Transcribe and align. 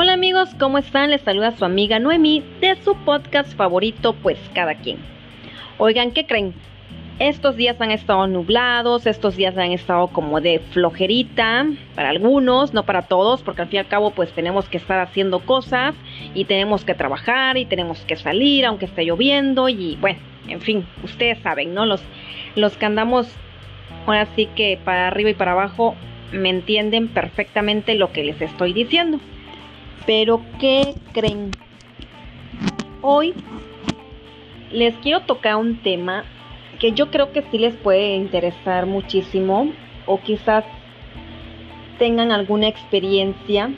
Hola 0.00 0.12
amigos, 0.12 0.54
¿cómo 0.60 0.78
están? 0.78 1.10
Les 1.10 1.22
saluda 1.22 1.56
su 1.56 1.64
amiga 1.64 1.98
Noemi 1.98 2.44
de 2.60 2.76
su 2.82 2.94
podcast 2.98 3.52
favorito, 3.56 4.12
pues 4.12 4.38
cada 4.54 4.76
quien. 4.76 4.98
Oigan, 5.76 6.12
¿qué 6.12 6.24
creen? 6.24 6.54
Estos 7.18 7.56
días 7.56 7.80
han 7.80 7.90
estado 7.90 8.28
nublados, 8.28 9.08
estos 9.08 9.34
días 9.34 9.58
han 9.58 9.72
estado 9.72 10.06
como 10.06 10.40
de 10.40 10.60
flojerita 10.70 11.66
para 11.96 12.10
algunos, 12.10 12.72
no 12.74 12.84
para 12.84 13.08
todos, 13.08 13.42
porque 13.42 13.62
al 13.62 13.68
fin 13.70 13.78
y 13.78 13.80
al 13.80 13.88
cabo 13.88 14.12
pues 14.12 14.30
tenemos 14.30 14.68
que 14.68 14.76
estar 14.76 15.00
haciendo 15.00 15.40
cosas 15.40 15.96
y 16.32 16.44
tenemos 16.44 16.84
que 16.84 16.94
trabajar 16.94 17.56
y 17.56 17.64
tenemos 17.64 17.98
que 18.02 18.14
salir 18.14 18.66
aunque 18.66 18.84
esté 18.84 19.04
lloviendo 19.04 19.68
y 19.68 19.96
bueno, 19.96 20.20
en 20.46 20.60
fin, 20.60 20.86
ustedes 21.02 21.38
saben, 21.40 21.74
¿no? 21.74 21.86
Los, 21.86 22.04
los 22.54 22.76
que 22.76 22.86
andamos 22.86 23.34
ahora 24.06 24.28
sí 24.36 24.48
que 24.54 24.78
para 24.84 25.08
arriba 25.08 25.30
y 25.30 25.34
para 25.34 25.50
abajo 25.50 25.96
me 26.30 26.50
entienden 26.50 27.08
perfectamente 27.08 27.96
lo 27.96 28.12
que 28.12 28.22
les 28.22 28.40
estoy 28.40 28.72
diciendo. 28.72 29.18
Pero 30.06 30.40
¿qué 30.58 30.94
creen? 31.12 31.50
Hoy 33.02 33.34
les 34.72 34.94
quiero 34.96 35.20
tocar 35.20 35.56
un 35.56 35.76
tema 35.82 36.24
que 36.78 36.92
yo 36.92 37.10
creo 37.10 37.32
que 37.32 37.42
sí 37.50 37.58
les 37.58 37.74
puede 37.74 38.14
interesar 38.14 38.86
muchísimo 38.86 39.72
o 40.06 40.20
quizás 40.20 40.64
tengan 41.98 42.32
alguna 42.32 42.68
experiencia 42.68 43.70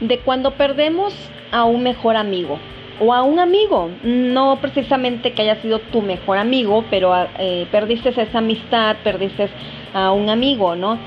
de 0.00 0.18
cuando 0.20 0.52
perdemos 0.52 1.14
a 1.50 1.64
un 1.64 1.82
mejor 1.82 2.16
amigo 2.16 2.58
o 3.00 3.12
a 3.14 3.22
un 3.22 3.38
amigo, 3.38 3.90
no 4.02 4.58
precisamente 4.60 5.32
que 5.32 5.42
haya 5.42 5.60
sido 5.62 5.78
tu 5.78 6.02
mejor 6.02 6.38
amigo, 6.38 6.84
pero 6.90 7.14
eh, 7.38 7.66
perdiste 7.70 8.08
esa 8.08 8.38
amistad, 8.38 8.96
perdiste 9.04 9.48
a 9.94 10.10
un 10.10 10.28
amigo, 10.28 10.74
¿no? 10.74 10.98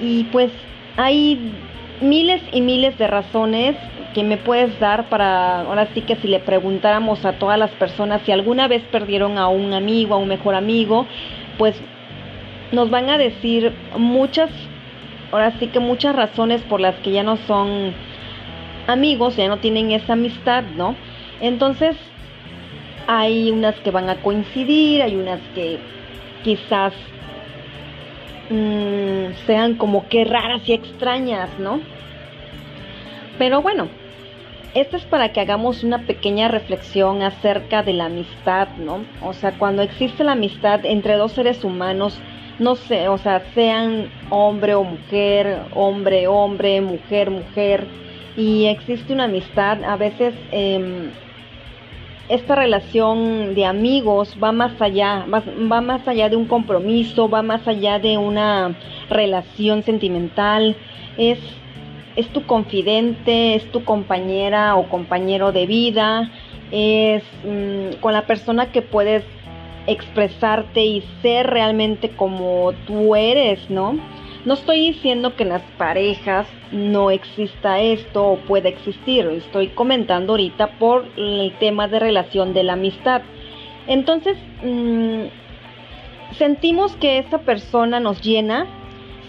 Y 0.00 0.24
pues 0.24 0.50
hay 0.96 1.52
miles 2.00 2.42
y 2.52 2.60
miles 2.60 2.96
de 2.98 3.06
razones 3.06 3.76
que 4.14 4.24
me 4.24 4.36
puedes 4.36 4.78
dar 4.80 5.08
para, 5.08 5.60
ahora 5.60 5.88
sí 5.94 6.00
que 6.02 6.16
si 6.16 6.28
le 6.28 6.40
preguntáramos 6.40 7.24
a 7.24 7.34
todas 7.34 7.58
las 7.58 7.70
personas 7.72 8.22
si 8.24 8.32
alguna 8.32 8.66
vez 8.66 8.82
perdieron 8.90 9.38
a 9.38 9.48
un 9.48 9.72
amigo, 9.72 10.14
a 10.14 10.18
un 10.18 10.28
mejor 10.28 10.54
amigo, 10.54 11.06
pues 11.58 11.80
nos 12.72 12.90
van 12.90 13.08
a 13.08 13.18
decir 13.18 13.72
muchas, 13.96 14.50
ahora 15.32 15.52
sí 15.58 15.68
que 15.68 15.80
muchas 15.80 16.16
razones 16.16 16.62
por 16.62 16.80
las 16.80 16.96
que 16.96 17.12
ya 17.12 17.22
no 17.22 17.36
son 17.36 17.92
amigos, 18.86 19.36
ya 19.36 19.48
no 19.48 19.58
tienen 19.58 19.92
esa 19.92 20.14
amistad, 20.14 20.64
¿no? 20.76 20.96
Entonces, 21.40 21.96
hay 23.06 23.50
unas 23.50 23.74
que 23.80 23.90
van 23.90 24.08
a 24.08 24.16
coincidir, 24.16 25.02
hay 25.02 25.16
unas 25.16 25.40
que 25.54 25.78
quizás 26.44 26.92
mmm, 28.50 29.32
sean 29.46 29.76
como 29.76 30.08
que 30.08 30.24
raras 30.24 30.68
y 30.68 30.74
extrañas, 30.74 31.48
¿no? 31.58 31.80
Pero 33.38 33.62
bueno, 33.62 33.88
esto 34.74 34.96
es 34.96 35.04
para 35.04 35.32
que 35.32 35.40
hagamos 35.40 35.82
una 35.82 36.06
pequeña 36.06 36.48
reflexión 36.48 37.22
acerca 37.22 37.82
de 37.82 37.94
la 37.94 38.06
amistad, 38.06 38.68
¿no? 38.76 39.04
O 39.22 39.32
sea, 39.32 39.52
cuando 39.52 39.82
existe 39.82 40.24
la 40.24 40.32
amistad 40.32 40.84
entre 40.84 41.16
dos 41.16 41.32
seres 41.32 41.64
humanos, 41.64 42.20
no 42.58 42.76
sé, 42.76 43.08
o 43.08 43.16
sea, 43.16 43.42
sean 43.54 44.10
hombre 44.28 44.74
o 44.74 44.84
mujer, 44.84 45.62
hombre, 45.74 46.26
hombre, 46.26 46.80
mujer, 46.82 47.30
mujer, 47.30 47.86
y 48.36 48.66
existe 48.66 49.12
una 49.12 49.24
amistad, 49.24 49.82
a 49.82 49.96
veces 49.96 50.34
eh, 50.52 51.10
esta 52.30 52.54
relación 52.54 53.56
de 53.56 53.66
amigos 53.66 54.36
va 54.42 54.52
más 54.52 54.80
allá, 54.80 55.26
va, 55.26 55.80
más 55.80 56.06
allá 56.06 56.28
de 56.28 56.36
un 56.36 56.46
compromiso, 56.46 57.28
va 57.28 57.42
más 57.42 57.66
allá 57.66 57.98
de 57.98 58.18
una 58.18 58.76
relación 59.08 59.82
sentimental, 59.82 60.76
es, 61.18 61.40
es 62.14 62.28
tu 62.28 62.46
confidente, 62.46 63.56
es 63.56 63.68
tu 63.72 63.84
compañera 63.84 64.76
o 64.76 64.88
compañero 64.88 65.50
de 65.50 65.66
vida, 65.66 66.30
es 66.70 67.24
mmm, 67.44 67.96
con 68.00 68.12
la 68.12 68.26
persona 68.26 68.70
que 68.70 68.80
puedes 68.80 69.24
expresarte 69.88 70.84
y 70.84 71.02
ser 71.22 71.48
realmente 71.48 72.10
como 72.10 72.72
tú 72.86 73.16
eres, 73.16 73.68
¿no? 73.70 73.98
No 74.44 74.54
estoy 74.54 74.92
diciendo 74.92 75.36
que 75.36 75.42
en 75.42 75.50
las 75.50 75.62
parejas 75.76 76.46
no 76.72 77.10
exista 77.10 77.78
esto 77.80 78.26
o 78.26 78.36
pueda 78.38 78.70
existir, 78.70 79.26
estoy 79.26 79.68
comentando 79.68 80.32
ahorita 80.32 80.78
por 80.78 81.06
el 81.18 81.52
tema 81.58 81.88
de 81.88 81.98
relación 81.98 82.54
de 82.54 82.62
la 82.62 82.72
amistad. 82.72 83.20
Entonces, 83.86 84.38
mmm, 84.62 85.24
sentimos 86.38 86.96
que 86.96 87.18
esa 87.18 87.40
persona 87.40 88.00
nos 88.00 88.22
llena, 88.22 88.66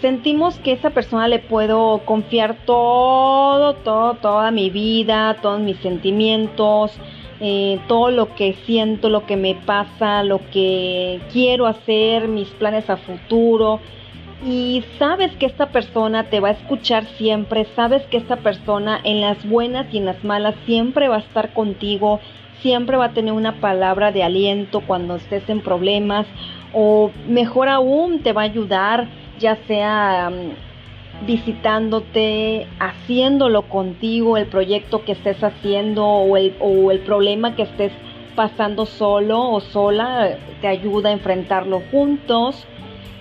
sentimos 0.00 0.58
que 0.60 0.72
esa 0.72 0.90
persona 0.90 1.28
le 1.28 1.40
puedo 1.40 2.00
confiar 2.06 2.64
todo, 2.64 3.74
todo, 3.74 4.14
toda 4.14 4.50
mi 4.50 4.70
vida, 4.70 5.36
todos 5.42 5.60
mis 5.60 5.76
sentimientos, 5.78 6.98
eh, 7.40 7.78
todo 7.86 8.10
lo 8.10 8.34
que 8.34 8.54
siento, 8.64 9.10
lo 9.10 9.26
que 9.26 9.36
me 9.36 9.56
pasa, 9.56 10.22
lo 10.22 10.40
que 10.50 11.20
quiero 11.30 11.66
hacer, 11.66 12.28
mis 12.28 12.48
planes 12.48 12.88
a 12.88 12.96
futuro 12.96 13.78
y 14.44 14.84
sabes 14.98 15.30
que 15.36 15.46
esta 15.46 15.66
persona 15.66 16.24
te 16.24 16.40
va 16.40 16.48
a 16.48 16.52
escuchar 16.52 17.04
siempre, 17.16 17.66
sabes 17.76 18.02
que 18.08 18.16
esta 18.16 18.36
persona 18.36 19.00
en 19.04 19.20
las 19.20 19.48
buenas 19.48 19.86
y 19.92 19.98
en 19.98 20.04
las 20.04 20.22
malas 20.24 20.56
siempre 20.66 21.08
va 21.08 21.16
a 21.16 21.20
estar 21.20 21.52
contigo, 21.52 22.20
siempre 22.60 22.96
va 22.96 23.06
a 23.06 23.12
tener 23.12 23.32
una 23.32 23.60
palabra 23.60 24.10
de 24.10 24.24
aliento 24.24 24.80
cuando 24.80 25.16
estés 25.16 25.48
en 25.48 25.60
problemas 25.60 26.26
o 26.72 27.10
mejor 27.28 27.68
aún 27.68 28.20
te 28.22 28.32
va 28.32 28.42
a 28.42 28.44
ayudar 28.44 29.06
ya 29.38 29.56
sea 29.66 30.30
um, 30.32 31.26
visitándote, 31.26 32.66
haciéndolo 32.80 33.62
contigo, 33.62 34.36
el 34.36 34.46
proyecto 34.46 35.04
que 35.04 35.12
estés 35.12 35.42
haciendo 35.42 36.04
o 36.04 36.36
el, 36.36 36.56
o 36.58 36.90
el 36.90 37.00
problema 37.00 37.54
que 37.54 37.62
estés 37.62 37.92
pasando 38.34 38.86
solo 38.86 39.50
o 39.50 39.60
sola, 39.60 40.36
te 40.60 40.66
ayuda 40.66 41.10
a 41.10 41.12
enfrentarlo 41.12 41.82
juntos. 41.90 42.66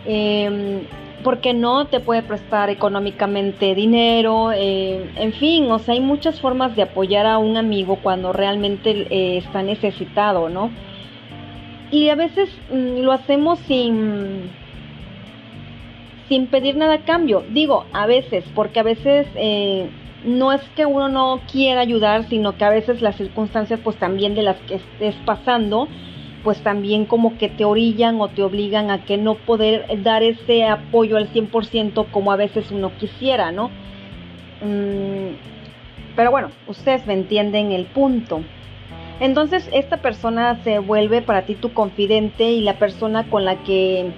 Eh, 0.05 0.81
porque 1.23 1.53
no 1.53 1.87
te 1.87 1.99
puede 1.99 2.23
prestar 2.23 2.69
económicamente 2.69 3.75
dinero, 3.75 4.51
eh, 4.51 5.11
en 5.15 5.33
fin, 5.33 5.71
o 5.71 5.79
sea, 5.79 5.93
hay 5.93 6.01
muchas 6.01 6.39
formas 6.39 6.75
de 6.75 6.83
apoyar 6.83 7.25
a 7.25 7.37
un 7.37 7.57
amigo 7.57 7.97
cuando 7.97 8.33
realmente 8.33 9.07
eh, 9.09 9.37
está 9.37 9.63
necesitado, 9.63 10.49
¿no? 10.49 10.69
Y 11.91 12.09
a 12.09 12.15
veces 12.15 12.49
mm, 12.71 13.01
lo 13.01 13.11
hacemos 13.11 13.59
sin, 13.59 14.49
sin 16.29 16.47
pedir 16.47 16.77
nada 16.77 16.95
a 16.95 17.05
cambio. 17.05 17.43
Digo, 17.49 17.85
a 17.93 18.05
veces, 18.05 18.45
porque 18.55 18.79
a 18.79 18.83
veces 18.83 19.27
eh, 19.35 19.89
no 20.23 20.53
es 20.53 20.61
que 20.75 20.85
uno 20.85 21.09
no 21.09 21.41
quiera 21.51 21.81
ayudar, 21.81 22.27
sino 22.29 22.57
que 22.57 22.63
a 22.63 22.69
veces 22.69 23.01
las 23.01 23.15
circunstancias, 23.15 23.79
pues 23.83 23.97
también 23.97 24.35
de 24.35 24.43
las 24.43 24.57
que 24.61 24.75
estés 24.75 25.15
pasando, 25.25 25.87
pues 26.43 26.61
también 26.61 27.05
como 27.05 27.37
que 27.37 27.49
te 27.49 27.65
orillan 27.65 28.19
o 28.19 28.27
te 28.29 28.43
obligan 28.43 28.89
a 28.89 29.05
que 29.05 29.17
no 29.17 29.35
poder 29.35 29.85
dar 30.03 30.23
ese 30.23 30.65
apoyo 30.65 31.17
al 31.17 31.31
100% 31.31 32.05
como 32.11 32.31
a 32.31 32.35
veces 32.35 32.71
uno 32.71 32.91
quisiera, 32.97 33.51
¿no? 33.51 33.69
Mm, 34.61 35.35
pero 36.15 36.31
bueno, 36.31 36.49
ustedes 36.67 37.05
me 37.05 37.13
entienden 37.13 37.71
el 37.71 37.85
punto. 37.85 38.41
Entonces 39.19 39.69
esta 39.71 39.97
persona 39.97 40.63
se 40.63 40.79
vuelve 40.79 41.21
para 41.21 41.43
ti 41.43 41.55
tu 41.55 41.73
confidente 41.73 42.51
y 42.51 42.61
la 42.61 42.79
persona 42.79 43.29
con 43.29 43.45
la 43.45 43.57
que 43.57 44.11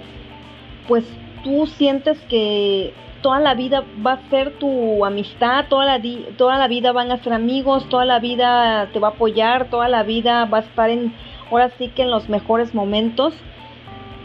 pues 0.88 1.04
tú 1.42 1.66
sientes 1.66 2.18
que 2.22 2.94
toda 3.20 3.38
la 3.38 3.54
vida 3.54 3.84
va 4.06 4.12
a 4.12 4.28
ser 4.28 4.58
tu 4.58 5.04
amistad, 5.04 5.66
toda 5.68 5.86
la, 5.86 6.02
toda 6.36 6.58
la 6.58 6.68
vida 6.68 6.92
van 6.92 7.10
a 7.10 7.22
ser 7.22 7.32
amigos, 7.32 7.88
toda 7.88 8.04
la 8.04 8.18
vida 8.18 8.90
te 8.92 8.98
va 8.98 9.08
a 9.08 9.10
apoyar, 9.12 9.70
toda 9.70 9.88
la 9.88 10.02
vida 10.02 10.44
va 10.44 10.58
a 10.58 10.60
estar 10.60 10.90
en 10.90 11.14
ahora 11.50 11.70
sí 11.78 11.88
que 11.88 12.02
en 12.02 12.10
los 12.10 12.28
mejores 12.28 12.74
momentos 12.74 13.34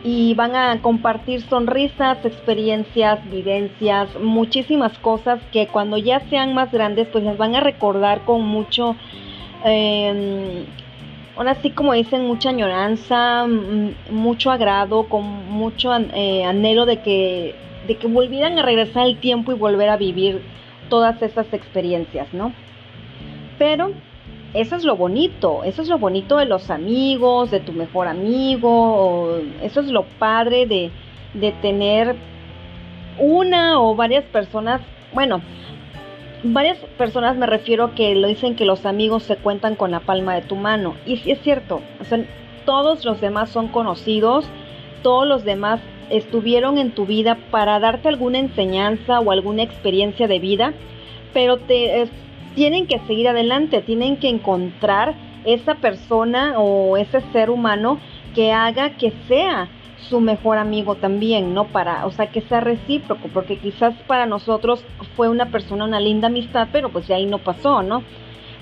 y 0.04 0.34
van 0.34 0.56
a 0.56 0.82
compartir 0.82 1.42
sonrisas, 1.42 2.24
experiencias, 2.26 3.20
vivencias, 3.30 4.10
muchísimas 4.20 4.98
cosas 5.00 5.42
que 5.52 5.68
cuando 5.68 5.98
ya 5.98 6.22
sean 6.30 6.54
más 6.54 6.72
grandes 6.72 7.08
pues 7.08 7.24
las 7.24 7.38
van 7.38 7.56
a 7.56 7.60
recordar 7.60 8.22
con 8.22 8.42
mucho, 8.44 8.96
eh, 9.66 10.66
ahora 11.36 11.56
sí 11.56 11.72
como 11.72 11.94
dicen, 11.94 12.26
mucha 12.26 12.50
añoranza, 12.50 13.46
mucho 14.10 14.52
agrado, 14.52 15.10
con 15.10 15.50
mucho 15.50 15.94
eh, 15.94 16.46
anhelo 16.46 16.86
de 16.86 17.02
que, 17.02 17.56
de 17.88 17.98
que 17.98 18.08
volvieran 18.08 18.58
a 18.58 18.62
regresar 18.62 19.06
el 19.06 19.18
tiempo 19.18 19.52
y 19.52 19.56
volver 19.56 19.90
a 19.90 19.98
vivir 19.98 20.42
todas 20.88 21.22
esas 21.22 21.54
experiencias, 21.54 22.34
¿no? 22.34 22.54
Pero 23.58 23.92
eso 24.54 24.76
es 24.76 24.84
lo 24.84 24.96
bonito, 24.96 25.64
eso 25.64 25.82
es 25.82 25.88
lo 25.88 25.98
bonito 26.00 26.38
de 26.38 26.46
los 26.46 26.70
amigos, 26.72 27.52
de 27.52 27.60
tu 27.60 27.72
mejor 27.72 28.08
amigo, 28.08 29.40
eso 29.62 29.82
es 29.82 29.88
lo 29.88 30.04
padre 30.04 30.66
de, 30.66 30.92
de 31.34 31.52
tener 31.52 32.16
una 33.20 33.80
o 33.82 33.96
varias 33.96 34.26
personas, 34.26 34.82
bueno, 35.14 35.42
varias 36.44 36.78
personas 36.98 37.36
me 37.38 37.46
refiero 37.46 37.94
que 37.94 38.16
lo 38.16 38.28
dicen 38.28 38.56
que 38.56 38.66
los 38.66 38.86
amigos 38.86 39.24
se 39.24 39.36
cuentan 39.36 39.76
con 39.76 39.92
la 39.92 40.00
palma 40.00 40.36
de 40.36 40.42
tu 40.42 40.56
mano. 40.56 40.96
Y 41.06 41.18
sí 41.18 41.32
es 41.32 41.42
cierto, 41.42 41.82
todos 42.66 43.06
los 43.06 43.22
demás 43.22 43.50
son 43.50 43.68
conocidos, 43.68 44.46
todos 45.04 45.28
los 45.28 45.44
demás 45.44 45.82
estuvieron 46.10 46.78
en 46.78 46.92
tu 46.92 47.06
vida 47.06 47.38
para 47.52 47.80
darte 47.80 48.08
alguna 48.08 48.40
enseñanza 48.40 49.20
o 49.20 49.32
alguna 49.32 49.64
experiencia 49.64 50.28
de 50.28 50.40
vida, 50.40 50.74
pero 51.34 51.58
te 51.58 52.10
tienen 52.56 52.88
que 52.88 53.00
seguir 53.08 53.28
adelante, 53.28 53.82
tienen 53.82 54.18
que 54.18 54.30
encontrar 54.30 55.16
esa 55.46 55.76
persona 55.76 56.60
o 56.60 56.98
ese 56.98 57.22
ser 57.32 57.50
humano 57.50 58.00
que 58.36 58.52
haga 58.52 58.92
que 58.92 59.14
sea 59.28 59.70
su 60.10 60.20
mejor 60.20 60.58
amigo 60.58 60.96
también, 60.96 61.54
¿no? 61.54 61.66
Para, 61.66 62.06
o 62.06 62.12
sea, 62.12 62.28
que 62.28 62.42
sea 62.42 62.62
recíproco, 62.62 63.28
porque 63.34 63.58
quizás 63.58 63.94
para 64.08 64.26
nosotros 64.26 64.84
fue 65.16 65.30
una 65.30 65.48
persona, 65.48 65.86
una 65.86 66.00
linda 66.00 66.28
amistad, 66.28 66.70
pero 66.72 66.90
pues 66.90 67.08
de 67.08 67.16
ahí 67.16 67.26
no 67.26 67.40
pasó, 67.40 67.84
¿no? 67.84 68.04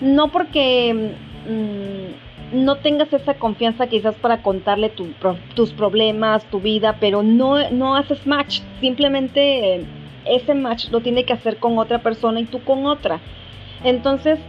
No 0.01 0.29
porque 0.29 1.13
mm, 1.47 2.63
no 2.63 2.77
tengas 2.77 3.11
esa 3.13 3.35
confianza 3.35 3.87
quizás 3.87 4.15
para 4.15 4.41
contarle 4.41 4.89
tus 5.55 5.71
problemas, 5.73 6.43
tu 6.45 6.59
vida, 6.59 6.97
pero 6.99 7.23
no, 7.23 7.69
no 7.71 7.95
haces 7.95 8.25
match, 8.25 8.61
simplemente 8.79 9.75
eh, 9.75 9.85
ese 10.25 10.53
match 10.53 10.89
lo 10.91 11.01
tiene 11.01 11.23
que 11.23 11.33
hacer 11.33 11.57
con 11.57 11.77
otra 11.77 11.99
persona 11.99 12.39
y 12.39 12.45
tú 12.45 12.61
con 12.63 12.85
otra. 12.85 13.19
Entonces, 13.83 14.39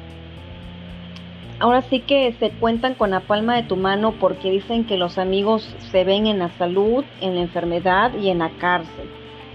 ahora 1.60 1.82
sí 1.82 2.00
que 2.00 2.32
se 2.38 2.50
cuentan 2.50 2.94
con 2.94 3.10
la 3.10 3.20
palma 3.20 3.56
de 3.56 3.62
tu 3.62 3.76
mano 3.76 4.12
porque 4.12 4.50
dicen 4.50 4.84
que 4.84 4.96
los 4.96 5.18
amigos 5.18 5.74
se 5.90 6.04
ven 6.04 6.26
en 6.26 6.38
la 6.38 6.50
salud, 6.50 7.04
en 7.20 7.34
la 7.34 7.42
enfermedad 7.42 8.12
y 8.18 8.30
en 8.30 8.38
la 8.38 8.50
cárcel. 8.50 9.08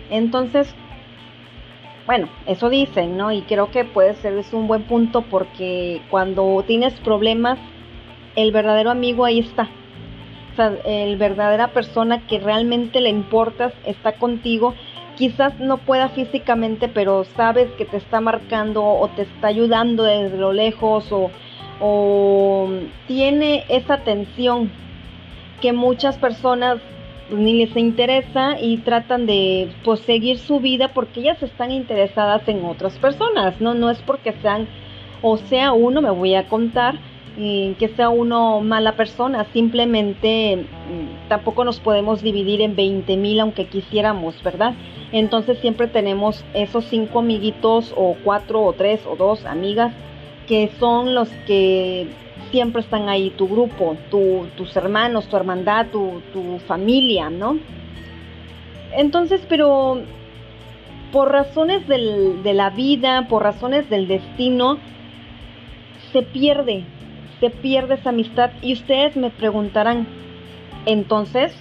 Entonces, 0.09 0.73
bueno, 2.05 2.27
eso 2.45 2.69
dicen, 2.69 3.15
¿no? 3.15 3.31
Y 3.31 3.41
creo 3.43 3.71
que 3.71 3.85
puede 3.85 4.13
ser 4.15 4.37
es 4.37 4.53
un 4.53 4.67
buen 4.67 4.83
punto 4.83 5.21
porque 5.21 6.01
cuando 6.09 6.63
tienes 6.67 6.93
problemas, 6.99 7.57
el 8.35 8.51
verdadero 8.51 8.91
amigo 8.91 9.25
ahí 9.25 9.39
está. 9.39 9.69
O 10.51 10.55
sea, 10.55 10.73
el 10.85 11.15
verdadera 11.17 11.69
persona 11.69 12.27
que 12.27 12.39
realmente 12.39 13.01
le 13.01 13.09
importas 13.09 13.73
está 13.85 14.13
contigo. 14.13 14.75
Quizás 15.17 15.59
no 15.59 15.77
pueda 15.77 16.09
físicamente, 16.09 16.87
pero 16.87 17.23
sabes 17.23 17.69
que 17.77 17.85
te 17.85 17.97
está 17.97 18.19
marcando 18.19 18.83
o 18.83 19.07
te 19.09 19.23
está 19.23 19.47
ayudando 19.47 20.03
desde 20.03 20.37
lo 20.37 20.53
lejos 20.53 21.11
o 21.11 21.29
o 21.79 22.69
tiene 23.07 23.65
esa 23.67 23.95
atención 23.95 24.71
que 25.61 25.73
muchas 25.73 26.17
personas 26.17 26.79
ni 27.29 27.65
les 27.65 27.75
interesa 27.75 28.59
y 28.59 28.77
tratan 28.77 29.25
de 29.25 29.69
pues, 29.83 30.01
seguir 30.01 30.37
su 30.37 30.59
vida 30.59 30.89
porque 30.89 31.21
ellas 31.21 31.41
están 31.41 31.71
interesadas 31.71 32.47
en 32.47 32.63
otras 32.65 32.97
personas, 32.99 33.59
¿no? 33.59 33.73
No 33.73 33.89
es 33.89 34.01
porque 34.01 34.33
sean 34.41 34.67
o 35.21 35.37
sea 35.37 35.71
uno, 35.71 36.01
me 36.01 36.11
voy 36.11 36.35
a 36.35 36.47
contar, 36.47 36.95
que 37.35 37.91
sea 37.95 38.09
uno 38.09 38.61
mala 38.61 38.95
persona, 38.95 39.45
simplemente 39.53 40.57
mm, 40.57 41.29
tampoco 41.29 41.65
nos 41.65 41.79
podemos 41.79 42.21
dividir 42.21 42.61
en 42.61 42.75
20 42.75 43.17
mil 43.17 43.39
aunque 43.39 43.65
quisiéramos, 43.65 44.41
¿verdad? 44.43 44.73
Entonces 45.11 45.57
siempre 45.59 45.87
tenemos 45.87 46.45
esos 46.53 46.85
cinco 46.85 47.19
amiguitos 47.19 47.93
o 47.95 48.15
cuatro 48.23 48.61
o 48.63 48.73
tres 48.73 49.01
o 49.07 49.15
dos 49.15 49.45
amigas 49.45 49.93
que 50.47 50.69
son 50.79 51.15
los 51.15 51.29
que 51.47 52.07
siempre 52.51 52.81
están 52.81 53.09
ahí, 53.09 53.31
tu 53.31 53.47
grupo, 53.47 53.97
tus 54.09 54.75
hermanos, 54.75 55.27
tu 55.27 55.35
hermandad, 55.35 55.87
tu, 55.87 56.21
tu 56.33 56.59
familia, 56.67 57.29
¿no? 57.29 57.57
Entonces, 58.95 59.41
pero 59.49 60.01
por 61.11 61.31
razones 61.31 61.87
del, 61.87 62.43
de 62.43 62.53
la 62.53 62.69
vida, 62.69 63.27
por 63.27 63.41
razones 63.41 63.89
del 63.89 64.07
destino, 64.07 64.77
se 66.11 66.21
pierde, 66.21 66.83
se 67.43 67.49
pierde 67.49 67.95
esa 67.95 68.11
amistad. 68.11 68.51
Y 68.61 68.71
ustedes 68.71 69.17
me 69.17 69.29
preguntarán, 69.29 70.07
entonces, 70.85 71.53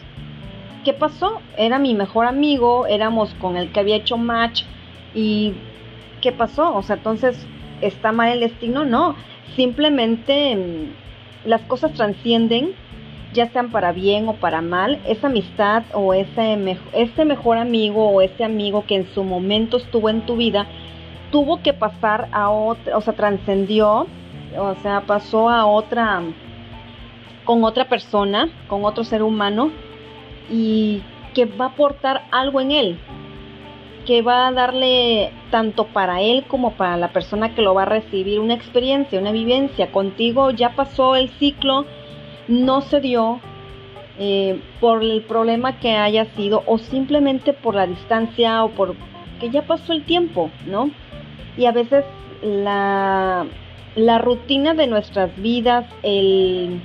¿qué 0.85 0.93
pasó? 0.93 1.41
Era 1.57 1.81
mi 1.81 1.93
mejor 1.93 2.27
amigo, 2.27 2.87
éramos 2.87 3.35
con 3.41 3.57
el 3.57 3.73
que 3.73 3.81
había 3.81 3.97
hecho 3.97 4.17
match 4.17 4.63
y 5.13 5.55
¿qué 6.21 6.31
pasó? 6.31 6.73
O 6.77 6.83
sea, 6.83 6.95
entonces, 6.95 7.49
está 7.81 8.13
mal 8.13 8.31
el 8.31 8.39
destino, 8.39 8.85
no. 8.85 9.17
Simplemente 9.57 10.55
mm, 10.55 11.49
las 11.49 11.63
cosas 11.63 11.93
trascienden, 11.95 12.75
ya 13.33 13.51
sean 13.51 13.73
para 13.73 13.91
bien 13.91 14.29
o 14.29 14.35
para 14.35 14.63
mal. 14.63 15.01
Esa 15.05 15.27
amistad 15.27 15.83
o 15.95 16.15
ese, 16.15 16.79
ese 16.93 17.25
mejor 17.25 17.59
amigo 17.59 18.09
o 18.09 18.21
ese 18.21 18.45
amigo 18.45 18.85
que 18.87 18.95
en 18.95 19.13
su 19.15 19.25
momento 19.25 19.79
estuvo 19.79 20.09
en 20.11 20.21
tu 20.21 20.37
vida, 20.37 20.69
tuvo 21.33 21.61
que 21.61 21.73
pasar 21.73 22.29
a 22.31 22.51
otra, 22.51 22.97
o 22.97 23.01
sea, 23.01 23.15
trascendió, 23.15 24.07
o 24.59 24.75
sea, 24.77 25.03
pasó 25.03 25.49
a 25.49 25.67
otra, 25.67 26.23
con 27.45 27.65
otra 27.65 27.89
persona, 27.89 28.49
con 28.69 28.85
otro 28.85 29.05
ser 29.05 29.23
humano, 29.23 29.71
y 30.51 31.03
que 31.35 31.47
va 31.47 31.67
a 31.67 31.69
aportar 31.69 32.23
algo 32.31 32.61
en 32.61 32.71
él, 32.71 32.99
que 34.07 34.23
va 34.23 34.49
a 34.49 34.53
darle 34.53 35.33
tanto 35.51 35.87
para 35.87 36.21
él 36.21 36.45
como 36.49 36.73
para 36.73 36.97
la 36.97 37.13
persona 37.13 37.55
que 37.55 37.63
lo 37.63 37.75
va 37.75 37.83
a 37.83 37.87
recibir 37.87 38.41
una 38.41 38.55
experiencia, 38.55 39.21
una 39.21 39.33
vivencia. 39.33 39.93
Contigo 39.93 40.51
ya 40.51 40.75
pasó 40.75 41.17
el 41.17 41.31
ciclo, 41.31 41.87
no 42.49 42.81
se 42.81 43.01
dio 43.01 43.41
eh, 44.19 44.61
por 44.81 45.03
el 45.03 45.23
problema 45.23 45.79
que 45.79 45.97
haya 45.97 46.27
sido 46.37 46.63
o 46.67 46.79
simplemente 46.79 47.53
por 47.53 47.75
la 47.75 47.87
distancia 47.87 48.65
o 48.65 48.71
por 48.71 48.95
que 49.41 49.51
ya 49.51 49.63
pasó 49.63 49.93
el 49.93 50.05
tiempo, 50.05 50.51
¿no? 50.67 50.91
Y 51.57 51.67
a 51.67 51.73
veces 51.73 52.05
la, 52.43 53.47
la 53.97 54.19
rutina 54.19 54.75
de 54.75 54.87
nuestras 54.87 55.35
vidas, 55.41 55.87
el 56.03 56.81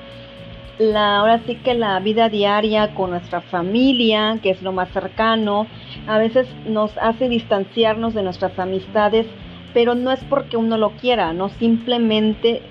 la, 0.80 1.18
ahora 1.18 1.39
sí 1.45 1.56
que 1.56 1.74
la 1.74 2.00
vida 2.00 2.30
diaria 2.30 2.94
con 2.94 3.09
nuestra 3.09 3.42
familia, 3.42 4.39
que 4.42 4.51
es 4.51 4.62
lo 4.62 4.71
más 4.71 4.89
cercano, 4.92 5.68
a 6.07 6.18
veces 6.18 6.48
nos 6.65 6.95
hace 7.00 7.30
distanciarnos 7.30 8.13
de 8.13 8.24
nuestras 8.24 8.57
amistades, 8.59 9.25
pero 9.74 9.95
no 9.95 10.12
es 10.12 10.24
porque 10.25 10.57
uno 10.57 10.77
lo 10.77 10.92
quiera, 10.92 11.33
no 11.33 11.50
simplemente 11.50 12.62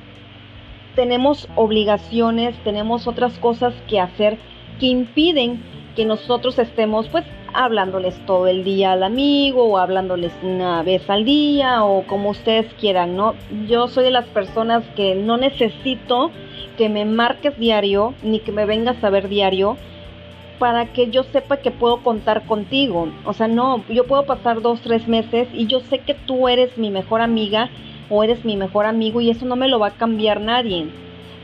tenemos 0.94 1.48
obligaciones, 1.56 2.56
tenemos 2.64 3.06
otras 3.06 3.38
cosas 3.38 3.74
que 3.88 4.00
hacer 4.00 4.38
que 4.78 4.86
impiden 4.86 5.60
que 5.94 6.04
nosotros 6.04 6.58
estemos 6.58 7.08
pues 7.08 7.24
hablándoles 7.56 8.14
todo 8.26 8.46
el 8.46 8.64
día 8.64 8.92
al 8.92 9.02
amigo 9.02 9.64
o 9.64 9.78
hablándoles 9.78 10.32
una 10.42 10.82
vez 10.82 11.08
al 11.08 11.24
día 11.24 11.84
o 11.84 12.02
como 12.06 12.30
ustedes 12.30 12.72
quieran, 12.74 13.16
¿no? 13.16 13.34
Yo 13.66 13.88
soy 13.88 14.04
de 14.04 14.10
las 14.10 14.26
personas 14.26 14.84
que 14.94 15.14
no 15.14 15.38
necesito 15.38 16.30
que 16.76 16.90
me 16.90 17.06
marques 17.06 17.58
diario 17.58 18.14
ni 18.22 18.40
que 18.40 18.52
me 18.52 18.66
vengas 18.66 19.02
a 19.02 19.10
ver 19.10 19.28
diario 19.28 19.78
para 20.58 20.92
que 20.92 21.10
yo 21.10 21.22
sepa 21.24 21.56
que 21.58 21.70
puedo 21.70 22.02
contar 22.02 22.44
contigo. 22.46 23.08
O 23.24 23.32
sea, 23.32 23.48
no, 23.48 23.82
yo 23.88 24.06
puedo 24.06 24.26
pasar 24.26 24.60
dos, 24.60 24.80
tres 24.82 25.08
meses 25.08 25.48
y 25.52 25.66
yo 25.66 25.80
sé 25.80 26.00
que 26.00 26.14
tú 26.14 26.48
eres 26.48 26.76
mi 26.76 26.90
mejor 26.90 27.22
amiga 27.22 27.70
o 28.10 28.22
eres 28.22 28.44
mi 28.44 28.56
mejor 28.56 28.84
amigo 28.86 29.20
y 29.20 29.30
eso 29.30 29.46
no 29.46 29.56
me 29.56 29.68
lo 29.68 29.78
va 29.78 29.88
a 29.88 29.96
cambiar 29.96 30.40
nadie. 30.40 30.88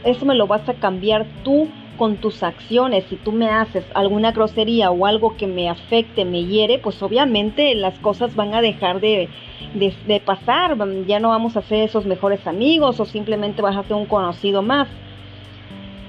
Eso 0.04 0.26
me 0.26 0.34
lo 0.34 0.46
vas 0.46 0.68
a 0.68 0.74
cambiar 0.74 1.26
tú 1.42 1.68
con 2.02 2.16
tus 2.16 2.42
acciones. 2.42 3.04
Si 3.08 3.14
tú 3.14 3.30
me 3.30 3.48
haces 3.48 3.84
alguna 3.94 4.32
grosería 4.32 4.90
o 4.90 5.06
algo 5.06 5.36
que 5.36 5.46
me 5.46 5.70
afecte, 5.70 6.24
me 6.24 6.42
hiere, 6.42 6.80
pues 6.80 7.00
obviamente 7.00 7.76
las 7.76 7.96
cosas 8.00 8.34
van 8.34 8.54
a 8.54 8.60
dejar 8.60 9.00
de, 9.00 9.28
de, 9.72 10.18
pasar. 10.18 10.76
Ya 11.06 11.20
no 11.20 11.28
vamos 11.28 11.56
a 11.56 11.62
ser 11.62 11.84
esos 11.84 12.04
mejores 12.04 12.44
amigos 12.44 12.98
o 12.98 13.04
simplemente 13.04 13.62
vas 13.62 13.76
a 13.76 13.84
ser 13.84 13.94
un 13.94 14.06
conocido 14.06 14.62
más. 14.62 14.88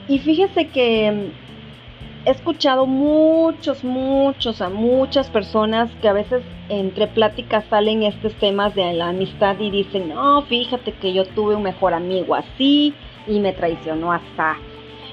Y 0.07 0.17
fíjese 0.17 0.69
que 0.69 1.11
mm, 1.11 2.27
he 2.27 2.31
escuchado 2.31 2.87
muchos, 2.87 3.83
muchos, 3.83 4.63
a 4.63 4.69
muchas 4.69 5.29
personas 5.29 5.91
que 6.01 6.09
a 6.09 6.13
veces 6.13 6.41
entre 6.69 7.05
pláticas 7.05 7.65
salen 7.69 8.01
estos 8.01 8.33
temas 8.39 8.73
de 8.73 8.93
la 8.93 9.09
amistad 9.09 9.59
y 9.59 9.69
dicen, 9.69 10.09
no, 10.09 10.41
fíjate 10.41 10.93
que 10.93 11.13
yo 11.13 11.23
tuve 11.23 11.53
un 11.53 11.61
mejor 11.61 11.93
amigo 11.93 12.33
así 12.33 12.95
y 13.27 13.39
me 13.39 13.53
traicionó 13.53 14.11
así. 14.11 14.23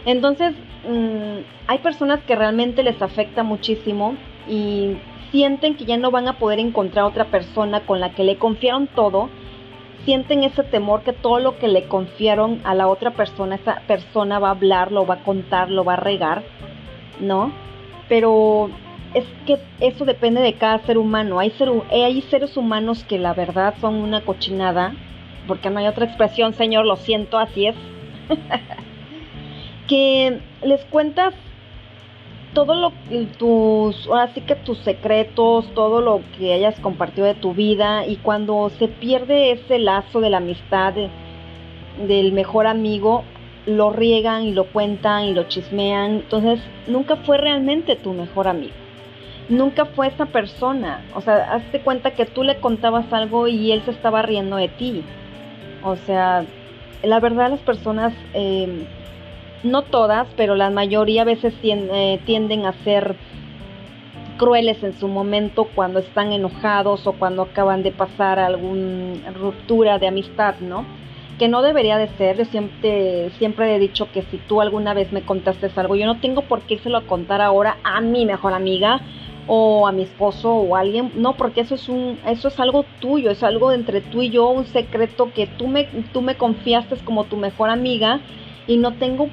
Entonces, 0.07 0.55
mm, 0.89 1.39
hay 1.67 1.79
personas 1.79 2.21
que 2.25 2.37
realmente 2.37 2.83
les 2.83 3.01
afecta 3.01 3.43
muchísimo 3.43 4.17
y 4.49 4.97
sienten 5.31 5.77
que 5.77 5.85
ya 5.85 5.97
no 5.97 6.11
van 6.11 6.29
a 6.29 6.39
poder 6.39 6.59
encontrar 6.59 7.05
otra 7.05 7.27
persona 7.27 7.81
con 7.81 8.01
la 8.01 8.13
que 8.15 8.25
le 8.25 8.37
confiaron 8.37 8.89
todo 8.89 9.29
sienten 10.05 10.45
ese 10.45 10.63
temor 10.65 11.03
que 11.03 11.13
todo 11.13 11.39
lo 11.41 11.59
que 11.59 11.69
le 11.69 11.85
confiaron 11.85 12.61
a 12.65 12.75
la 12.75 12.89
otra 12.89 13.13
persona, 13.13 13.57
esa 13.57 13.83
persona 13.87 14.39
va 14.39 14.49
a 14.49 14.53
hablar, 14.53 14.93
lo 14.93 15.07
va 15.07 15.15
a 15.15 15.23
contar, 15.23 15.71
lo 15.71 15.85
va 15.85 15.95
a 15.95 15.97
regar, 15.97 16.43
¿no? 17.21 17.53
Pero 18.09 18.71
es 19.15 19.25
que 19.47 19.59
eso 19.81 20.05
depende 20.05 20.41
de 20.41 20.55
cada 20.55 20.79
ser 20.81 20.99
humano. 20.99 21.39
Hay, 21.39 21.51
ser, 21.51 21.71
hay 21.91 22.21
seres 22.23 22.57
humanos 22.57 23.05
que 23.05 23.19
la 23.19 23.35
verdad 23.35 23.75
son 23.81 23.97
una 23.97 24.23
cochinada, 24.23 24.95
porque 25.47 25.71
no 25.71 25.81
hay 25.81 25.87
otra 25.87 26.07
expresión, 26.07 26.55
señor, 26.55 26.87
lo 26.87 26.97
siento, 26.97 27.39
así 27.39 27.67
es. 27.67 27.77
que 29.90 30.38
les 30.62 30.85
cuentas 30.85 31.35
todo 32.54 32.76
lo 32.76 32.92
tus 33.38 34.06
ahora 34.06 34.32
sí 34.32 34.40
que 34.40 34.54
tus 34.54 34.78
secretos, 34.78 35.66
todo 35.75 36.00
lo 36.00 36.20
que 36.38 36.52
hayas 36.52 36.78
compartido 36.78 37.26
de 37.26 37.35
tu 37.35 37.54
vida 37.54 38.06
y 38.06 38.16
cuando 38.16 38.70
se 38.78 38.87
pierde 38.87 39.50
ese 39.50 39.80
lazo 39.80 40.20
de 40.20 40.30
la 40.30 40.37
amistad 40.37 40.94
del 42.06 42.32
mejor 42.32 42.68
amigo, 42.68 43.25
lo 43.66 43.90
riegan 43.90 44.44
y 44.44 44.52
lo 44.52 44.66
cuentan 44.66 45.25
y 45.25 45.35
lo 45.35 45.49
chismean, 45.49 46.12
entonces 46.12 46.61
nunca 46.87 47.16
fue 47.16 47.38
realmente 47.38 47.97
tu 47.97 48.12
mejor 48.12 48.47
amigo. 48.47 48.75
Nunca 49.49 49.87
fue 49.87 50.06
esa 50.06 50.26
persona, 50.26 51.04
o 51.16 51.20
sea, 51.20 51.52
hazte 51.52 51.80
cuenta 51.80 52.12
que 52.12 52.26
tú 52.26 52.44
le 52.44 52.61
contabas 52.61 53.12
algo 53.12 53.49
y 53.49 53.73
él 53.73 53.82
se 53.85 53.90
estaba 53.90 54.23
riendo 54.23 54.54
de 54.54 54.68
ti. 54.68 55.02
O 55.82 55.97
sea, 55.97 56.44
la 57.02 57.18
verdad 57.18 57.50
las 57.50 57.61
personas, 57.61 58.12
eh, 58.35 58.87
no 59.62 59.83
todas, 59.83 60.26
pero 60.37 60.55
la 60.55 60.71
mayoría 60.71 61.23
a 61.23 61.26
veces 61.26 61.55
eh, 61.62 62.21
tienden 62.25 62.67
a 62.67 62.73
ser 62.85 63.17
crueles 64.40 64.83
en 64.83 64.95
su 64.95 65.07
momento 65.07 65.69
cuando 65.75 65.99
están 65.99 66.33
enojados 66.33 67.07
o 67.07 67.12
cuando 67.12 67.43
acaban 67.43 67.83
de 67.83 67.93
pasar 67.93 68.38
alguna 68.38 69.33
ruptura 69.33 69.99
de 69.99 70.09
amistad, 70.09 70.55
¿no? 70.61 70.87
Que 71.38 71.49
no 71.49 71.61
debería 71.61 71.99
de 71.99 72.09
ser. 72.17 72.38
Yo 72.38 72.47
siempre, 72.47 73.31
siempre 73.38 73.76
he 73.76 73.79
dicho 73.79 74.11
que 74.11 74.23
si 74.23 74.38
tú 74.38 74.62
alguna 74.62 74.95
vez 74.95 75.12
me 75.12 75.23
contaste 75.23 75.71
algo, 75.76 75.95
yo 75.95 76.07
no 76.07 76.21
tengo 76.21 76.43
por 76.43 76.62
qué 76.62 76.79
se 76.79 76.88
lo 76.88 77.07
contar 77.07 77.43
ahora 77.43 77.76
a 77.85 78.00
mi 78.00 78.25
mejor 78.25 78.55
amiga 78.55 79.02
o 79.47 79.87
a 79.87 79.93
mi 79.93 80.05
esposo 80.05 80.55
o 80.55 80.75
a 80.75 80.81
alguien, 80.81 81.12
no, 81.17 81.35
porque 81.35 81.61
eso 81.61 81.75
es 81.75 81.88
un 81.90 82.19
eso 82.26 82.49
es 82.49 82.59
algo 82.61 82.87
tuyo, 83.00 83.31
es 83.31 83.43
algo 83.43 83.73
entre 83.73 84.00
tú 84.00 84.23
y 84.23 84.31
yo, 84.31 84.49
un 84.49 84.64
secreto 84.64 85.33
que 85.35 85.47
tú 85.47 85.67
me 85.67 85.85
tú 86.14 86.23
me 86.23 86.37
confiaste 86.37 86.97
como 87.05 87.25
tu 87.25 87.37
mejor 87.37 87.69
amiga 87.69 88.21
y 88.67 88.79
no 88.79 88.95
tengo 88.95 89.29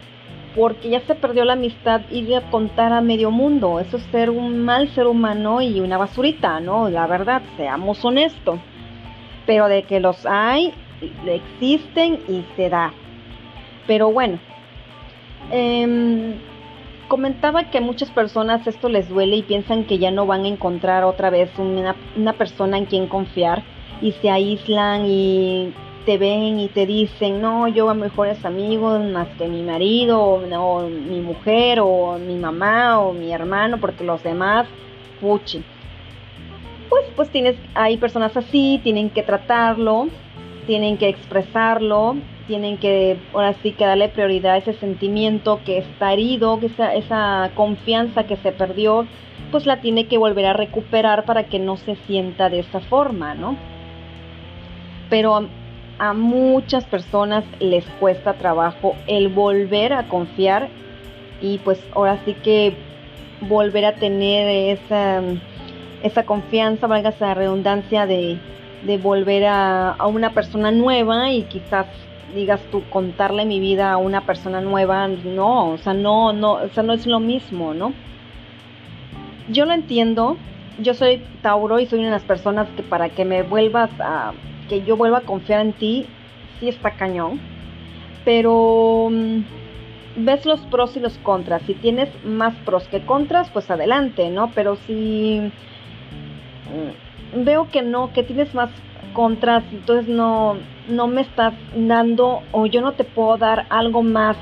porque 0.57 0.89
ya 0.89 0.99
se 1.01 1.15
perdió 1.15 1.45
la 1.45 1.53
amistad 1.53 2.01
ir 2.11 2.35
a 2.35 2.49
contar 2.49 2.91
a 2.91 2.99
medio 2.99 3.31
mundo, 3.31 3.79
eso 3.79 3.95
es 3.97 4.03
ser 4.11 4.29
un 4.29 4.65
mal 4.65 4.89
ser 4.89 5.07
humano 5.07 5.61
y 5.61 5.79
una 5.79 5.97
basurita, 5.97 6.59
¿no? 6.59 6.89
La 6.89 7.07
verdad, 7.07 7.41
seamos 7.55 8.03
honestos. 8.03 8.59
Pero 9.45 9.69
de 9.69 9.83
que 9.83 10.01
los 10.01 10.25
hay, 10.25 10.73
existen 11.25 12.19
y 12.27 12.43
se 12.57 12.69
da. 12.69 12.91
Pero 13.85 14.11
bueno, 14.11 14.39
eh, 15.51 16.35
Comentaba 17.07 17.63
que 17.69 17.77
a 17.77 17.81
muchas 17.81 18.11
personas 18.11 18.67
esto 18.67 18.89
les 18.89 19.07
duele 19.07 19.37
y 19.37 19.43
piensan 19.43 19.85
que 19.85 19.97
ya 19.97 20.11
no 20.11 20.25
van 20.25 20.43
a 20.43 20.49
encontrar 20.49 21.05
otra 21.05 21.29
vez 21.29 21.49
una, 21.57 22.33
persona 22.33 22.77
en 22.77 22.85
quien 22.85 23.07
confiar 23.07 23.63
y 24.01 24.11
se 24.11 24.29
aíslan 24.29 25.05
y 25.05 25.73
te 26.07 26.17
ven 26.17 26.57
y 26.57 26.69
te 26.69 26.85
dicen, 26.85 27.41
no, 27.41 27.67
yo 27.67 27.89
a 27.89 27.93
mejores 27.93 28.45
amigos 28.45 29.03
más 29.11 29.27
que 29.37 29.45
mi 29.49 29.61
marido 29.61 30.21
o, 30.21 30.87
mi 30.87 31.19
mujer 31.19 31.81
o 31.81 32.17
mi 32.17 32.37
mamá 32.37 33.01
o 33.01 33.11
mi 33.11 33.33
hermano 33.33 33.77
porque 33.77 34.05
los 34.05 34.23
demás, 34.23 34.69
puchi. 35.19 35.61
Pues, 36.87 37.03
pues 37.13 37.29
tienes, 37.29 37.57
hay 37.75 37.97
personas 37.97 38.37
así, 38.37 38.79
tienen 38.83 39.09
que 39.09 39.21
tratarlo, 39.21 40.07
tienen 40.65 40.97
que 40.97 41.09
expresarlo 41.09 42.15
tienen 42.47 42.77
que 42.77 43.17
ahora 43.33 43.55
sí 43.61 43.73
que 43.73 43.83
darle 43.85 44.07
prioridad 44.07 44.53
a 44.53 44.57
ese 44.59 44.71
sentimiento 44.75 45.59
que 45.65 45.79
está 45.79 46.13
herido, 46.13 46.61
que 46.61 46.67
esa, 46.67 46.95
esa 46.95 47.51
confianza 47.55 48.23
que 48.23 48.37
se 48.37 48.53
perdió, 48.53 49.05
pues 49.51 49.65
la 49.65 49.81
tiene 49.81 50.07
que 50.07 50.17
volver 50.17 50.45
a 50.45 50.53
recuperar 50.53 51.25
para 51.25 51.43
que 51.47 51.59
no 51.59 51.75
se 51.75 51.97
sienta 52.07 52.49
de 52.49 52.59
esa 52.59 52.79
forma, 52.79 53.35
¿no? 53.35 53.57
Pero 55.09 55.49
a, 55.99 56.13
muchas 56.13 56.85
personas 56.85 57.43
les 57.59 57.85
cuesta 57.99 58.33
trabajo 58.33 58.95
el 59.07 59.29
volver 59.29 59.93
a 59.93 60.07
confiar 60.07 60.69
y 61.41 61.59
pues 61.59 61.79
ahora 61.93 62.19
sí 62.25 62.33
que 62.33 62.73
volver 63.41 63.85
a 63.85 63.95
tener 63.95 64.77
esa, 64.77 65.21
esa 66.03 66.25
confianza, 66.25 66.87
valga 66.87 67.09
esa 67.09 67.33
redundancia 67.33 68.05
de, 68.05 68.39
de 68.85 68.97
volver 68.97 69.45
a, 69.45 69.91
a, 69.91 70.07
una 70.07 70.33
persona 70.33 70.71
nueva 70.71 71.31
y 71.31 71.43
quizás 71.43 71.85
digas 72.33 72.61
tú 72.71 72.83
contarle 72.89 73.45
mi 73.45 73.59
vida 73.59 73.91
a 73.91 73.97
una 73.97 74.21
persona 74.21 74.61
nueva, 74.61 75.07
no, 75.07 75.71
o 75.71 75.77
sea, 75.77 75.93
no, 75.93 76.33
no, 76.33 76.53
o 76.53 76.69
sea, 76.69 76.83
no 76.83 76.93
es 76.93 77.05
lo 77.05 77.19
mismo, 77.19 77.73
¿no? 77.73 77.93
Yo 79.49 79.65
lo 79.65 79.73
entiendo, 79.73 80.37
yo 80.79 80.93
soy 80.93 81.23
Tauro 81.41 81.79
y 81.79 81.85
soy 81.85 81.99
una 81.99 82.09
de 82.09 82.13
las 82.13 82.23
personas 82.23 82.67
que 82.75 82.83
para 82.83 83.09
que 83.09 83.23
me 83.23 83.43
vuelvas 83.43 83.89
a, 83.99 84.33
que 84.67 84.83
yo 84.83 84.97
vuelva 84.97 85.19
a 85.19 85.21
confiar 85.21 85.61
en 85.61 85.73
ti, 85.73 86.05
sí 86.59 86.69
está 86.69 86.91
cañón, 86.91 87.39
pero 88.25 89.09
mm, 89.11 89.43
ves 90.17 90.45
los 90.45 90.59
pros 90.61 90.95
y 90.97 90.99
los 90.99 91.17
contras, 91.19 91.61
si 91.63 91.73
tienes 91.73 92.09
más 92.23 92.55
pros 92.65 92.87
que 92.87 93.01
contras, 93.01 93.49
pues 93.51 93.69
adelante, 93.69 94.29
¿no? 94.29 94.51
Pero 94.53 94.75
si 94.75 95.51
mm, 97.33 97.43
veo 97.43 97.69
que 97.69 97.81
no, 97.81 98.11
que 98.13 98.23
tienes 98.23 98.53
más 98.53 98.69
contras, 99.13 99.63
entonces 99.71 100.07
no, 100.07 100.57
no 100.87 101.07
me 101.07 101.21
estás 101.21 101.53
dando 101.75 102.41
o 102.51 102.65
yo 102.65 102.81
no 102.81 102.93
te 102.93 103.03
puedo 103.03 103.37
dar 103.37 103.65
algo 103.69 104.03
más, 104.03 104.37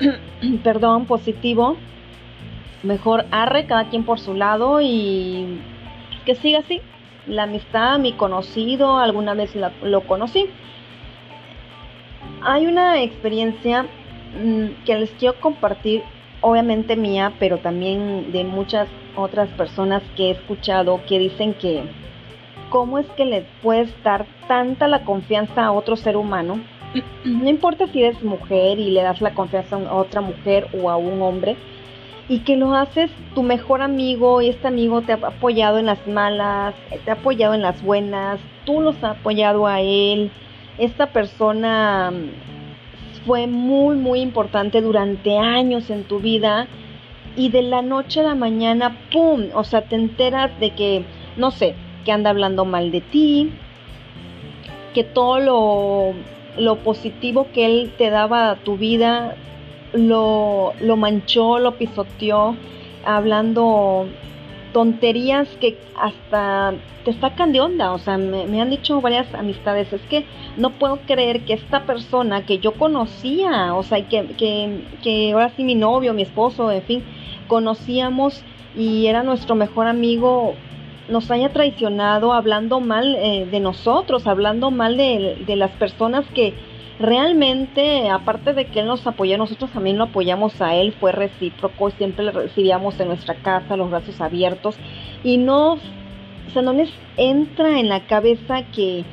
perdón, 0.62 1.06
positivo, 1.06 1.76
mejor 2.82 3.26
arre 3.30 3.66
cada 3.66 3.88
quien 3.88 4.04
por 4.04 4.20
su 4.20 4.34
lado 4.34 4.80
y 4.80 5.60
que 6.24 6.34
siga 6.34 6.60
así. 6.60 6.80
La 7.26 7.44
amistad, 7.44 7.98
mi 7.98 8.12
conocido, 8.12 8.98
alguna 8.98 9.34
vez 9.34 9.54
lo 9.82 10.00
conocí. 10.02 10.46
Hay 12.42 12.66
una 12.66 13.02
experiencia 13.02 13.84
mm, 13.84 14.84
que 14.84 14.98
les 14.98 15.10
quiero 15.12 15.40
compartir, 15.40 16.02
obviamente 16.40 16.96
mía, 16.96 17.32
pero 17.38 17.58
también 17.58 18.32
de 18.32 18.44
muchas 18.44 18.88
otras 19.16 19.48
personas 19.50 20.02
que 20.16 20.28
he 20.28 20.30
escuchado 20.32 21.00
que 21.06 21.18
dicen 21.18 21.54
que 21.54 21.84
cómo 22.68 22.98
es 22.98 23.06
que 23.16 23.24
le 23.24 23.46
puedes 23.62 23.90
dar 24.02 24.26
tanta 24.48 24.88
la 24.88 25.04
confianza 25.04 25.64
a 25.64 25.72
otro 25.72 25.96
ser 25.96 26.16
humano. 26.16 26.60
No 27.24 27.48
importa 27.48 27.86
si 27.88 28.02
eres 28.02 28.22
mujer 28.22 28.78
y 28.78 28.90
le 28.90 29.02
das 29.02 29.20
la 29.20 29.34
confianza 29.34 29.76
a 29.76 29.94
otra 29.94 30.20
mujer 30.20 30.68
o 30.80 30.90
a 30.90 30.96
un 30.96 31.22
hombre, 31.22 31.56
y 32.28 32.40
que 32.40 32.56
lo 32.56 32.74
haces 32.74 33.10
tu 33.34 33.42
mejor 33.42 33.82
amigo 33.82 34.40
y 34.40 34.48
este 34.48 34.68
amigo 34.68 35.02
te 35.02 35.12
ha 35.12 35.16
apoyado 35.16 35.78
en 35.78 35.86
las 35.86 36.06
malas, 36.06 36.74
te 37.04 37.10
ha 37.10 37.14
apoyado 37.14 37.54
en 37.54 37.62
las 37.62 37.82
buenas, 37.82 38.40
tú 38.64 38.80
los 38.80 38.96
has 38.96 39.18
apoyado 39.18 39.66
a 39.66 39.80
él. 39.80 40.30
Esta 40.78 41.06
persona 41.06 42.10
mm, 42.10 43.26
fue 43.26 43.46
muy, 43.46 43.96
muy 43.96 44.20
importante 44.20 44.80
durante 44.80 45.38
años 45.38 45.90
en 45.90 46.04
tu 46.04 46.18
vida 46.18 46.66
y 47.36 47.50
de 47.50 47.62
la 47.62 47.82
noche 47.82 48.20
a 48.20 48.24
la 48.24 48.34
mañana, 48.34 48.96
¡pum! 49.12 49.48
O 49.54 49.64
sea, 49.64 49.82
te 49.82 49.96
enteras 49.96 50.58
de 50.60 50.70
que, 50.70 51.04
no 51.36 51.50
sé, 51.50 51.74
que 52.04 52.12
anda 52.12 52.30
hablando 52.30 52.64
mal 52.64 52.90
de 52.90 53.00
ti, 53.00 53.52
que 54.94 55.04
todo 55.04 55.40
lo, 55.40 56.14
lo 56.56 56.76
positivo 56.76 57.48
que 57.52 57.66
él 57.66 57.92
te 57.98 58.10
daba 58.10 58.50
a 58.50 58.56
tu 58.56 58.76
vida 58.76 59.34
lo, 59.94 60.72
lo 60.80 60.96
manchó, 60.96 61.58
lo 61.58 61.76
pisoteó, 61.76 62.56
hablando 63.04 64.06
tonterías 64.72 65.48
que 65.60 65.78
hasta 65.96 66.74
te 67.04 67.12
sacan 67.14 67.52
de 67.52 67.60
onda. 67.60 67.92
O 67.92 67.98
sea, 67.98 68.18
me, 68.18 68.60
han 68.60 68.70
dicho 68.70 69.00
varias 69.00 69.32
amistades, 69.34 69.92
es 69.92 70.02
que 70.02 70.24
no 70.56 70.70
puedo 70.70 70.98
creer 71.06 71.44
que 71.44 71.54
esta 71.54 71.84
persona 71.84 72.44
que 72.44 72.58
yo 72.58 72.72
conocía, 72.72 73.74
o 73.74 73.82
sea, 73.82 74.06
que, 74.08 74.26
que, 74.36 74.84
que 75.02 75.32
ahora 75.32 75.50
sí 75.56 75.64
mi 75.64 75.74
novio, 75.74 76.12
mi 76.12 76.22
esposo, 76.22 76.70
en 76.70 76.82
fin, 76.82 77.04
conocíamos 77.46 78.42
y 78.76 79.06
era 79.06 79.22
nuestro 79.22 79.54
mejor 79.54 79.86
amigo, 79.86 80.54
nos 81.08 81.30
haya 81.30 81.50
traicionado 81.50 82.32
hablando 82.32 82.80
mal 82.80 83.14
eh, 83.14 83.46
de 83.50 83.60
nosotros, 83.60 84.26
hablando 84.26 84.70
mal 84.70 84.96
de, 84.96 85.44
de, 85.46 85.56
las 85.56 85.70
personas 85.72 86.24
que 86.34 86.54
realmente, 86.98 88.08
aparte 88.08 88.54
de 88.54 88.66
que 88.66 88.80
él 88.80 88.86
nos 88.86 89.06
apoyó, 89.06 89.36
nosotros 89.36 89.70
también 89.70 89.98
lo 89.98 90.04
apoyamos 90.04 90.60
a 90.60 90.74
él, 90.74 90.92
fue 90.92 91.12
recíproco, 91.12 91.90
siempre 91.90 92.24
le 92.24 92.32
recibíamos 92.32 92.98
en 93.00 93.08
nuestra 93.08 93.34
casa 93.34 93.76
los 93.76 93.90
brazos 93.90 94.20
abiertos 94.20 94.76
y 95.22 95.38
no, 95.38 95.74
o 95.74 96.50
sea, 96.52 96.62
no 96.62 96.72
les 96.72 96.90
entra 97.16 97.80
en 97.80 97.88
la 97.88 98.00
cabeza 98.06 98.62
que, 98.72 99.04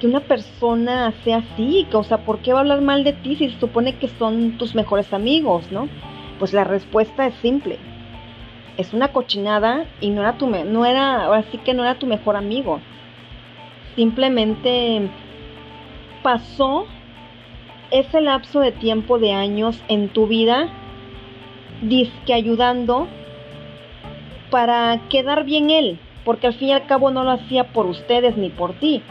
que 0.00 0.06
una 0.06 0.20
persona 0.20 1.12
sea 1.24 1.38
así, 1.38 1.86
que, 1.90 1.96
o 1.96 2.02
sea, 2.02 2.18
¿por 2.18 2.38
qué 2.38 2.52
va 2.52 2.60
a 2.60 2.62
hablar 2.62 2.80
mal 2.80 3.04
de 3.04 3.12
ti 3.12 3.36
si 3.36 3.50
se 3.50 3.60
supone 3.60 3.96
que 3.96 4.08
son 4.08 4.56
tus 4.56 4.74
mejores 4.74 5.12
amigos, 5.12 5.70
no? 5.70 5.88
Pues 6.38 6.52
la 6.52 6.64
respuesta 6.64 7.26
es 7.26 7.34
simple, 7.36 7.78
es 8.78 8.94
una 8.94 9.08
cochinada 9.08 9.86
y 10.00 10.10
no 10.10 10.22
era 10.22 10.38
tu 10.38 10.46
no 10.46 10.86
era 10.86 11.24
ahora 11.24 11.44
que 11.64 11.74
no 11.74 11.82
era 11.84 11.96
tu 11.96 12.06
mejor 12.06 12.36
amigo. 12.36 12.80
Simplemente 13.96 15.10
pasó 16.22 16.86
ese 17.90 18.20
lapso 18.20 18.60
de 18.60 18.72
tiempo 18.72 19.18
de 19.18 19.32
años 19.32 19.82
en 19.88 20.08
tu 20.08 20.26
vida 20.26 20.68
disque 21.82 22.34
ayudando 22.34 23.06
para 24.50 25.00
quedar 25.08 25.44
bien 25.44 25.70
él, 25.70 25.98
porque 26.24 26.48
al 26.48 26.54
fin 26.54 26.68
y 26.68 26.72
al 26.72 26.86
cabo 26.86 27.10
no 27.10 27.24
lo 27.24 27.30
hacía 27.30 27.64
por 27.64 27.86
ustedes 27.86 28.36
ni 28.36 28.50
por 28.50 28.72
ti. 28.74 29.02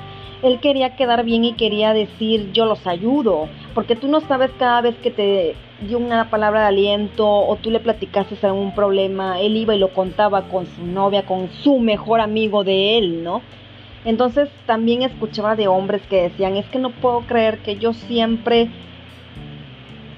Él 0.43 0.60
quería 0.60 0.96
quedar 0.96 1.24
bien 1.24 1.46
y 1.46 1.53
quería 1.53 1.93
decir 1.93 2.51
yo 2.51 2.65
los 2.65 2.86
ayudo, 2.86 3.48
porque 3.74 3.96
tú 3.96 4.07
no 4.07 4.22
sabes 4.22 4.51
cada 4.60 4.81
vez 4.81 4.96
que 4.98 5.10
te 5.10 5.55
dio 5.81 5.98
una 5.98 6.29
palabra 6.29 6.62
de 6.62 6.67
aliento 6.67 7.27
o 7.27 7.55
tú 7.55 7.72
le 7.72 7.79
platicaste 7.79 8.36
algún 8.46 8.74
problema, 8.74 9.39
él 9.39 9.57
iba 9.57 9.75
y 9.75 9.79
lo 9.79 9.89
contaba 9.89 10.43
con 10.50 10.65
su 10.65 10.86
novia, 10.86 11.25
con 11.25 11.50
su 11.63 11.79
mejor 11.79 12.19
amigo 12.19 12.63
de 12.63 12.98
él, 12.98 13.24
¿no? 13.24 13.41
Entonces 14.08 14.48
también 14.66 15.02
escuchaba 15.02 15.58
de 15.58 15.68
hombres 15.68 16.02
que 16.10 16.30
decían, 16.30 16.56
es 16.56 16.66
que 16.68 16.80
no 16.80 16.92
puedo 16.92 17.24
creer 17.28 17.60
que 17.60 17.76
yo 17.76 17.92
siempre 17.92 18.70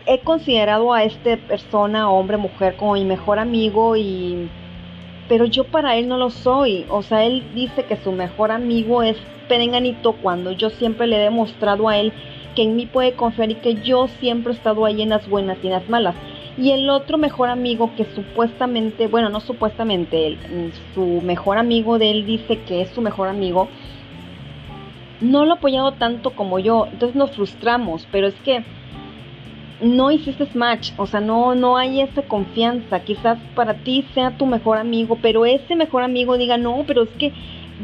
he 0.05 0.19
considerado 0.19 0.93
a 0.93 1.03
esta 1.03 1.37
persona, 1.37 2.07
hombre, 2.07 2.37
mujer, 2.37 2.75
como 2.75 2.93
mi 2.93 3.03
mejor 3.03 3.39
amigo 3.39 3.95
y, 3.97 4.47
pero 5.27 5.45
yo 5.45 5.63
para 5.63 5.95
él 5.95 6.07
no 6.07 6.17
lo 6.17 6.29
soy. 6.29 6.85
O 6.89 7.01
sea, 7.01 7.23
él 7.23 7.43
dice 7.55 7.85
que 7.85 7.97
su 7.97 8.11
mejor 8.11 8.51
amigo 8.51 9.01
es 9.01 9.17
Perenganito 9.47 10.13
cuando 10.13 10.51
yo 10.51 10.69
siempre 10.69 11.07
le 11.07 11.15
he 11.15 11.21
demostrado 11.21 11.89
a 11.89 11.97
él 11.97 12.13
que 12.55 12.63
en 12.63 12.75
mí 12.75 12.85
puede 12.85 13.13
confiar 13.13 13.51
y 13.51 13.55
que 13.55 13.75
yo 13.75 14.07
siempre 14.07 14.53
he 14.53 14.55
estado 14.55 14.85
ahí 14.85 15.01
en 15.01 15.09
las 15.09 15.27
buenas 15.27 15.57
y 15.63 15.67
en 15.67 15.73
las 15.73 15.89
malas. 15.89 16.15
Y 16.57 16.71
el 16.71 16.89
otro 16.89 17.17
mejor 17.17 17.49
amigo 17.49 17.91
que 17.95 18.05
supuestamente, 18.05 19.07
bueno, 19.07 19.29
no 19.29 19.39
supuestamente, 19.39 20.37
su 20.93 21.21
mejor 21.23 21.57
amigo 21.57 21.97
de 21.99 22.11
él 22.11 22.25
dice 22.25 22.59
que 22.63 22.81
es 22.81 22.89
su 22.89 23.01
mejor 23.01 23.29
amigo, 23.29 23.69
no 25.21 25.45
lo 25.45 25.53
ha 25.53 25.55
apoyado 25.55 25.93
tanto 25.93 26.31
como 26.31 26.59
yo. 26.59 26.87
Entonces 26.91 27.15
nos 27.15 27.31
frustramos, 27.31 28.07
pero 28.11 28.27
es 28.27 28.35
que 28.41 28.63
no 29.81 30.11
hiciste 30.11 30.45
match, 30.53 30.91
o 30.97 31.05
sea, 31.05 31.21
no, 31.21 31.55
no 31.55 31.77
hay 31.77 32.01
esa 32.01 32.23
confianza. 32.23 32.99
Quizás 33.01 33.37
para 33.55 33.75
ti 33.75 34.05
sea 34.13 34.31
tu 34.37 34.45
mejor 34.45 34.77
amigo, 34.77 35.17
pero 35.21 35.45
ese 35.45 35.75
mejor 35.75 36.03
amigo 36.03 36.37
diga, 36.37 36.57
no, 36.57 36.83
pero 36.85 37.03
es 37.03 37.09
que 37.11 37.31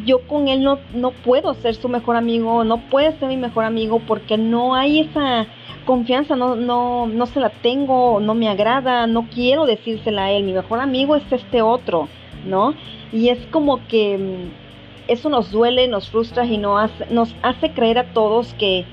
yo 0.04 0.20
con 0.28 0.48
él 0.48 0.64
no, 0.64 0.80
no 0.94 1.12
puedo 1.12 1.54
ser 1.54 1.76
su 1.76 1.88
mejor 1.88 2.18
amigo, 2.18 2.64
no 2.64 2.78
puede 2.90 3.18
ser 3.18 3.30
mi 3.30 3.38
mejor 3.38 3.64
amigo 3.64 4.00
porque 4.06 4.38
no 4.38 4.76
hay 4.76 5.02
esa 5.02 5.48
confianza, 5.86 6.36
no, 6.36 6.56
no, 6.56 7.08
no 7.08 7.26
se 7.28 7.40
la 7.40 7.50
tengo, 7.50 8.20
no 8.20 8.34
me 8.34 8.50
agrada, 8.50 9.08
no 9.08 9.28
quiero 9.34 9.66
decírsela 9.66 10.26
a 10.26 10.32
él, 10.32 10.44
mi 10.44 10.54
mejor 10.54 10.80
amigo 10.80 11.16
es 11.16 11.24
este 11.32 11.62
otro, 11.62 12.10
¿no? 12.46 12.74
Y 13.14 13.30
es 13.30 13.40
como 13.48 13.88
que 13.88 14.18
mm, 14.18 15.12
eso 15.12 15.30
nos 15.30 15.52
duele, 15.52 15.88
nos 15.88 16.10
frustra 16.10 16.46
y 16.46 16.58
nos 16.58 16.84
hace, 16.84 17.14
nos 17.14 17.34
hace 17.44 17.72
creer 17.72 18.00
a 18.00 18.14
todos 18.14 18.54
que, 18.56 18.86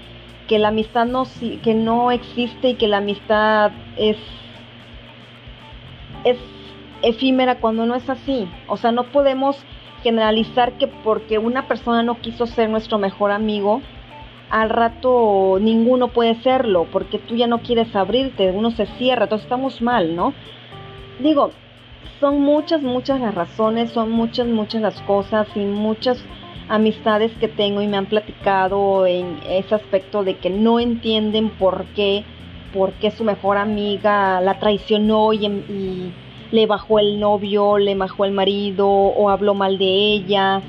que 0.47 0.59
la 0.59 0.69
amistad 0.69 1.07
no, 1.07 1.25
que 1.63 1.75
no 1.75 2.13
existe 2.13 2.71
y 2.71 2.75
que 2.75 2.87
la 2.87 2.99
amistad 2.99 3.73
es, 3.97 4.19
es 6.25 6.37
efímera 7.03 7.59
cuando 7.59 7.87
no 7.87 7.95
es 7.95 8.09
así. 8.09 8.49
O 8.69 8.77
sea, 8.77 8.93
no 8.93 9.05
podemos 9.05 9.57
generalizar 10.03 10.73
que 10.73 10.87
porque 10.87 11.39
una 11.39 11.67
persona 11.69 12.03
no 12.03 12.19
quiso 12.21 12.47
ser 12.47 12.69
nuestro 12.69 12.99
mejor 12.99 13.31
amigo, 13.31 13.83
al 14.51 14.69
rato 14.69 15.59
ninguno 15.61 16.09
puede 16.09 16.35
serlo, 16.43 16.87
porque 16.93 17.19
tú 17.19 17.37
ya 17.37 17.47
no 17.47 17.61
quieres 17.61 17.95
abrirte, 17.97 18.51
uno 18.51 18.71
se 18.71 18.87
cierra, 18.99 19.25
entonces 19.25 19.47
estamos 19.47 19.81
mal, 19.81 20.15
¿no? 20.15 20.35
Digo, 21.21 21.53
son 22.21 22.41
muchas, 22.41 22.83
muchas 22.83 23.21
las 23.21 23.35
razones, 23.35 23.91
son 23.91 24.11
muchas, 24.11 24.47
muchas 24.47 24.83
las 24.83 25.01
cosas 25.03 25.49
y 25.55 25.61
muchas 25.61 26.23
amistades 26.69 27.33
que 27.41 27.49
tengo 27.49 27.83
y 27.83 27.87
me 27.87 27.97
han 27.97 28.07
platicado 28.07 29.07
en 29.07 29.41
ese 29.49 29.75
aspecto 29.75 30.23
de 30.23 30.37
que 30.37 30.51
no 30.51 30.81
entienden 30.81 31.51
por 31.51 31.85
qué, 31.97 32.25
por 32.73 32.93
qué 32.93 33.11
su 33.11 33.25
mejor 33.25 33.59
amiga 33.59 34.41
la 34.41 34.59
traicionó 34.59 35.33
y, 35.33 36.13
le 36.53 36.67
bajó 36.67 37.01
el 37.01 37.19
novio, 37.19 37.79
le 37.79 37.95
bajó 37.97 38.25
el 38.25 38.33
marido 38.33 38.89
o 38.89 39.29
habló 39.29 39.55
mal 39.55 39.79
de 39.79 39.87
ella 39.87 40.63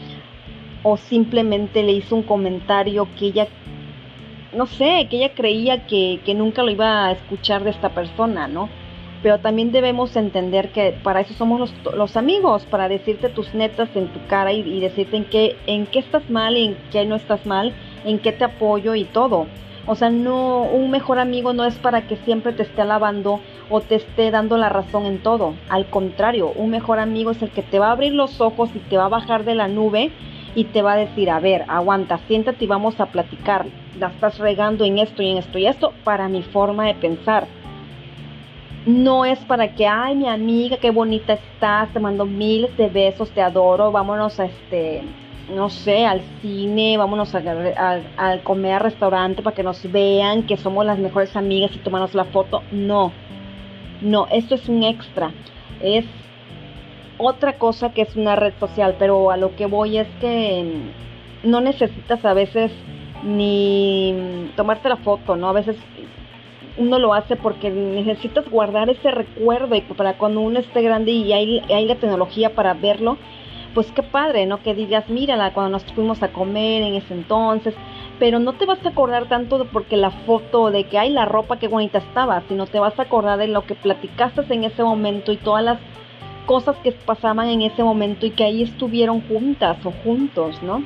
o 0.81 0.97
simplemente 0.97 1.83
le 1.83 1.91
hizo 1.91 2.15
un 2.15 2.23
comentario 2.23 3.07
que 3.17 3.27
ella, 3.27 3.47
no 4.53 4.65
sé, 4.65 5.07
que 5.09 5.17
ella 5.17 5.33
creía 5.33 5.85
que, 5.85 6.19
que 6.25 6.33
nunca 6.33 6.63
lo 6.63 6.71
iba 6.71 7.05
a 7.05 7.11
escuchar 7.11 7.63
de 7.63 7.69
esta 7.69 7.89
persona, 7.89 8.47
¿no? 8.47 8.69
pero 9.23 9.39
también 9.39 9.71
debemos 9.71 10.15
entender 10.17 10.73
que 10.73 10.91
para 11.01 11.21
eso 11.21 11.33
somos 11.33 11.73
los, 11.95 12.17
amigos, 12.17 12.65
para 12.65 12.89
decirte 12.89 13.29
tus 13.29 13.53
netas 13.55 13.89
en 13.95 14.09
tu 14.09 14.19
cara 14.27 14.51
y, 14.51 14.81
decirte 14.81 15.15
en 15.15 15.23
qué, 15.23 15.55
en 15.65 15.85
qué 15.85 15.99
estás 15.99 16.29
mal 16.29 16.57
y 16.57 16.65
en 16.65 16.77
qué 16.91 17.05
no 17.05 17.15
estás 17.15 17.45
mal, 17.45 17.73
en 18.03 18.19
qué 18.19 18.33
te 18.33 18.43
apoyo 18.43 18.95
y 18.95 19.05
todo. 19.05 19.47
O 19.85 19.95
sea, 19.95 20.09
no, 20.09 20.61
un 20.61 20.91
mejor 20.91 21.19
amigo 21.19 21.53
no 21.53 21.65
es 21.65 21.75
para 21.75 22.07
que 22.07 22.15
siempre 22.17 22.53
te 22.53 22.63
esté 22.63 22.81
alabando 22.81 23.41
o 23.69 23.81
te 23.81 23.95
esté 23.95 24.31
dando 24.31 24.57
la 24.57 24.69
razón 24.69 25.05
en 25.05 25.19
todo. 25.19 25.55
Al 25.69 25.87
contrario, 25.87 26.51
un 26.55 26.69
mejor 26.69 26.99
amigo 26.99 27.31
es 27.31 27.41
el 27.41 27.49
que 27.49 27.63
te 27.63 27.79
va 27.79 27.87
a 27.87 27.91
abrir 27.91 28.13
los 28.13 28.39
ojos 28.39 28.69
y 28.73 28.79
te 28.79 28.97
va 28.97 29.05
a 29.05 29.09
bajar 29.09 29.43
de 29.43 29.55
la 29.55 29.67
nube 29.67 30.11
y 30.55 30.65
te 30.65 30.81
va 30.81 30.93
a 30.93 30.97
decir, 30.97 31.29
a 31.29 31.39
ver, 31.39 31.65
aguanta, 31.67 32.19
siéntate 32.27 32.63
y 32.63 32.67
vamos 32.67 32.99
a 32.99 33.07
platicar. 33.07 33.65
La 33.99 34.07
estás 34.07 34.39
regando 34.39 34.85
en 34.85 34.99
esto 34.99 35.21
y 35.21 35.31
en 35.31 35.37
esto 35.37 35.57
y 35.57 35.65
esto 35.65 35.93
para 36.03 36.29
mi 36.29 36.43
forma 36.43 36.85
de 36.85 36.95
pensar 36.95 37.47
no 38.85 39.23
es 39.25 39.39
para 39.39 39.73
que, 39.73 39.87
ay, 39.87 40.15
mi 40.15 40.27
amiga, 40.27 40.77
qué 40.77 40.91
bonita 40.91 41.33
estás, 41.33 41.91
te 41.93 41.99
mando 41.99 42.25
miles 42.25 42.75
de 42.77 42.89
besos, 42.89 43.31
te 43.31 43.41
adoro, 43.41 43.91
vámonos 43.91 44.39
a 44.39 44.45
este, 44.45 45.03
no 45.49 45.69
sé, 45.69 46.05
al 46.05 46.21
cine, 46.41 46.97
vámonos 46.97 47.33
a, 47.35 47.41
comer 48.43 48.73
al 48.73 48.79
restaurante 48.79 49.41
para 49.41 49.55
que 49.55 49.63
nos 49.63 49.91
vean 49.91 50.43
que 50.43 50.57
somos 50.57 50.85
las 50.85 50.97
mejores 50.97 51.35
amigas 51.35 51.75
y 51.75 51.79
tomarnos 51.79 52.13
la 52.13 52.25
foto. 52.25 52.63
No, 52.71 53.11
no, 54.01 54.27
esto 54.31 54.55
es 54.55 54.69
un 54.69 54.83
extra. 54.83 55.31
Es 55.81 56.05
otra 57.17 57.57
cosa 57.57 57.93
que 57.93 58.01
es 58.03 58.15
una 58.15 58.35
red 58.35 58.53
social, 58.59 58.95
pero 58.97 59.31
a 59.31 59.37
lo 59.37 59.55
que 59.55 59.65
voy 59.65 59.97
es 59.97 60.07
que 60.21 60.65
no 61.43 61.61
necesitas 61.61 62.23
a 62.23 62.33
veces 62.33 62.71
ni 63.23 64.49
tomarte 64.55 64.89
la 64.89 64.97
foto, 64.97 65.35
¿no? 65.35 65.49
A 65.49 65.53
veces 65.53 65.77
uno 66.77 66.99
lo 66.99 67.13
hace 67.13 67.35
porque 67.35 67.69
necesitas 67.69 68.49
guardar 68.49 68.89
ese 68.89 69.11
recuerdo 69.11 69.75
y 69.75 69.81
para 69.81 70.17
cuando 70.17 70.41
uno 70.41 70.59
esté 70.59 70.81
grande 70.81 71.11
y 71.11 71.31
hay 71.33 71.85
la 71.85 71.95
tecnología 71.95 72.55
para 72.55 72.73
verlo, 72.73 73.17
pues 73.73 73.91
qué 73.91 74.03
padre, 74.03 74.45
¿no? 74.45 74.61
Que 74.61 74.73
digas, 74.73 75.09
mírala, 75.09 75.53
cuando 75.53 75.71
nos 75.71 75.83
fuimos 75.93 76.21
a 76.23 76.31
comer 76.31 76.83
en 76.83 76.95
ese 76.95 77.13
entonces, 77.13 77.75
pero 78.19 78.39
no 78.39 78.53
te 78.53 78.65
vas 78.65 78.85
a 78.85 78.89
acordar 78.89 79.27
tanto 79.27 79.65
porque 79.65 79.97
la 79.97 80.11
foto 80.11 80.71
de 80.71 80.85
que 80.85 80.99
hay 80.99 81.09
la 81.09 81.25
ropa 81.25 81.57
qué 81.59 81.67
bonita 81.67 81.97
estaba, 81.97 82.41
sino 82.47 82.67
te 82.67 82.79
vas 82.79 82.97
a 82.99 83.03
acordar 83.03 83.39
de 83.39 83.47
lo 83.47 83.65
que 83.65 83.75
platicaste 83.75 84.41
en 84.53 84.63
ese 84.63 84.83
momento 84.83 85.31
y 85.31 85.37
todas 85.37 85.63
las 85.63 85.79
cosas 86.45 86.75
que 86.77 86.91
pasaban 86.91 87.47
en 87.49 87.61
ese 87.61 87.83
momento 87.83 88.25
y 88.25 88.31
que 88.31 88.43
ahí 88.43 88.63
estuvieron 88.63 89.21
juntas 89.21 89.77
o 89.85 89.91
juntos, 89.91 90.61
¿no? 90.61 90.83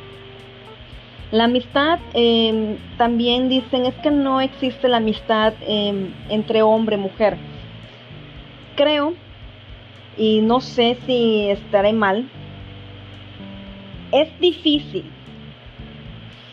La 1.32 1.44
amistad 1.44 2.00
em, 2.14 2.78
también 2.98 3.50
dicen 3.50 3.86
es 3.86 3.96
que 3.96 4.12
no 4.12 4.40
existe 4.40 4.88
la 4.88 4.98
amistad 4.98 5.54
em, 5.68 6.14
entre 6.30 6.62
hombre 6.62 6.96
y 6.96 7.00
mujer. 7.00 7.38
Creo, 8.78 9.14
y 10.18 10.40
no 10.42 10.62
sé 10.62 10.98
si 11.06 11.50
estaré 11.50 11.92
mal, 11.92 12.30
es 14.12 14.40
difícil. 14.40 15.12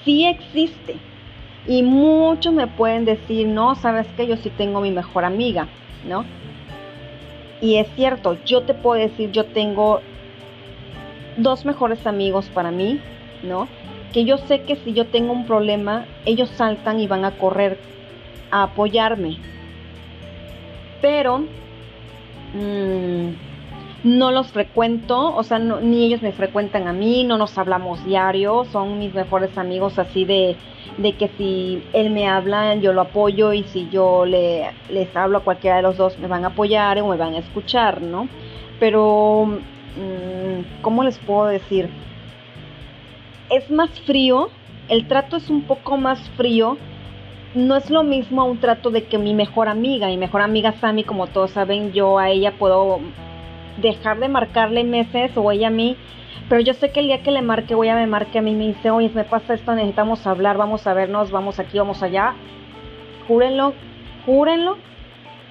Sí 0.05 0.27
existe. 0.27 0.97
Y 1.67 1.83
muchos 1.83 2.53
me 2.53 2.67
pueden 2.67 3.05
decir, 3.05 3.47
no, 3.47 3.75
sabes 3.75 4.07
que 4.17 4.27
yo 4.27 4.37
sí 4.37 4.51
tengo 4.51 4.81
mi 4.81 4.91
mejor 4.91 5.25
amiga, 5.25 5.69
¿no? 6.07 6.25
Y 7.61 7.77
es 7.77 7.89
cierto, 7.97 8.37
yo 8.45 8.63
te 8.63 8.75
puedo 8.75 9.01
decir, 9.01 9.31
yo 9.31 9.47
tengo 9.47 10.03
dos 11.39 11.65
mejores 11.65 12.07
amigos 12.07 12.51
para 12.53 12.71
mí, 12.71 13.01
¿no? 13.43 13.67
que 14.15 14.25
yo 14.25 14.39
sé 14.39 14.63
que 14.63 14.77
si 14.77 14.93
yo 14.93 15.07
tengo 15.09 15.33
un 15.33 15.45
problema, 15.45 16.07
ellos 16.25 16.49
saltan 16.51 17.01
y 17.01 17.09
van 17.09 17.25
a 17.25 17.33
correr 17.33 17.81
a 18.53 18.63
apoyarme. 18.63 19.39
Pero 21.03 21.41
mm, 22.55 23.31
no 24.05 24.31
los 24.31 24.53
frecuento, 24.53 25.35
o 25.35 25.43
sea, 25.43 25.59
ni 25.59 26.05
ellos 26.05 26.23
me 26.23 26.33
frecuentan 26.33 26.87
a 26.87 26.93
mí, 26.93 27.25
no 27.25 27.39
nos 27.39 27.59
hablamos 27.59 28.05
diario, 28.05 28.65
son 28.67 28.99
mis 28.99 29.15
mejores 29.15 29.57
amigos 29.59 29.99
así 29.99 30.25
de, 30.25 30.57
de 30.99 31.13
que 31.15 31.29
si 31.37 31.83
él 31.93 32.11
me 32.11 32.29
habla, 32.29 32.75
yo 32.77 32.93
lo 32.93 33.01
apoyo 33.01 33.53
y 33.53 33.65
si 33.65 33.89
yo 33.91 34.27
le, 34.27 34.71
les 34.91 35.15
hablo 35.17 35.39
a 35.39 35.41
cualquiera 35.41 35.77
de 35.77 35.83
los 35.83 35.97
dos, 35.97 36.19
me 36.19 36.29
van 36.29 36.45
a 36.45 36.49
apoyar 36.49 37.01
o 37.01 37.09
me 37.09 37.17
van 37.17 37.35
a 37.35 37.39
escuchar, 37.39 38.03
¿no? 38.03 38.29
Pero, 38.79 39.47
mm, 39.47 40.83
¿cómo 40.83 41.03
les 41.03 41.19
puedo 41.19 41.47
decir? 41.47 41.89
es 43.51 43.71
más 43.71 43.91
frío, 44.01 44.49
el 44.89 45.07
trato 45.07 45.37
es 45.37 45.51
un 45.51 45.63
poco 45.63 45.97
más 45.97 46.19
frío. 46.37 46.77
No 47.55 47.77
es 47.77 47.89
lo 47.89 48.03
mismo 48.03 48.43
a 48.43 48.45
un 48.45 48.59
trato 48.59 48.91
de 48.91 49.05
que 49.05 49.17
mi 49.17 49.33
mejor 49.33 49.69
amiga, 49.69 50.09
mi 50.09 50.17
mejor 50.17 50.43
amiga 50.43 50.73
Sammy, 50.73 51.05
como 51.05 51.29
todos 51.29 51.53
saben, 51.53 51.93
yo 51.93 52.19
a 52.19 52.31
ella 52.31 52.53
puedo 52.59 52.99
dejar 53.79 54.19
de 54.19 54.29
marcarle 54.29 54.85
meses 54.85 55.33
o 55.37 55.51
ella 55.51 55.69
a 55.69 55.71
mí, 55.71 55.97
pero 56.49 56.61
yo 56.61 56.75
sé 56.75 56.91
que 56.91 57.01
el 57.01 57.07
día 57.07 57.23
que 57.23 57.31
le 57.31 57.43
marque 57.43 57.75
o 57.75 57.85
ella 57.85 57.95
me 57.95 58.07
marque 58.07 58.39
a 58.39 58.43
mí 58.43 58.55
me 58.55 58.67
dice, 58.67 58.91
oye, 58.91 59.11
me 59.15 59.25
pasa 59.25 59.55
esto, 59.55 59.75
necesitamos 59.75 60.27
hablar, 60.27 60.57
vamos 60.57 60.87
a 60.87 60.95
vernos, 60.95 61.31
vamos 61.31 61.59
aquí, 61.59 61.79
vamos 61.79 62.03
allá. 62.03 62.35
Júrenlo, 63.27 63.73
júrenlo 64.27 64.77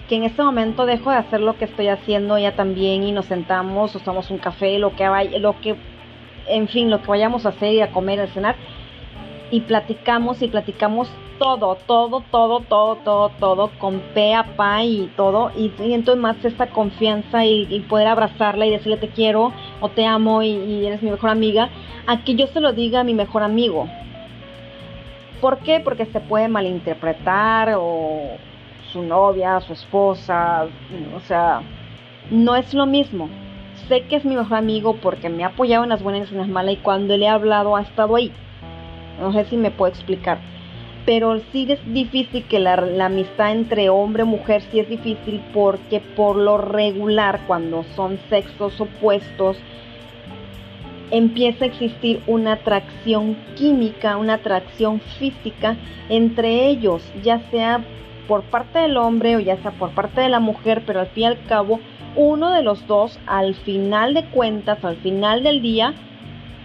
que 0.08 0.16
en 0.16 0.24
este 0.24 0.44
momento 0.44 0.86
dejo 0.86 1.12
de 1.12 1.18
hacer 1.18 1.40
lo 1.40 1.58
que 1.58 1.66
estoy 1.66 1.88
haciendo 1.88 2.38
ella 2.38 2.56
también 2.56 3.04
y 3.04 3.12
nos 3.12 3.26
sentamos 3.26 3.96
o 3.96 4.00
tomamos 4.00 4.30
un 4.32 4.38
café, 4.38 4.78
lo 4.78 4.96
que 4.96 5.08
vaya, 5.08 5.40
lo 5.40 5.60
que 5.62 5.76
en 6.48 6.68
fin, 6.68 6.90
lo 6.90 7.02
que 7.02 7.08
vayamos 7.08 7.46
a 7.46 7.50
hacer, 7.50 7.74
y 7.74 7.82
a 7.82 7.92
comer, 7.92 8.20
a 8.20 8.28
cenar, 8.28 8.56
y 9.54 9.62
platicamos 9.62 10.42
y 10.42 10.48
platicamos 10.48 11.08
todo, 11.38 11.78
todo, 11.86 12.24
todo, 12.32 12.62
todo, 12.62 12.96
todo, 12.96 13.30
todo, 13.40 13.70
con 13.78 14.00
pe 14.16 14.34
a 14.34 14.56
pa 14.56 14.84
y 14.84 15.12
todo, 15.16 15.52
y 15.56 15.70
siento 15.78 16.16
más 16.16 16.44
esta 16.44 16.72
confianza 16.72 17.46
y, 17.46 17.80
poder 17.88 18.08
abrazarla 18.08 18.66
y 18.66 18.72
decirle 18.72 18.98
te 18.98 19.10
quiero 19.10 19.54
o 19.80 19.90
te 19.90 20.08
amo 20.08 20.42
y, 20.42 20.88
eres 20.88 21.04
mi 21.04 21.12
mejor 21.12 21.30
amiga, 21.30 21.70
a 22.08 22.24
que 22.24 22.34
yo 22.34 22.48
se 22.48 22.62
lo 22.62 22.74
diga 22.74 23.02
a 23.02 23.04
mi 23.04 23.14
mejor 23.14 23.44
amigo. 23.44 23.88
¿Por 25.40 25.60
qué? 25.60 25.82
Porque 25.82 26.08
se 26.08 26.20
puede 26.20 26.48
malinterpretar 26.48 27.76
o 27.78 28.38
su 28.92 29.04
novia, 29.04 29.62
su 29.62 29.74
esposa, 29.74 30.66
o 31.16 31.20
sea, 31.28 31.62
no 32.32 32.56
es 32.56 32.74
lo 32.74 32.88
mismo 32.88 33.30
sé 33.88 34.02
que 34.02 34.16
es 34.16 34.26
mi 34.26 34.36
mejor 34.36 34.58
amigo 34.58 34.96
porque 34.96 35.30
me 35.30 35.44
ha 35.44 35.48
apoyado 35.48 35.84
en 35.84 35.90
las 35.90 36.02
buenas 36.02 36.30
y 36.30 36.34
en 36.34 36.40
las 36.40 36.48
malas 36.48 36.74
y 36.74 36.78
cuando 36.78 37.18
le 37.18 37.26
he 37.26 37.30
hablado 37.30 37.76
ha 37.76 37.82
estado 37.82 38.16
ahí. 38.16 38.32
No 39.20 39.32
sé 39.34 39.46
si 39.46 39.58
me 39.58 39.72
puedo 39.72 39.92
explicar. 39.92 40.40
Pero 41.06 41.40
sí 41.52 41.68
es 41.70 41.80
difícil 41.94 42.46
que 42.46 42.60
la, 42.60 42.74
amistad 43.06 43.52
entre 43.52 43.90
hombre 43.90 44.24
y 44.24 44.26
mujer 44.26 44.62
sí 44.72 44.80
es 44.80 44.90
difícil 44.90 45.42
porque 45.54 46.00
por 46.00 46.38
lo 46.38 46.58
regular 46.58 47.42
cuando 47.46 47.84
son 47.96 48.20
sexos 48.30 48.80
opuestos 48.80 49.58
empieza 51.12 51.66
a 51.66 51.68
existir 51.68 52.22
una 52.26 52.54
atracción 52.54 53.38
química, 53.56 54.18
una 54.18 54.36
atracción 54.36 55.02
física 55.20 55.76
entre 56.10 56.68
ellos, 56.70 57.04
ya 57.22 57.40
sea 57.52 57.84
por 58.28 58.44
parte 58.44 58.80
del 58.80 58.98
hombre 58.98 59.36
o 59.36 59.40
ya 59.40 59.58
sea 59.58 59.72
por 59.72 59.92
parte 59.92 60.22
de 60.22 60.30
la 60.30 60.40
mujer, 60.40 60.84
pero 60.88 61.02
al 61.02 61.08
fin 61.08 61.24
y 61.24 61.26
al 61.26 61.44
cabo 61.46 61.82
uno 62.16 62.52
de 62.52 62.64
los 62.64 62.86
dos 62.88 63.20
al 63.26 63.56
final 63.56 64.14
de 64.14 64.26
cuentas, 64.26 64.84
al 64.84 64.98
final 64.98 65.44
del 65.44 65.62
día, 65.62 65.94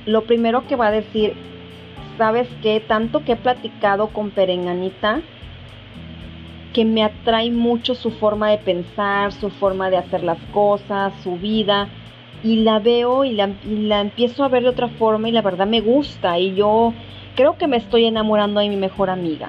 lo 0.07 0.25
primero 0.25 0.67
que 0.67 0.77
va 0.77 0.89
a 0.89 0.93
decir, 0.93 1.35
¿sabes 2.19 2.49
qué? 2.63 2.81
Tanto 2.81 3.25
que 3.25 3.33
he 3.33 3.37
platicado 3.37 4.09
con 4.09 4.31
Perenganita, 4.31 5.23
que 6.75 6.85
me 6.85 7.03
atrae 7.03 7.51
mucho 7.51 7.95
su 7.95 8.11
forma 8.11 8.51
de 8.51 8.59
pensar, 8.59 9.33
su 9.33 9.49
forma 9.49 9.89
de 9.89 9.97
hacer 9.97 10.23
las 10.23 10.39
cosas, 10.53 11.15
su 11.23 11.37
vida, 11.37 11.89
y 12.43 12.57
la 12.57 12.79
veo 12.79 13.25
y 13.25 13.33
la, 13.33 13.51
y 13.65 13.77
la 13.87 14.01
empiezo 14.01 14.45
a 14.45 14.49
ver 14.49 14.65
de 14.65 14.69
otra 14.69 14.89
forma 14.89 15.29
y 15.29 15.33
la 15.33 15.43
verdad 15.43 15.67
me 15.67 15.81
gusta 15.81 16.39
y 16.39 16.55
yo 16.55 16.93
creo 17.35 17.57
que 17.57 17.67
me 17.67 17.79
estoy 17.79 18.05
enamorando 18.05 18.61
de 18.61 18.69
mi 18.69 18.77
mejor 18.77 19.11
amiga. 19.11 19.49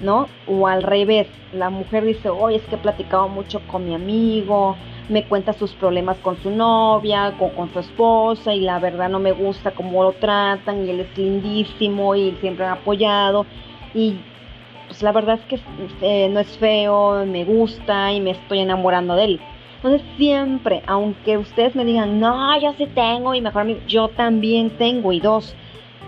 ¿no? 0.00 0.28
O 0.46 0.66
al 0.66 0.82
revés, 0.82 1.28
la 1.52 1.70
mujer 1.70 2.04
dice, 2.04 2.30
oye, 2.30 2.56
es 2.56 2.62
que 2.62 2.76
he 2.76 2.78
platicado 2.78 3.28
mucho 3.28 3.60
con 3.66 3.84
mi 3.84 3.94
amigo, 3.94 4.76
me 5.10 5.24
cuenta 5.24 5.52
sus 5.52 5.72
problemas 5.72 6.16
con 6.18 6.36
su 6.42 6.50
novia, 6.50 7.34
con, 7.38 7.50
con 7.50 7.72
su 7.72 7.80
esposa 7.80 8.54
y 8.54 8.60
la 8.60 8.78
verdad 8.78 9.08
no 9.08 9.18
me 9.18 9.32
gusta 9.32 9.72
cómo 9.72 10.02
lo 10.04 10.12
tratan 10.12 10.86
y 10.86 10.90
él 10.90 11.00
es 11.00 11.18
lindísimo 11.18 12.14
y 12.14 12.32
siempre 12.40 12.64
ha 12.64 12.72
apoyado 12.72 13.44
y 13.92 14.16
pues 14.86 15.02
la 15.02 15.12
verdad 15.12 15.38
es 15.38 15.44
que 15.46 15.60
eh, 16.00 16.28
no 16.28 16.40
es 16.40 16.58
feo, 16.58 17.24
me 17.26 17.44
gusta 17.44 18.12
y 18.12 18.20
me 18.20 18.32
estoy 18.32 18.60
enamorando 18.60 19.14
de 19.14 19.24
él. 19.24 19.40
Entonces 19.76 20.02
siempre, 20.16 20.82
aunque 20.86 21.38
ustedes 21.38 21.74
me 21.74 21.84
digan, 21.84 22.20
no, 22.20 22.60
yo 22.60 22.74
sí 22.76 22.86
tengo 22.86 23.34
y 23.34 23.40
mejor 23.40 23.62
amigo, 23.62 23.80
yo 23.86 24.08
también 24.08 24.70
tengo 24.70 25.12
y 25.12 25.20
dos, 25.20 25.54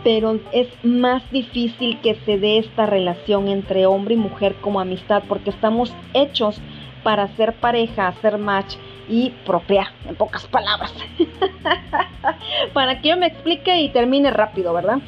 pero 0.04 0.38
es 0.52 0.68
más 0.82 1.22
difícil 1.30 2.00
que 2.00 2.16
se 2.26 2.38
dé 2.38 2.58
esta 2.58 2.86
relación 2.86 3.48
entre 3.48 3.86
hombre 3.86 4.14
y 4.14 4.18
mujer 4.18 4.56
como 4.60 4.80
amistad 4.80 5.22
porque 5.28 5.50
estamos 5.50 5.94
hechos 6.12 6.60
para 7.02 7.28
ser 7.36 7.54
pareja, 7.54 8.08
hacer 8.08 8.38
match 8.38 8.74
y 9.08 9.30
procrear, 9.44 9.88
en 10.08 10.14
pocas 10.14 10.46
palabras. 10.46 10.94
para 12.72 13.00
que 13.00 13.08
yo 13.10 13.16
me 13.16 13.26
explique 13.26 13.80
y 13.80 13.88
termine 13.90 14.30
rápido, 14.30 14.72
¿verdad? 14.72 14.98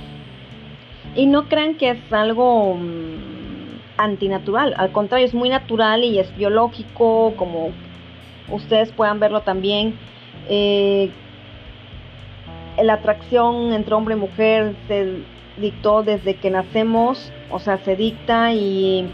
Y 1.15 1.27
no 1.27 1.49
crean 1.49 1.77
que 1.77 1.91
es 1.91 2.13
algo 2.13 2.75
mm, 2.75 3.99
antinatural, 3.99 4.75
al 4.77 4.93
contrario, 4.93 5.27
es 5.27 5.35
muy 5.35 5.49
natural 5.49 6.05
y 6.05 6.19
es 6.19 6.35
biológico, 6.37 7.35
como 7.37 7.71
ustedes 8.49 8.93
puedan 8.93 9.21
verlo 9.21 9.43
también. 9.43 9.97
Eh, 10.49 11.11
la 12.83 12.95
atracción 12.95 13.73
entre 13.73 13.95
hombre 13.95 14.15
y 14.15 14.19
mujer 14.19 14.75
se 14.89 15.23
dictó 15.57 16.03
desde 16.03 16.35
que 16.35 16.51
nacemos, 16.51 17.33
o 17.51 17.59
sea, 17.59 17.79
se 17.79 17.95
dicta 17.95 18.53
y 18.53 19.09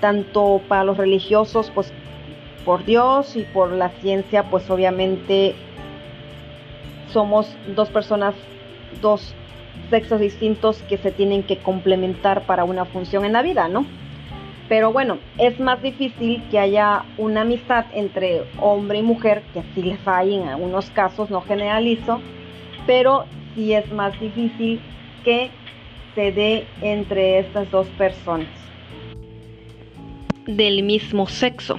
tanto 0.00 0.60
para 0.68 0.84
los 0.84 0.96
religiosos, 0.96 1.70
pues 1.74 1.92
por 2.66 2.84
Dios 2.84 3.36
y 3.36 3.44
por 3.44 3.70
la 3.70 3.90
ciencia, 4.00 4.50
pues 4.50 4.68
obviamente 4.68 5.54
somos 7.12 7.56
dos 7.76 7.88
personas, 7.88 8.34
dos 9.00 9.34
sexos 9.88 10.20
distintos 10.20 10.82
que 10.82 10.98
se 10.98 11.12
tienen 11.12 11.44
que 11.44 11.58
complementar 11.58 12.42
para 12.42 12.64
una 12.64 12.84
función 12.84 13.24
en 13.24 13.34
la 13.34 13.42
vida, 13.42 13.68
¿no? 13.68 13.86
Pero 14.68 14.92
bueno, 14.92 15.18
es 15.38 15.60
más 15.60 15.80
difícil 15.80 16.42
que 16.50 16.58
haya 16.58 17.04
una 17.18 17.42
amistad 17.42 17.86
entre 17.94 18.42
hombre 18.58 18.98
y 18.98 19.02
mujer, 19.02 19.42
que 19.54 19.62
sí 19.74 19.82
les 19.82 20.06
hay 20.06 20.34
en 20.34 20.48
algunos 20.48 20.90
casos, 20.90 21.30
no 21.30 21.42
generalizo, 21.42 22.20
pero 22.84 23.26
sí 23.54 23.74
es 23.74 23.90
más 23.92 24.18
difícil 24.18 24.80
que 25.24 25.50
se 26.16 26.32
dé 26.32 26.66
entre 26.82 27.38
estas 27.38 27.70
dos 27.70 27.86
personas 27.90 28.48
del 30.46 30.82
mismo 30.82 31.26
sexo. 31.26 31.78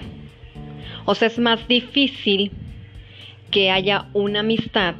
O 1.07 1.15
sea, 1.15 1.29
es 1.29 1.39
más 1.39 1.67
difícil 1.67 2.51
que 3.49 3.71
haya 3.71 4.09
una 4.13 4.41
amistad 4.41 4.93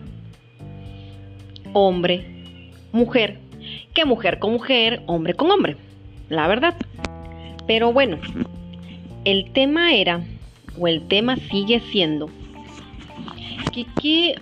hombre-mujer 1.74 3.40
que 3.94 4.06
mujer 4.06 4.40
con 4.40 4.54
mujer, 4.54 5.02
hombre 5.06 5.34
con 5.34 5.52
hombre. 5.52 5.76
La 6.30 6.48
verdad. 6.48 6.76
Pero 7.68 7.92
bueno, 7.92 8.20
el 9.26 9.52
tema 9.52 9.94
era, 9.94 10.22
o 10.80 10.88
el 10.88 11.08
tema 11.08 11.36
sigue 11.36 11.82
siendo, 11.92 12.30
que 13.74 13.86
qué, 14.02 14.36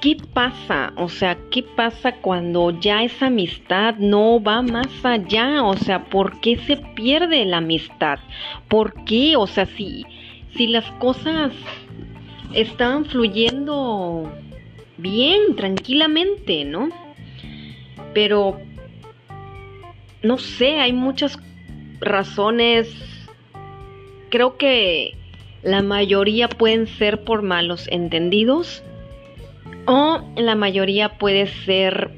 qué 0.00 0.16
pasa, 0.32 0.94
o 0.96 1.08
sea, 1.08 1.36
qué 1.50 1.62
pasa 1.62 2.12
cuando 2.12 2.70
ya 2.80 3.02
esa 3.02 3.26
amistad 3.26 3.96
no 3.96 4.42
va 4.42 4.62
más 4.62 5.04
allá, 5.04 5.62
o 5.62 5.76
sea, 5.76 6.04
¿por 6.04 6.40
qué 6.40 6.56
se 6.56 6.78
pierde 6.78 7.44
la 7.44 7.58
amistad? 7.58 8.20
¿Por 8.68 9.04
qué? 9.04 9.36
O 9.36 9.46
sea, 9.46 9.66
si 9.66 10.06
si 10.56 10.66
las 10.66 10.90
cosas 10.92 11.52
estaban 12.52 13.04
fluyendo 13.04 14.30
bien, 14.96 15.56
tranquilamente, 15.56 16.64
¿no? 16.64 16.88
Pero, 18.12 18.60
no 20.22 20.38
sé, 20.38 20.80
hay 20.80 20.92
muchas 20.92 21.38
razones. 22.00 22.94
Creo 24.30 24.56
que 24.56 25.16
la 25.62 25.82
mayoría 25.82 26.48
pueden 26.48 26.86
ser 26.86 27.24
por 27.24 27.42
malos 27.42 27.86
entendidos 27.90 28.82
o 29.86 30.20
la 30.36 30.54
mayoría 30.54 31.18
puede 31.18 31.46
ser 31.46 32.10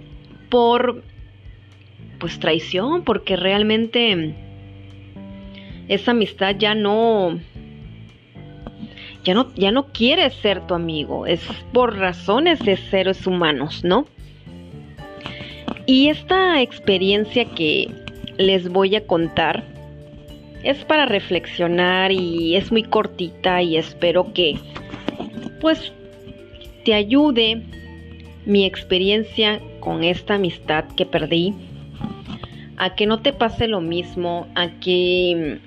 por 0.49 1.03
pues 2.19 2.39
traición, 2.39 3.03
porque 3.03 3.35
realmente 3.35 4.35
esa 5.89 6.13
amistad 6.13 6.55
ya 6.57 6.75
no 6.75 7.41
ya 9.25 9.35
no, 9.35 9.53
ya 9.55 9.71
no 9.71 9.87
quiere 9.87 10.31
ser 10.31 10.67
tu 10.67 10.75
amigo, 10.75 11.27
es 11.27 11.41
por 11.73 11.97
razones 11.97 12.59
de 12.61 12.77
seres 12.77 13.27
humanos, 13.27 13.85
¿no? 13.85 14.07
Y 15.87 16.09
esta 16.09 16.61
experiencia 16.61 17.45
que 17.45 17.89
les 18.39 18.69
voy 18.69 18.97
a 18.97 19.07
contar 19.07 19.65
es 20.63 20.85
para 20.85 21.07
reflexionar 21.07 22.13
y 22.13 22.57
es 22.57 22.71
muy 22.71 22.85
cortita 22.85 23.63
y 23.63 23.77
espero 23.77 24.33
que 24.33 24.57
pues 25.61 25.93
te 26.85 26.95
ayude 26.95 27.63
mi 28.45 28.65
experiencia 28.65 29.61
con 29.81 30.05
esta 30.05 30.35
amistad 30.35 30.85
que 30.97 31.07
perdí, 31.07 31.55
a 32.77 32.95
que 32.95 33.07
no 33.07 33.21
te 33.21 33.33
pase 33.33 33.69
lo 33.69 33.81
mismo, 33.81 34.49
a 34.55 34.69
que 34.81 35.61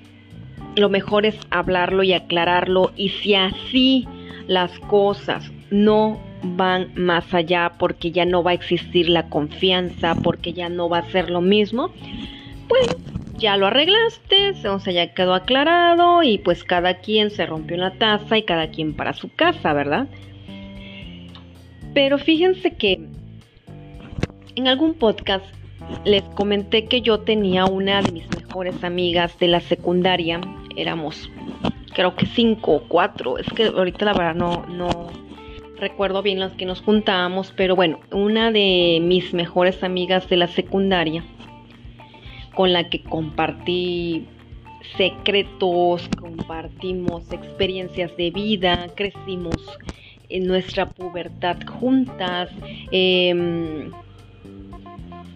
lo 0.76 0.88
mejor 0.88 1.26
es 1.26 1.36
hablarlo 1.50 2.02
y 2.02 2.12
aclararlo 2.12 2.92
y 2.96 3.08
si 3.08 3.34
así 3.34 4.06
las 4.46 4.78
cosas 4.80 5.50
no 5.70 6.20
van 6.42 6.92
más 6.94 7.34
allá 7.34 7.72
porque 7.78 8.12
ya 8.12 8.24
no 8.24 8.42
va 8.42 8.52
a 8.52 8.54
existir 8.54 9.08
la 9.08 9.28
confianza, 9.28 10.14
porque 10.22 10.52
ya 10.52 10.68
no 10.68 10.88
va 10.88 10.98
a 10.98 11.10
ser 11.10 11.30
lo 11.30 11.40
mismo, 11.40 11.90
pues 12.68 12.96
ya 13.38 13.56
lo 13.56 13.66
arreglaste, 13.66 14.50
o 14.68 14.78
sea, 14.78 14.92
ya 14.92 15.14
quedó 15.14 15.34
aclarado 15.34 16.22
y 16.22 16.38
pues 16.38 16.62
cada 16.62 16.98
quien 16.98 17.30
se 17.30 17.46
rompió 17.46 17.76
la 17.76 17.92
taza 17.92 18.38
y 18.38 18.44
cada 18.44 18.70
quien 18.70 18.94
para 18.94 19.12
su 19.12 19.34
casa, 19.34 19.72
¿verdad? 19.72 20.06
Pero 21.94 22.18
fíjense 22.18 22.76
que 22.76 23.00
en 24.54 24.68
algún 24.68 24.94
podcast 24.94 25.44
les 26.04 26.22
comenté 26.22 26.86
que 26.86 27.00
yo 27.00 27.20
tenía 27.20 27.64
una 27.66 28.02
de 28.02 28.12
mis 28.12 28.30
mejores 28.30 28.82
amigas 28.84 29.38
de 29.38 29.48
la 29.48 29.60
secundaria 29.60 30.40
éramos 30.76 31.30
creo 31.96 32.14
que 32.14 32.26
cinco 32.26 32.72
o 32.72 32.80
cuatro, 32.82 33.38
es 33.38 33.46
que 33.54 33.64
ahorita 33.64 34.04
la 34.04 34.12
verdad 34.12 34.34
no, 34.34 34.66
no 34.66 35.10
recuerdo 35.78 36.22
bien 36.22 36.40
los 36.40 36.52
que 36.52 36.66
nos 36.66 36.82
juntábamos, 36.82 37.54
pero 37.56 37.74
bueno, 37.74 38.00
una 38.12 38.50
de 38.50 38.98
mis 39.02 39.32
mejores 39.32 39.82
amigas 39.82 40.28
de 40.28 40.36
la 40.36 40.46
secundaria, 40.46 41.24
con 42.54 42.74
la 42.74 42.90
que 42.90 43.02
compartí 43.02 44.26
secretos, 44.98 46.06
compartimos 46.20 47.32
experiencias 47.32 48.14
de 48.18 48.30
vida, 48.30 48.88
crecimos 48.94 49.56
en 50.28 50.46
nuestra 50.46 50.90
pubertad 50.90 51.56
juntas, 51.66 52.50
eh, 52.92 53.90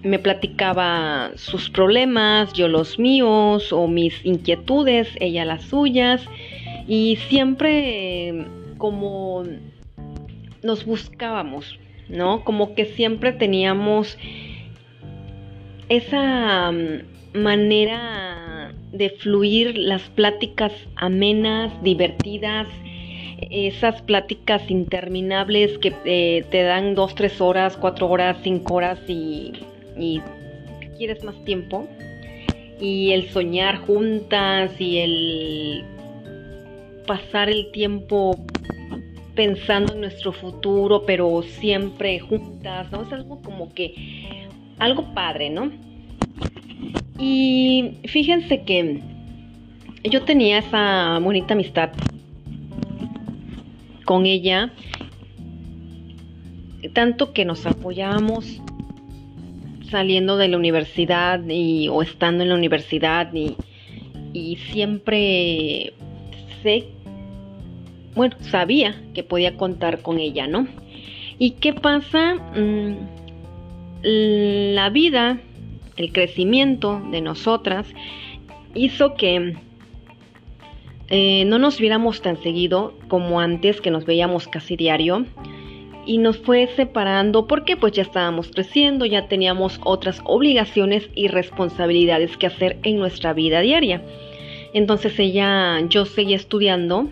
me 0.03 0.19
platicaba 0.19 1.33
sus 1.37 1.71
problemas, 1.71 2.53
yo 2.53 2.69
los 2.69 2.99
míos 2.99 3.73
o 3.73 3.87
mis 3.87 4.25
inquietudes, 4.25 5.09
ella 5.21 5.45
las 5.45 5.65
suyas 5.65 6.25
y 6.87 7.17
siempre 7.29 8.47
como 8.79 9.45
nos 10.63 10.85
buscábamos, 10.85 11.79
¿no? 12.09 12.45
Como 12.45 12.75
que 12.75 12.87
siempre 12.87 13.33
teníamos 13.33 14.17
esa 15.89 16.73
mm, 16.73 17.39
manera 17.39 18.73
de 18.93 19.11
fluir 19.11 19.77
las 19.77 20.03
pláticas 20.03 20.73
amenas, 20.97 21.73
divertidas, 21.83 22.67
esas 23.51 24.03
pláticas 24.03 24.71
interminables 24.71 25.79
que 25.79 25.95
eh, 26.05 26.45
te 26.51 26.63
dan 26.63 26.95
dos, 26.95 27.15
tres 27.15 27.41
horas, 27.41 27.77
cuatro 27.77 28.09
horas, 28.09 28.37
cinco 28.43 28.75
horas 28.75 28.99
y, 29.09 29.53
y 30.01 30.21
quieres 30.97 31.23
más 31.25 31.43
tiempo. 31.45 31.89
Y 32.81 33.13
el 33.13 33.29
soñar 33.29 33.79
juntas 33.87 34.73
y 34.81 34.99
el 34.99 35.85
pasar 37.07 37.51
el 37.51 37.71
tiempo 37.73 38.37
pensando 39.35 39.95
en 39.95 40.01
nuestro 40.01 40.33
futuro, 40.33 41.05
pero 41.07 41.43
siempre 41.43 42.21
juntas, 42.21 42.91
¿no? 42.93 43.03
Es 43.03 43.13
algo 43.13 43.43
como 43.43 43.73
que, 43.75 44.49
algo 44.79 45.15
padre, 45.15 45.51
¿no? 45.51 45.71
Y 47.19 47.99
fíjense 48.07 48.63
que 48.63 49.03
yo 50.05 50.23
tenía 50.23 50.59
esa 50.59 51.19
bonita 51.21 51.55
amistad 51.55 51.91
con 54.05 54.27
ella, 54.27 54.73
tanto 56.95 57.33
que 57.33 57.45
nos 57.45 57.67
apoyábamos 57.67 58.61
saliendo 59.91 60.37
de 60.37 60.49
la 60.49 60.57
universidad 60.57 61.41
y, 61.49 61.89
o 61.89 62.03
estando 62.03 62.43
en 62.43 62.51
la 62.51 62.55
universidad 62.55 63.33
y, 63.35 63.57
y 64.33 64.57
siempre 64.57 65.93
sé, 66.63 66.85
bueno, 68.15 68.37
sabía 68.41 69.01
que 69.15 69.23
podía 69.23 69.57
contar 69.57 70.03
con 70.03 70.19
ella, 70.19 70.47
¿no? 70.47 70.67
¿Y 71.39 71.53
qué 71.53 71.73
pasa? 71.73 72.35
Mm, 72.35 72.97
la 74.03 74.91
vida, 74.91 75.41
el 75.97 76.13
crecimiento 76.13 77.03
de 77.11 77.21
nosotras 77.21 77.87
hizo 78.75 79.15
que 79.15 79.55
eh, 81.09 81.45
no 81.47 81.59
nos 81.59 81.79
viéramos 81.79 82.23
tan 82.23 82.41
seguido 82.43 82.95
como 83.09 83.41
antes 83.41 83.81
que 83.81 83.91
nos 83.91 84.07
veíamos 84.07 84.49
casi 84.49 84.77
diario 84.77 85.27
y 86.11 86.19
nos 86.19 86.39
fue 86.39 86.67
separando 86.75 87.47
porque 87.47 87.77
pues 87.77 87.93
ya 87.93 88.03
estábamos 88.03 88.49
creciendo, 88.49 89.07
ya 89.07 89.29
teníamos 89.29 89.79
otras 89.85 90.21
obligaciones 90.25 91.09
y 91.15 91.29
responsabilidades 91.29 92.37
que 92.37 92.49
hacer 92.49 92.79
en 92.83 92.99
nuestra 92.99 93.33
vida 93.33 93.61
diaria. 93.61 94.03
Entonces 94.75 95.17
ella, 95.21 95.81
yo 95.89 96.07
seguía 96.07 96.35
estudiando 96.35 97.09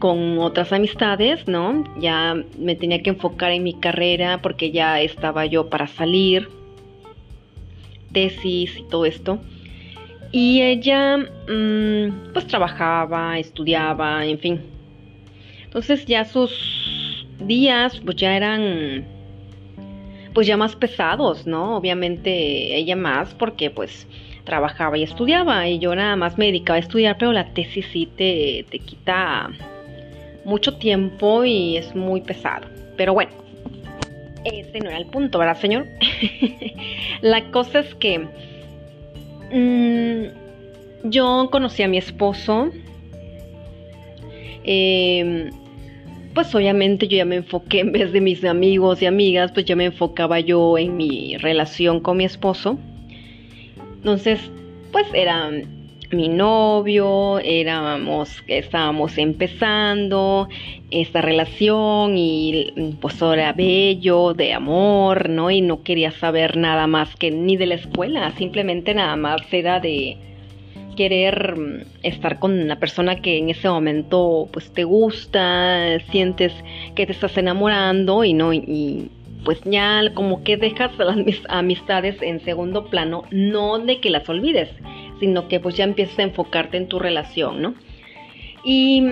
con 0.00 0.40
otras 0.40 0.72
amistades, 0.72 1.46
¿no? 1.46 1.84
Ya 2.00 2.34
me 2.58 2.74
tenía 2.74 3.04
que 3.04 3.10
enfocar 3.10 3.52
en 3.52 3.62
mi 3.62 3.74
carrera 3.74 4.42
porque 4.42 4.72
ya 4.72 5.00
estaba 5.00 5.46
yo 5.46 5.70
para 5.70 5.86
salir, 5.86 6.48
tesis 8.10 8.78
y 8.78 8.82
todo 8.90 9.06
esto. 9.06 9.38
Y 10.32 10.60
ella 10.60 11.18
mm, 11.18 12.32
pues 12.32 12.48
trabajaba, 12.48 13.38
estudiaba, 13.38 14.26
en 14.26 14.40
fin. 14.40 14.60
Entonces 15.66 16.04
ya 16.04 16.24
sus 16.24 17.05
días 17.46 18.00
pues 18.04 18.16
ya 18.16 18.36
eran 18.36 19.04
pues 20.34 20.46
ya 20.46 20.56
más 20.56 20.76
pesados, 20.76 21.46
¿no? 21.46 21.76
Obviamente 21.76 22.76
ella 22.76 22.96
más 22.96 23.34
porque 23.34 23.70
pues 23.70 24.06
trabajaba 24.44 24.98
y 24.98 25.02
estudiaba 25.02 25.68
y 25.68 25.78
yo 25.78 25.94
nada 25.94 26.14
más 26.16 26.36
me 26.38 26.46
dedicaba 26.46 26.76
a 26.76 26.80
estudiar, 26.80 27.16
pero 27.18 27.32
la 27.32 27.52
tesis 27.54 27.86
sí 27.92 28.06
te, 28.16 28.64
te 28.70 28.78
quita 28.78 29.50
mucho 30.44 30.76
tiempo 30.76 31.44
y 31.44 31.76
es 31.76 31.94
muy 31.94 32.20
pesado. 32.20 32.68
Pero 32.96 33.14
bueno, 33.14 33.32
ese 34.44 34.78
no 34.78 34.90
era 34.90 34.98
el 34.98 35.06
punto, 35.06 35.38
¿verdad, 35.38 35.58
señor? 35.58 35.86
la 37.22 37.50
cosa 37.50 37.80
es 37.80 37.94
que 37.94 38.28
Mm, 39.50 40.26
yo 41.04 41.48
conocí 41.50 41.82
a 41.82 41.88
mi 41.88 41.98
esposo. 41.98 42.70
Em, 44.64 45.50
pues 46.36 46.54
obviamente 46.54 47.08
yo 47.08 47.16
ya 47.16 47.24
me 47.24 47.36
enfoqué 47.36 47.80
en 47.80 47.92
vez 47.92 48.12
de 48.12 48.20
mis 48.20 48.44
amigos 48.44 49.00
y 49.00 49.06
amigas, 49.06 49.52
pues 49.52 49.64
ya 49.64 49.74
me 49.74 49.86
enfocaba 49.86 50.38
yo 50.38 50.76
en 50.76 50.94
mi 50.94 51.38
relación 51.38 52.00
con 52.00 52.18
mi 52.18 52.26
esposo. 52.26 52.78
Entonces, 53.96 54.38
pues 54.92 55.06
era 55.14 55.50
mi 56.12 56.28
novio, 56.28 57.38
éramos, 57.38 58.44
estábamos 58.48 59.16
empezando 59.16 60.46
esta 60.90 61.22
relación 61.22 62.18
y 62.18 62.96
pues 63.00 63.20
era 63.22 63.54
bello, 63.54 64.34
de 64.34 64.52
amor, 64.52 65.30
¿no? 65.30 65.50
Y 65.50 65.62
no 65.62 65.82
quería 65.82 66.10
saber 66.10 66.58
nada 66.58 66.86
más 66.86 67.16
que 67.16 67.30
ni 67.30 67.56
de 67.56 67.64
la 67.64 67.76
escuela, 67.76 68.30
simplemente 68.32 68.92
nada 68.92 69.16
más 69.16 69.40
era 69.52 69.80
de 69.80 70.18
querer 70.96 71.56
mm, 71.56 71.82
estar 72.02 72.38
con 72.40 72.58
una 72.58 72.80
persona 72.80 73.20
que 73.20 73.38
en 73.38 73.50
ese 73.50 73.68
momento 73.68 74.48
pues 74.52 74.72
te 74.72 74.84
gusta, 74.84 76.00
sientes 76.10 76.52
que 76.94 77.06
te 77.06 77.12
estás 77.12 77.36
enamorando 77.38 78.24
y 78.24 78.32
no 78.32 78.52
y 78.52 79.10
pues 79.46 79.60
ya 79.64 80.02
como 80.12 80.42
que 80.42 80.56
dejas 80.56 80.90
las 80.98 81.16
amistades 81.48 82.20
en 82.20 82.40
segundo 82.40 82.86
plano, 82.86 83.22
no 83.30 83.78
de 83.78 84.00
que 84.00 84.10
las 84.10 84.28
olvides, 84.28 84.68
sino 85.20 85.46
que 85.46 85.60
pues 85.60 85.76
ya 85.76 85.84
empiezas 85.84 86.18
a 86.18 86.24
enfocarte 86.24 86.76
en 86.76 86.88
tu 86.88 86.98
relación, 86.98 87.62
¿no? 87.62 87.74
Y 88.64 89.04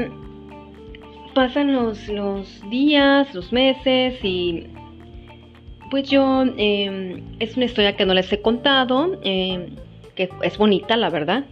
pasan 1.34 1.72
los, 1.72 2.08
los 2.08 2.68
días, 2.68 3.32
los 3.32 3.52
meses 3.52 4.18
y 4.24 4.66
pues 5.90 6.10
yo, 6.10 6.42
em, 6.56 7.22
es 7.38 7.56
una 7.56 7.66
historia 7.66 7.96
que 7.96 8.04
no 8.04 8.14
les 8.14 8.32
he 8.32 8.40
contado, 8.40 9.20
em, 9.22 9.66
que 10.14 10.28
es 10.42 10.58
bonita, 10.58 10.96
la 10.96 11.10
verdad. 11.10 11.44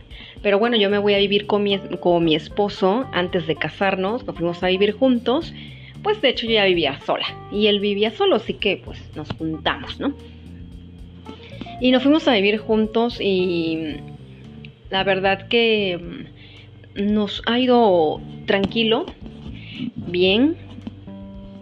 Pero 0.42 0.58
bueno, 0.58 0.76
yo 0.76 0.90
me 0.90 0.98
voy 0.98 1.14
a 1.14 1.18
vivir 1.18 1.46
con 1.46 1.62
mi, 1.62 1.78
con 1.78 2.24
mi 2.24 2.34
esposo 2.34 3.06
antes 3.12 3.46
de 3.46 3.56
casarnos, 3.56 4.26
nos 4.26 4.36
fuimos 4.36 4.62
a 4.62 4.68
vivir 4.68 4.92
juntos. 4.92 5.52
Pues 6.02 6.20
de 6.20 6.30
hecho 6.30 6.46
yo 6.46 6.54
ya 6.54 6.64
vivía 6.64 6.98
sola 7.00 7.24
y 7.52 7.68
él 7.68 7.78
vivía 7.78 8.10
solo, 8.10 8.36
así 8.36 8.54
que 8.54 8.82
pues 8.84 8.98
nos 9.14 9.30
juntamos, 9.32 10.00
¿no? 10.00 10.14
Y 11.80 11.92
nos 11.92 12.02
fuimos 12.02 12.26
a 12.26 12.34
vivir 12.34 12.58
juntos 12.58 13.20
y 13.20 13.96
la 14.90 15.04
verdad 15.04 15.48
que 15.48 16.26
mm, 16.96 17.12
nos 17.12 17.42
ha 17.46 17.58
ido 17.58 18.20
tranquilo, 18.46 19.06
bien. 19.96 20.56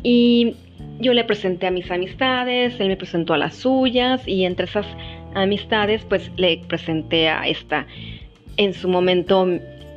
Y 0.03 0.55
yo 1.01 1.13
le 1.15 1.25
presenté 1.25 1.67
a 1.67 1.71
mis 1.71 1.91
amistades, 1.91 2.79
él 2.81 2.89
me 2.89 2.97
presentó 2.97 3.35
a 3.35 3.39
las 3.39 3.55
suyas 3.57 4.27
y 4.27 4.45
entre 4.45 4.67
esas 4.67 4.87
amistades 5.35 6.03
pues 6.09 6.31
le 6.37 6.61
presenté 6.69 7.29
a 7.29 7.47
esta, 7.47 7.87
en 8.57 8.75
su 8.75 8.89
momento, 8.89 9.49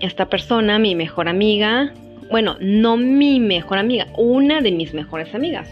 esta 0.01 0.29
persona, 0.29 0.79
mi 0.79 0.95
mejor 0.95 1.27
amiga. 1.27 1.93
Bueno, 2.31 2.57
no 2.59 2.97
mi 2.97 3.39
mejor 3.39 3.77
amiga, 3.77 4.07
una 4.17 4.61
de 4.61 4.71
mis 4.71 4.93
mejores 4.93 5.33
amigas. 5.35 5.69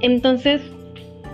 Entonces 0.00 0.60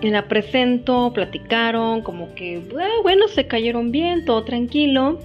la 0.02 0.28
presento, 0.28 1.12
platicaron, 1.14 2.02
como 2.02 2.34
que, 2.34 2.62
ah, 2.78 3.00
bueno, 3.02 3.28
se 3.28 3.46
cayeron 3.46 3.90
bien, 3.90 4.24
todo 4.24 4.44
tranquilo. 4.44 5.18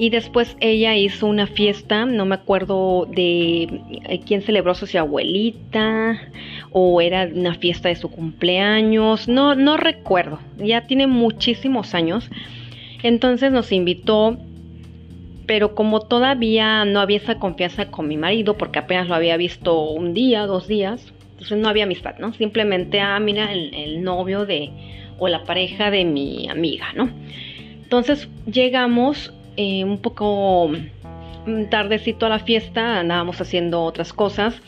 Y 0.00 0.10
después 0.10 0.56
ella 0.60 0.96
hizo 0.96 1.26
una 1.26 1.48
fiesta, 1.48 2.06
no 2.06 2.24
me 2.24 2.36
acuerdo 2.36 3.04
de 3.06 3.62
eh, 3.64 4.20
quién 4.24 4.42
celebró, 4.42 4.72
su 4.74 4.96
abuelita 4.96 6.16
o 6.70 7.00
era 7.00 7.28
una 7.34 7.56
fiesta 7.56 7.88
de 7.88 7.96
su 7.96 8.08
cumpleaños, 8.08 9.26
no, 9.26 9.56
no 9.56 9.76
recuerdo, 9.76 10.38
ya 10.56 10.86
tiene 10.86 11.08
muchísimos 11.08 11.94
años. 11.94 12.30
Entonces 13.02 13.50
nos 13.50 13.72
invitó, 13.72 14.38
pero 15.46 15.74
como 15.74 16.00
todavía 16.00 16.84
no 16.84 17.00
había 17.00 17.16
esa 17.16 17.40
confianza 17.40 17.90
con 17.90 18.06
mi 18.06 18.16
marido, 18.16 18.56
porque 18.56 18.78
apenas 18.78 19.08
lo 19.08 19.16
había 19.16 19.36
visto 19.36 19.90
un 19.90 20.14
día, 20.14 20.46
dos 20.46 20.68
días, 20.68 21.12
entonces 21.32 21.58
no 21.58 21.68
había 21.68 21.84
amistad, 21.84 22.18
¿no? 22.18 22.32
Simplemente, 22.34 23.00
ah, 23.00 23.18
mira, 23.18 23.52
el, 23.52 23.74
el 23.74 24.02
novio 24.04 24.46
de, 24.46 24.70
o 25.18 25.26
la 25.26 25.42
pareja 25.42 25.90
de 25.90 26.04
mi 26.04 26.48
amiga, 26.48 26.86
¿no? 26.94 27.10
Entonces 27.82 28.28
llegamos 28.46 29.32
eh, 29.60 29.82
un 29.82 29.98
poco 29.98 30.68
mm, 30.68 31.64
tardecito 31.68 32.26
a 32.26 32.28
la 32.28 32.38
fiesta, 32.38 33.00
andábamos 33.00 33.40
haciendo 33.40 33.82
otras 33.82 34.12
cosas. 34.12 34.62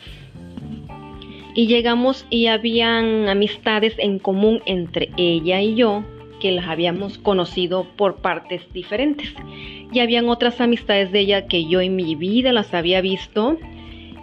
Y 1.55 1.67
llegamos 1.67 2.25
y 2.29 2.47
habían 2.47 3.29
amistades 3.29 3.95
en 3.99 4.19
común 4.19 4.61
entre 4.65 5.09
ella 5.15 5.61
y 5.61 5.75
yo 5.75 6.03
que 6.41 6.51
las 6.51 6.67
habíamos 6.67 7.17
conocido 7.17 7.85
por 7.95 8.17
partes 8.17 8.61
diferentes. 8.73 9.33
Y 9.93 9.99
habían 10.01 10.27
otras 10.27 10.59
amistades 10.59 11.13
de 11.13 11.21
ella 11.21 11.47
que 11.47 11.63
yo 11.63 11.79
en 11.79 11.95
mi 11.95 12.15
vida 12.15 12.51
las 12.51 12.73
había 12.73 12.99
visto. 12.99 13.57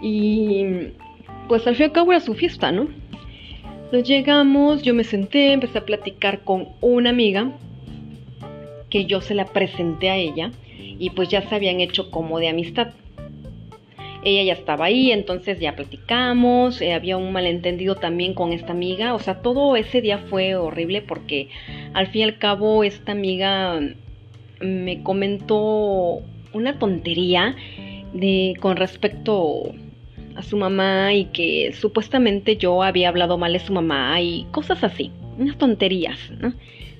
Y 0.03 0.65
pues 1.47 1.65
al 1.65 1.77
fin 1.77 1.85
y 1.85 1.87
al 1.87 1.93
cabo 1.93 2.11
era 2.11 2.21
su 2.21 2.35
fiesta, 2.35 2.71
¿no? 2.71 2.89
Entonces 3.85 4.07
llegamos, 4.07 4.83
yo 4.83 4.93
me 4.93 5.03
senté, 5.03 5.51
empecé 5.51 5.79
a 5.79 5.85
platicar 5.85 6.41
con 6.41 6.67
una 6.79 7.09
amiga 7.09 7.53
que 8.89 9.05
yo 9.05 9.21
se 9.21 9.35
la 9.35 9.45
presenté 9.45 10.09
a 10.09 10.17
ella 10.17 10.51
y 10.77 11.11
pues 11.11 11.29
ya 11.29 11.41
se 11.47 11.55
habían 11.55 11.79
hecho 11.79 12.11
como 12.11 12.39
de 12.39 12.49
amistad. 12.49 12.93
ella 14.23 14.43
ya 14.43 14.53
estaba 14.53 14.85
ahí, 14.85 15.11
entonces 15.11 15.59
ya 15.59 15.75
platicamos, 15.75 16.81
eh, 16.81 16.93
había 16.93 17.17
un 17.17 17.31
malentendido 17.31 17.95
también 17.95 18.33
con 18.33 18.51
esta 18.51 18.73
amiga, 18.73 19.13
o 19.13 19.19
sea, 19.19 19.41
todo 19.41 19.75
ese 19.75 20.01
día 20.01 20.17
fue 20.17 20.55
horrible 20.55 21.01
porque 21.01 21.47
al 21.93 22.07
fin 22.07 22.21
y 22.21 22.23
al 22.25 22.37
cabo 22.37 22.83
esta 22.83 23.13
amiga 23.13 23.79
me 24.61 25.03
comentó 25.03 26.21
una 26.53 26.79
tontería 26.79 27.55
de 28.13 28.55
con 28.59 28.75
respecto 28.75 29.71
a 30.35 30.41
su 30.41 30.57
mamá 30.57 31.13
y 31.13 31.25
que 31.25 31.73
supuestamente 31.73 32.57
yo 32.57 32.83
había 32.83 33.09
hablado 33.09 33.37
mal 33.37 33.53
de 33.53 33.59
su 33.59 33.73
mamá 33.73 34.21
y 34.21 34.45
cosas 34.51 34.83
así, 34.83 35.11
unas 35.37 35.57
tonterías, 35.57 36.17
¿no? 36.39 36.53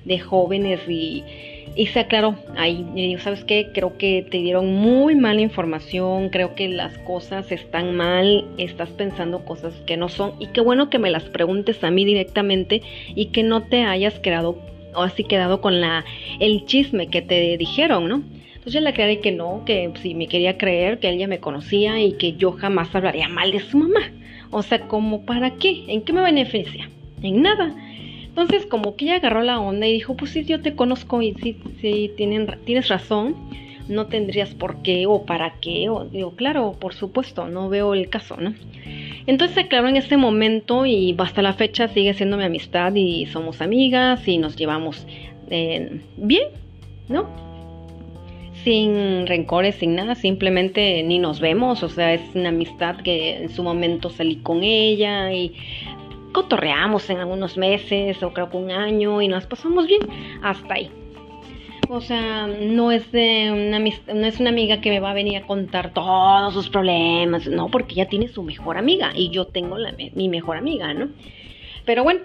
De 0.04 0.18
jóvenes 0.18 0.80
y 0.88 1.22
y 1.74 1.86
se 1.86 2.00
aclaró 2.00 2.36
ahí. 2.56 2.86
Y 2.94 3.16
¿sabes 3.18 3.44
qué? 3.44 3.70
Creo 3.72 3.96
que 3.96 4.26
te 4.28 4.38
dieron 4.38 4.74
muy 4.74 5.14
mala 5.14 5.40
información, 5.40 6.30
creo 6.30 6.54
que 6.54 6.68
las 6.68 6.96
cosas 6.98 7.50
están 7.52 7.94
mal, 7.94 8.46
estás 8.58 8.90
pensando 8.90 9.44
cosas 9.44 9.74
que 9.86 9.96
no 9.96 10.08
son. 10.08 10.34
Y 10.38 10.48
qué 10.48 10.60
bueno 10.60 10.90
que 10.90 10.98
me 10.98 11.10
las 11.10 11.24
preguntes 11.24 11.82
a 11.84 11.90
mí 11.90 12.04
directamente 12.04 12.82
y 13.14 13.26
que 13.26 13.42
no 13.42 13.62
te 13.62 13.84
hayas 13.84 14.18
quedado 14.18 14.58
o 14.94 15.02
así 15.02 15.22
quedado 15.24 15.60
con 15.60 15.80
la 15.80 16.04
el 16.40 16.64
chisme 16.66 17.08
que 17.08 17.22
te 17.22 17.56
dijeron, 17.56 18.08
¿no? 18.08 18.22
Entonces 18.60 18.74
yo 18.74 18.80
le 18.80 18.90
aclaré 18.90 19.20
que 19.20 19.32
no, 19.32 19.62
que 19.64 19.90
si 20.02 20.14
me 20.14 20.26
quería 20.26 20.58
creer, 20.58 20.98
que 20.98 21.08
ella 21.08 21.26
me 21.26 21.40
conocía 21.40 22.02
y 22.02 22.12
que 22.12 22.34
yo 22.34 22.52
jamás 22.52 22.94
hablaría 22.94 23.28
mal 23.28 23.52
de 23.52 23.60
su 23.60 23.78
mamá. 23.78 24.10
O 24.50 24.62
sea, 24.62 24.80
¿como 24.88 25.24
para 25.24 25.52
qué? 25.54 25.84
¿En 25.88 26.02
qué 26.02 26.12
me 26.12 26.20
beneficia? 26.20 26.90
En 27.22 27.40
nada. 27.40 27.74
Entonces 28.30 28.64
como 28.64 28.94
que 28.94 29.06
ella 29.06 29.16
agarró 29.16 29.42
la 29.42 29.60
onda 29.60 29.88
y 29.88 29.92
dijo, 29.92 30.16
pues 30.16 30.30
sí, 30.30 30.44
yo 30.44 30.62
te 30.62 30.76
conozco 30.76 31.20
y 31.20 31.34
sí, 31.80 32.12
tienes 32.16 32.88
razón, 32.88 33.34
no 33.88 34.06
tendrías 34.06 34.54
por 34.54 34.82
qué 34.82 35.06
o 35.06 35.26
para 35.26 35.54
qué. 35.60 35.88
O, 35.88 36.04
digo, 36.04 36.36
claro, 36.36 36.76
por 36.78 36.94
supuesto, 36.94 37.48
no 37.48 37.68
veo 37.68 37.92
el 37.92 38.08
caso, 38.08 38.36
¿no? 38.36 38.54
Entonces 39.26 39.54
se 39.54 39.60
aclaró 39.62 39.88
en 39.88 39.96
ese 39.96 40.16
momento 40.16 40.86
y 40.86 41.14
hasta 41.18 41.42
la 41.42 41.54
fecha 41.54 41.88
sigue 41.88 42.14
siendo 42.14 42.36
mi 42.36 42.44
amistad 42.44 42.94
y 42.94 43.26
somos 43.26 43.60
amigas 43.60 44.26
y 44.26 44.38
nos 44.38 44.56
llevamos 44.56 45.06
eh, 45.50 46.00
bien, 46.16 46.48
¿no? 47.08 47.28
Sin 48.62 49.26
rencores, 49.26 49.74
sin 49.74 49.96
nada, 49.96 50.14
simplemente 50.14 51.02
ni 51.02 51.18
nos 51.18 51.40
vemos, 51.40 51.82
o 51.82 51.88
sea, 51.88 52.14
es 52.14 52.22
una 52.34 52.50
amistad 52.50 52.96
que 52.98 53.38
en 53.38 53.48
su 53.48 53.62
momento 53.62 54.10
salí 54.10 54.36
con 54.36 54.62
ella 54.62 55.32
y 55.32 55.54
cotorreamos 56.32 57.08
en 57.10 57.18
algunos 57.18 57.56
meses 57.56 58.22
o 58.22 58.32
creo 58.32 58.50
que 58.50 58.56
un 58.56 58.70
año 58.70 59.20
y 59.22 59.28
nos 59.28 59.46
pasamos 59.46 59.86
bien 59.86 60.00
hasta 60.42 60.74
ahí. 60.74 60.90
O 61.88 62.00
sea, 62.00 62.46
no 62.46 62.92
es 62.92 63.10
de 63.10 63.50
una 63.50 63.80
no 63.80 64.26
es 64.26 64.38
una 64.38 64.50
amiga 64.50 64.80
que 64.80 64.90
me 64.90 65.00
va 65.00 65.10
a 65.10 65.14
venir 65.14 65.38
a 65.38 65.46
contar 65.46 65.92
todos 65.92 66.54
sus 66.54 66.68
problemas, 66.68 67.48
no, 67.48 67.68
porque 67.68 67.94
ella 67.94 68.08
tiene 68.08 68.28
su 68.28 68.44
mejor 68.44 68.78
amiga 68.78 69.10
y 69.14 69.30
yo 69.30 69.46
tengo 69.46 69.76
mi 70.14 70.28
mejor 70.28 70.56
amiga, 70.56 70.94
¿no? 70.94 71.08
Pero 71.84 72.04
bueno, 72.04 72.20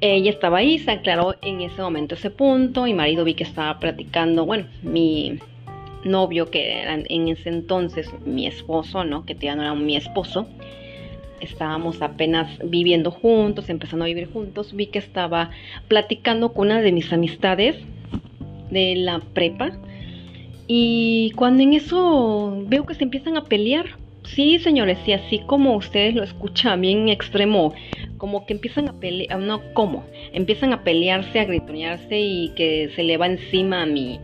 ella 0.00 0.30
estaba 0.30 0.58
ahí, 0.58 0.78
se 0.78 0.92
aclaró 0.92 1.34
en 1.42 1.60
ese 1.60 1.82
momento 1.82 2.14
ese 2.14 2.30
punto. 2.30 2.84
Mi 2.84 2.94
marido 2.94 3.24
vi 3.24 3.34
que 3.34 3.44
estaba 3.44 3.78
platicando, 3.78 4.46
bueno, 4.46 4.66
mi 4.82 5.38
novio 6.04 6.50
que 6.50 6.80
era 6.80 6.94
en 6.94 7.28
ese 7.28 7.50
entonces 7.50 8.10
mi 8.24 8.46
esposo, 8.46 9.04
¿no? 9.04 9.26
Que 9.26 9.34
ya 9.34 9.54
no 9.56 9.62
era 9.62 9.74
mi 9.74 9.96
esposo 9.96 10.46
estábamos 11.44 12.02
apenas 12.02 12.58
viviendo 12.64 13.10
juntos, 13.10 13.68
empezando 13.68 14.04
a 14.04 14.08
vivir 14.08 14.30
juntos, 14.32 14.74
vi 14.74 14.86
que 14.86 14.98
estaba 14.98 15.50
platicando 15.88 16.52
con 16.52 16.66
una 16.66 16.80
de 16.80 16.92
mis 16.92 17.12
amistades 17.12 17.76
de 18.70 18.96
la 18.96 19.20
prepa 19.20 19.72
y 20.66 21.32
cuando 21.36 21.62
en 21.62 21.74
eso 21.74 22.64
veo 22.66 22.86
que 22.86 22.94
se 22.94 23.04
empiezan 23.04 23.36
a 23.36 23.44
pelear. 23.44 23.86
Sí, 24.24 24.58
señores, 24.58 24.98
y 25.06 25.12
así 25.12 25.40
como 25.40 25.76
ustedes 25.76 26.14
lo 26.14 26.22
escuchan 26.22 26.80
bien 26.80 27.10
extremo, 27.10 27.74
como 28.16 28.46
que 28.46 28.54
empiezan 28.54 28.88
a 28.88 28.94
pelear, 28.94 29.38
no, 29.38 29.60
¿cómo? 29.74 30.04
Empiezan 30.32 30.72
a 30.72 30.82
pelearse, 30.82 31.40
a 31.40 31.44
gritonearse 31.44 32.18
y 32.18 32.48
que 32.56 32.90
se 32.96 33.02
le 33.02 33.18
va 33.18 33.26
encima 33.26 33.82
a 33.82 33.86
mi, 33.86 34.18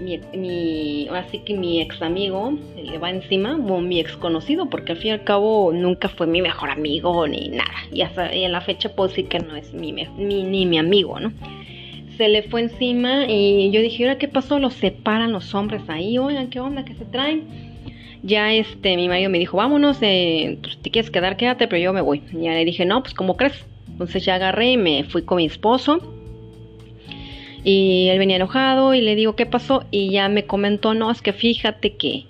mi, 0.00 1.08
así 1.08 1.38
que 1.40 1.54
mi 1.54 1.80
ex 1.80 2.02
amigo 2.02 2.58
le 2.76 2.98
va 2.98 3.10
encima, 3.10 3.56
o 3.56 3.80
mi 3.80 4.00
ex 4.00 4.16
conocido, 4.16 4.66
porque 4.66 4.92
al 4.92 4.98
fin 4.98 5.08
y 5.08 5.12
al 5.12 5.24
cabo 5.24 5.72
nunca 5.72 6.08
fue 6.08 6.26
mi 6.26 6.42
mejor 6.42 6.70
amigo 6.70 7.26
ni 7.26 7.48
nada. 7.48 7.74
Y, 7.92 8.02
hasta, 8.02 8.34
y 8.34 8.46
la 8.48 8.60
fecha 8.60 8.94
puedo 8.94 9.08
decir 9.08 9.28
que 9.28 9.38
no 9.38 9.56
es 9.56 9.72
mi, 9.72 9.92
ni 9.92 10.66
mi 10.66 10.78
amigo, 10.78 11.20
¿no? 11.20 11.32
Se 12.16 12.28
le 12.28 12.42
fue 12.42 12.62
encima 12.62 13.26
y 13.26 13.70
yo 13.72 13.80
dije, 13.80 14.04
¿ahora 14.04 14.18
qué 14.18 14.28
pasó? 14.28 14.58
Los 14.58 14.74
separan 14.74 15.32
los 15.32 15.54
hombres 15.54 15.82
ahí, 15.88 16.16
oigan, 16.18 16.48
¿qué 16.48 16.60
onda? 16.60 16.84
¿Qué 16.84 16.94
se 16.94 17.04
traen? 17.04 17.44
Ya 18.22 18.52
este, 18.52 18.96
mi 18.96 19.08
marido 19.08 19.30
me 19.30 19.38
dijo, 19.38 19.56
vámonos, 19.56 19.98
eh, 20.00 20.58
pues, 20.62 20.78
te 20.78 20.90
quieres 20.90 21.10
quedar, 21.10 21.36
quédate, 21.36 21.66
pero 21.66 21.82
yo 21.82 21.92
me 21.92 22.00
voy. 22.00 22.22
Y 22.32 22.42
ya 22.42 22.52
le 22.52 22.64
dije, 22.64 22.84
no, 22.84 23.02
pues 23.02 23.14
¿cómo 23.14 23.36
crees? 23.36 23.66
Entonces 23.88 24.24
ya 24.24 24.36
agarré 24.36 24.72
y 24.72 24.76
me 24.76 25.04
fui 25.04 25.22
con 25.22 25.36
mi 25.36 25.46
esposo 25.46 26.23
y 27.64 28.08
él 28.10 28.18
venía 28.18 28.36
enojado 28.36 28.94
y 28.94 29.00
le 29.00 29.16
digo, 29.16 29.34
¿qué 29.34 29.46
pasó? 29.46 29.84
Y 29.90 30.10
ya 30.10 30.28
me 30.28 30.44
comentó, 30.44 30.94
no, 30.94 31.10
es 31.10 31.22
que 31.22 31.32
fíjate 31.32 31.94
que 31.94 32.26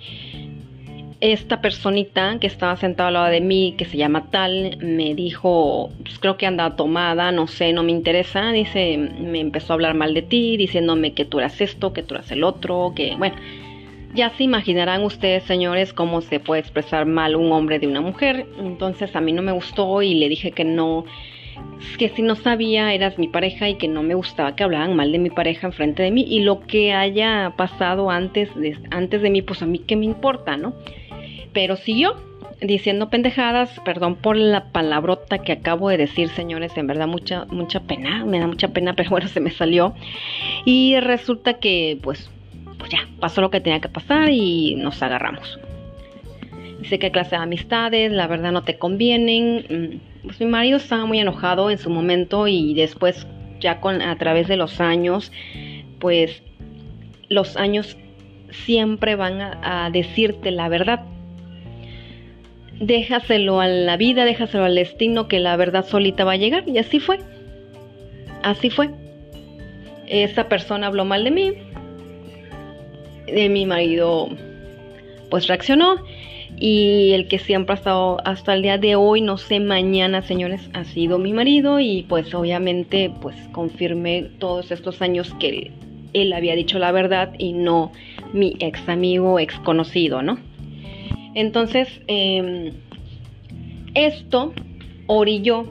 esta 1.21 1.61
personita 1.61 2.39
que 2.39 2.47
estaba 2.47 2.77
sentada 2.77 3.09
al 3.09 3.15
lado 3.15 3.27
de 3.27 3.41
mí, 3.41 3.75
que 3.77 3.85
se 3.85 3.97
llama 3.97 4.31
tal, 4.31 4.77
me 4.81 5.15
dijo, 5.15 5.91
pues 6.03 6.19
creo 6.19 6.37
que 6.37 6.47
anda 6.47 6.77
tomada, 6.77 7.33
no 7.33 7.47
sé, 7.47 7.73
no 7.73 7.83
me 7.83 7.93
interesa, 7.93 8.53
dice, 8.53 8.97
me 8.99 9.41
empezó 9.41 9.73
a 9.73 9.75
hablar 9.75 9.95
mal 9.95 10.15
de 10.15 10.23
ti, 10.23 10.57
diciéndome 10.57 11.15
que 11.15 11.25
tú 11.25 11.39
eras 11.39 11.61
esto, 11.61 11.93
que 11.93 12.03
tú 12.03 12.15
eras 12.15 12.31
el 12.31 12.45
otro, 12.45 12.93
que 12.95 13.17
bueno, 13.17 13.37
ya 14.15 14.31
se 14.37 14.45
imaginarán 14.45 15.03
ustedes, 15.03 15.43
señores, 15.45 15.93
cómo 15.93 16.21
se 16.21 16.41
puede 16.41 16.61
expresar 16.61 17.07
mal 17.07 17.35
un 17.35 17.51
hombre 17.53 17.79
de 17.79 17.89
una 17.89 18.01
mujer, 18.01 18.47
entonces 18.59 19.17
a 19.17 19.21
mí 19.21 19.33
no 19.33 19.43
me 19.43 19.53
gustó 19.53 20.03
y 20.03 20.15
le 20.15 20.29
dije 20.29 20.53
que 20.53 20.65
no, 20.65 21.07
que 21.99 22.09
si 22.09 22.23
no 22.23 22.35
sabía 22.37 22.93
eras 22.93 23.19
mi 23.19 23.29
pareja 23.29 23.69
y 23.69 23.75
que 23.75 23.89
no 23.89 24.03
me 24.03 24.15
gustaba 24.15 24.57
que 24.57 24.65
hablaban 24.65 24.97
mal 24.97 25.13
de 25.13 25.19
mi 25.19 25.31
pareja 25.31 25.67
enfrente 25.67 26.03
de 26.03 26.11
mí 26.11 26.23
y 26.29 26.41
lo 26.41 26.61
que 26.61 26.93
haya 26.93 27.55
pasado 27.57 28.11
antes 28.11 28.55
de, 28.55 28.79
antes 28.91 29.23
de 29.23 29.31
mí, 29.31 29.43
pues 29.43 29.63
a 29.63 29.67
mí 29.67 29.79
qué 29.79 29.97
me 29.97 30.05
importa, 30.05 30.57
¿no? 30.57 30.75
Pero 31.53 31.77
siguió 31.77 32.17
diciendo 32.61 33.11
pendejadas, 33.11 33.81
perdón 33.85 34.17
por 34.17 34.37
la 34.37 34.73
palabrota 34.73 35.39
que 35.39 35.53
acabo 35.53 35.89
de 35.89 35.99
decir, 35.99 36.29
señores, 36.31 36.77
en 36.77 36.87
verdad 36.87 37.07
mucha 37.07 37.45
mucha 37.47 37.81
pena, 37.81 38.25
me 38.25 38.39
da 38.39 38.47
mucha 38.47 38.69
pena, 38.69 38.93
pero 38.97 39.11
bueno, 39.11 39.29
se 39.29 39.41
me 39.41 39.51
salió. 39.51 39.95
Y 40.65 40.99
resulta 41.01 41.55
que 41.55 41.99
pues 42.03 42.31
pues 42.79 42.91
ya, 42.91 43.09
pasó 43.19 43.41
lo 43.41 43.51
que 43.51 43.61
tenía 43.61 43.81
que 43.81 43.89
pasar 43.89 44.29
y 44.31 44.75
nos 44.75 45.03
agarramos. 45.03 45.59
Dice 46.81 46.99
qué 46.99 47.11
clase 47.11 47.31
de 47.31 47.43
amistades, 47.43 48.13
la 48.13 48.27
verdad 48.27 48.53
no 48.53 48.63
te 48.63 48.79
convienen. 48.79 50.01
Mm, 50.23 50.27
pues 50.27 50.41
mi 50.41 50.47
marido 50.47 50.77
estaba 50.77 51.07
muy 51.07 51.19
enojado 51.19 51.71
en 51.71 51.79
su 51.79 51.91
momento 51.91 52.47
y 52.49 52.75
después 52.75 53.27
ya 53.61 53.81
con 53.81 54.03
a 54.03 54.17
través 54.19 54.49
de 54.49 54.57
los 54.57 54.81
años, 54.81 55.33
pues 55.99 56.43
los 57.29 57.57
años 57.57 57.97
siempre 58.51 59.17
van 59.17 59.41
a, 59.41 59.91
decirte 59.91 60.51
la 60.51 60.69
verdad. 60.69 61.01
Déjaselo 62.81 63.61
a 63.61 63.69
la 63.69 63.97
vida, 63.97 64.25
déjaselo 64.25 64.65
al 64.65 64.75
destino 64.75 65.29
que 65.29 65.41
la 65.41 65.57
verdad 65.57 65.87
solita 65.87 66.25
va 66.25 66.33
a 66.33 66.37
llegar 66.37 66.69
y 66.69 66.79
así 66.79 67.01
fue. 67.01 67.19
Así 68.43 68.69
fue. 68.69 68.91
Esa 70.07 70.49
persona 70.49 70.89
habló 70.89 71.05
mal 71.05 71.25
de 71.25 71.31
mí. 71.31 71.53
De 73.27 73.49
mi 73.49 73.65
marido 73.65 74.29
pues 75.31 75.49
reaccionó 75.49 75.97
y 76.57 77.13
el 77.13 77.29
que 77.29 77.39
siempre 77.39 77.75
ha 77.75 77.77
estado 77.77 78.19
hasta 78.25 78.55
el 78.55 78.63
día 78.63 78.79
de 78.79 78.97
hoy, 78.97 79.21
no 79.21 79.37
sé 79.39 79.61
mañana, 79.61 80.23
señores, 80.23 80.71
ha 80.73 80.85
sido 80.85 81.19
mi 81.19 81.33
marido 81.33 81.81
y 81.81 82.03
pues 82.09 82.35
obviamente 82.35 83.13
pues 83.21 83.37
confirmé 83.53 84.31
todos 84.39 84.71
estos 84.71 85.03
años 85.03 85.35
que 85.41 85.73
él 86.13 86.33
había 86.33 86.55
dicho 86.55 86.79
la 86.79 86.93
verdad 86.93 87.33
y 87.39 87.53
no 87.53 87.93
mi 88.33 88.57
ex 88.61 88.89
amigo, 88.89 89.39
ex 89.39 89.59
conocido, 89.61 90.23
¿no? 90.23 90.39
Entonces, 91.35 92.01
eh, 92.07 92.73
esto 93.95 94.53
orilló 95.07 95.67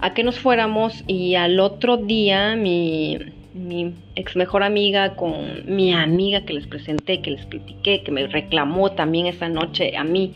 a 0.00 0.12
que 0.12 0.22
nos 0.22 0.38
fuéramos 0.38 1.02
y 1.06 1.34
al 1.34 1.58
otro 1.60 1.96
día 1.96 2.54
mi 2.56 3.18
mi 3.56 3.94
ex 4.14 4.36
mejor 4.36 4.62
amiga 4.62 5.16
con 5.16 5.64
mi 5.66 5.92
amiga 5.92 6.42
que 6.42 6.52
les 6.52 6.66
presenté, 6.66 7.20
que 7.20 7.30
les 7.30 7.46
platiqué, 7.46 8.02
que 8.02 8.12
me 8.12 8.26
reclamó 8.26 8.92
también 8.92 9.26
esa 9.26 9.48
noche 9.48 9.96
a 9.96 10.04
mí 10.04 10.34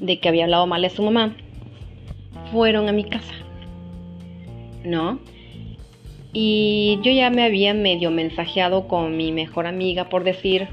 de 0.00 0.18
que 0.20 0.28
había 0.28 0.44
hablado 0.44 0.66
mal 0.66 0.82
de 0.82 0.90
su 0.90 1.02
mamá, 1.02 1.36
fueron 2.52 2.88
a 2.88 2.92
mi 2.92 3.04
casa, 3.04 3.34
¿no? 4.84 5.18
Y 6.32 6.98
yo 7.02 7.10
ya 7.10 7.30
me 7.30 7.44
había 7.44 7.74
medio 7.74 8.10
mensajeado 8.10 8.86
con 8.86 9.16
mi 9.16 9.32
mejor 9.32 9.66
amiga, 9.66 10.08
por 10.08 10.24
decir, 10.24 10.68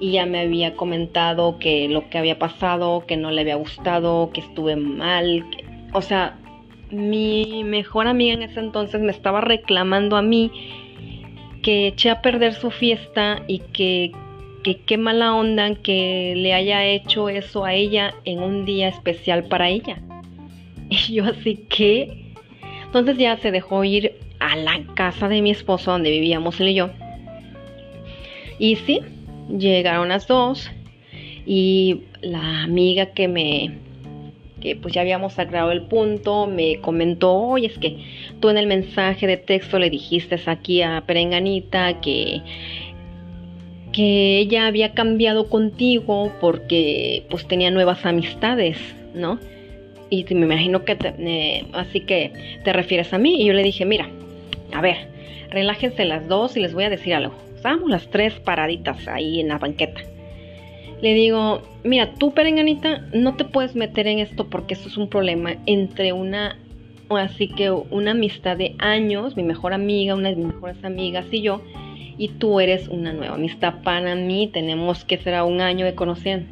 y 0.00 0.12
ya 0.12 0.26
me 0.26 0.40
había 0.40 0.74
comentado 0.74 1.58
que 1.58 1.88
lo 1.88 2.10
que 2.10 2.18
había 2.18 2.38
pasado, 2.38 3.04
que 3.06 3.16
no 3.16 3.30
le 3.30 3.42
había 3.42 3.54
gustado, 3.54 4.30
que 4.32 4.40
estuve 4.40 4.74
mal, 4.74 5.44
o 5.92 6.02
sea, 6.02 6.38
mi 6.92 7.64
mejor 7.64 8.06
amiga 8.06 8.34
en 8.34 8.42
ese 8.42 8.60
entonces 8.60 9.00
me 9.00 9.10
estaba 9.10 9.40
reclamando 9.40 10.16
a 10.16 10.22
mí 10.22 10.52
que 11.62 11.88
eché 11.88 12.10
a 12.10 12.22
perder 12.22 12.54
su 12.54 12.70
fiesta 12.70 13.42
y 13.48 13.60
que 13.60 14.12
que 14.62 14.76
qué 14.76 14.96
mala 14.96 15.34
onda 15.34 15.74
que 15.74 16.34
le 16.36 16.54
haya 16.54 16.84
hecho 16.84 17.28
eso 17.28 17.64
a 17.64 17.74
ella 17.74 18.14
en 18.24 18.40
un 18.40 18.64
día 18.64 18.88
especial 18.88 19.44
para 19.44 19.68
ella. 19.68 20.00
Y 20.88 21.14
yo 21.14 21.24
así 21.24 21.56
que... 21.68 22.32
Entonces 22.84 23.16
ya 23.16 23.38
se 23.38 23.50
dejó 23.50 23.82
ir 23.84 24.18
a 24.38 24.54
la 24.56 24.84
casa 24.94 25.28
de 25.28 25.40
mi 25.40 25.50
esposo 25.50 25.92
donde 25.92 26.10
vivíamos 26.10 26.60
él 26.60 26.68
y 26.68 26.74
yo. 26.74 26.90
Y 28.58 28.76
sí, 28.76 29.00
llegaron 29.48 30.10
las 30.10 30.26
dos 30.26 30.70
y 31.46 32.02
la 32.20 32.62
amiga 32.62 33.06
que 33.06 33.28
me 33.28 33.78
que 34.62 34.76
pues 34.76 34.94
ya 34.94 35.00
habíamos 35.00 35.38
aclarado 35.38 35.72
el 35.72 35.82
punto, 35.82 36.46
me 36.46 36.78
comentó, 36.78 37.34
oye, 37.34 37.66
es 37.66 37.78
que 37.78 37.98
tú 38.40 38.48
en 38.48 38.58
el 38.58 38.66
mensaje 38.66 39.26
de 39.26 39.36
texto 39.36 39.78
le 39.78 39.90
dijiste 39.90 40.40
aquí 40.46 40.82
a 40.82 41.02
Perenganita 41.06 42.00
que 42.00 42.42
que 43.92 44.38
ella 44.38 44.66
había 44.66 44.94
cambiado 44.94 45.48
contigo 45.50 46.32
porque 46.40 47.24
pues 47.28 47.46
tenía 47.46 47.70
nuevas 47.70 48.06
amistades, 48.06 48.78
¿no? 49.14 49.38
Y 50.08 50.24
me 50.34 50.46
imagino 50.46 50.84
que 50.84 50.96
eh, 51.02 51.64
así 51.72 52.00
que 52.00 52.32
te 52.64 52.72
refieres 52.72 53.12
a 53.12 53.18
mí 53.18 53.42
y 53.42 53.46
yo 53.46 53.52
le 53.52 53.62
dije, 53.62 53.84
mira, 53.84 54.08
a 54.72 54.80
ver, 54.80 54.96
relájense 55.50 56.04
las 56.04 56.26
dos 56.28 56.56
y 56.56 56.60
les 56.60 56.72
voy 56.72 56.84
a 56.84 56.90
decir 56.90 57.14
algo. 57.14 57.34
Estábamos 57.54 57.90
las 57.90 58.08
tres 58.08 58.34
paraditas 58.40 59.06
ahí 59.08 59.40
en 59.40 59.48
la 59.48 59.58
banqueta. 59.58 60.00
Le 61.02 61.14
digo, 61.14 61.62
mira, 61.82 62.14
tú 62.14 62.32
perenganita, 62.32 63.08
no 63.12 63.34
te 63.34 63.44
puedes 63.44 63.74
meter 63.74 64.06
en 64.06 64.20
esto 64.20 64.48
porque 64.48 64.74
esto 64.74 64.88
es 64.88 64.96
un 64.96 65.08
problema 65.08 65.56
entre 65.66 66.12
una, 66.12 66.56
así 67.10 67.48
que 67.48 67.72
una 67.72 68.12
amistad 68.12 68.56
de 68.56 68.76
años, 68.78 69.36
mi 69.36 69.42
mejor 69.42 69.72
amiga, 69.72 70.14
una 70.14 70.28
de 70.28 70.36
mis 70.36 70.46
mejores 70.46 70.84
amigas 70.84 71.26
y 71.32 71.42
yo, 71.42 71.60
y 72.18 72.28
tú 72.28 72.60
eres 72.60 72.86
una 72.86 73.12
nueva 73.12 73.34
amistad 73.34 73.82
para 73.82 74.14
mí, 74.14 74.48
tenemos 74.52 75.04
que 75.04 75.18
ser 75.18 75.34
a 75.34 75.42
un 75.42 75.60
año 75.60 75.84
de 75.84 75.96
conocer. 75.96 76.44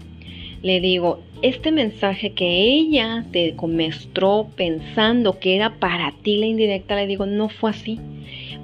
Le 0.62 0.80
digo, 0.80 1.20
este 1.42 1.70
mensaje 1.70 2.32
que 2.32 2.64
ella 2.64 3.24
te 3.30 3.54
comestró 3.54 4.48
pensando 4.56 5.38
que 5.38 5.54
era 5.54 5.76
para 5.78 6.12
ti 6.22 6.38
la 6.38 6.46
indirecta, 6.46 6.96
le 6.96 7.06
digo, 7.06 7.24
no 7.24 7.50
fue 7.50 7.70
así. 7.70 8.00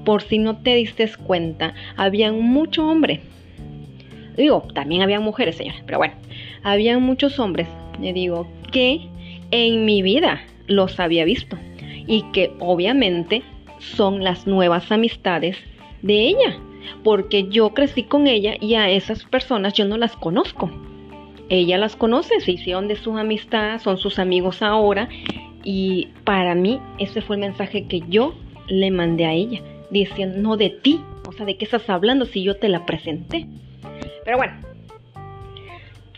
Por 0.04 0.22
si 0.22 0.38
no 0.38 0.56
te 0.56 0.74
diste 0.74 1.08
cuenta, 1.24 1.74
había 1.96 2.32
mucho 2.32 2.84
hombre. 2.88 3.20
Digo, 4.36 4.66
también 4.74 5.02
había 5.02 5.20
mujeres, 5.20 5.56
señores, 5.56 5.82
pero 5.86 5.98
bueno, 5.98 6.14
había 6.62 6.98
muchos 6.98 7.38
hombres, 7.38 7.68
le 8.00 8.12
digo, 8.12 8.46
que 8.70 9.08
en 9.50 9.84
mi 9.84 10.02
vida 10.02 10.42
los 10.66 10.98
había 11.00 11.24
visto 11.24 11.56
y 12.06 12.22
que 12.32 12.52
obviamente 12.58 13.42
son 13.78 14.22
las 14.22 14.46
nuevas 14.46 14.90
amistades 14.90 15.56
de 16.02 16.28
ella 16.28 16.58
porque 17.02 17.48
yo 17.48 17.70
crecí 17.70 18.04
con 18.04 18.26
ella 18.26 18.54
y 18.60 18.74
a 18.74 18.90
esas 18.90 19.24
personas 19.24 19.74
yo 19.74 19.84
no 19.84 19.96
las 19.96 20.16
conozco. 20.16 20.70
Ella 21.48 21.78
las 21.78 21.96
conoce, 21.96 22.40
se 22.40 22.52
hicieron 22.52 22.88
de 22.88 22.96
su 22.96 23.16
amistad, 23.16 23.80
son 23.80 23.98
sus 23.98 24.18
amigos 24.18 24.62
ahora 24.62 25.08
y 25.62 26.08
para 26.24 26.54
mí 26.54 26.80
ese 26.98 27.20
fue 27.20 27.36
el 27.36 27.40
mensaje 27.40 27.86
que 27.86 28.02
yo 28.08 28.34
le 28.68 28.90
mandé 28.90 29.26
a 29.26 29.32
ella, 29.32 29.60
diciendo, 29.90 30.38
no 30.38 30.56
de 30.56 30.70
ti, 30.70 31.00
o 31.28 31.32
sea, 31.32 31.46
¿de 31.46 31.56
qué 31.56 31.64
estás 31.64 31.88
hablando 31.88 32.24
si 32.24 32.42
yo 32.42 32.56
te 32.56 32.68
la 32.68 32.84
presenté? 32.84 33.46
Pero 34.26 34.38
bueno, 34.38 34.54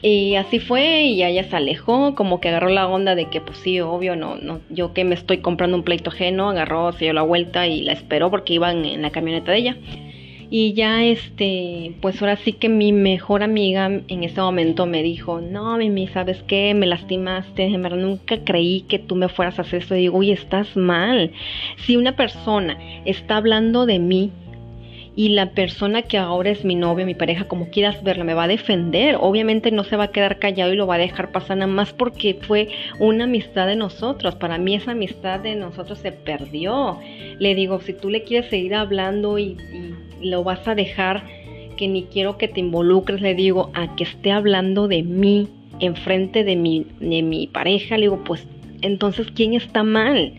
y 0.00 0.36
así 0.36 0.60
fue 0.60 1.02
y 1.02 1.24
ella 1.24 1.44
se 1.44 1.56
alejó, 1.56 2.14
como 2.14 2.40
que 2.40 2.48
agarró 2.48 2.68
la 2.68 2.86
onda 2.86 3.14
de 3.14 3.26
que 3.26 3.40
pues 3.40 3.58
sí, 3.58 3.80
obvio, 3.80 4.14
no, 4.16 4.36
no, 4.36 4.60
yo 4.70 4.94
que 4.94 5.04
me 5.04 5.14
estoy 5.14 5.38
comprando 5.38 5.76
un 5.76 5.82
pleito 5.82 6.10
ajeno, 6.10 6.48
agarró, 6.48 6.92
se 6.92 7.04
dio 7.04 7.12
la 7.12 7.22
vuelta 7.22 7.66
y 7.66 7.82
la 7.82 7.92
esperó 7.92 8.30
porque 8.30 8.54
iban 8.54 8.84
en 8.84 9.02
la 9.02 9.10
camioneta 9.10 9.52
de 9.52 9.58
ella. 9.58 9.76
Y 10.50 10.72
ya 10.72 11.04
este, 11.04 11.92
pues 12.00 12.22
ahora 12.22 12.36
sí 12.36 12.54
que 12.54 12.70
mi 12.70 12.90
mejor 12.90 13.42
amiga 13.42 13.84
en 13.86 14.24
ese 14.24 14.40
momento 14.40 14.86
me 14.86 15.02
dijo, 15.02 15.42
no, 15.42 15.76
Mimi, 15.76 16.06
¿sabes 16.08 16.42
qué? 16.44 16.72
Me 16.72 16.86
lastimaste, 16.86 17.64
en 17.64 17.82
verdad 17.82 17.98
nunca 17.98 18.38
creí 18.44 18.86
que 18.88 18.98
tú 18.98 19.14
me 19.14 19.28
fueras 19.28 19.58
a 19.58 19.62
hacer 19.62 19.82
esto. 19.82 19.94
Y 19.94 19.98
digo, 19.98 20.16
uy, 20.16 20.30
estás 20.30 20.74
mal. 20.74 21.32
Si 21.84 21.98
una 21.98 22.16
persona 22.16 22.78
está 23.04 23.36
hablando 23.36 23.84
de 23.84 23.98
mí 23.98 24.32
y 25.18 25.30
la 25.30 25.50
persona 25.50 26.02
que 26.02 26.16
ahora 26.16 26.50
es 26.50 26.64
mi 26.64 26.76
novia, 26.76 27.04
mi 27.04 27.16
pareja, 27.16 27.48
como 27.48 27.70
quieras 27.70 28.04
verla, 28.04 28.22
me 28.22 28.34
va 28.34 28.44
a 28.44 28.46
defender. 28.46 29.16
Obviamente 29.18 29.72
no 29.72 29.82
se 29.82 29.96
va 29.96 30.04
a 30.04 30.12
quedar 30.12 30.38
callado 30.38 30.72
y 30.72 30.76
lo 30.76 30.86
va 30.86 30.94
a 30.94 30.98
dejar 30.98 31.32
pasar 31.32 31.56
nada 31.56 31.72
más 31.72 31.92
porque 31.92 32.38
fue 32.40 32.68
una 33.00 33.24
amistad 33.24 33.66
de 33.66 33.74
nosotros. 33.74 34.36
Para 34.36 34.58
mí 34.58 34.76
esa 34.76 34.92
amistad 34.92 35.40
de 35.40 35.56
nosotros 35.56 35.98
se 35.98 36.12
perdió. 36.12 37.00
Le 37.40 37.56
digo, 37.56 37.80
si 37.80 37.94
tú 37.94 38.10
le 38.10 38.22
quieres 38.22 38.48
seguir 38.48 38.76
hablando 38.76 39.40
y 39.40 39.56
lo 40.22 40.44
vas 40.44 40.68
a 40.68 40.76
dejar 40.76 41.24
que 41.76 41.88
ni 41.88 42.04
quiero 42.04 42.38
que 42.38 42.46
te 42.46 42.60
involucres, 42.60 43.20
le 43.20 43.34
digo, 43.34 43.72
a 43.74 43.96
que 43.96 44.04
esté 44.04 44.30
hablando 44.30 44.86
de 44.86 45.02
mí 45.02 45.48
enfrente 45.80 46.44
de 46.44 46.54
mi, 46.54 46.86
de 47.00 47.22
mi 47.22 47.48
pareja, 47.48 47.96
le 47.96 48.02
digo, 48.02 48.22
pues 48.22 48.46
entonces, 48.82 49.26
¿quién 49.34 49.54
está 49.54 49.82
mal? 49.82 50.34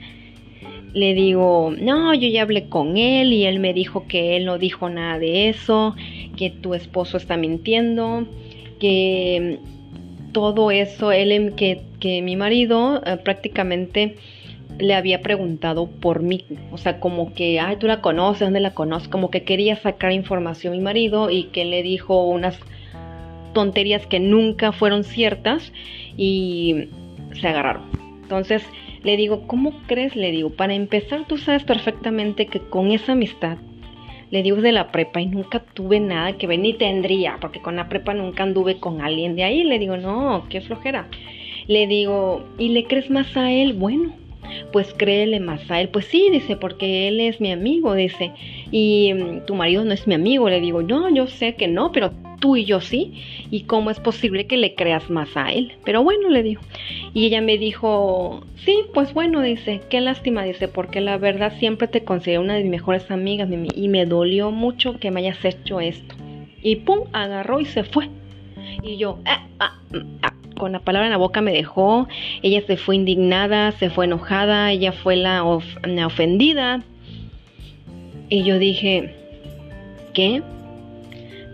Le 0.94 1.14
digo, 1.14 1.74
no, 1.80 2.14
yo 2.14 2.28
ya 2.28 2.42
hablé 2.42 2.68
con 2.68 2.98
él 2.98 3.32
y 3.34 3.46
él 3.46 3.60
me 3.60 3.74
dijo 3.74 4.08
que 4.08 4.36
él 4.36 4.46
no 4.46 4.58
dijo 4.58 4.90
nada 4.90 5.20
de 5.20 5.50
eso, 5.50 5.96
que 6.36 6.50
tu 6.50 6.74
esposo 6.74 7.18
está 7.18 7.38
mintiendo, 7.38 8.26
que 8.80 9.60
todo 10.32 10.72
eso, 10.72 11.12
él, 11.12 11.54
que, 11.56 11.82
que 12.00 12.22
mi 12.22 12.36
marido 12.36 13.02
eh, 13.06 13.18
prácticamente 13.18 14.16
le 14.80 14.96
había 14.96 15.22
preguntado 15.22 15.88
por 15.88 16.22
mí, 16.22 16.46
o 16.72 16.78
sea, 16.78 17.00
como 17.00 17.34
que, 17.34 17.60
ay, 17.60 17.76
tú 17.78 17.88
la 17.88 18.02
conoces, 18.02 18.42
¿dónde 18.42 18.62
la 18.62 18.74
conoces? 18.74 19.10
Como 19.10 19.30
que 19.30 19.44
quería 19.44 19.76
sacar 19.76 20.14
información 20.14 20.74
mi 20.74 20.80
marido 20.80 21.30
y 21.30 21.46
que 21.46 21.66
le 21.66 21.84
dijo 21.84 22.24
unas 22.24 22.58
tonterías 23.54 24.06
que 24.08 24.20
nunca 24.20 24.72
fueron 24.72 25.04
ciertas 25.04 25.74
y 26.16 26.86
se 27.34 27.48
agarraron. 27.48 27.84
Entonces 28.22 28.64
le 29.04 29.18
digo, 29.18 29.48
¿cómo 29.48 29.74
crees? 29.88 30.16
Le 30.16 30.32
digo, 30.32 30.50
para 30.52 30.74
empezar, 30.74 31.26
tú 31.28 31.38
sabes 31.38 31.64
perfectamente 31.64 32.48
que 32.48 32.60
con 32.60 32.92
esa 32.92 33.14
amistad, 33.14 33.58
le 34.32 34.44
digo 34.44 34.58
de 34.58 34.72
la 34.72 34.92
prepa 34.92 35.22
y 35.22 35.26
nunca 35.26 35.60
tuve 35.60 36.00
nada 36.00 36.38
que 36.38 36.48
ver, 36.48 36.60
ni 36.60 36.74
tendría, 36.74 37.38
porque 37.42 37.62
con 37.62 37.76
la 37.76 37.90
prepa 37.90 38.14
nunca 38.14 38.44
anduve 38.44 38.80
con 38.80 39.02
alguien 39.02 39.36
de 39.36 39.44
ahí. 39.44 39.64
Le 39.64 39.80
digo, 39.80 39.98
no, 39.98 40.46
qué 40.50 40.62
flojera. 40.62 41.08
Le 41.68 41.88
digo, 41.88 42.44
¿y 42.58 42.70
le 42.70 42.84
crees 42.84 43.10
más 43.10 43.36
a 43.38 43.52
él? 43.52 43.74
Bueno, 43.74 44.14
pues 44.72 44.94
créele 44.94 45.40
más 45.40 45.70
a 45.70 45.82
él. 45.82 45.90
Pues 45.90 46.06
sí, 46.06 46.30
dice, 46.32 46.56
porque 46.56 47.08
él 47.08 47.20
es 47.20 47.42
mi 47.42 47.52
amigo, 47.52 47.94
dice, 47.94 48.32
y 48.72 49.14
mm, 49.14 49.46
tu 49.46 49.56
marido 49.56 49.84
no 49.86 49.94
es 49.94 50.08
mi 50.08 50.16
amigo. 50.16 50.50
Le 50.50 50.62
digo, 50.62 50.82
no, 50.82 51.10
yo 51.14 51.28
sé 51.28 51.56
que 51.56 51.68
no, 51.68 51.92
pero 51.92 52.12
tú 52.40 52.56
y 52.56 52.66
yo 52.66 52.82
sí. 52.82 53.14
¿Y 53.52 53.62
cómo 53.62 53.92
es 53.92 54.00
posible 54.00 54.48
que 54.48 54.58
le 54.58 54.76
creas 54.76 55.10
más 55.10 55.36
a 55.36 55.52
él? 55.52 55.74
Pero 55.86 56.04
bueno, 56.04 56.30
le 56.30 56.44
digo. 56.44 56.62
Y 57.14 57.26
ella 57.26 57.42
me 57.42 57.58
dijo, 57.58 58.44
sí, 58.66 58.84
pues 58.94 59.14
bueno, 59.14 59.42
dice, 59.42 59.82
qué 59.90 60.02
lástima, 60.02 60.44
dice, 60.44 60.68
porque 60.68 61.02
la 61.02 61.18
verdad 61.18 61.54
siempre 61.60 61.88
te 61.88 62.04
considero 62.04 62.42
una 62.42 62.56
de 62.56 62.64
mis 62.64 62.72
mejores 62.72 63.10
amigas 63.12 63.50
y 63.76 63.88
me 63.88 64.06
dolió 64.06 64.52
mucho 64.52 65.00
que 65.00 65.12
me 65.12 65.22
hayas 65.22 65.44
hecho 65.44 65.80
esto. 65.80 66.16
Y 66.62 66.78
pum, 66.78 67.02
agarró 67.14 67.60
y 67.60 67.66
se 67.66 67.84
fue. 67.84 68.10
Y 68.84 68.98
yo, 68.98 69.20
ah, 69.26 69.48
ah, 69.60 69.80
ah 70.22 70.39
con 70.60 70.74
la 70.74 70.80
palabra 70.80 71.08
en 71.08 71.12
la 71.12 71.18
boca 71.18 71.42
me 71.42 71.52
dejó, 71.52 72.08
ella 72.44 72.62
se 72.68 72.78
fue 72.78 72.96
indignada, 72.96 73.72
se 73.72 73.90
fue 73.90 74.06
enojada, 74.06 74.72
ella 74.72 74.92
fue 74.92 75.16
la, 75.16 75.44
ofendida. 75.44 76.84
Y 78.30 78.44
yo 78.44 78.60
dije, 78.60 79.16
¿qué? 80.14 80.44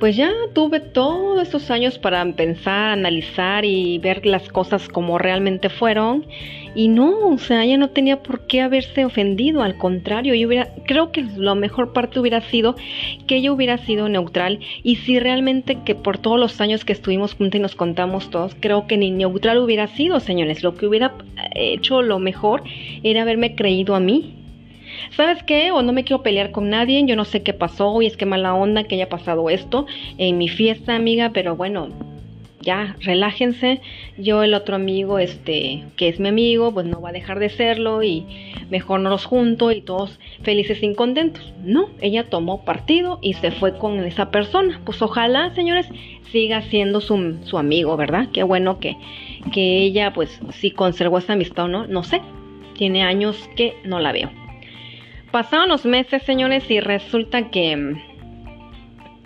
Pues 0.05 0.17
ya 0.17 0.31
tuve 0.53 0.81
todos 0.81 1.47
esos 1.47 1.71
años 1.71 1.97
para 1.97 2.23
pensar, 2.33 2.91
analizar 2.91 3.65
y 3.65 3.97
ver 3.97 4.23
las 4.23 4.47
cosas 4.49 4.87
como 4.87 5.17
realmente 5.17 5.69
fueron. 5.69 6.27
Y 6.75 6.89
no, 6.89 7.29
o 7.29 7.39
sea, 7.39 7.63
ella 7.63 7.79
no 7.79 7.89
tenía 7.89 8.21
por 8.21 8.45
qué 8.45 8.61
haberse 8.61 9.03
ofendido, 9.03 9.63
al 9.63 9.79
contrario, 9.79 10.35
yo 10.35 10.47
hubiera, 10.47 10.69
creo 10.85 11.11
que 11.11 11.25
la 11.35 11.55
mejor 11.55 11.91
parte 11.91 12.19
hubiera 12.19 12.41
sido 12.41 12.75
que 13.25 13.37
ella 13.37 13.51
hubiera 13.51 13.79
sido 13.79 14.07
neutral. 14.07 14.59
Y 14.83 14.97
si 14.97 15.17
realmente 15.17 15.79
que 15.83 15.95
por 15.95 16.19
todos 16.19 16.39
los 16.39 16.61
años 16.61 16.85
que 16.85 16.93
estuvimos 16.93 17.33
juntos 17.33 17.57
y 17.57 17.63
nos 17.63 17.73
contamos 17.73 18.29
todos, 18.29 18.55
creo 18.59 18.85
que 18.85 18.97
ni 18.97 19.09
neutral 19.09 19.57
hubiera 19.57 19.87
sido, 19.87 20.19
señores. 20.19 20.61
Lo 20.61 20.75
que 20.75 20.85
hubiera 20.85 21.15
hecho 21.55 22.03
lo 22.03 22.19
mejor 22.19 22.61
era 23.01 23.23
haberme 23.23 23.55
creído 23.55 23.95
a 23.95 23.99
mí, 23.99 24.44
¿sabes 25.11 25.43
qué? 25.43 25.71
O 25.71 25.81
no 25.81 25.93
me 25.93 26.03
quiero 26.03 26.23
pelear 26.23 26.51
con 26.51 26.69
nadie, 26.69 27.03
yo 27.05 27.15
no 27.15 27.25
sé 27.25 27.43
qué 27.43 27.53
pasó 27.53 28.01
y 28.01 28.07
es 28.07 28.17
que 28.17 28.25
mala 28.25 28.53
onda 28.53 28.83
que 28.83 28.95
haya 28.95 29.09
pasado 29.09 29.49
esto 29.49 29.85
en 30.17 30.37
mi 30.37 30.47
fiesta, 30.47 30.95
amiga, 30.95 31.31
pero 31.33 31.55
bueno, 31.55 31.89
ya, 32.65 32.95
relájense. 32.99 33.79
Yo 34.17 34.43
el 34.43 34.55
otro 34.55 34.75
amigo, 34.75 35.19
este, 35.19 35.83
que 35.95 36.09
es 36.09 36.19
mi 36.19 36.29
amigo, 36.29 36.73
pues 36.73 36.87
no 36.87 36.99
va 36.99 37.09
a 37.09 37.13
dejar 37.13 37.39
de 37.39 37.49
serlo 37.49 38.01
y 38.01 38.25
mejor 38.71 39.01
no 39.01 39.11
los 39.11 39.25
junto 39.25 39.71
y 39.71 39.81
todos 39.81 40.19
felices 40.41 40.81
y 40.81 40.95
contentos. 40.95 41.53
No, 41.63 41.89
ella 42.01 42.27
tomó 42.27 42.65
partido 42.65 43.19
y 43.21 43.33
se 43.33 43.51
fue 43.51 43.77
con 43.77 43.99
esa 44.03 44.31
persona. 44.31 44.81
Pues 44.83 45.01
ojalá, 45.03 45.53
señores, 45.53 45.87
siga 46.31 46.63
siendo 46.63 47.01
su, 47.01 47.37
su 47.43 47.59
amigo, 47.59 47.95
¿verdad? 47.97 48.29
Qué 48.33 48.41
bueno 48.41 48.79
que, 48.79 48.97
que 49.53 49.83
ella, 49.83 50.11
pues, 50.11 50.41
si 50.53 50.71
conservó 50.71 51.19
esa 51.19 51.33
amistad 51.33 51.65
o 51.65 51.67
no, 51.67 51.85
no 51.85 52.03
sé. 52.03 52.21
Tiene 52.73 53.03
años 53.03 53.37
que 53.55 53.75
no 53.85 53.99
la 53.99 54.11
veo. 54.11 54.44
Pasaron 55.35 55.67
los 55.67 55.85
meses, 55.85 56.23
señores, 56.23 56.71
y 56.71 56.79
resulta 56.79 57.49
que 57.49 57.97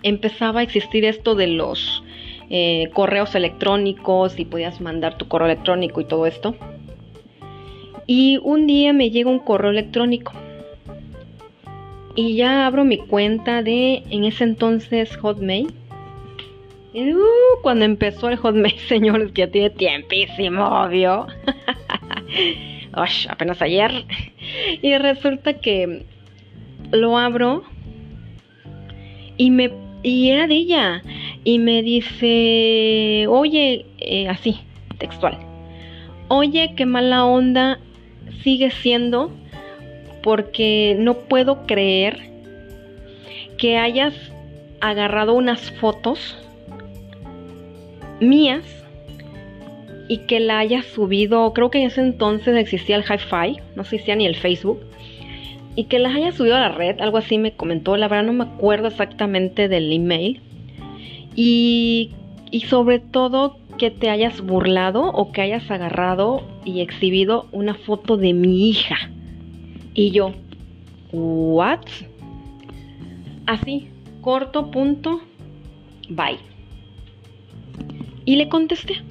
empezaba 0.02 0.62
a 0.62 0.64
existir 0.64 1.06
esto 1.06 1.36
de 1.36 1.46
los 1.46 2.04
eh, 2.50 2.90
correos 2.94 3.36
electrónicos 3.36 4.40
y 4.40 4.46
podías 4.46 4.82
mandar 4.82 5.20
tu 5.20 5.28
correo 5.28 5.46
electrónico 5.46 6.02
y 6.02 6.06
todo 6.06 6.26
esto. 6.26 6.56
Y 8.08 8.40
un 8.42 8.66
día 8.66 8.92
me 8.92 9.12
llega 9.12 9.30
un 9.30 9.38
correo 9.38 9.70
electrónico. 9.70 10.34
Y 12.16 12.36
ya 12.36 12.66
abro 12.66 12.86
mi 12.86 12.98
cuenta 12.98 13.62
de, 13.62 14.02
en 14.10 14.24
ese 14.24 14.46
entonces, 14.46 15.16
Hotmail. 15.16 15.72
Uh, 16.92 17.62
cuando 17.62 17.86
empezó 17.86 18.30
el 18.30 18.38
Hotmail, 18.38 18.80
señores, 18.88 19.32
que 19.32 19.42
ya 19.44 19.52
tiene 19.52 19.70
tiempísimo, 19.70 20.66
obvio. 20.66 21.28
apenas 22.94 23.62
ayer. 23.62 24.06
Y 24.82 24.98
resulta 24.98 25.54
que 25.54 26.06
lo 26.92 27.18
abro 27.18 27.64
y 29.38 29.52
me 29.52 29.72
y 30.02 30.30
era 30.30 30.48
de 30.48 30.56
ella 30.56 31.04
y 31.44 31.60
me 31.60 31.84
dice, 31.84 33.26
oye, 33.28 33.86
eh, 34.00 34.28
así, 34.30 34.60
textual, 34.98 35.38
oye, 36.30 36.74
qué 36.76 36.86
mala 36.86 37.26
onda 37.26 37.80
sigue 38.44 38.72
siendo 38.72 39.32
porque 40.24 40.96
no 40.98 41.16
puedo 41.16 41.66
creer 41.66 42.30
que 43.58 43.78
hayas 43.78 44.14
agarrado 44.80 45.34
unas 45.34 45.72
fotos 45.72 46.38
mías 48.22 48.64
y 50.10 50.18
que 50.26 50.40
la 50.40 50.58
hayas 50.58 50.86
subido, 50.86 51.54
creo 51.54 51.70
que 51.70 51.80
en 51.80 51.88
ese 51.88 52.02
entonces 52.02 52.58
existía 52.58 52.98
el 52.98 53.04
hi-fi, 53.04 53.62
no 53.76 53.84
existía 53.84 54.16
ni 54.16 54.26
el 54.26 54.36
Facebook, 54.36 54.82
y 55.76 55.86
que 55.86 56.00
las 56.00 56.16
hayas 56.16 56.36
subido 56.36 56.56
a 56.56 56.62
la 56.62 56.70
red, 56.70 57.00
algo 57.00 57.18
así 57.18 57.38
me 57.38 57.54
comentó, 57.54 57.96
la 57.96 58.08
verdad 58.08 58.26
no 58.26 58.34
me 58.34 58.44
acuerdo 58.44 58.88
exactamente 58.88 59.70
del 59.70 59.94
email, 59.94 60.42
y, 61.36 62.10
y 62.50 62.62
sobre 62.62 63.00
todo 63.00 63.60
que 63.78 63.92
te 63.92 64.10
hayas 64.10 64.42
burlado 64.42 65.04
o 65.04 65.32
que 65.32 65.42
hayas 65.42 65.70
agarrado 65.70 66.44
y 66.66 66.82
exhibido 66.82 67.48
una 67.52 67.76
foto 67.76 68.18
de 68.18 68.34
mi 68.34 68.68
hija. 68.68 68.98
Y 69.94 70.10
yo, 70.10 70.34
¿what? 71.12 71.86
Así, 73.46 73.88
corto, 74.22 74.72
punto, 74.72 75.22
bye. 76.10 76.40
Y 78.26 78.36
le 78.36 78.50
contesté. 78.50 79.02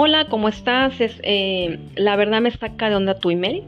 Hola, 0.00 0.26
¿cómo 0.26 0.48
estás? 0.48 1.00
Es, 1.00 1.20
eh, 1.24 1.80
la 1.96 2.14
verdad 2.14 2.40
me 2.40 2.52
saca 2.52 2.88
de 2.88 2.94
onda 2.94 3.18
tu 3.18 3.30
email. 3.30 3.64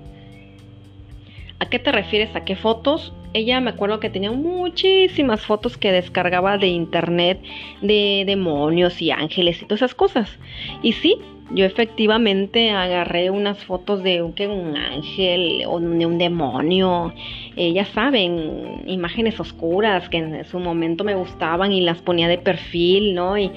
¿A 1.59 1.69
qué 1.69 1.81
te 1.81 1.91
refieres? 1.91 2.37
¿A 2.37 2.45
qué 2.45 2.55
fotos? 2.55 3.13
Ella 3.33 3.61
me 3.61 3.71
acuerdo 3.71 3.99
que 3.99 4.11
tenía 4.11 4.31
muchísimas 4.31 5.45
fotos 5.45 5.77
que 5.77 5.91
descargaba 5.91 6.57
de 6.57 6.69
internet 6.69 7.43
de 7.83 8.23
demonios 8.27 9.03
y 9.03 9.11
ángeles 9.11 9.61
y 9.61 9.65
todas 9.65 9.81
esas 9.83 9.97
cosas. 9.97 10.39
Y 10.85 10.93
sí, 10.93 11.17
yo 11.51 11.65
efectivamente 11.65 12.71
agarré 12.71 13.31
unas 13.31 13.65
fotos 13.65 14.05
de 14.05 14.23
un, 14.23 14.33
un 14.39 14.77
ángel 14.77 15.65
o 15.67 15.81
de 15.81 16.07
un 16.07 16.19
demonio. 16.19 17.13
Eh, 17.57 17.73
ya 17.73 17.87
saben, 17.87 18.85
imágenes 18.87 19.41
oscuras 19.41 20.09
que 20.09 20.19
en 20.19 20.45
su 20.45 20.61
momento 20.61 21.03
me 21.03 21.17
gustaban 21.17 21.73
y 21.73 21.81
las 21.81 22.01
ponía 22.03 22.29
de 22.29 22.39
perfil, 22.39 23.17
¿no? 23.17 23.37
Y 23.37 23.51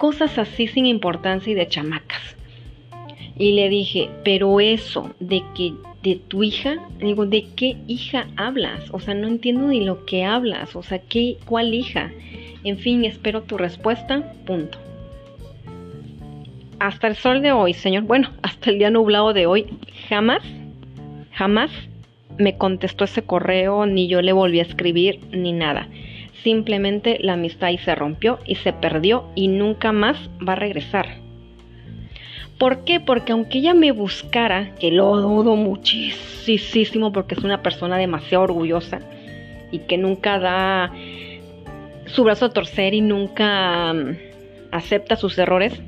cosas 0.00 0.38
así 0.38 0.66
sin 0.66 0.86
importancia 0.86 1.50
y 1.50 1.54
de 1.54 1.68
chamacas. 1.68 2.34
Y 3.36 3.52
le 3.52 3.68
dije, 3.68 4.08
pero 4.24 4.58
eso 4.58 5.10
de 5.20 5.42
que 5.54 5.74
de 6.02 6.16
tu 6.16 6.42
hija, 6.42 6.78
digo, 6.98 7.26
¿de 7.26 7.44
qué 7.54 7.76
hija 7.86 8.26
hablas? 8.36 8.82
O 8.92 8.98
sea, 8.98 9.12
no 9.12 9.28
entiendo 9.28 9.66
ni 9.66 9.84
lo 9.84 10.06
que 10.06 10.24
hablas, 10.24 10.74
o 10.74 10.82
sea, 10.82 11.00
¿qué, 11.00 11.36
¿cuál 11.44 11.74
hija? 11.74 12.10
En 12.64 12.78
fin, 12.78 13.04
espero 13.04 13.42
tu 13.42 13.58
respuesta, 13.58 14.32
punto. 14.46 14.78
Hasta 16.78 17.06
el 17.06 17.16
sol 17.16 17.42
de 17.42 17.52
hoy, 17.52 17.74
señor, 17.74 18.04
bueno, 18.04 18.30
hasta 18.42 18.70
el 18.70 18.78
día 18.78 18.88
nublado 18.88 19.34
de 19.34 19.44
hoy, 19.44 19.66
jamás, 20.08 20.42
jamás 21.32 21.70
me 22.38 22.56
contestó 22.56 23.04
ese 23.04 23.20
correo, 23.20 23.84
ni 23.84 24.08
yo 24.08 24.22
le 24.22 24.32
volví 24.32 24.60
a 24.60 24.62
escribir, 24.62 25.20
ni 25.30 25.52
nada. 25.52 25.88
Simplemente 26.42 27.18
la 27.20 27.34
amistad 27.34 27.68
ahí 27.68 27.78
se 27.78 27.94
rompió 27.94 28.38
y 28.46 28.54
se 28.56 28.72
perdió 28.72 29.26
y 29.34 29.48
nunca 29.48 29.92
más 29.92 30.16
va 30.46 30.54
a 30.54 30.56
regresar. 30.56 31.18
¿Por 32.58 32.84
qué? 32.84 33.00
Porque 33.00 33.32
aunque 33.32 33.58
ella 33.58 33.74
me 33.74 33.92
buscara, 33.92 34.74
que 34.76 34.90
lo 34.90 35.20
dudo 35.20 35.56
muchísimo 35.56 37.12
porque 37.12 37.34
es 37.34 37.44
una 37.44 37.62
persona 37.62 37.96
demasiado 37.96 38.44
orgullosa 38.44 39.00
y 39.70 39.80
que 39.80 39.98
nunca 39.98 40.38
da 40.38 40.92
su 42.06 42.24
brazo 42.24 42.46
a 42.46 42.52
torcer 42.52 42.94
y 42.94 43.00
nunca 43.02 43.92
mm, 43.92 44.16
acepta 44.72 45.16
sus 45.16 45.38
errores, 45.38 45.80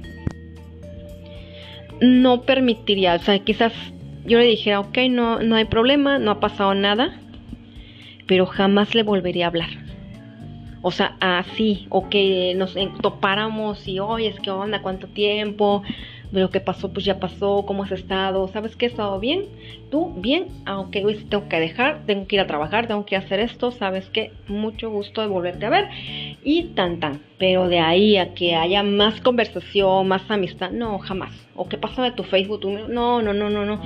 no 2.01 2.43
permitiría, 2.43 3.15
o 3.15 3.19
sea, 3.19 3.39
quizás 3.39 3.73
yo 4.25 4.39
le 4.39 4.45
dijera, 4.45 4.81
ok, 4.81 4.99
no, 5.11 5.41
no 5.41 5.57
hay 5.57 5.65
problema, 5.65 6.19
no 6.19 6.31
ha 6.31 6.41
pasado 6.41 6.75
nada, 6.75 7.19
pero 8.27 8.47
jamás 8.47 8.95
le 8.95 9.03
volvería 9.03 9.47
a 9.47 9.49
hablar 9.49 9.82
o 10.83 10.91
sea, 10.91 11.17
así, 11.21 11.87
o 11.91 12.09
que 12.09 12.55
nos 12.57 12.77
topáramos 13.01 13.87
y, 13.87 14.01
oye, 14.01 14.29
es 14.29 14.41
que 14.41 14.51
onda, 14.51 14.83
cuánto 14.83 15.07
tiempo, 15.07 15.83
lo 16.33 16.51
que 16.51 16.61
pasó, 16.61 16.93
pues 16.93 17.05
ya 17.05 17.21
pasó, 17.21 17.65
cómo 17.67 17.85
has 17.85 17.93
estado, 17.93 18.49
¿sabes 18.49 18.75
qué? 18.75 18.87
¿He 18.87 18.89
estado 18.89 19.21
bien? 19.21 19.45
¿Tú? 19.91 20.15
Bien, 20.17 20.47
aunque 20.65 21.05
ah, 21.07 21.25
tengo 21.29 21.49
que 21.49 21.61
dejar, 21.61 22.03
tengo 22.07 22.27
que 22.27 22.37
ir 22.37 22.41
a 22.41 22.47
trabajar, 22.47 22.89
tengo 22.89 23.05
que 23.05 23.17
hacer 23.17 23.39
esto, 23.39 23.71
¿sabes 23.71 24.09
qué? 24.11 24.33
Mucho 24.49 24.91
gusto 24.91 25.21
de 25.21 25.27
volverte 25.27 25.67
a 25.67 25.71
ver 25.71 25.89
y 26.43 26.65
tan 26.75 27.01
tan, 27.01 27.21
pero 27.39 27.69
de 27.69 27.81
ahí 27.81 28.17
a 28.17 28.35
que 28.35 28.55
haya 28.55 28.83
más 28.83 29.21
conversación, 29.21 30.09
más 30.09 30.29
amistad, 30.31 30.71
no, 30.71 30.99
jamás. 30.99 31.33
¿O 31.55 31.69
qué 31.69 31.77
pasa 31.77 32.03
de 32.03 32.13
tu 32.13 32.25
Facebook? 32.25 32.65
No, 32.89 33.21
no, 33.21 33.33
no, 33.35 33.51
no, 33.51 33.67
no. 33.67 33.81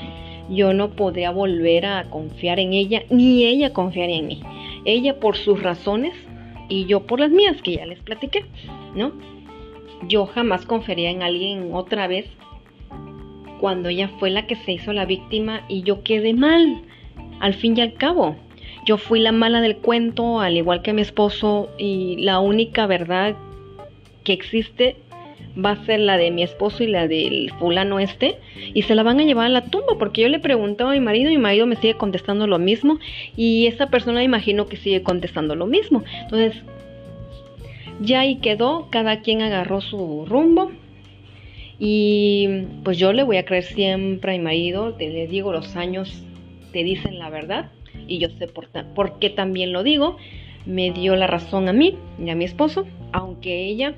Yo 0.49 0.73
no 0.73 0.91
podría 0.91 1.33
volver 1.33 1.85
a 1.87 2.05
confiar 2.05 2.61
en 2.61 2.73
ella, 2.73 3.03
ni 3.11 3.45
ella 3.45 3.73
confiaría 3.73 4.19
en 4.19 4.29
mí. 4.29 4.41
Ella 4.85 5.19
por 5.19 5.37
sus 5.37 5.61
razones 5.61 6.15
y 6.69 6.87
yo 6.87 7.07
por 7.07 7.21
las 7.21 7.31
mías 7.31 7.61
que 7.63 7.77
ya 7.77 7.87
les 7.87 8.01
platiqué, 8.01 8.45
¿no? 8.95 9.13
Yo 10.09 10.27
jamás 10.27 10.67
confiaría 10.67 11.11
en 11.11 11.23
alguien 11.23 11.71
otra 11.73 12.07
vez 12.07 12.27
cuando 13.61 13.89
ella 13.89 14.09
fue 14.19 14.31
la 14.31 14.47
que 14.47 14.57
se 14.57 14.73
hizo 14.73 14.93
la 14.93 15.07
víctima 15.07 15.63
y 15.69 15.83
yo 15.83 16.03
quedé 16.03 16.35
mal, 16.35 16.83
al 17.41 17.55
fin 17.55 17.77
y 17.77 17.81
al 17.81 17.95
cabo. 17.95 18.37
Yo 18.85 18.99
fui 18.99 19.21
la 19.21 19.33
mala 19.33 19.61
del 19.61 19.79
cuento, 19.79 20.41
al 20.41 20.57
igual 20.57 20.83
que 20.83 20.93
mi 20.93 21.03
esposo, 21.03 21.69
y 21.79 22.17
la 22.19 22.39
única 22.39 22.87
verdad 22.87 23.37
que 24.23 24.33
existe 24.33 24.97
va 25.65 25.71
a 25.73 25.85
ser 25.87 26.01
la 26.01 26.17
de 26.17 26.31
mi 26.31 26.43
esposo 26.43 26.85
y 26.85 26.87
la 26.87 27.09
del 27.09 27.51
fulano 27.59 27.99
este 27.99 28.37
y 28.75 28.83
se 28.83 28.95
la 28.95 29.03
van 29.03 29.21
a 29.21 29.25
llevar 29.25 29.47
a 29.47 29.51
la 29.51 29.65
tumba 29.65 29.97
porque 29.99 30.23
yo 30.23 30.29
le 30.29 30.39
preguntaba 30.39 30.91
a 30.91 30.95
mi 30.95 31.01
marido 31.01 31.31
y 31.31 31.37
mi 31.37 31.43
marido 31.43 31.67
me 31.67 31.77
sigue 31.77 31.95
contestando 31.95 32.47
lo 32.47 32.59
mismo 32.59 32.99
y 33.37 33.67
esa 33.67 33.89
persona 33.89 34.23
imagino 34.23 34.67
que 34.67 34.77
sigue 34.77 35.03
contestando 35.03 35.55
lo 35.55 35.67
mismo. 35.67 36.05
Entonces, 36.23 36.63
ya 38.01 38.21
ahí 38.21 38.37
quedó, 38.37 38.89
cada 38.91 39.21
quien 39.21 39.43
agarró 39.43 39.81
su 39.81 40.27
rumbo 40.27 40.73
y 41.79 42.65
pues 42.85 42.99
yo 42.99 43.13
le 43.13 43.23
voy 43.23 43.39
a 43.39 43.45
creer 43.45 43.65
siempre 43.65 44.35
a 44.35 44.39
mi 44.39 44.45
marido, 44.45 44.95
te 44.95 45.09
le 45.09 45.27
digo 45.27 45.53
los 45.53 45.77
años 45.77 46.23
te 46.73 46.85
dicen 46.85 47.19
la 47.19 47.31
verdad 47.31 47.71
y 48.07 48.19
yo 48.19 48.29
sé 48.39 48.47
por, 48.49 48.69
por 48.95 49.19
qué 49.19 49.31
también 49.31 49.73
lo 49.73 49.83
digo. 49.83 50.17
Me 50.67 50.91
dio 50.91 51.15
la 51.15 51.29
razón 51.29 51.69
a 51.69 51.73
mí 51.73 51.97
y 52.23 52.29
a 52.29 52.35
mi 52.35 52.45
esposo, 52.45 52.87
aunque 53.13 53.67
ella 53.67 53.95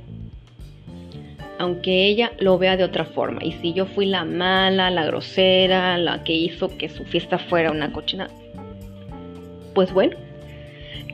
aunque 1.59 2.07
ella 2.07 2.33
lo 2.39 2.57
vea 2.59 2.77
de 2.77 2.85
otra 2.85 3.05
forma. 3.05 3.45
Y 3.45 3.53
si 3.53 3.73
yo 3.73 3.87
fui 3.87 4.07
la 4.07 4.25
mala, 4.25 4.91
la 4.91 5.05
grosera, 5.05 5.99
la 5.99 6.25
que 6.25 6.33
hizo 6.33 6.77
que 6.77 6.89
su 6.89 7.05
fiesta 7.05 7.39
fuera 7.39 7.73
una 7.73 7.93
cochina, 7.93 8.29
pues 9.75 9.93
bueno, 9.93 10.17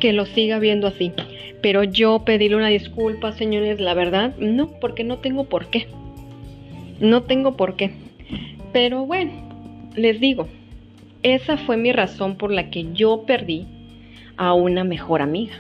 que 0.01 0.13
lo 0.13 0.27
siga 0.27 0.59
viendo 0.59 0.87
así. 0.87 1.13
Pero 1.63 1.83
yo 1.83 2.25
pedirle 2.25 2.59
una 2.59 2.69
disculpa, 2.69 3.33
señores, 3.33 3.81
la 3.81 3.95
verdad, 3.95 4.37
no, 4.37 4.71
porque 4.81 5.03
no 5.03 5.19
tengo 5.19 5.45
por 5.45 5.67
qué. 5.67 5.89
No 7.01 7.23
tengo 7.23 7.57
por 7.57 7.77
qué. 7.77 7.93
Pero 8.73 9.07
bueno, 9.07 9.33
les 9.97 10.21
digo, 10.21 10.49
esa 11.23 11.57
fue 11.57 11.79
mi 11.79 11.91
razón 11.91 12.37
por 12.37 12.53
la 12.53 12.69
que 12.69 12.93
yo 12.93 13.25
perdí 13.27 13.67
a 14.37 14.53
una 14.53 14.85
mejor 14.85 15.23
amiga. 15.23 15.55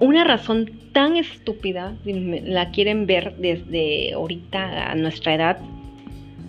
Una 0.00 0.24
razón 0.24 0.70
tan 0.92 1.16
estúpida, 1.16 1.94
la 2.04 2.70
quieren 2.70 3.04
ver 3.06 3.36
desde 3.36 4.14
ahorita 4.14 4.90
a 4.90 4.94
nuestra 4.94 5.34
edad 5.34 5.58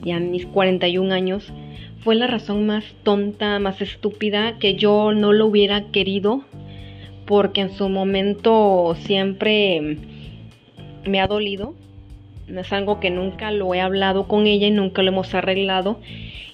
y 0.06 0.12
a 0.12 0.20
mis 0.20 0.45
41 0.45 1.14
años, 1.14 1.52
fue 1.99 2.16
la 2.16 2.28
razón 2.28 2.66
más 2.66 2.86
tonta, 3.04 3.60
más 3.60 3.82
estúpida 3.82 4.58
que 4.58 4.76
yo 4.76 5.12
no 5.12 5.34
lo 5.34 5.47
hubiera 5.47 5.91
querido 5.91 6.45
porque 7.26 7.60
en 7.60 7.72
su 7.72 7.89
momento 7.89 8.95
siempre 9.02 9.97
me 11.06 11.20
ha 11.20 11.28
dolido. 11.28 11.74
Es 12.47 12.72
algo 12.72 13.02
que 13.02 13.10
nunca 13.10 13.52
lo 13.52 13.74
he 13.74 13.82
hablado 13.82 14.30
con 14.30 14.47
ella 14.47 14.68
y 14.68 14.72
nunca 14.72 15.04
lo 15.04 15.10
hemos 15.10 15.34
arreglado. 15.34 15.99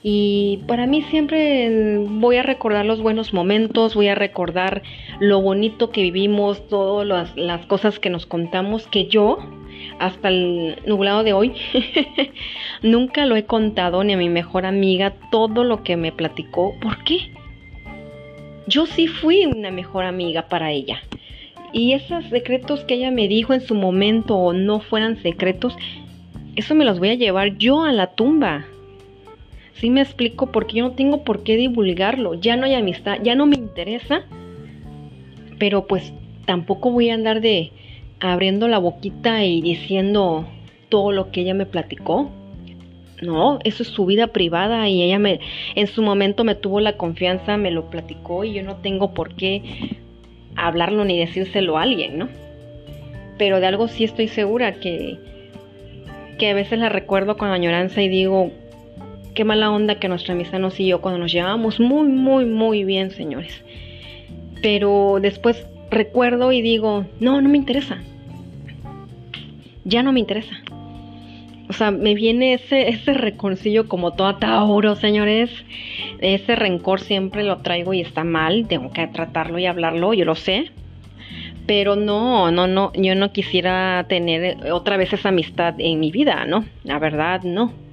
Y 0.10 0.60
para 0.68 0.88
mí 0.88 1.02
siempre 1.02 2.00
voy 2.00 2.38
a 2.38 2.42
recordar 2.42 2.86
los 2.86 3.02
buenos 3.02 3.34
momentos, 3.34 3.94
voy 3.94 4.08
a 4.08 4.16
recordar 4.16 4.82
lo 5.20 5.42
bonito 5.42 5.90
que 5.90 6.02
vivimos, 6.02 6.66
todas 6.70 7.36
las, 7.36 7.66
cosas 7.66 8.00
que 8.00 8.10
nos 8.10 8.26
contamos, 8.26 8.88
que 8.88 9.08
yo, 9.08 9.38
hasta 10.00 10.30
el 10.30 10.78
nublado 10.86 11.26
de 11.26 11.34
hoy, 11.34 11.52
nunca 12.82 13.26
lo 13.26 13.36
he 13.36 13.44
contado 13.44 14.02
ni 14.06 14.14
a 14.14 14.18
mi 14.18 14.30
mejor 14.30 14.66
amiga 14.66 15.14
todo 15.30 15.66
lo 15.66 15.84
que 15.84 15.98
me 15.98 16.14
platicó. 16.14 16.74
¿Por 16.80 17.04
qué? 17.04 17.34
Yo 18.66 18.86
sí 18.86 19.08
fui 19.08 19.46
una 19.46 19.72
mejor 19.72 20.06
amiga 20.06 20.44
para 20.48 20.72
ella. 20.72 21.02
Y 21.74 21.92
esos 21.92 22.24
secretos 22.30 22.86
que 22.86 22.94
ella 22.94 23.12
me 23.12 23.28
dijo 23.28 23.54
en 23.54 23.60
su 23.60 23.76
momento 23.76 24.38
o 24.38 24.54
no 24.54 24.80
fueran 24.80 25.22
secretos, 25.22 25.76
eso 26.56 26.76
me 26.76 26.86
los 26.86 26.98
voy 26.98 27.10
a 27.10 27.16
llevar 27.16 27.58
yo 27.58 27.84
a 27.84 27.92
la 27.92 28.12
tumba. 28.16 28.68
Sí 29.80 29.90
me 29.90 30.02
explico 30.02 30.52
porque 30.52 30.78
yo 30.78 30.84
no 30.84 30.92
tengo 30.92 31.24
por 31.24 31.44
qué 31.44 31.56
divulgarlo. 31.56 32.34
Ya 32.34 32.56
no 32.56 32.66
hay 32.66 32.74
amistad, 32.74 33.18
ya 33.24 33.36
no 33.36 33.46
me 33.46 33.56
interesa. 33.56 34.24
Pero 35.60 35.88
pues 35.88 36.14
tampoco 36.46 36.92
voy 36.92 37.10
a 37.10 37.14
andar 37.14 37.42
de 37.42 37.72
abriendo 38.20 38.68
la 38.68 38.80
boquita 38.80 39.44
y 39.44 39.62
diciendo 39.62 40.48
todo 40.90 41.12
lo 41.12 41.32
que 41.32 41.42
ella 41.42 41.54
me 41.54 41.66
platicó. 41.66 42.32
No, 43.22 43.60
eso 43.64 43.84
es 43.84 43.90
su 43.90 44.06
vida 44.06 44.28
privada 44.28 44.88
y 44.90 45.02
ella 45.02 45.18
me 45.18 45.40
en 45.74 45.88
su 45.88 46.04
momento 46.04 46.44
me 46.44 46.54
tuvo 46.54 46.80
la 46.80 46.98
confianza, 46.98 47.58
me 47.58 47.72
lo 47.72 47.90
platicó 47.90 48.44
y 48.44 48.54
yo 48.54 48.64
no 48.64 48.76
tengo 48.76 49.14
por 49.14 49.34
qué 49.34 49.98
hablarlo 50.56 51.04
ni 51.04 51.18
decírselo 51.18 51.78
a 51.78 51.84
alguien, 51.84 52.20
¿no? 52.20 52.30
Pero 53.40 53.60
de 53.60 53.66
algo 53.66 53.88
sí 53.88 54.04
estoy 54.04 54.28
segura 54.28 54.74
que 54.74 55.18
que 56.38 56.52
a 56.52 56.54
veces 56.54 56.78
la 56.78 56.90
recuerdo 56.90 57.38
con 57.38 57.50
añoranza 57.50 58.04
y 58.04 58.10
digo, 58.10 58.52
qué 59.38 59.46
mala 59.46 59.70
onda 59.70 60.00
que 60.00 60.08
nuestra 60.08 60.34
amistad 60.34 60.58
nos 60.58 60.74
siguió 60.74 61.00
cuando 61.00 61.20
nos 61.20 61.32
llevábamos 61.32 61.80
muy, 61.80 62.08
muy, 62.08 62.46
muy 62.46 62.84
bien, 62.84 63.12
señores. 63.12 63.64
Pero 64.64 65.20
después 65.22 65.68
recuerdo 65.92 66.52
y 66.52 66.64
digo, 66.64 67.06
no, 67.20 67.40
no 67.40 67.48
me 67.48 67.60
interesa. 67.60 68.00
Ya 69.84 70.02
no 70.02 70.12
me 70.12 70.22
interesa. 70.22 70.56
O 71.70 71.74
sea, 71.74 71.92
me 71.92 72.16
viene 72.16 72.56
ese, 72.56 72.90
ese 72.90 73.14
reconcilio 73.14 73.88
como 73.88 74.14
toda 74.14 74.40
Tauro, 74.40 74.96
señores. 74.96 75.52
Ese 76.18 76.56
rencor 76.56 77.00
siempre 77.00 77.44
lo 77.44 77.60
traigo 77.60 77.94
y 77.94 78.02
está 78.02 78.24
mal. 78.24 78.66
Tengo 78.68 78.92
que 78.92 79.06
tratarlo 79.06 79.60
y 79.60 79.68
hablarlo, 79.68 80.16
yo 80.16 80.26
lo 80.26 80.34
sé. 80.34 80.72
Pero 81.68 81.96
no, 81.96 82.50
no, 82.50 82.66
no, 82.66 82.92
yo 82.96 83.14
no 83.14 83.32
quisiera 83.32 84.04
tener 84.10 84.72
otra 84.72 84.98
vez 84.98 85.14
esa 85.14 85.30
amistad 85.30 85.76
en 85.78 86.00
mi 86.00 86.10
vida, 86.10 86.46
¿no? 86.48 86.66
La 86.84 86.98
verdad, 86.98 87.44
no 87.44 87.86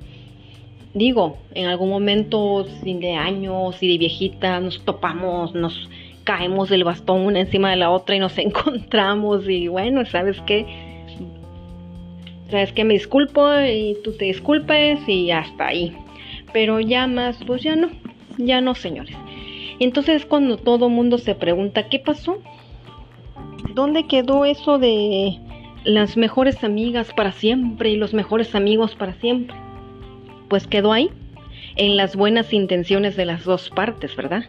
digo, 0.95 1.37
en 1.55 1.67
algún 1.67 1.91
momento, 1.91 2.67
fin 2.83 3.01
de 3.01 3.15
años 3.15 3.83
y 3.83 3.89
de 3.89 3.99
viejita, 3.99 4.61
nos 4.61 4.83
topamos, 4.85 5.55
nos 5.55 5.89
caemos 6.23 6.71
del 6.71 6.85
bastón 6.85 7.27
una 7.27 7.41
encima 7.41 7.71
de 7.71 7.77
la 7.77 7.91
otra 7.91 8.17
y 8.17 8.21
nos 8.21 8.39
encontramos 8.39 9.49
y 9.49 9.69
bueno, 9.69 10.07
¿sabes 10.07 10.41
qué? 10.47 10.67
¿Sabes 12.51 12.73
qué? 12.73 12.85
Me 12.85 12.95
disculpo 12.95 13.47
y 13.61 13.97
tú 14.05 14.13
te 14.17 14.27
disculpes 14.27 15.07
y 15.09 15.31
hasta 15.31 15.67
ahí. 15.67 15.97
Pero 16.53 16.79
ya 16.79 17.07
más, 17.07 17.43
pues 17.45 17.63
ya 17.63 17.75
no, 17.75 17.89
ya 18.39 18.61
no, 18.61 18.75
señores. 18.75 19.17
Entonces 19.81 20.25
cuando 20.25 20.57
todo 20.57 20.89
mundo 20.89 21.19
se 21.19 21.35
pregunta, 21.35 21.89
¿qué 21.89 21.99
pasó? 21.99 22.39
¿Dónde 23.75 24.07
quedó 24.07 24.45
eso 24.45 24.79
de 24.79 25.41
las 25.85 26.17
mejores 26.17 26.63
amigas 26.63 27.13
para 27.17 27.33
siempre 27.33 27.91
y 27.91 27.97
los 27.97 28.15
mejores 28.15 28.55
amigos 28.55 28.95
para 28.95 29.15
siempre? 29.15 29.64
Pues 30.55 30.69
quedó 30.69 30.93
ahí, 30.93 31.11
en 31.75 31.97
las 31.97 32.15
buenas 32.15 32.53
intenciones 32.53 33.17
de 33.17 33.25
las 33.25 33.43
dos 33.43 33.71
partes, 33.71 34.15
¿verdad? 34.15 34.45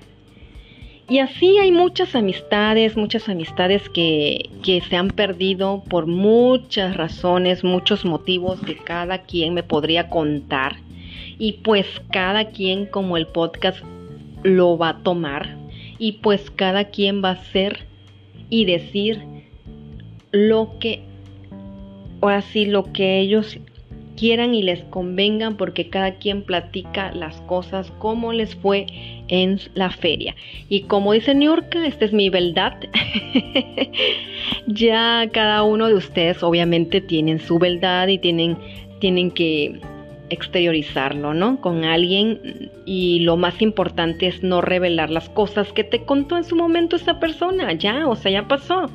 Y 1.09 1.17
así 1.17 1.57
hay 1.57 1.71
muchas 1.71 2.13
amistades, 2.13 2.95
muchas 2.95 3.27
amistades 3.27 3.89
que, 3.89 4.51
que, 4.61 4.81
se 4.81 4.97
han 4.97 5.07
perdido 5.07 5.83
por 5.89 6.05
muchas 6.05 6.95
razones, 6.95 7.63
muchos 7.63 8.05
motivos 8.05 8.59
que 8.61 8.77
cada 8.77 9.23
quien 9.23 9.55
me 9.55 9.63
podría 9.63 10.07
contar. 10.11 10.75
Y 11.39 11.53
pues 11.63 11.87
cada 12.11 12.51
quien 12.51 12.85
como 12.85 13.17
el 13.17 13.25
podcast 13.25 13.79
lo 14.43 14.77
va 14.77 14.89
a 14.89 14.99
tomar. 14.99 15.57
Y 15.97 16.19
pues 16.21 16.51
cada 16.51 16.91
quien 16.91 17.23
va 17.23 17.29
a 17.29 17.41
hacer 17.41 17.87
y 18.51 18.65
decir 18.65 19.23
lo 20.31 20.77
que, 20.79 21.01
ahora 22.21 22.43
sí, 22.43 22.67
lo 22.67 22.93
que 22.93 23.21
ellos 23.21 23.57
quieran 24.15 24.55
y 24.55 24.63
les 24.63 24.83
convengan 24.85 25.57
porque 25.57 25.89
cada 25.89 26.15
quien 26.15 26.43
platica 26.43 27.11
las 27.11 27.35
cosas 27.41 27.91
como 27.99 28.33
les 28.33 28.55
fue 28.55 28.87
en 29.27 29.59
la 29.73 29.89
feria. 29.91 30.35
Y 30.69 30.81
como 30.81 31.13
dice 31.13 31.35
Niurka, 31.35 31.85
esta 31.85 32.05
es 32.05 32.13
mi 32.13 32.29
verdad. 32.29 32.77
ya 34.67 35.27
cada 35.31 35.63
uno 35.63 35.87
de 35.87 35.95
ustedes 35.95 36.43
obviamente 36.43 37.01
tienen 37.01 37.39
su 37.39 37.59
verdad 37.59 38.07
y 38.07 38.17
tienen, 38.17 38.57
tienen 38.99 39.31
que 39.31 39.79
exteriorizarlo, 40.29 41.33
¿no? 41.33 41.61
Con 41.61 41.83
alguien 41.83 42.71
y 42.85 43.19
lo 43.19 43.37
más 43.37 43.61
importante 43.61 44.27
es 44.27 44.43
no 44.43 44.61
revelar 44.61 45.09
las 45.09 45.29
cosas 45.29 45.71
que 45.71 45.83
te 45.83 46.03
contó 46.03 46.37
en 46.37 46.43
su 46.43 46.55
momento 46.55 46.95
esa 46.95 47.19
persona, 47.19 47.73
ya, 47.73 48.07
o 48.07 48.15
sea, 48.15 48.31
ya 48.31 48.47
pasó. 48.47 48.89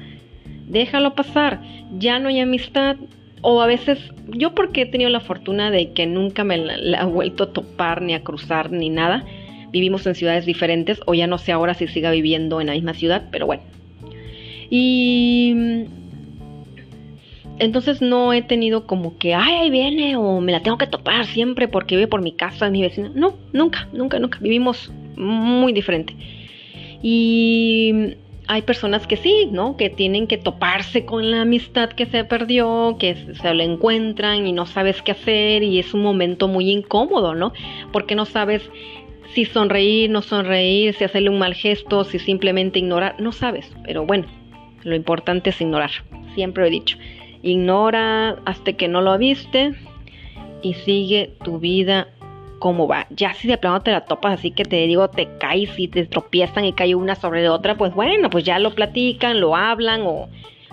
Déjalo 0.66 1.14
pasar, 1.14 1.60
ya 1.98 2.18
no 2.18 2.28
hay 2.28 2.40
amistad, 2.40 2.96
o 3.42 3.62
a 3.62 3.66
veces 3.66 3.98
yo 4.28 4.54
porque 4.54 4.82
he 4.82 4.86
tenido 4.86 5.10
la 5.10 5.20
fortuna 5.20 5.70
de 5.70 5.92
que 5.92 6.06
nunca 6.06 6.44
me 6.44 6.58
la, 6.58 7.02
he 7.02 7.04
vuelto 7.06 7.44
a 7.44 7.52
topar 7.52 8.02
ni 8.02 8.14
a 8.14 8.22
cruzar 8.22 8.70
ni 8.70 8.90
nada. 8.90 9.24
Vivimos 9.70 10.06
en 10.06 10.14
ciudades 10.14 10.46
diferentes 10.46 11.00
o 11.06 11.14
ya 11.14 11.26
no 11.26 11.38
sé 11.38 11.52
ahora 11.52 11.74
si 11.74 11.86
siga 11.86 12.10
viviendo 12.10 12.60
en 12.60 12.66
la 12.66 12.72
misma 12.74 12.94
ciudad, 12.94 13.28
pero 13.30 13.46
bueno. 13.46 13.62
Y 14.68 15.54
entonces 17.58 18.00
no 18.00 18.32
he 18.32 18.42
tenido 18.42 18.86
como 18.86 19.18
que, 19.18 19.34
ay, 19.34 19.54
ahí 19.54 19.70
viene 19.70 20.16
o 20.16 20.40
me 20.40 20.52
la 20.52 20.62
tengo 20.62 20.78
que 20.78 20.86
topar 20.86 21.26
siempre 21.26 21.68
porque 21.68 21.94
vive 21.96 22.08
por 22.08 22.22
mi 22.22 22.32
casa, 22.32 22.70
mi 22.70 22.82
vecina. 22.82 23.10
No, 23.14 23.36
nunca, 23.52 23.88
nunca, 23.92 24.18
nunca. 24.18 24.38
Vivimos 24.40 24.90
muy 25.16 25.72
diferente. 25.72 26.14
Y 27.02 28.14
hay 28.52 28.62
personas 28.62 29.06
que 29.06 29.16
sí, 29.16 29.48
¿no? 29.52 29.76
Que 29.76 29.90
tienen 29.90 30.26
que 30.26 30.36
toparse 30.36 31.04
con 31.04 31.30
la 31.30 31.42
amistad 31.42 31.88
que 31.90 32.06
se 32.06 32.24
perdió, 32.24 32.96
que 32.98 33.14
se 33.40 33.54
lo 33.54 33.62
encuentran 33.62 34.44
y 34.44 34.52
no 34.52 34.66
sabes 34.66 35.02
qué 35.02 35.12
hacer 35.12 35.62
y 35.62 35.78
es 35.78 35.94
un 35.94 36.02
momento 36.02 36.48
muy 36.48 36.68
incómodo, 36.68 37.36
¿no? 37.36 37.52
Porque 37.92 38.16
no 38.16 38.24
sabes 38.24 38.68
si 39.34 39.44
sonreír, 39.44 40.10
no 40.10 40.20
sonreír, 40.20 40.94
si 40.94 41.04
hacerle 41.04 41.30
un 41.30 41.38
mal 41.38 41.54
gesto, 41.54 42.02
si 42.02 42.18
simplemente 42.18 42.80
ignorar, 42.80 43.14
no 43.20 43.30
sabes. 43.30 43.72
Pero 43.84 44.04
bueno, 44.04 44.26
lo 44.82 44.96
importante 44.96 45.50
es 45.50 45.60
ignorar, 45.60 45.92
siempre 46.34 46.66
he 46.66 46.70
dicho. 46.70 46.98
Ignora 47.42 48.30
hasta 48.46 48.72
que 48.72 48.88
no 48.88 49.00
lo 49.00 49.16
viste 49.16 49.76
y 50.60 50.74
sigue 50.74 51.34
tu 51.44 51.60
vida 51.60 52.08
cómo 52.60 52.86
va. 52.86 53.08
Ya 53.10 53.34
si 53.34 53.48
de 53.48 53.58
plano 53.58 53.80
te 53.80 53.90
la 53.90 54.04
topas 54.04 54.38
así 54.38 54.52
que 54.52 54.64
te 54.64 54.86
digo, 54.86 55.10
te 55.10 55.36
caes 55.38 55.76
y 55.76 55.88
te 55.88 56.06
tropiezan 56.06 56.64
y 56.64 56.72
cae 56.72 56.94
una 56.94 57.16
sobre 57.16 57.42
la 57.42 57.52
otra, 57.52 57.76
pues 57.76 57.92
bueno, 57.92 58.30
pues 58.30 58.44
ya 58.44 58.60
lo 58.60 58.76
platican, 58.76 59.40
lo 59.40 59.56
hablan 59.56 60.02
o, 60.04 60.28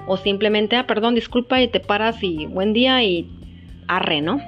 o 0.06 0.18
simplemente, 0.18 0.76
ah, 0.76 0.86
perdón, 0.86 1.16
disculpa 1.16 1.60
y 1.60 1.68
te 1.68 1.80
paras 1.80 2.22
y 2.22 2.46
buen 2.46 2.74
día 2.74 3.04
y 3.04 3.28
arre, 3.88 4.22
¿no? 4.22 4.40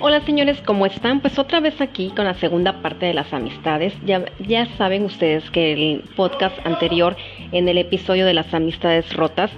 Hola 0.00 0.24
señores, 0.24 0.62
¿cómo 0.64 0.86
están? 0.86 1.20
Pues 1.20 1.38
otra 1.40 1.58
vez 1.58 1.80
aquí 1.80 2.10
con 2.14 2.24
la 2.24 2.34
segunda 2.34 2.80
parte 2.82 3.04
de 3.04 3.14
las 3.14 3.32
amistades. 3.34 3.92
Ya, 4.06 4.24
ya 4.38 4.64
saben 4.76 5.04
ustedes 5.04 5.50
que 5.50 5.72
el 5.72 6.04
podcast 6.14 6.56
anterior, 6.64 7.16
en 7.52 7.68
el 7.68 7.78
episodio 7.78 8.26
de 8.26 8.34
las 8.34 8.52
amistades 8.54 9.12
rotas, 9.14 9.50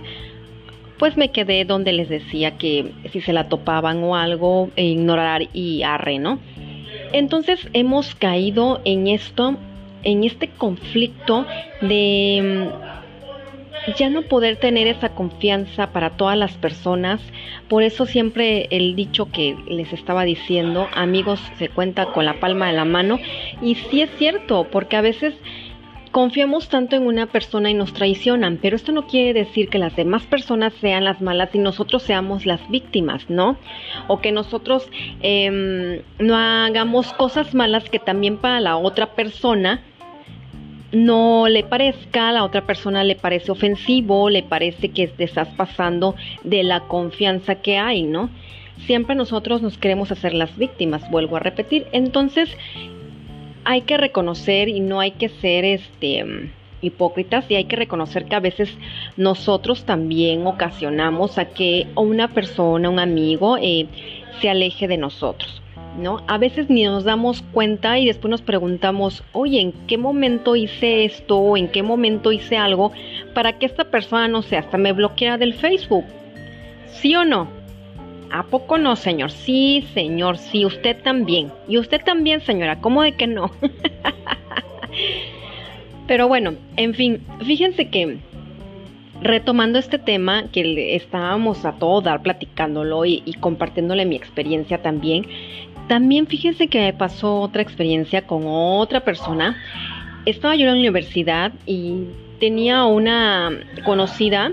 pues 0.99 1.17
me 1.17 1.31
quedé 1.31 1.65
donde 1.65 1.93
les 1.93 2.09
decía 2.09 2.59
que 2.59 2.93
si 3.11 3.21
se 3.21 3.33
la 3.33 3.49
topaban 3.49 4.05
o 4.05 4.17
algo, 4.17 4.69
e 4.77 4.85
ignorar 4.85 5.49
y 5.55 5.83
arre, 5.83 6.19
¿no? 6.19 6.39
Entonces 7.13 7.69
hemos 7.73 8.15
caído 8.15 8.81
en 8.85 9.07
esto, 9.07 9.57
en 10.03 10.25
este 10.25 10.49
conflicto 10.49 11.47
de 11.81 12.71
ya 13.97 14.11
no 14.11 14.23
poder 14.23 14.57
tener 14.57 14.87
esa 14.87 15.11
confianza 15.11 15.89
para 15.89 16.11
todas 16.11 16.37
las 16.37 16.53
personas. 16.53 17.21
Por 17.69 17.83
eso 17.83 18.07
siempre 18.07 18.69
el 18.71 18.95
dicho 18.95 19.31
que 19.33 19.57
les 19.69 19.93
estaba 19.93 20.25
diciendo, 20.25 20.89
amigos 20.95 21.41
se 21.59 21.69
cuenta 21.69 22.07
con 22.07 22.25
la 22.25 22.41
palma 22.41 22.67
de 22.67 22.75
la 22.75 22.85
mano. 22.85 23.19
Y 23.63 23.77
sí 23.77 24.03
es 24.03 24.11
cierto, 24.19 24.67
porque 24.71 24.97
a 24.97 25.01
veces 25.01 25.35
confiamos 26.11 26.69
tanto 26.69 26.97
en 26.97 27.07
una 27.07 27.27
persona 27.27 27.71
y 27.71 27.75
nos 27.75 27.93
traicionan, 27.93 28.59
pero 28.61 28.77
esto 28.77 28.93
no 28.93 29.07
quiere 29.07 29.33
decir 29.33 29.69
que 29.69 29.79
las 29.79 29.95
demás 29.97 30.25
personas 30.25 30.73
sean 30.81 31.05
las 31.05 31.21
malas 31.21 31.55
y 31.55 31.59
nosotros 31.59 32.03
seamos 32.03 32.47
las 32.47 32.69
víctimas, 32.69 33.29
¿no? 33.29 33.57
O 34.09 34.21
que 34.21 34.33
nosotros 34.33 34.89
em, 35.23 36.03
no 36.19 36.37
hagamos 36.37 37.13
cosas 37.13 37.55
malas 37.55 37.89
que 37.89 37.99
también 37.99 38.39
para 38.39 38.61
la 38.61 38.77
otra 38.77 39.15
persona 39.15 39.83
no 40.93 41.47
le 41.49 41.63
parezca, 41.63 42.33
la 42.33 42.45
otra 42.45 42.67
persona 42.67 43.05
le 43.05 43.15
parece 43.15 43.53
ofensivo, 43.53 44.29
le 44.29 44.43
parece 44.43 44.89
que 44.89 45.07
te 45.07 45.25
estás 45.25 45.49
pasando 45.49 46.17
de 46.43 46.65
la 46.65 46.81
confianza 46.81 47.57
que 47.57 47.79
hay, 47.79 48.03
¿no? 48.03 48.31
Siempre 48.87 49.15
nosotros 49.15 49.63
nos 49.63 49.79
queremos 49.79 50.11
hacer 50.11 50.35
las 50.35 50.57
víctimas, 50.57 51.09
vuelvo 51.11 51.37
a 51.37 51.41
repetir. 51.41 51.87
Entonces, 51.93 52.57
hay 53.71 53.83
que 53.83 53.97
reconocer 53.97 54.69
y 54.69 54.81
no 54.81 54.99
hay 54.99 55.13
que 55.13 55.29
ser 55.29 55.65
este 55.65 56.51
hipócritas 56.81 57.49
y 57.49 57.55
hay 57.55 57.67
que 57.67 57.77
reconocer 57.77 58.25
que 58.25 58.35
a 58.35 58.41
veces 58.41 58.69
nosotros 59.17 59.85
también 59.85 60.45
ocasionamos 60.45 61.39
a 61.39 61.45
que 61.45 61.87
una 61.95 62.27
persona, 62.27 62.91
un 62.91 62.99
amigo, 62.99 63.59
eh, 63.59 63.87
se 64.41 64.51
aleje 64.51 64.89
de 64.89 64.97
nosotros. 64.97 65.63
¿No? 65.99 66.23
A 66.29 66.39
veces 66.39 66.71
ni 66.71 66.85
nos 66.85 67.05
damos 67.05 67.43
cuenta 67.43 67.99
y 67.99 68.07
después 68.07 68.31
nos 68.31 68.43
preguntamos, 68.43 69.25
oye, 69.33 69.61
¿en 69.61 69.73
qué 69.73 69.99
momento 69.99 70.55
hice 70.57 71.05
esto? 71.05 71.37
¿O 71.39 71.57
en 71.57 71.69
qué 71.69 71.83
momento 71.83 72.33
hice 72.33 72.57
algo 72.57 72.93
para 73.35 73.59
que 73.59 73.67
esta 73.67 73.85
persona, 73.85 74.29
no 74.29 74.43
sé, 74.43 74.57
hasta 74.57 74.79
me 74.79 74.93
bloqueara 74.93 75.37
del 75.37 75.55
Facebook? 75.55 76.05
¿Sí 76.87 77.15
o 77.17 77.25
no? 77.25 77.60
¿A 78.33 78.45
poco 78.45 78.79
no, 78.79 78.95
señor? 78.95 79.33
Sí, 79.33 79.85
señor, 79.93 80.39
sí, 80.39 80.65
usted 80.65 81.03
también. 81.03 81.51
Y 81.69 81.79
usted 81.79 82.01
también, 82.05 82.41
señora, 82.41 82.81
¿cómo 82.81 83.03
de 83.03 83.13
que 83.13 83.27
no? 83.27 83.51
Pero 86.07 86.29
bueno, 86.29 86.55
en 86.77 86.95
fin, 86.95 87.25
fíjense 87.45 87.89
que 87.89 88.19
retomando 89.23 89.79
este 89.79 89.99
tema 89.99 90.45
que 90.53 90.95
estábamos 90.95 91.65
a 91.65 91.73
todo 91.73 92.01
dar 92.01 92.23
platicándolo 92.23 93.05
y, 93.05 93.21
compartiéndole 93.41 94.07
mi 94.07 94.17
experiencia 94.17 94.81
también, 94.81 95.27
también 95.89 96.27
fíjense 96.27 96.69
que 96.69 96.81
me 96.81 96.93
pasó 96.93 97.41
otra 97.41 97.63
experiencia 97.63 98.27
con 98.27 98.43
otra 98.47 99.01
persona. 99.01 99.57
Estaba 100.25 100.55
yo 100.55 100.63
en 100.63 100.75
la 100.75 100.81
universidad 100.81 101.53
y 101.67 102.05
tenía 102.39 102.85
una 102.85 103.51
conocida, 103.85 104.53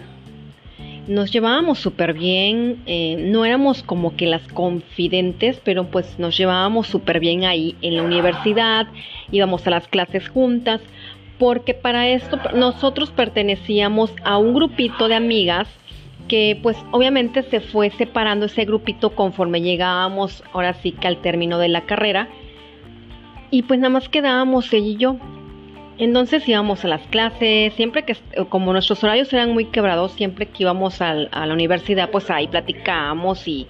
nos 1.08 1.32
llevábamos 1.32 1.80
súper 1.80 2.14
bien, 2.14 2.82
eh, 2.86 3.16
no 3.18 3.45
éramos 3.45 3.84
como 3.84 4.16
que 4.16 4.28
las 4.28 4.45
confidentes, 4.49 5.62
pero 5.64 5.86
pues 5.86 6.20
nos 6.20 6.38
llevábamos 6.38 6.88
súper 6.88 7.20
bien 7.20 7.45
ahí 7.45 7.76
en 7.82 7.95
la 7.95 8.03
universidad, 8.03 8.88
íbamos 9.32 9.66
a 9.66 9.72
las 9.72 9.88
clases 9.88 10.28
juntas, 10.30 10.82
porque 11.39 11.74
para 11.74 12.08
esto 12.10 12.39
nosotros 12.55 13.12
pertenecíamos 13.12 14.12
a 14.24 14.38
un 14.38 14.53
grupito 14.53 15.08
de 15.08 15.16
amigas 15.16 15.68
que 16.28 16.60
pues 16.62 16.78
obviamente 16.91 17.43
se 17.43 17.62
fue 17.62 17.89
separando 17.91 18.47
ese 18.47 18.66
grupito 18.66 19.16
conforme 19.16 19.62
llegábamos 19.62 20.43
ahora 20.51 20.74
sí 20.74 20.91
que 20.91 21.08
al 21.08 21.22
término 21.22 21.58
de 21.58 21.70
la 21.70 21.86
carrera 21.86 22.28
y 23.49 23.62
pues 23.64 23.80
nada 23.80 23.89
más 23.89 24.10
quedábamos 24.10 24.74
ella 24.74 24.88
y 24.88 24.97
yo. 24.97 25.18
Entonces 25.98 26.48
íbamos 26.48 26.86
a 26.86 26.89
las 26.89 27.02
clases, 27.08 27.74
siempre 27.74 28.04
que, 28.04 28.16
como 28.50 28.72
nuestros 28.72 29.04
horarios 29.04 29.34
eran 29.34 29.52
muy 29.54 29.66
quebrados, 29.66 30.12
siempre 30.12 30.45
que 30.45 30.64
íbamos 30.64 31.02
a 31.02 31.14
la 31.14 31.54
universidad, 31.54 32.12
pues 32.12 32.30
ahí 32.30 32.48
platicábamos 32.48 33.48
y 33.48 33.68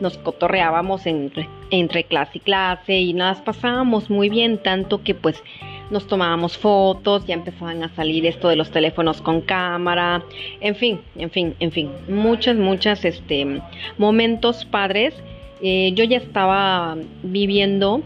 nos 0.00 0.18
cotorreábamos 0.18 1.06
entre, 1.06 1.48
entre 1.70 2.04
clase 2.04 2.38
y 2.38 2.40
clase 2.40 2.98
y 2.98 3.12
nada, 3.12 3.42
pasábamos 3.44 4.10
muy 4.10 4.28
bien, 4.28 4.58
tanto 4.58 5.02
que 5.02 5.14
pues 5.14 5.42
nos 5.90 6.06
tomábamos 6.06 6.58
fotos, 6.58 7.26
ya 7.26 7.34
empezaban 7.34 7.82
a 7.82 7.94
salir 7.94 8.26
esto 8.26 8.48
de 8.48 8.56
los 8.56 8.70
teléfonos 8.70 9.22
con 9.22 9.40
cámara, 9.40 10.22
en 10.60 10.74
fin, 10.74 11.00
en 11.16 11.30
fin, 11.30 11.54
en 11.60 11.72
fin, 11.72 11.90
muchas, 12.08 12.56
muchas, 12.56 13.04
este, 13.04 13.60
momentos 13.96 14.64
padres. 14.64 15.14
Eh, 15.60 15.92
yo 15.94 16.04
ya 16.04 16.18
estaba 16.18 16.96
viviendo 17.22 18.02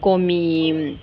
con 0.00 0.26
mi 0.26 0.96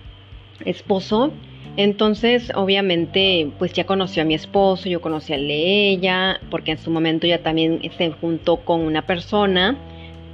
esposo, 0.66 1.32
entonces 1.78 2.51
obviamente 2.55 3.49
pues 3.57 3.73
ya 3.73 3.86
conoció 3.86 4.21
a 4.21 4.26
mi 4.26 4.34
esposo, 4.34 4.89
yo 4.89 5.01
conocí 5.01 5.34
a 5.34 5.38
ella, 5.38 6.39
porque 6.49 6.71
en 6.71 6.78
su 6.78 6.89
momento 6.91 7.28
ya 7.28 7.39
también 7.39 7.82
se 7.97 8.11
juntó 8.11 8.57
con 8.57 8.82
una 8.82 9.01
persona, 9.01 9.78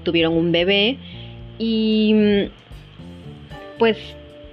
tuvieron 0.04 0.34
un 0.34 0.52
bebé 0.52 0.98
y 1.58 2.50
pues 3.78 3.98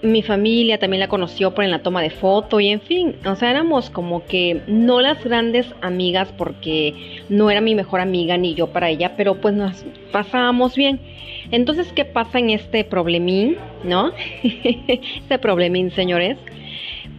mi 0.02 0.22
familia 0.22 0.78
también 0.78 1.00
la 1.00 1.08
conoció 1.08 1.54
por 1.54 1.64
en 1.64 1.70
la 1.70 1.80
toma 1.80 2.02
de 2.02 2.10
foto 2.10 2.60
y 2.60 2.68
en 2.68 2.80
fin, 2.80 3.16
o 3.26 3.34
sea, 3.34 3.50
éramos 3.50 3.90
como 3.90 4.24
que 4.24 4.62
no 4.68 5.00
las 5.00 5.22
grandes 5.24 5.66
amigas 5.80 6.32
porque 6.36 7.22
no 7.28 7.50
era 7.50 7.60
mi 7.60 7.74
mejor 7.74 8.00
amiga 8.00 8.36
ni 8.36 8.54
yo 8.54 8.68
para 8.68 8.90
ella, 8.90 9.14
pero 9.16 9.40
pues 9.40 9.54
nos 9.54 9.84
pasábamos 10.12 10.76
bien. 10.76 11.00
Entonces, 11.50 11.92
¿qué 11.92 12.04
pasa 12.04 12.38
en 12.38 12.50
este 12.50 12.84
problemín, 12.84 13.56
no? 13.82 14.12
este 14.42 15.38
problemín, 15.38 15.90
señores. 15.90 16.38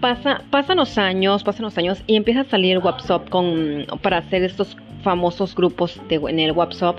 Pasa, 0.01 0.43
pasan 0.49 0.77
los 0.77 0.97
años, 0.97 1.43
pasan 1.43 1.63
los 1.63 1.77
años 1.77 2.01
y 2.07 2.15
empieza 2.15 2.41
a 2.41 2.45
salir 2.45 2.77
WhatsApp 2.77 3.27
con, 3.29 3.85
para 4.01 4.17
hacer 4.17 4.43
estos 4.43 4.77
famosos 5.03 5.55
grupos 5.55 5.99
de, 6.07 6.15
en 6.15 6.39
el 6.39 6.53
WhatsApp. 6.53 6.97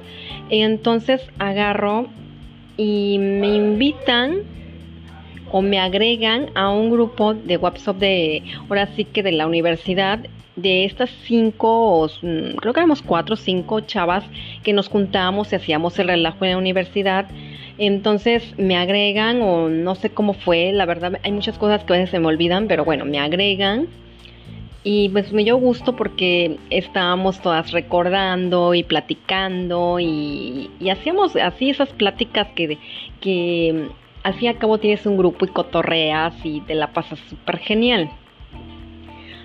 Entonces 0.50 1.22
agarro 1.38 2.08
y 2.76 3.18
me 3.18 3.54
invitan 3.54 4.42
o 5.50 5.62
me 5.62 5.78
agregan 5.78 6.50
a 6.54 6.70
un 6.70 6.90
grupo 6.90 7.34
de 7.34 7.56
WhatsApp 7.56 7.96
de, 7.96 8.42
ahora 8.68 8.86
sí 8.94 9.04
que 9.04 9.22
de 9.22 9.32
la 9.32 9.46
universidad, 9.46 10.20
de 10.62 10.84
estas 10.84 11.10
cinco, 11.24 12.08
mm, 12.22 12.56
creo 12.56 12.72
que 12.72 12.80
éramos 12.80 13.02
cuatro 13.02 13.34
o 13.34 13.36
cinco 13.36 13.80
chavas 13.80 14.24
que 14.62 14.72
nos 14.72 14.88
juntábamos 14.88 15.52
y 15.52 15.56
hacíamos 15.56 15.98
el 15.98 16.08
relajo 16.08 16.44
en 16.44 16.52
la 16.52 16.58
universidad. 16.58 17.26
Entonces 17.78 18.42
me 18.58 18.76
agregan 18.76 19.40
o 19.42 19.68
no 19.68 19.94
sé 19.94 20.10
cómo 20.10 20.34
fue, 20.34 20.72
la 20.72 20.86
verdad 20.86 21.18
hay 21.22 21.32
muchas 21.32 21.58
cosas 21.58 21.82
que 21.84 21.94
a 21.94 21.96
veces 21.96 22.10
se 22.10 22.18
me 22.18 22.26
olvidan, 22.26 22.68
pero 22.68 22.84
bueno, 22.84 23.04
me 23.04 23.18
agregan. 23.18 23.88
Y 24.82 25.10
pues 25.10 25.32
me 25.32 25.44
dio 25.44 25.56
gusto 25.56 25.94
porque 25.94 26.56
estábamos 26.70 27.40
todas 27.42 27.70
recordando 27.70 28.74
y 28.74 28.82
platicando 28.82 29.98
y, 30.00 30.70
hacíamos 30.90 31.36
así 31.36 31.70
esas 31.70 31.90
pláticas 31.90 32.48
que, 32.54 32.78
que 33.20 33.88
al 34.22 34.34
fin 34.34 34.44
y 34.44 34.48
al 34.48 34.58
cabo 34.58 34.78
tienes 34.78 35.04
un 35.04 35.18
grupo 35.18 35.44
y 35.44 35.48
cotorreas 35.48 36.34
y 36.44 36.60
te 36.62 36.74
la 36.74 36.92
pasas 36.92 37.18
súper 37.28 37.58
genial. 37.58 38.10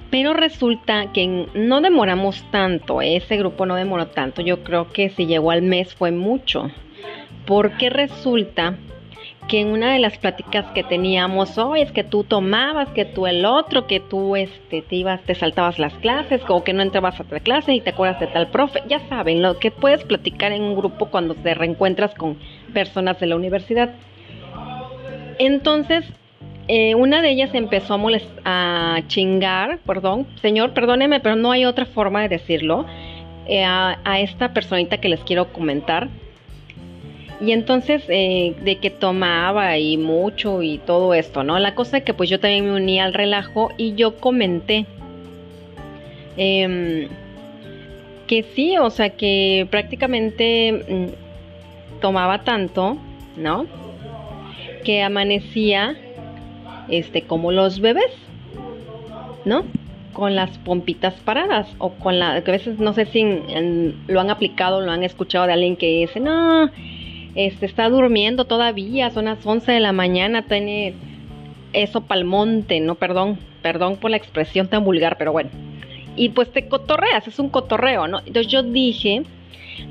Pero 0.09 0.33
resulta 0.33 1.11
que 1.11 1.47
no 1.53 1.81
demoramos 1.81 2.43
tanto, 2.51 3.01
ese 3.01 3.37
grupo 3.37 3.65
no 3.65 3.75
demoró 3.75 4.07
tanto, 4.07 4.41
yo 4.41 4.63
creo 4.63 4.91
que 4.91 5.09
si 5.09 5.25
llegó 5.25 5.51
al 5.51 5.61
mes 5.61 5.93
fue 5.93 6.11
mucho, 6.11 6.69
porque 7.45 7.89
resulta 7.89 8.77
que 9.47 9.61
en 9.61 9.67
una 9.67 9.93
de 9.93 9.99
las 9.99 10.17
pláticas 10.17 10.65
que 10.73 10.83
teníamos 10.83 11.57
hoy 11.57 11.81
es 11.81 11.91
que 11.91 12.03
tú 12.03 12.23
tomabas, 12.23 12.89
que 12.89 13.05
tú 13.05 13.27
el 13.27 13.45
otro, 13.45 13.85
que 13.85 13.99
tú 13.99 14.35
este, 14.35 14.81
te 14.81 14.95
ibas, 14.95 15.21
te 15.21 15.35
saltabas 15.35 15.77
las 15.77 15.93
clases, 15.95 16.41
o 16.47 16.63
que 16.63 16.73
no 16.73 16.81
entrabas 16.81 17.19
a 17.19 17.23
otra 17.23 17.39
clase 17.39 17.73
y 17.73 17.81
te 17.81 17.91
acuerdas 17.91 18.19
de 18.19 18.27
tal 18.27 18.47
profe, 18.47 18.81
ya 18.87 18.99
saben, 19.07 19.41
lo 19.41 19.59
que 19.59 19.71
puedes 19.71 20.03
platicar 20.03 20.51
en 20.51 20.63
un 20.63 20.75
grupo 20.75 21.07
cuando 21.07 21.35
te 21.35 21.53
reencuentras 21.53 22.15
con 22.15 22.37
personas 22.73 23.19
de 23.19 23.27
la 23.27 23.35
universidad. 23.35 23.93
Entonces, 25.37 26.05
eh, 26.67 26.95
una 26.95 27.21
de 27.21 27.31
ellas 27.31 27.51
empezó 27.53 27.99
a, 28.43 29.01
chingar, 29.07 29.79
perdón, 29.85 30.25
señor, 30.41 30.73
perdóneme, 30.73 31.19
pero 31.19 31.35
no 31.35 31.51
hay 31.51 31.65
otra 31.65 31.85
forma 31.85 32.21
de 32.23 32.29
decirlo, 32.29 32.85
eh, 33.47 33.63
a, 33.63 34.19
esta 34.19 34.53
personita 34.53 34.97
que 34.97 35.09
les 35.09 35.19
quiero 35.21 35.51
comentar. 35.53 36.09
Y 37.41 37.51
entonces, 37.51 38.03
eh, 38.07 38.55
de 38.63 38.77
que 38.77 38.89
tomaba 38.89 39.77
y 39.77 39.97
mucho 39.97 40.63
y 40.63 40.77
todo 40.79 41.13
esto, 41.13 41.43
¿no? 41.43 41.59
La 41.59 41.75
cosa 41.75 41.97
es 41.97 42.03
que 42.03 42.13
pues 42.13 42.29
yo 42.29 42.39
también 42.39 42.65
me 42.65 42.75
uní 42.75 42.99
al 42.99 43.13
relajo 43.13 43.71
y 43.77 43.93
yo 43.95 44.15
comenté 44.17 44.85
em, 46.37 47.09
que 48.25 48.43
sí, 48.55 48.77
o 48.77 48.89
sea, 48.89 49.09
que 49.09 49.67
prácticamente 49.69 50.71
mm, 50.87 51.99
tomaba 51.99 52.43
tanto, 52.43 52.97
¿no? 53.37 53.65
que 54.85 55.01
amanecía 55.01 55.97
este 56.87 57.23
como 57.23 57.51
los 57.51 57.79
bebés, 57.79 58.11
¿no? 59.43 59.63
Con 60.13 60.35
las 60.35 60.57
pompitas 60.59 61.13
paradas 61.15 61.67
o 61.77 61.91
con 61.93 62.19
la 62.19 62.41
que 62.43 62.51
a 62.51 62.53
veces 62.53 62.79
no 62.79 62.93
sé 62.93 63.05
si 63.05 63.23
lo 64.07 64.19
han 64.19 64.29
aplicado, 64.29 64.81
lo 64.81 64.91
han 64.91 65.03
escuchado 65.03 65.47
de 65.47 65.53
alguien 65.53 65.75
que 65.75 65.99
dice, 65.99 66.19
"No, 66.19 66.69
este 67.35 67.65
está 67.65 67.89
durmiendo 67.89 68.45
todavía, 68.45 69.09
son 69.11 69.25
las 69.25 69.45
11 69.45 69.71
de 69.71 69.79
la 69.79 69.91
mañana, 69.91 70.43
tiene 70.43 70.93
eso 71.73 72.01
pa'l 72.01 72.23
monte", 72.23 72.79
no, 72.79 72.95
perdón, 72.95 73.37
perdón 73.61 73.97
por 73.97 74.11
la 74.11 74.17
expresión 74.17 74.67
tan 74.67 74.83
vulgar, 74.85 75.17
pero 75.17 75.31
bueno. 75.31 75.49
Y 76.15 76.29
pues 76.29 76.49
te 76.51 76.67
cotorreas, 76.67 77.27
es 77.27 77.39
un 77.39 77.49
cotorreo, 77.49 78.07
¿no? 78.07 78.19
Entonces 78.19 78.47
yo 78.47 78.63
dije, 78.63 79.23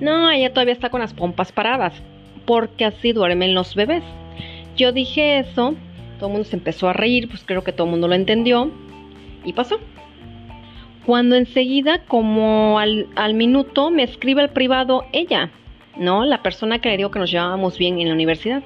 "No, 0.00 0.30
ella 0.30 0.52
todavía 0.52 0.72
está 0.72 0.88
con 0.88 1.00
las 1.00 1.12
pompas 1.12 1.52
paradas." 1.52 1.92
Porque 2.46 2.84
así 2.84 3.12
duermen 3.12 3.54
los 3.54 3.74
bebés. 3.74 4.02
Yo 4.76 4.92
dije 4.92 5.38
eso, 5.38 5.74
todo 6.18 6.28
el 6.28 6.32
mundo 6.32 6.48
se 6.48 6.56
empezó 6.56 6.88
a 6.88 6.92
reír, 6.92 7.28
pues 7.28 7.44
creo 7.44 7.64
que 7.64 7.72
todo 7.72 7.86
el 7.86 7.92
mundo 7.92 8.08
lo 8.08 8.14
entendió 8.14 8.70
y 9.44 9.52
pasó. 9.52 9.78
Cuando 11.06 11.36
enseguida, 11.36 11.98
como 12.06 12.78
al, 12.78 13.34
minuto, 13.34 13.90
me 13.90 14.02
escribe 14.02 14.40
al 14.40 14.50
privado 14.50 15.04
ella, 15.12 15.50
¿no? 15.98 16.24
La 16.24 16.42
persona 16.42 16.78
que 16.78 16.88
le 16.88 16.96
digo 16.96 17.10
que 17.10 17.18
nos 17.18 17.30
llevábamos 17.30 17.78
bien 17.78 18.00
en 18.00 18.08
la 18.08 18.14
universidad. 18.14 18.62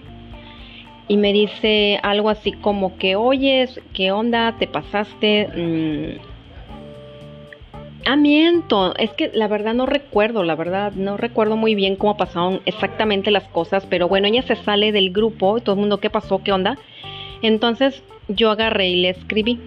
y 1.11 1.16
me 1.16 1.32
dice 1.32 1.99
algo 2.03 2.28
así 2.28 2.53
como 2.53 2.99
que, 2.99 3.16
oye, 3.16 3.66
¿qué 3.94 4.12
onda? 4.12 4.57
¿Te 4.59 4.66
pasaste? 4.66 5.49
Mm, 5.57 6.20
ah, 8.05 8.16
miento, 8.16 8.94
es 8.96 9.11
que 9.14 9.30
la 9.34 9.49
verdad 9.49 9.72
no 9.74 9.86
recuerdo, 9.86 10.42
la 10.44 10.55
verdad 10.55 10.92
no 10.92 11.16
recuerdo 11.16 11.57
muy 11.57 11.74
bien 11.74 11.96
cómo 11.96 12.16
pasaron 12.18 12.61
exactamente 12.66 13.30
las 13.30 13.49
cosas, 13.49 13.86
pero 13.86 14.07
bueno, 14.07 14.28
ella 14.28 14.42
se 14.42 14.57
sale 14.57 14.92
del 14.92 15.11
grupo, 15.11 15.61
todo 15.61 15.74
el 15.76 15.80
mundo, 15.80 15.99
¿qué 15.99 16.11
pasó? 16.11 16.42
¿Qué 16.42 16.53
onda? 16.53 16.76
Entonces 17.43 18.03
yo 18.28 18.51
agarré 18.51 18.91
y 18.91 19.03
le 19.03 19.11
escribí, 19.11 19.59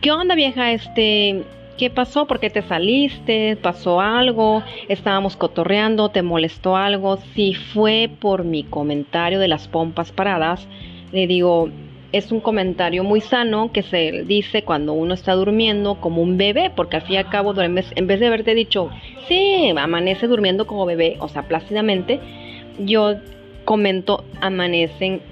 ¿qué 0.00 0.10
onda 0.10 0.34
vieja? 0.34 0.72
Este, 0.72 1.42
¿qué 1.78 1.90
pasó? 1.90 2.26
¿Por 2.26 2.40
qué 2.40 2.50
te 2.50 2.62
saliste? 2.62 3.56
¿Pasó 3.56 4.00
algo? 4.00 4.62
¿Estábamos 4.88 5.36
cotorreando? 5.36 6.10
¿Te 6.10 6.22
molestó 6.22 6.76
algo? 6.76 7.18
Si 7.34 7.54
fue 7.54 8.10
por 8.20 8.44
mi 8.44 8.64
comentario 8.64 9.38
de 9.38 9.48
las 9.48 9.68
pompas 9.68 10.12
paradas, 10.12 10.66
le 11.12 11.26
digo, 11.26 11.70
es 12.12 12.30
un 12.30 12.40
comentario 12.40 13.04
muy 13.04 13.20
sano 13.20 13.72
que 13.72 13.82
se 13.82 14.24
dice 14.24 14.62
cuando 14.62 14.92
uno 14.92 15.14
está 15.14 15.32
durmiendo 15.32 15.96
como 15.96 16.20
un 16.22 16.36
bebé, 16.36 16.70
porque 16.74 16.96
al 16.96 17.02
fin 17.02 17.14
y 17.14 17.18
al 17.18 17.30
cabo, 17.30 17.54
en 17.58 17.74
vez, 17.74 18.20
de 18.20 18.26
haberte 18.26 18.54
dicho, 18.54 18.90
sí, 19.28 19.72
amanece 19.76 20.26
durmiendo 20.26 20.66
como 20.66 20.84
bebé, 20.84 21.16
o 21.20 21.28
sea, 21.28 21.42
plácidamente, 21.48 22.20
yo 22.78 23.14
comento, 23.64 24.24
amanecen 24.40 25.22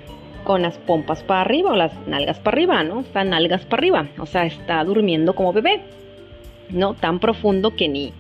con 0.45 0.63
las 0.63 0.79
pompas 0.79 1.23
para 1.23 1.43
arriba 1.43 1.73
o 1.73 1.77
las 1.77 1.93
nalgas 2.07 2.39
para 2.39 2.55
arriba, 2.55 2.83
¿no? 2.83 3.01
Están 3.01 3.31
nalgas 3.31 3.65
para 3.65 3.81
arriba, 3.81 4.09
o 4.19 4.27
sea, 4.27 4.47
está 4.47 4.83
durmiendo 4.85 5.35
como 5.35 5.53
bebé. 5.53 5.81
¿no? 6.73 6.95
Tan 6.95 7.19
profundo 7.19 7.75
que 7.75 7.89
ni, 7.89 8.13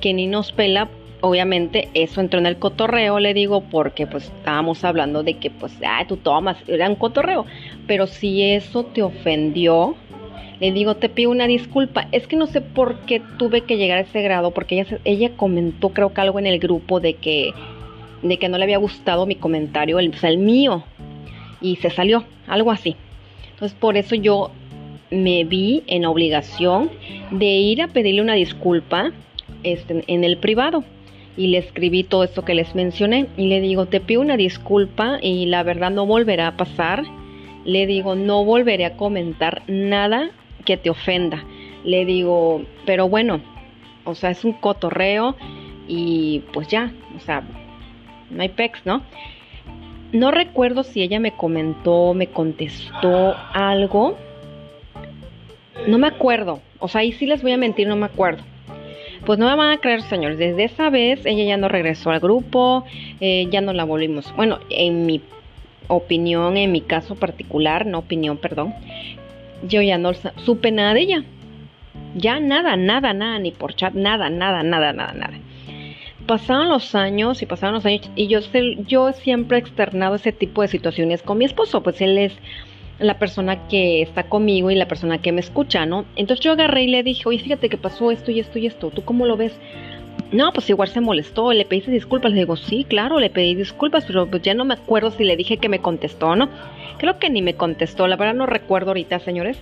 que 0.00 0.14
ni 0.14 0.26
nos 0.26 0.52
pela. 0.52 0.88
Obviamente 1.22 1.88
eso 1.94 2.20
entró 2.20 2.38
en 2.38 2.46
el 2.46 2.58
cotorreo, 2.58 3.18
le 3.18 3.32
digo, 3.32 3.62
porque 3.62 4.06
pues 4.06 4.24
estábamos 4.24 4.84
hablando 4.84 5.22
de 5.22 5.34
que 5.34 5.50
pues, 5.50 5.72
ah, 5.84 6.04
tú 6.06 6.18
tomas, 6.18 6.58
era 6.68 6.88
un 6.88 6.94
cotorreo. 6.94 7.46
Pero 7.86 8.06
si 8.06 8.42
eso 8.42 8.84
te 8.84 9.02
ofendió, 9.02 9.96
le 10.60 10.72
digo, 10.72 10.96
te 10.96 11.08
pido 11.08 11.30
una 11.30 11.46
disculpa. 11.46 12.06
Es 12.12 12.26
que 12.26 12.36
no 12.36 12.46
sé 12.46 12.60
por 12.60 12.98
qué 13.06 13.22
tuve 13.38 13.62
que 13.62 13.78
llegar 13.78 13.98
a 13.98 14.02
ese 14.02 14.22
grado, 14.22 14.50
porque 14.50 14.80
ella, 14.80 14.98
ella 15.04 15.30
comentó 15.36 15.88
creo 15.88 16.12
que 16.12 16.20
algo 16.20 16.38
en 16.38 16.46
el 16.46 16.58
grupo 16.58 17.00
de 17.00 17.14
que, 17.14 17.52
de 18.22 18.38
que 18.38 18.48
no 18.50 18.58
le 18.58 18.64
había 18.64 18.78
gustado 18.78 19.26
mi 19.26 19.36
comentario, 19.36 19.98
el, 19.98 20.10
o 20.10 20.18
sea, 20.18 20.28
el 20.28 20.38
mío, 20.38 20.84
y 21.60 21.76
se 21.76 21.90
salió, 21.90 22.24
algo 22.46 22.70
así. 22.70 22.96
Entonces 23.52 23.76
por 23.78 23.96
eso 23.96 24.14
yo 24.14 24.50
me 25.10 25.44
vi 25.44 25.82
en 25.86 26.04
obligación 26.04 26.90
de 27.30 27.46
ir 27.46 27.82
a 27.82 27.88
pedirle 27.88 28.22
una 28.22 28.34
disculpa 28.34 29.12
este, 29.62 30.04
en 30.06 30.24
el 30.24 30.38
privado. 30.38 30.84
Y 31.36 31.48
le 31.48 31.58
escribí 31.58 32.02
todo 32.02 32.24
esto 32.24 32.44
que 32.44 32.54
les 32.54 32.74
mencioné. 32.74 33.26
Y 33.36 33.48
le 33.48 33.60
digo, 33.60 33.86
te 33.86 34.00
pido 34.00 34.22
una 34.22 34.36
disculpa 34.36 35.18
y 35.20 35.46
la 35.46 35.62
verdad 35.62 35.90
no 35.90 36.06
volverá 36.06 36.48
a 36.48 36.56
pasar. 36.56 37.04
Le 37.64 37.86
digo, 37.86 38.14
no 38.14 38.44
volveré 38.44 38.86
a 38.86 38.96
comentar 38.96 39.62
nada 39.66 40.30
que 40.64 40.76
te 40.76 40.88
ofenda. 40.88 41.44
Le 41.84 42.04
digo, 42.06 42.62
pero 42.86 43.08
bueno, 43.08 43.40
o 44.04 44.14
sea, 44.14 44.30
es 44.30 44.44
un 44.44 44.54
cotorreo 44.54 45.36
y 45.88 46.42
pues 46.52 46.68
ya, 46.68 46.92
o 47.16 47.20
sea, 47.20 47.42
no 48.30 48.42
hay 48.42 48.48
pex, 48.48 48.80
¿no? 48.84 49.02
No 50.12 50.30
recuerdo 50.30 50.82
si 50.82 51.02
ella 51.02 51.20
me 51.20 51.32
comentó, 51.32 52.14
me 52.14 52.28
contestó 52.28 53.36
algo, 53.52 54.16
no 55.86 55.98
me 55.98 56.06
acuerdo. 56.06 56.60
O 56.78 56.88
sea, 56.88 57.02
ahí 57.02 57.12
sí 57.12 57.26
les 57.26 57.42
voy 57.42 57.52
a 57.52 57.56
mentir, 57.56 57.86
no 57.88 57.96
me 57.96 58.06
acuerdo. 58.06 58.42
Pues 59.24 59.38
no 59.38 59.48
me 59.48 59.56
van 59.56 59.72
a 59.72 59.78
creer, 59.78 60.02
señores. 60.02 60.38
Desde 60.38 60.64
esa 60.64 60.90
vez 60.90 61.24
ella 61.26 61.44
ya 61.44 61.56
no 61.56 61.68
regresó 61.68 62.10
al 62.10 62.20
grupo, 62.20 62.84
eh, 63.20 63.48
ya 63.50 63.60
no 63.60 63.72
la 63.72 63.84
volvimos. 63.84 64.32
Bueno, 64.36 64.60
en 64.70 65.06
mi 65.06 65.20
opinión, 65.88 66.56
en 66.56 66.72
mi 66.72 66.80
caso 66.80 67.14
particular, 67.14 67.86
no 67.86 67.98
opinión, 67.98 68.36
perdón, 68.36 68.74
yo 69.66 69.82
ya 69.82 69.98
no 69.98 70.12
supe 70.44 70.70
nada 70.70 70.94
de 70.94 71.00
ella. 71.00 71.24
Ya 72.14 72.40
nada, 72.40 72.76
nada, 72.76 73.12
nada, 73.12 73.38
ni 73.38 73.50
por 73.50 73.74
chat, 73.74 73.94
nada, 73.94 74.30
nada, 74.30 74.62
nada, 74.62 74.92
nada, 74.92 75.12
nada. 75.12 75.38
Pasaron 76.26 76.68
los 76.68 76.94
años 76.94 77.42
y 77.42 77.46
pasaron 77.46 77.76
los 77.76 77.86
años 77.86 78.10
y 78.16 78.26
yo, 78.26 78.40
yo 78.86 79.12
siempre 79.12 79.58
he 79.58 79.60
externado 79.60 80.16
ese 80.16 80.32
tipo 80.32 80.62
de 80.62 80.68
situaciones 80.68 81.22
con 81.22 81.38
mi 81.38 81.44
esposo, 81.44 81.82
pues 81.82 82.00
él 82.00 82.18
es 82.18 82.32
la 82.98 83.18
persona 83.18 83.68
que 83.68 84.02
está 84.02 84.24
conmigo 84.24 84.70
y 84.70 84.74
la 84.74 84.88
persona 84.88 85.18
que 85.18 85.32
me 85.32 85.40
escucha, 85.40 85.86
¿no? 85.86 86.04
Entonces 86.16 86.42
yo 86.42 86.52
agarré 86.52 86.84
y 86.84 86.88
le 86.88 87.02
dije, 87.02 87.28
oye, 87.28 87.38
fíjate 87.38 87.68
que 87.68 87.76
pasó 87.76 88.10
esto 88.10 88.30
y 88.30 88.40
esto 88.40 88.58
y 88.58 88.66
esto, 88.66 88.90
¿tú 88.90 89.04
cómo 89.04 89.26
lo 89.26 89.36
ves? 89.36 89.58
No, 90.32 90.52
pues 90.52 90.68
igual 90.70 90.88
se 90.88 91.00
molestó, 91.00 91.52
le 91.52 91.64
pediste 91.64 91.90
disculpas, 91.90 92.32
le 92.32 92.38
digo, 92.38 92.56
sí, 92.56 92.84
claro, 92.84 93.20
le 93.20 93.30
pedí 93.30 93.54
disculpas, 93.54 94.04
pero 94.06 94.26
pues 94.26 94.42
ya 94.42 94.54
no 94.54 94.64
me 94.64 94.74
acuerdo 94.74 95.10
si 95.10 95.24
le 95.24 95.36
dije 95.36 95.58
que 95.58 95.68
me 95.68 95.80
contestó 95.80 96.28
o 96.28 96.36
no. 96.36 96.48
Creo 96.98 97.18
que 97.18 97.30
ni 97.30 97.42
me 97.42 97.54
contestó, 97.54 98.08
la 98.08 98.16
verdad 98.16 98.34
no 98.34 98.46
recuerdo 98.46 98.90
ahorita, 98.90 99.20
señores. 99.20 99.58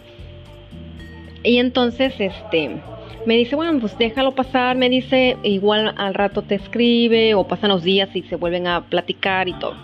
Y 1.42 1.58
entonces, 1.58 2.14
este, 2.18 2.80
me 3.26 3.36
dice, 3.36 3.56
bueno, 3.56 3.78
pues 3.80 3.96
déjalo 3.98 4.32
pasar, 4.32 4.76
me 4.76 4.88
dice, 4.88 5.36
igual 5.42 5.94
al 5.96 6.14
rato 6.14 6.42
te 6.42 6.54
escribe 6.54 7.34
o 7.34 7.46
pasan 7.46 7.70
los 7.70 7.82
días 7.82 8.14
y 8.14 8.22
se 8.22 8.36
vuelven 8.36 8.66
a 8.66 8.82
platicar 8.84 9.48
y 9.48 9.54
todo. 9.54 9.74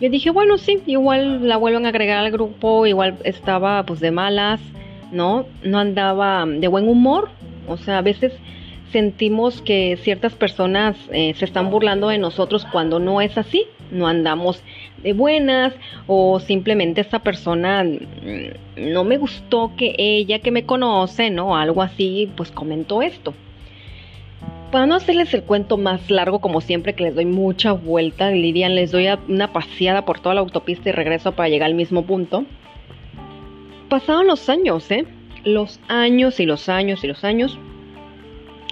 Yo 0.00 0.10
dije, 0.10 0.30
bueno, 0.30 0.58
sí, 0.58 0.82
igual 0.86 1.48
la 1.48 1.56
vuelven 1.56 1.86
a 1.86 1.90
agregar 1.90 2.18
al 2.18 2.32
grupo, 2.32 2.86
igual 2.86 3.18
estaba 3.24 3.84
pues 3.84 4.00
de 4.00 4.10
malas, 4.10 4.60
¿no? 5.12 5.46
No 5.62 5.78
andaba 5.78 6.44
de 6.46 6.66
buen 6.68 6.88
humor, 6.88 7.30
o 7.68 7.76
sea, 7.76 7.98
a 7.98 8.02
veces 8.02 8.32
sentimos 8.90 9.62
que 9.62 9.96
ciertas 10.02 10.34
personas 10.34 10.96
eh, 11.12 11.34
se 11.36 11.44
están 11.44 11.70
burlando 11.70 12.08
de 12.08 12.18
nosotros 12.18 12.66
cuando 12.70 12.98
no 12.98 13.20
es 13.20 13.38
así, 13.38 13.64
no 13.90 14.06
andamos 14.06 14.62
de 15.02 15.12
buenas 15.12 15.74
o 16.06 16.40
simplemente 16.40 17.00
esta 17.00 17.18
persona 17.18 17.84
mm, 17.84 18.92
no 18.92 19.04
me 19.04 19.18
gustó 19.18 19.72
que 19.76 19.94
ella 19.98 20.38
que 20.38 20.50
me 20.50 20.64
conoce, 20.64 21.30
¿no? 21.30 21.56
Algo 21.56 21.82
así, 21.82 22.30
pues 22.36 22.50
comentó 22.50 23.02
esto. 23.02 23.34
Para 24.70 24.86
no 24.86 24.94
hacerles 24.94 25.34
el 25.34 25.42
cuento 25.42 25.76
más 25.76 26.10
largo, 26.10 26.40
como 26.40 26.62
siempre 26.62 26.94
que 26.94 27.04
les 27.04 27.14
doy 27.14 27.26
mucha 27.26 27.72
vuelta, 27.72 28.30
Lidian, 28.30 28.74
les 28.74 28.90
doy 28.90 29.06
una 29.28 29.52
paseada 29.52 30.06
por 30.06 30.20
toda 30.20 30.34
la 30.34 30.40
autopista 30.40 30.88
y 30.88 30.92
regreso 30.92 31.32
para 31.32 31.50
llegar 31.50 31.66
al 31.66 31.74
mismo 31.74 32.06
punto. 32.06 32.46
Pasaron 33.90 34.26
los 34.26 34.48
años, 34.48 34.90
¿eh? 34.90 35.04
Los 35.44 35.78
años 35.88 36.40
y 36.40 36.46
los 36.46 36.70
años 36.70 37.04
y 37.04 37.06
los 37.06 37.22
años. 37.22 37.58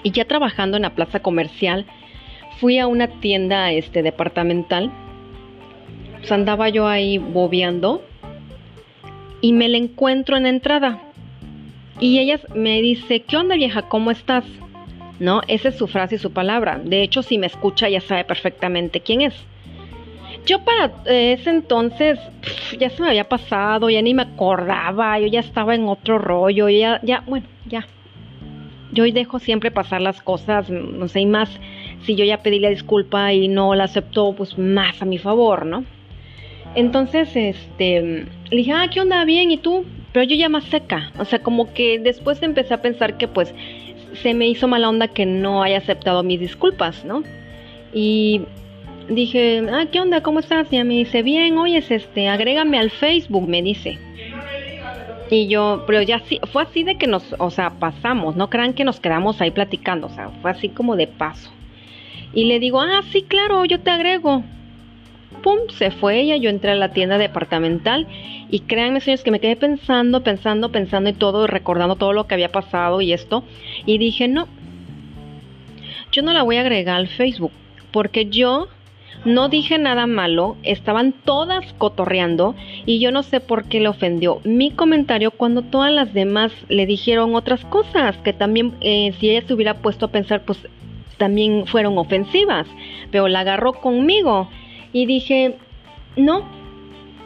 Y 0.03 0.13
ya 0.13 0.25
trabajando 0.25 0.79
en 0.79 0.85
la 0.85 0.95
plaza 0.95 1.21
comercial, 1.21 1.85
fui 2.59 2.79
a 2.79 2.87
una 2.87 3.09
tienda 3.21 3.71
este, 3.71 4.03
departamental. 4.03 4.91
Pues 6.21 6.33
andaba 6.33 6.69
yo 6.69 6.87
ahí 6.87 7.19
bobeando 7.19 8.03
y 9.41 9.53
me 9.53 9.69
la 9.69 9.79
encuentro 9.79 10.37
en 10.37 10.47
entrada. 10.47 11.03
Y 11.99 12.19
ella 12.19 12.41
me 12.55 12.81
dice, 12.81 13.23
¿qué 13.23 13.37
onda 13.37 13.57
vieja? 13.57 13.83
¿Cómo 13.83 14.11
estás? 14.11 14.45
¿no? 15.21 15.43
Esa 15.47 15.69
es 15.69 15.77
su 15.77 15.87
frase 15.87 16.17
y 16.17 16.19
su 16.19 16.33
palabra. 16.33 16.81
De 16.83 17.03
hecho, 17.03 17.23
si 17.23 17.39
me 17.39 17.47
escucha 17.47 17.89
ya 17.89 18.01
sabe 18.01 18.25
perfectamente 18.25 19.01
quién 19.01 19.21
es. 19.21 19.35
Yo 20.47 20.65
para 20.65 20.93
ese 21.05 21.51
entonces 21.51 22.19
ya 22.79 22.89
se 22.89 23.03
me 23.03 23.09
había 23.09 23.29
pasado, 23.29 23.91
ya 23.91 24.01
ni 24.01 24.15
me 24.15 24.23
acordaba, 24.23 25.21
yo 25.21 25.27
ya 25.27 25.41
estaba 25.41 25.75
en 25.75 25.87
otro 25.87 26.19
rollo, 26.19 26.69
ya, 26.71 26.99
ya, 27.03 27.23
bueno, 27.27 27.47
ya. 27.67 27.87
Yo 28.93 29.05
dejo 29.05 29.39
siempre 29.39 29.71
pasar 29.71 30.01
las 30.01 30.21
cosas, 30.23 30.69
no 30.71 31.07
sé, 31.07 31.21
y 31.21 31.27
más 31.27 31.51
si 32.03 32.17
yo 32.17 32.25
ya 32.25 32.43
pedí 32.43 32.59
la 32.59 32.71
disculpa 32.71 33.33
y 33.33 33.47
no 33.47 33.75
la 33.75 33.85
aceptó, 33.85 34.33
pues 34.33 34.59
más 34.59 35.01
a 35.03 35.05
mi 35.05 35.19
favor, 35.19 35.67
¿no? 35.67 35.85
Entonces, 36.75 37.35
este, 37.35 38.27
le 38.51 38.57
dije, 38.57 38.73
ah, 38.73 38.89
¿qué 38.93 39.01
onda? 39.01 39.25
Bien, 39.25 39.51
¿y 39.51 39.57
tú? 39.57 39.85
Pero 40.13 40.25
yo 40.25 40.37
ya 40.37 40.49
más 40.49 40.65
seca, 40.65 41.13
o 41.19 41.25
sea, 41.25 41.41
como 41.41 41.73
que 41.73 41.99
después 41.99 42.43
empecé 42.43 42.75
a 42.75 42.83
pensar 42.83 43.17
que 43.17 43.29
pues 43.29 43.55
se 44.15 44.35
me 44.35 44.49
hizo 44.49 44.67
mala 44.67 44.89
onda 44.89 45.07
que 45.07 45.25
no 45.25 45.63
haya 45.63 45.79
aceptado 45.79 46.23
mis 46.23 46.41
disculpas, 46.41 47.05
¿no? 47.05 47.23
Y 47.93 48.43
dije, 49.09 49.65
ah, 49.73 49.87
¿qué 49.91 50.01
onda? 50.01 50.23
¿Cómo 50.23 50.41
estás? 50.41 50.67
Y 50.73 50.83
me 50.83 50.95
dice, 50.95 51.23
bien, 51.23 51.59
oyes, 51.59 51.91
este, 51.91 52.29
agrégame 52.29 52.79
al 52.79 52.91
Facebook, 52.91 53.49
me 53.49 53.63
dice. 53.63 53.99
Y 55.31 55.47
yo, 55.47 55.85
pero 55.87 56.03
ya 56.03 56.19
sí, 56.21 56.41
fue 56.53 56.65
así 56.65 56.83
de 56.83 56.97
que 56.97 57.07
nos, 57.07 57.37
o 57.39 57.51
sea, 57.51 57.71
pasamos, 57.71 58.35
no 58.35 58.51
crean 58.51 58.75
que 58.75 58.85
nos 58.85 58.99
quedamos 58.99 59.41
ahí 59.41 59.53
platicando, 59.53 60.09
o 60.09 60.11
sea, 60.11 60.29
fue 60.43 60.51
así 60.51 60.69
como 60.71 60.97
de 60.97 61.07
paso. 61.07 61.53
Y 62.33 62.45
le 62.45 62.59
digo, 62.59 62.81
ah, 62.81 63.03
sí, 63.13 63.23
claro, 63.23 63.65
yo 63.65 63.79
te 63.79 63.91
agrego 63.91 64.43
pum, 65.43 65.59
se 65.77 65.91
fue 65.91 66.21
ella, 66.21 66.37
yo 66.37 66.51
entré 66.51 66.71
a 66.71 66.77
la 66.77 66.93
tienda 66.93 67.19
departamental 67.19 68.07
y 68.51 68.61
créanme 68.61 69.01
señores 69.01 69.25
que 69.25 69.31
me 69.31 69.41
quedé 69.41 69.57
pensando, 69.57 70.23
pensando, 70.23 70.71
pensando 70.71 71.11
y 71.11 71.15
todo, 71.15 71.47
recordando 71.47 71.97
todo 71.97 72.13
lo 72.13 72.27
que 72.27 72.35
había 72.35 72.51
pasado 72.51 73.01
y 73.01 73.13
esto, 73.13 73.45
y 73.87 73.99
dije, 73.99 74.29
no, 74.29 74.49
yo 76.13 76.23
no 76.23 76.33
la 76.33 76.43
voy 76.43 76.57
a 76.57 76.61
agregar 76.61 76.97
al 76.97 77.09
Facebook, 77.09 77.53
porque 77.93 78.27
yo 78.27 78.69
no 79.25 79.49
dije 79.49 79.79
nada 79.79 80.07
malo, 80.07 80.57
estaban 80.63 81.13
todas 81.13 81.73
cotorreando 81.75 82.55
y 82.87 83.01
yo 83.01 83.13
no 83.13 83.23
sé 83.23 83.41
por 83.41 83.65
qué 83.65 83.81
le 83.81 83.89
ofendió 83.89 84.41
mi 84.45 84.71
comentario 84.71 85.31
cuando 85.31 85.63
todas 85.63 85.93
las 85.93 86.15
demás 86.15 86.53
le 86.69 86.87
dijeron 86.87 87.35
otras 87.35 87.65
cosas 87.67 88.17
que 88.19 88.33
también 88.33 88.73
eh, 88.81 89.13
si 89.21 89.31
ella 89.31 89.47
se 89.47 89.53
hubiera 89.53 89.75
puesto 89.75 90.07
a 90.07 90.11
pensar 90.11 90.43
pues 90.45 90.59
también 91.19 91.67
fueron 91.67 91.99
ofensivas, 91.99 92.67
pero 93.11 93.29
la 93.29 93.41
agarró 93.41 93.75
conmigo 93.75 94.49
y 94.93 95.07
dije, 95.07 95.57
no, 96.17 96.45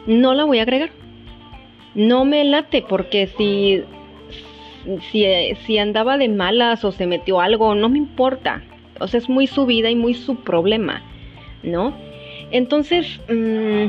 no 0.05 0.33
la 0.33 0.43
voy 0.43 0.59
a 0.59 0.63
agregar. 0.63 0.91
No 1.93 2.25
me 2.25 2.43
late 2.43 2.83
porque 2.87 3.27
si, 3.27 3.83
si, 5.11 5.25
si 5.65 5.77
andaba 5.77 6.17
de 6.17 6.29
malas 6.29 6.83
o 6.83 6.91
se 6.91 7.07
metió 7.07 7.39
algo, 7.39 7.73
no 7.75 7.89
me 7.89 7.97
importa. 7.97 8.63
O 8.99 9.07
sea, 9.07 9.17
es 9.17 9.29
muy 9.29 9.47
su 9.47 9.65
vida 9.65 9.89
y 9.89 9.95
muy 9.95 10.13
su 10.13 10.35
problema, 10.35 11.01
¿no? 11.63 11.93
Entonces, 12.51 13.19
mm, 13.29 13.87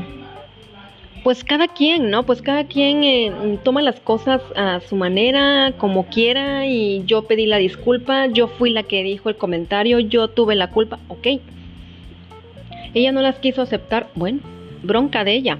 pues 1.22 1.42
cada 1.44 1.68
quien, 1.68 2.10
¿no? 2.10 2.24
Pues 2.24 2.40
cada 2.40 2.64
quien 2.64 3.04
eh, 3.04 3.58
toma 3.64 3.82
las 3.82 4.00
cosas 4.00 4.40
a 4.54 4.80
su 4.80 4.96
manera, 4.96 5.72
como 5.76 6.06
quiera, 6.06 6.66
y 6.66 7.02
yo 7.04 7.22
pedí 7.22 7.46
la 7.46 7.56
disculpa, 7.56 8.26
yo 8.26 8.48
fui 8.48 8.70
la 8.70 8.84
que 8.84 9.02
dijo 9.02 9.28
el 9.28 9.36
comentario, 9.36 9.98
yo 9.98 10.28
tuve 10.28 10.54
la 10.54 10.70
culpa, 10.70 10.98
ok. 11.08 11.26
Ella 12.96 13.12
no 13.12 13.20
las 13.20 13.38
quiso 13.40 13.60
aceptar, 13.60 14.08
bueno, 14.14 14.40
bronca 14.82 15.22
de 15.22 15.34
ella. 15.34 15.58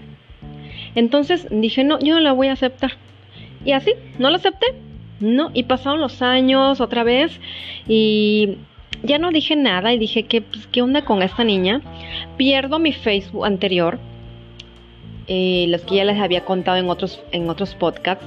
Entonces 0.94 1.46
dije, 1.50 1.84
no, 1.84 1.98
yo 1.98 2.14
no 2.14 2.20
la 2.20 2.32
voy 2.32 2.48
a 2.48 2.54
aceptar. 2.54 2.92
Y 3.62 3.72
así, 3.72 3.92
no 4.18 4.30
la 4.30 4.38
acepté. 4.38 4.66
No, 5.20 5.50
y 5.52 5.64
pasaron 5.64 6.00
los 6.00 6.22
años 6.22 6.80
otra 6.80 7.04
vez 7.04 7.38
y 7.86 8.56
ya 9.02 9.18
no 9.18 9.30
dije 9.32 9.54
nada 9.54 9.92
y 9.92 9.98
dije 9.98 10.22
que 10.22 10.40
pues, 10.40 10.66
qué 10.68 10.80
onda 10.80 11.04
con 11.04 11.22
esta 11.22 11.44
niña. 11.44 11.82
Pierdo 12.38 12.78
mi 12.78 12.92
Facebook 12.92 13.44
anterior, 13.44 13.98
eh, 15.26 15.66
los 15.68 15.82
que 15.82 15.96
ya 15.96 16.06
les 16.06 16.18
había 16.18 16.42
contado 16.46 16.78
en 16.78 16.88
otros, 16.88 17.20
en 17.32 17.50
otros 17.50 17.74
podcasts, 17.74 18.26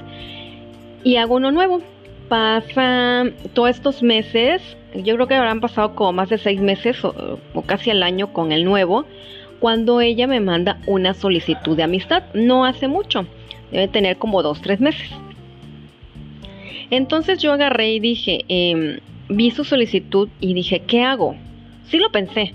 y 1.02 1.16
hago 1.16 1.34
uno 1.34 1.50
nuevo. 1.50 1.82
Pasa 2.28 3.24
todos 3.54 3.70
estos 3.70 4.04
meses, 4.04 4.62
yo 4.94 5.14
creo 5.14 5.26
que 5.26 5.34
habrán 5.34 5.60
pasado 5.60 5.94
como 5.94 6.12
más 6.12 6.28
de 6.28 6.38
seis 6.38 6.60
meses 6.60 7.04
o, 7.04 7.38
o 7.54 7.62
casi 7.62 7.90
al 7.90 8.02
año 8.02 8.32
con 8.32 8.52
el 8.52 8.64
nuevo, 8.64 9.06
cuando 9.60 10.00
ella 10.00 10.26
me 10.26 10.40
manda 10.40 10.78
una 10.86 11.14
solicitud 11.14 11.76
de 11.76 11.82
amistad. 11.82 12.24
No 12.34 12.64
hace 12.64 12.88
mucho, 12.88 13.26
debe 13.70 13.88
tener 13.88 14.16
como 14.16 14.42
dos, 14.42 14.60
tres 14.60 14.80
meses. 14.80 15.10
Entonces 16.90 17.38
yo 17.38 17.52
agarré 17.52 17.92
y 17.92 18.00
dije, 18.00 18.44
eh, 18.48 19.00
vi 19.28 19.50
su 19.52 19.64
solicitud 19.64 20.28
y 20.40 20.54
dije, 20.54 20.80
¿qué 20.80 21.02
hago? 21.02 21.36
Sí 21.84 21.98
lo 21.98 22.10
pensé, 22.10 22.52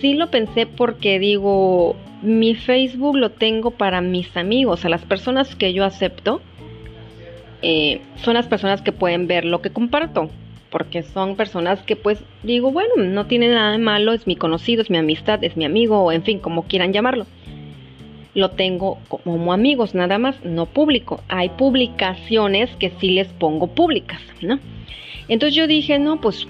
sí 0.00 0.14
lo 0.14 0.30
pensé 0.30 0.66
porque 0.66 1.18
digo, 1.18 1.96
mi 2.22 2.54
Facebook 2.54 3.16
lo 3.16 3.30
tengo 3.30 3.70
para 3.70 4.00
mis 4.00 4.36
amigos, 4.36 4.84
a 4.84 4.88
las 4.88 5.04
personas 5.04 5.54
que 5.54 5.72
yo 5.72 5.84
acepto, 5.84 6.40
eh, 7.62 8.00
son 8.16 8.34
las 8.34 8.46
personas 8.46 8.82
que 8.82 8.92
pueden 8.92 9.26
ver 9.26 9.44
lo 9.44 9.62
que 9.62 9.70
comparto, 9.70 10.30
porque 10.70 11.02
son 11.02 11.36
personas 11.36 11.82
que 11.82 11.96
pues 11.96 12.22
digo, 12.42 12.70
bueno, 12.70 12.94
no 12.96 13.26
tiene 13.26 13.48
nada 13.48 13.72
de 13.72 13.78
malo, 13.78 14.12
es 14.12 14.26
mi 14.26 14.36
conocido, 14.36 14.82
es 14.82 14.90
mi 14.90 14.98
amistad, 14.98 15.42
es 15.42 15.56
mi 15.56 15.64
amigo, 15.64 16.00
o 16.00 16.12
en 16.12 16.22
fin, 16.22 16.38
como 16.38 16.64
quieran 16.64 16.92
llamarlo. 16.92 17.26
Lo 18.34 18.50
tengo 18.50 18.98
como 19.08 19.52
amigos, 19.52 19.94
nada 19.94 20.18
más, 20.18 20.44
no 20.44 20.66
público. 20.66 21.22
Hay 21.28 21.48
publicaciones 21.48 22.70
que 22.76 22.92
sí 23.00 23.10
les 23.10 23.28
pongo 23.28 23.68
públicas, 23.68 24.20
¿no? 24.42 24.60
Entonces 25.28 25.56
yo 25.56 25.66
dije, 25.66 25.98
no, 25.98 26.20
pues 26.20 26.46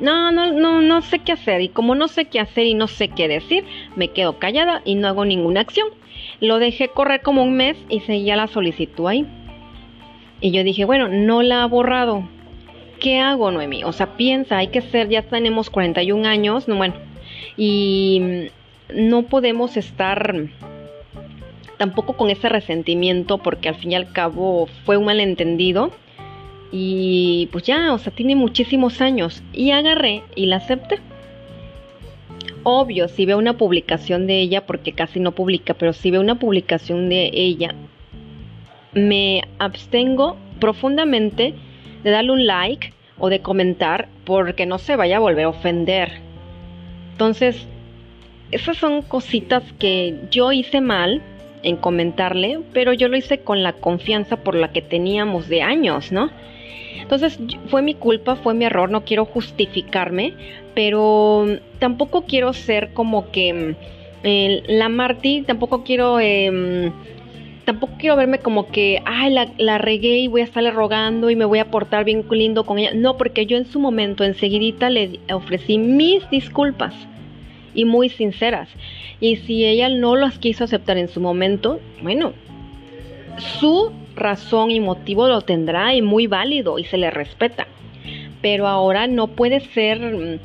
no, 0.00 0.30
no, 0.30 0.52
no, 0.52 0.80
no 0.80 1.02
sé 1.02 1.18
qué 1.18 1.32
hacer. 1.32 1.60
Y 1.60 1.68
como 1.68 1.94
no 1.94 2.08
sé 2.08 2.26
qué 2.26 2.40
hacer 2.40 2.66
y 2.66 2.74
no 2.74 2.86
sé 2.86 3.08
qué 3.08 3.28
decir, 3.28 3.64
me 3.96 4.08
quedo 4.08 4.38
callada 4.38 4.80
y 4.84 4.94
no 4.94 5.08
hago 5.08 5.24
ninguna 5.24 5.60
acción. 5.60 5.88
Lo 6.40 6.58
dejé 6.58 6.88
correr 6.88 7.22
como 7.22 7.42
un 7.42 7.56
mes 7.56 7.76
y 7.88 8.00
seguía 8.00 8.36
la 8.36 8.46
solicitud 8.46 9.06
ahí. 9.06 9.26
Y 10.40 10.52
yo 10.52 10.62
dije, 10.62 10.84
bueno, 10.84 11.08
no 11.08 11.42
la 11.42 11.64
ha 11.64 11.66
borrado. 11.66 12.28
¿Qué 13.00 13.20
hago, 13.20 13.50
Noemi? 13.50 13.84
O 13.84 13.92
sea, 13.92 14.16
piensa, 14.16 14.58
hay 14.58 14.68
que 14.68 14.80
ser, 14.80 15.08
ya 15.08 15.22
tenemos 15.22 15.70
41 15.70 16.28
años, 16.28 16.68
no, 16.68 16.76
bueno, 16.76 16.94
y 17.56 18.50
no 18.92 19.22
podemos 19.22 19.76
estar 19.76 20.34
tampoco 21.76 22.14
con 22.14 22.30
ese 22.30 22.48
resentimiento 22.48 23.38
porque 23.38 23.68
al 23.68 23.76
fin 23.76 23.92
y 23.92 23.94
al 23.94 24.12
cabo 24.12 24.68
fue 24.84 24.96
un 24.96 25.04
malentendido 25.04 25.92
y 26.70 27.48
pues 27.52 27.64
ya, 27.64 27.92
o 27.94 27.98
sea, 27.98 28.12
tiene 28.12 28.36
muchísimos 28.36 29.00
años. 29.00 29.42
Y 29.52 29.70
agarré 29.70 30.22
y 30.34 30.46
la 30.46 30.56
acepté. 30.56 30.98
Obvio, 32.62 33.08
si 33.08 33.24
veo 33.24 33.38
una 33.38 33.56
publicación 33.56 34.26
de 34.26 34.40
ella, 34.40 34.66
porque 34.66 34.92
casi 34.92 35.20
no 35.20 35.32
publica, 35.32 35.74
pero 35.74 35.92
si 35.92 36.10
veo 36.10 36.20
una 36.20 36.38
publicación 36.38 37.08
de 37.08 37.30
ella, 37.32 37.74
me 38.92 39.42
abstengo 39.58 40.36
profundamente 40.60 41.54
de 42.08 42.14
darle 42.14 42.32
un 42.32 42.46
like 42.46 42.94
o 43.18 43.28
de 43.28 43.40
comentar 43.40 44.08
porque 44.24 44.64
no 44.64 44.78
se 44.78 44.96
vaya 44.96 45.18
a 45.18 45.20
volver 45.20 45.44
a 45.44 45.50
ofender. 45.50 46.12
Entonces, 47.12 47.66
esas 48.50 48.78
son 48.78 49.02
cositas 49.02 49.62
que 49.78 50.14
yo 50.30 50.52
hice 50.52 50.80
mal 50.80 51.20
en 51.62 51.76
comentarle, 51.76 52.60
pero 52.72 52.94
yo 52.94 53.08
lo 53.08 53.16
hice 53.16 53.40
con 53.40 53.62
la 53.62 53.74
confianza 53.74 54.36
por 54.36 54.54
la 54.54 54.72
que 54.72 54.80
teníamos 54.80 55.48
de 55.48 55.60
años, 55.60 56.12
¿no? 56.12 56.30
Entonces 56.98 57.38
fue 57.68 57.82
mi 57.82 57.94
culpa, 57.94 58.36
fue 58.36 58.54
mi 58.54 58.64
error, 58.64 58.90
no 58.90 59.04
quiero 59.04 59.26
justificarme, 59.26 60.32
pero 60.74 61.46
tampoco 61.78 62.22
quiero 62.22 62.54
ser 62.54 62.94
como 62.94 63.30
que 63.30 63.76
mm, 64.22 64.72
la 64.72 64.88
Marty, 64.88 65.42
tampoco 65.42 65.84
quiero... 65.84 66.20
Em, 66.20 66.90
tampoco 67.68 67.92
quiero 67.98 68.16
verme 68.16 68.38
como 68.38 68.68
que, 68.68 69.02
ay, 69.04 69.30
la, 69.30 69.46
la, 69.58 69.76
regué 69.76 70.20
y 70.20 70.26
voy 70.26 70.40
a 70.40 70.44
estarle 70.44 70.70
rogando 70.70 71.28
y 71.28 71.36
me 71.36 71.44
voy 71.44 71.58
a 71.58 71.70
portar 71.70 72.02
bien 72.02 72.24
lindo 72.30 72.64
con 72.64 72.78
ella. 72.78 72.92
No, 72.94 73.18
porque 73.18 73.44
yo 73.44 73.58
en 73.58 73.66
su 73.66 73.78
momento, 73.78 74.24
enseguidita 74.24 74.88
le 74.88 75.20
ofrecí 75.30 75.76
mis 75.76 76.30
disculpas 76.30 76.94
y 77.74 77.84
muy 77.84 78.08
sinceras. 78.08 78.70
Y 79.20 79.36
si 79.36 79.66
ella 79.66 79.90
no 79.90 80.16
las 80.16 80.38
quiso 80.38 80.64
aceptar 80.64 80.96
en 80.96 81.08
su 81.08 81.20
momento, 81.20 81.78
bueno, 82.00 82.32
su 83.36 83.92
razón 84.16 84.70
y 84.70 84.80
motivo 84.80 85.28
lo 85.28 85.42
tendrá 85.42 85.94
y 85.94 86.00
muy 86.00 86.26
válido 86.26 86.78
y 86.78 86.84
se 86.84 86.96
le 86.96 87.10
respeta. 87.10 87.66
Pero 88.40 88.66
ahora 88.66 89.06
no 89.08 89.26
puede 89.26 89.60
ser 89.60 90.00
mm, 90.00 90.38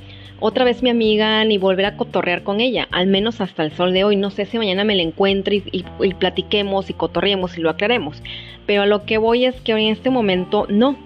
otra 0.45 0.65
vez 0.65 0.83
mi 0.83 0.89
amiga 0.89 1.45
ni 1.45 1.57
volver 1.57 1.85
a 1.85 1.95
cotorrear 1.95 2.43
con 2.43 2.59
ella, 2.59 2.89
al 2.91 3.07
menos 3.07 3.39
hasta 3.39 3.63
el 3.63 3.71
sol 3.71 3.93
de 3.93 4.03
hoy. 4.03 4.17
No 4.17 4.29
sé 4.29 4.43
si 4.43 4.57
mañana 4.57 4.83
me 4.83 4.93
la 4.93 5.01
encuentre 5.01 5.63
y, 5.71 5.83
platiquemos 6.15 6.89
y 6.89 6.93
cotorreemos 6.93 7.57
y 7.57 7.61
lo 7.61 7.69
aclaremos. 7.69 8.21
Pero 8.65 8.81
a 8.81 8.85
lo 8.85 9.05
que 9.05 9.17
voy 9.17 9.45
es 9.45 9.55
que 9.61 9.73
hoy 9.73 9.85
en 9.85 9.93
este 9.93 10.09
momento 10.09 10.65
no. 10.67 10.97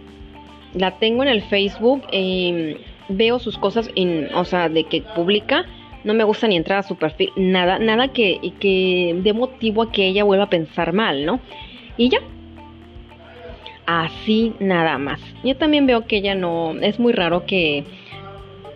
La 0.73 0.97
tengo 0.97 1.21
en 1.21 1.29
el 1.29 1.43
Facebook, 1.43 2.01
eh, 2.11 2.81
veo 3.09 3.37
sus 3.37 3.59
cosas, 3.59 3.91
o 4.33 4.43
sea, 4.43 4.69
de 4.69 4.85
que 4.85 5.03
publica. 5.03 5.65
No 6.03 6.15
me 6.15 6.23
gusta 6.23 6.47
ni 6.47 6.55
entrar 6.55 6.79
a 6.79 6.83
su 6.83 6.95
perfil, 6.95 7.29
nada, 7.35 7.77
nada 7.77 8.07
que, 8.07 8.39
que 8.59 9.19
dé 9.21 9.33
motivo 9.33 9.83
a 9.83 9.91
que 9.91 10.07
ella 10.07 10.23
vuelva 10.23 10.45
a 10.45 10.49
pensar 10.49 10.93
mal, 10.93 11.27
¿no? 11.27 11.39
Y 11.95 12.09
ya, 12.09 12.21
así 13.85 14.53
nada 14.59 14.97
más. 14.97 15.21
Yo 15.43 15.55
también 15.57 15.85
veo 15.85 16.07
que 16.07 16.17
ella 16.17 16.33
no, 16.33 16.73
es 16.81 16.99
muy 16.99 17.13
raro 17.13 17.45
que 17.45 17.85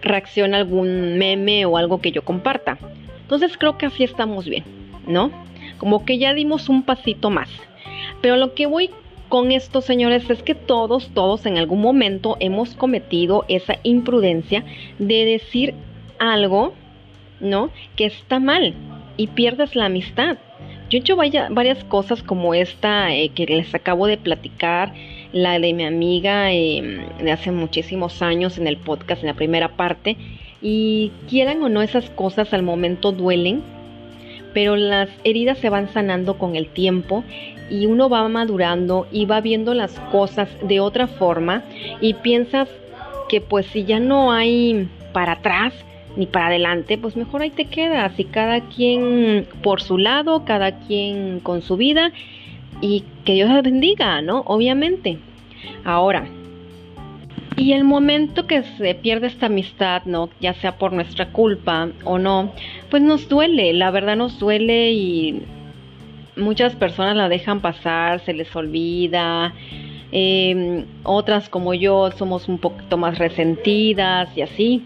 reaccione 0.02 0.56
a 0.56 0.60
algún 0.60 1.18
meme 1.18 1.66
o 1.66 1.78
algo 1.78 2.02
que 2.02 2.12
yo 2.12 2.24
comparta. 2.24 2.78
Entonces 3.22 3.58
creo 3.58 3.78
que 3.78 3.86
así 3.86 4.04
estamos 4.04 4.45
bien, 4.45 4.64
¿no? 5.08 5.32
Como 5.78 6.06
que 6.06 6.18
ya 6.18 6.34
dimos 6.34 6.70
un 6.70 6.84
pasito 6.84 7.30
más. 7.30 7.49
Pero 8.22 8.38
lo 8.38 8.54
que 8.54 8.66
voy 8.66 8.89
con 9.30 9.52
esto, 9.52 9.82
señores, 9.82 10.30
es 10.30 10.43
que 10.43 10.56
todos, 10.56 11.10
todos 11.14 11.45
en 11.45 11.58
algún 11.58 11.82
momento 11.82 12.36
hemos 12.41 12.76
cometido 12.76 13.45
esa 13.47 13.78
imprudencia 13.84 14.66
de 14.99 15.26
decir 15.26 15.74
algo, 16.20 16.74
¿no? 17.39 17.72
Que 17.95 18.06
está 18.06 18.39
mal 18.39 18.74
y 19.16 19.28
pierdes 19.28 19.76
la 19.76 19.86
amistad. 19.86 20.38
Yo 20.89 20.97
he 20.97 21.02
hecho 21.02 21.16
varias 21.16 21.84
cosas 21.86 22.22
como 22.22 22.54
esta 22.54 23.16
eh, 23.16 23.30
que 23.30 23.45
les 23.45 23.74
acabo 23.74 24.08
de 24.08 24.18
platicar, 24.18 24.93
la 25.34 25.59
de 25.59 25.73
mi 25.73 25.86
amiga 25.86 26.51
em, 26.51 27.05
de 27.17 27.32
hace 27.32 27.51
muchísimos 27.51 28.21
años 28.21 28.57
en 28.57 28.67
el 28.67 28.77
podcast, 28.77 29.21
en 29.21 29.27
la 29.27 29.34
primera 29.34 29.69
parte, 29.69 30.17
y 30.61 31.11
quieran 31.29 31.61
o 31.63 31.69
no 31.69 31.82
esas 31.82 32.09
cosas 32.09 32.53
al 32.53 32.63
momento 32.63 33.11
duelen, 33.11 33.61
pero 34.53 34.75
las 34.75 35.09
heridas 35.23 35.57
se 35.57 35.69
van 35.69 35.89
sanando 35.89 36.38
con 36.38 36.55
el 36.55 36.67
tiempo 36.67 37.23
y 37.69 37.86
uno 37.86 38.09
va 38.09 38.27
madurando 38.27 39.07
y 39.11 39.25
va 39.25 39.41
viendo 39.41 39.73
las 39.73 39.97
cosas 40.11 40.49
de 40.61 40.79
otra 40.79 41.07
forma 41.07 41.63
y 42.01 42.15
piensas 42.15 42.67
que 43.29 43.39
pues 43.39 43.65
si 43.67 43.86
ya 43.86 43.99
no 43.99 44.34
hay 44.34 44.89
para 45.13 45.34
atrás, 45.34 45.73
ni 46.17 46.25
para 46.25 46.47
adelante, 46.47 46.97
pues 46.97 47.15
mejor 47.15 47.41
ahí 47.41 47.51
te 47.51 47.65
quedas 47.65 48.11
y 48.19 48.25
cada 48.25 48.59
quien 48.59 49.47
por 49.63 49.82
su 49.82 49.97
lado, 49.97 50.43
cada 50.43 50.79
quien 50.79 51.39
con 51.39 51.61
su 51.61 51.77
vida 51.77 52.11
y 52.82 53.03
que 53.23 53.34
Dios 53.34 53.49
les 53.49 53.63
bendiga, 53.63 54.21
¿no? 54.21 54.41
Obviamente. 54.41 55.19
Ahora, 55.86 56.27
y 57.55 57.73
el 57.73 57.84
momento 57.84 58.47
que 58.47 58.63
se 58.63 58.95
pierde 58.95 59.27
esta 59.27 59.45
amistad, 59.45 60.03
¿no? 60.05 60.29
Ya 60.39 60.53
sea 60.55 60.77
por 60.77 60.93
nuestra 60.93 61.32
culpa 61.32 61.89
o 62.03 62.17
no, 62.17 62.51
pues 62.89 63.03
nos 63.03 63.29
duele, 63.29 63.73
la 63.73 63.91
verdad 63.91 64.15
nos 64.15 64.39
duele 64.39 64.91
y 64.93 65.43
muchas 66.36 66.75
personas 66.75 67.15
la 67.15 67.29
dejan 67.29 67.61
pasar, 67.61 68.19
se 68.25 68.34
les 68.34 68.55
olvida. 68.55 69.53
Em, 70.11 70.86
otras 71.03 71.49
como 71.49 71.73
yo 71.73 72.11
somos 72.11 72.49
un 72.49 72.57
poquito 72.57 72.97
más 72.97 73.17
resentidas 73.17 74.36
y 74.36 74.41
así. 74.41 74.84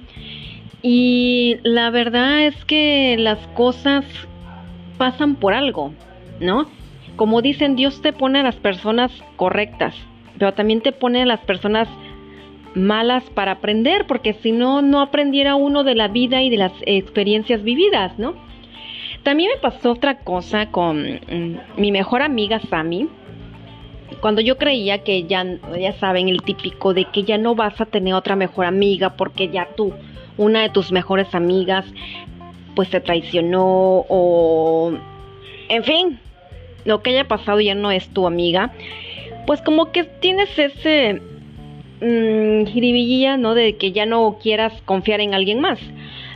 Y 0.81 1.57
la 1.63 1.89
verdad 1.89 2.45
es 2.45 2.65
que 2.65 3.15
las 3.17 3.39
cosas 3.55 4.05
pasan 4.97 5.35
por 5.35 5.53
algo, 5.53 5.93
¿no? 6.39 6.67
Como 7.16 7.41
dicen, 7.41 7.76
Dios 7.76 8.01
te 8.01 8.13
pone 8.13 8.39
a 8.39 8.43
las 8.43 8.55
personas 8.55 9.11
correctas, 9.36 9.95
pero 10.38 10.53
también 10.53 10.82
te 10.82 10.91
pone 10.91 11.22
a 11.22 11.26
las 11.26 11.39
personas 11.41 11.88
malas 12.74 13.24
para 13.30 13.53
aprender, 13.53 14.05
porque 14.05 14.34
si 14.34 14.51
no, 14.51 14.82
no 14.82 15.01
aprendiera 15.01 15.55
uno 15.55 15.84
de 15.84 15.95
la 15.95 16.09
vida 16.09 16.41
y 16.41 16.49
de 16.49 16.57
las 16.57 16.74
experiencias 16.86 17.63
vividas, 17.63 18.18
¿no? 18.20 18.36
También 19.24 19.51
me 19.55 19.61
pasó 19.61 19.93
otra 19.93 20.20
cosa 20.20 20.68
con 20.68 21.03
mm, 21.03 21.57
mi 21.78 21.91
mejor 21.91 22.22
amiga 22.22 22.59
Sami. 22.59 23.07
Cuando 24.20 24.41
yo 24.41 24.57
creía 24.57 25.03
que 25.03 25.24
ya, 25.24 25.45
ya 25.80 25.93
saben, 25.93 26.30
el 26.30 26.43
típico 26.43 26.93
de 26.93 27.05
que 27.05 27.24
ya 27.24 27.38
no 27.38 27.55
vas 27.55 27.80
a 27.82 27.86
tener 27.86 28.13
otra 28.13 28.36
mejor 28.36 28.66
amiga 28.66 29.16
porque 29.16 29.49
ya 29.49 29.68
tú, 29.76 29.93
una 30.38 30.61
de 30.61 30.70
tus 30.70 30.91
mejores 30.91 31.34
amigas, 31.34 31.86
pues 32.76 32.89
te 32.89 32.99
traicionó 32.99 34.05
o, 34.09 34.93
en 35.70 35.84
fin, 35.84 36.20
lo 36.86 37.01
que 37.01 37.11
haya 37.11 37.27
pasado 37.27 37.59
ya 37.59 37.75
no 37.75 37.91
es 37.91 38.07
tu 38.09 38.25
amiga, 38.25 38.71
pues 39.45 39.61
como 39.61 39.91
que 39.91 40.03
tienes 40.03 40.57
ese 40.57 41.21
mmm, 42.01 43.41
¿no? 43.41 43.55
De 43.55 43.75
que 43.75 43.91
ya 43.91 44.05
no 44.05 44.38
quieras 44.41 44.73
confiar 44.86 45.21
en 45.21 45.33
alguien 45.33 45.59
más. 45.59 45.79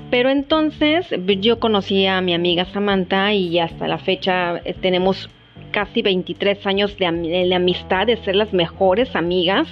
Pero 0.10 0.30
entonces 0.30 1.06
yo 1.40 1.60
conocí 1.60 2.08
a 2.08 2.20
mi 2.22 2.34
amiga 2.34 2.66
Samantha 2.66 3.34
y 3.34 3.60
hasta 3.60 3.88
la 3.88 4.00
fecha 4.00 4.58
eh, 4.66 4.74
tenemos 4.74 5.30
casi 5.72 6.02
23 6.02 6.66
años 6.66 6.98
de, 6.98 7.12
de, 7.12 7.56
amistad, 7.56 8.08
de 8.08 8.18
ser 8.18 8.36
las 8.36 8.52
mejores 8.52 9.16
amigas. 9.16 9.68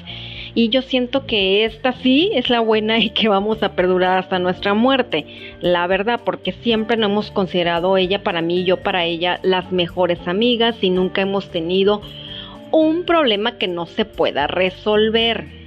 Y 0.54 0.70
yo 0.70 0.82
siento 0.82 1.26
que 1.26 1.66
esta 1.66 1.94
sí 1.94 2.32
es 2.34 2.50
la 2.50 2.60
buena 2.60 3.00
y 3.00 3.10
que 3.10 3.30
vamos 3.30 3.64
a 3.64 3.74
perdurar 3.74 4.20
hasta 4.20 4.40
nuestra 4.40 4.74
muerte. 4.74 5.26
La 5.62 5.88
verdad, 5.88 6.22
porque 6.24 6.52
siempre 6.52 6.98
nos 6.98 7.10
hemos 7.10 7.32
considerado 7.32 7.98
ella 7.98 8.24
para 8.24 8.42
mí 8.42 8.62
y 8.62 8.64
yo 8.66 8.78
para 8.78 9.06
ella 9.06 9.40
las 9.44 9.72
mejores 9.72 10.20
amigas 10.28 10.76
y 10.82 10.90
nunca 10.90 11.22
hemos 11.22 11.50
tenido 11.52 12.02
un 12.72 13.04
problema 13.04 13.58
que 13.58 13.68
no 13.68 13.86
se 13.86 14.06
pueda 14.06 14.48
resolver 14.48 15.58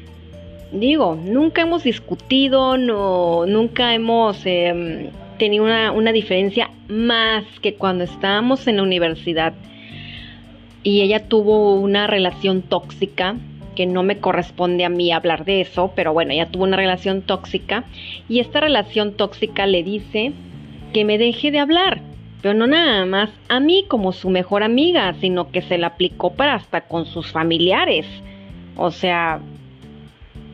digo, 0.72 1.16
nunca 1.16 1.62
hemos 1.62 1.82
discutido, 1.82 2.76
no, 2.76 3.46
nunca 3.46 3.94
hemos 3.94 4.44
em, 4.44 5.10
tenido 5.38 5.64
una 5.64 6.12
diferencia 6.12 6.70
más 6.88 7.44
que 7.60 7.74
cuando 7.74 8.04
estábamos 8.04 8.66
en 8.66 8.76
la 8.76 8.82
universidad 8.82 9.54
y 10.82 11.02
ella 11.02 11.28
tuvo 11.28 11.74
una 11.74 12.06
relación 12.06 12.62
tóxica 12.62 13.36
que 13.74 13.86
no 13.86 14.02
me 14.02 14.18
corresponde 14.18 14.84
a 14.84 14.88
mí 14.88 15.12
hablar 15.12 15.44
de 15.44 15.60
eso, 15.60 15.92
pero 15.94 16.12
bueno, 16.12 16.32
ella 16.32 16.46
tuvo 16.46 16.64
una 16.64 16.76
relación 16.76 17.22
tóxica 17.22 17.84
y 18.28 18.40
esta 18.40 18.60
relación 18.60 19.14
tóxica 19.14 19.66
le 19.66 19.82
dice 19.82 20.32
que 20.92 21.04
me 21.04 21.18
deje 21.18 21.50
de 21.50 21.58
hablar, 21.58 22.00
pero 22.42 22.54
no 22.54 22.66
nada 22.66 23.06
más 23.06 23.30
a 23.48 23.60
mí 23.60 23.84
como 23.88 24.12
su 24.12 24.30
mejor 24.30 24.62
amiga, 24.62 25.14
sino 25.20 25.50
que 25.50 25.62
se 25.62 25.78
la 25.78 25.88
aplicó 25.88 26.32
para 26.32 26.54
hasta 26.54 26.82
con 26.82 27.06
sus 27.06 27.30
familiares. 27.30 28.06
O 28.76 28.90
sea, 28.90 29.40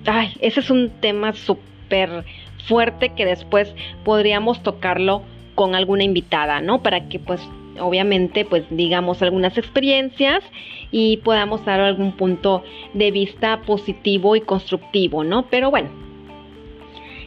ay, 0.06 0.32
ese 0.40 0.60
es 0.60 0.70
un 0.70 0.90
tema 1.00 1.32
súper 1.32 2.24
fuerte 2.66 3.10
que 3.10 3.24
después 3.24 3.74
podríamos 4.04 4.62
tocarlo 4.62 5.22
con 5.54 5.74
alguna 5.74 6.04
invitada, 6.04 6.60
¿no? 6.60 6.82
Para 6.82 7.08
que 7.08 7.18
pues 7.18 7.40
obviamente 7.80 8.44
pues 8.44 8.64
digamos 8.70 9.22
algunas 9.22 9.56
experiencias 9.58 10.42
y 10.90 11.18
podamos 11.18 11.64
dar 11.64 11.80
algún 11.80 12.12
punto 12.12 12.62
de 12.94 13.10
vista 13.10 13.62
positivo 13.62 14.36
y 14.36 14.40
constructivo, 14.40 15.24
¿no? 15.24 15.46
Pero 15.50 15.70
bueno, 15.70 15.90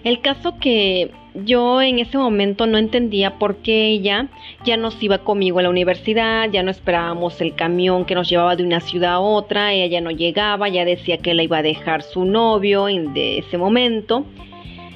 el 0.04 0.22
caso 0.22 0.58
que 0.60 1.12
yo 1.36 1.82
en 1.82 2.00
ese 2.00 2.18
momento 2.18 2.66
no 2.68 2.78
entendía 2.78 3.38
por 3.38 3.58
qué 3.58 3.88
ella 3.88 4.28
ya 4.66 4.78
nos 4.78 5.02
iba 5.04 5.20
conmigo 5.20 5.60
a 5.60 5.64
la 5.64 5.70
universidad, 5.70 6.50
ya 6.50 6.64
no 6.64 6.72
esperábamos 6.72 7.40
el 7.42 7.56
camión 7.56 8.06
que 8.06 8.16
nos 8.16 8.30
llevaba 8.30 8.56
de 8.56 8.64
una 8.64 8.80
ciudad 8.80 9.14
a 9.14 9.20
otra, 9.20 9.74
ella 9.74 9.88
ya 9.88 10.02
no 10.02 10.12
llegaba, 10.12 10.70
ya 10.70 10.86
decía 10.86 11.18
que 11.18 11.34
la 11.34 11.44
iba 11.44 11.58
a 11.58 11.64
dejar 11.64 12.02
su 12.02 12.26
novio 12.26 12.88
en 12.88 13.14
de 13.14 13.40
ese 13.40 13.58
momento. 13.58 14.26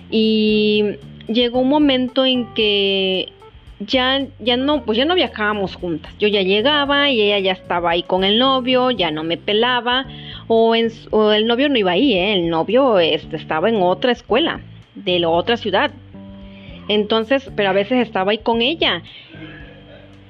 Y 0.09 0.83
llegó 1.27 1.59
un 1.59 1.69
momento 1.69 2.25
en 2.25 2.53
que 2.53 3.29
ya, 3.79 4.25
ya 4.39 4.57
no, 4.57 4.83
pues 4.83 4.97
ya 4.97 5.05
no 5.05 5.15
viajábamos 5.15 5.75
juntas. 5.75 6.13
Yo 6.19 6.27
ya 6.27 6.41
llegaba 6.41 7.09
y 7.09 7.21
ella 7.21 7.39
ya 7.39 7.51
estaba 7.53 7.91
ahí 7.91 8.03
con 8.03 8.23
el 8.23 8.39
novio, 8.39 8.91
ya 8.91 9.11
no 9.11 9.23
me 9.23 9.37
pelaba, 9.37 10.05
o, 10.47 10.75
en, 10.75 10.91
el 11.33 11.47
novio 11.47 11.69
no 11.69 11.77
iba 11.77 11.91
ahí, 11.91 12.13
¿eh? 12.13 12.33
el 12.33 12.49
novio 12.49 12.99
este, 12.99 13.35
estaba 13.35 13.69
en 13.69 13.81
otra 13.81 14.11
escuela 14.11 14.61
de 14.95 15.19
la 15.19 15.29
otra 15.29 15.57
ciudad. 15.57 15.91
Entonces, 16.87 17.49
pero 17.55 17.69
a 17.69 17.73
veces 17.73 18.05
estaba 18.05 18.31
ahí 18.31 18.39
con 18.39 18.61
ella. 18.61 19.03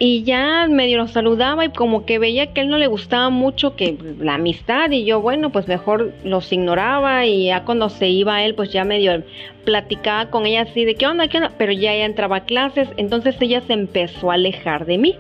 Y 0.06 0.24
ya 0.24 0.68
medio 0.68 0.98
lo 0.98 1.08
saludaba 1.08 1.64
y 1.64 1.70
como 1.70 2.06
que 2.06 2.20
veía 2.20 2.52
que 2.52 2.60
él 2.60 2.68
no 2.68 2.78
le 2.78 2.88
gustaba 2.88 3.30
mucho 3.30 3.78
que 3.78 3.98
la 4.20 4.34
amistad 4.34 4.92
y 4.92 5.06
yo, 5.06 5.22
bueno, 5.22 5.50
pues 5.50 5.70
mejor 5.70 6.12
los 6.26 6.52
ignoraba 6.52 7.26
y 7.26 7.46
ya 7.46 7.64
cuando 7.64 7.88
se 7.88 8.10
iba 8.10 8.44
él, 8.44 8.54
pues 8.54 8.70
ya 8.74 8.84
medio 8.84 9.24
platicaba 9.64 10.30
con 10.30 10.46
ella 10.46 10.64
así 10.64 10.84
de 10.84 10.96
qué 10.96 11.08
onda, 11.08 11.30
qué 11.30 11.38
onda, 11.38 11.54
pero 11.58 11.72
ya 11.72 11.94
ella 11.94 12.04
entraba 12.04 12.36
a 12.36 12.44
clases, 12.44 12.90
entonces 12.98 13.38
ella 13.40 13.62
se 13.62 13.72
empezó 13.72 14.30
a 14.30 14.34
alejar 14.34 14.86
de 14.86 14.98
mí. 14.98 15.16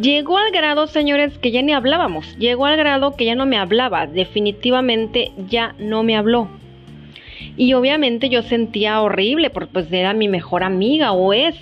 Llegó 0.00 0.36
al 0.38 0.50
grado, 0.50 0.88
señores, 0.88 1.38
que 1.38 1.52
ya 1.52 1.62
ni 1.62 1.72
hablábamos. 1.72 2.36
Llegó 2.38 2.66
al 2.66 2.76
grado 2.76 3.14
que 3.14 3.26
ya 3.26 3.36
no 3.36 3.46
me 3.46 3.56
hablaba. 3.56 4.08
Definitivamente 4.08 5.30
ya 5.48 5.76
no 5.78 6.02
me 6.02 6.16
habló. 6.16 6.48
Y 7.56 7.74
obviamente 7.74 8.30
yo 8.30 8.42
sentía 8.42 9.00
horrible 9.00 9.48
porque 9.48 9.72
pues 9.72 9.92
era 9.92 10.12
mi 10.12 10.26
mejor 10.26 10.64
amiga 10.64 11.12
o 11.12 11.32
es, 11.32 11.54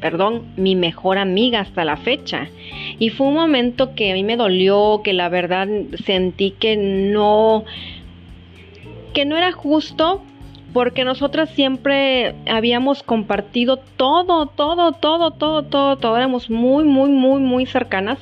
perdón, 0.00 0.46
mi 0.56 0.74
mejor 0.74 1.18
amiga 1.18 1.60
hasta 1.60 1.84
la 1.84 1.96
fecha. 1.96 2.48
Y 2.98 3.10
fue 3.10 3.28
un 3.28 3.34
momento 3.34 3.94
que 3.94 4.12
a 4.12 4.14
mí 4.14 4.24
me 4.24 4.36
dolió, 4.36 5.00
que 5.02 5.12
la 5.12 5.28
verdad 5.28 5.68
sentí 6.04 6.52
que 6.52 6.76
no 6.76 7.64
que 9.14 9.24
no 9.24 9.36
era 9.36 9.52
justo 9.52 10.22
porque 10.72 11.04
nosotras 11.04 11.50
siempre 11.50 12.34
habíamos 12.46 13.02
compartido 13.02 13.78
todo, 13.96 14.46
todo, 14.46 14.92
todo, 14.92 15.30
todo, 15.32 15.62
todo, 15.62 15.96
todo, 15.96 16.16
éramos 16.16 16.50
muy, 16.50 16.84
muy, 16.84 17.10
muy, 17.10 17.40
muy 17.40 17.66
cercanas 17.66 18.18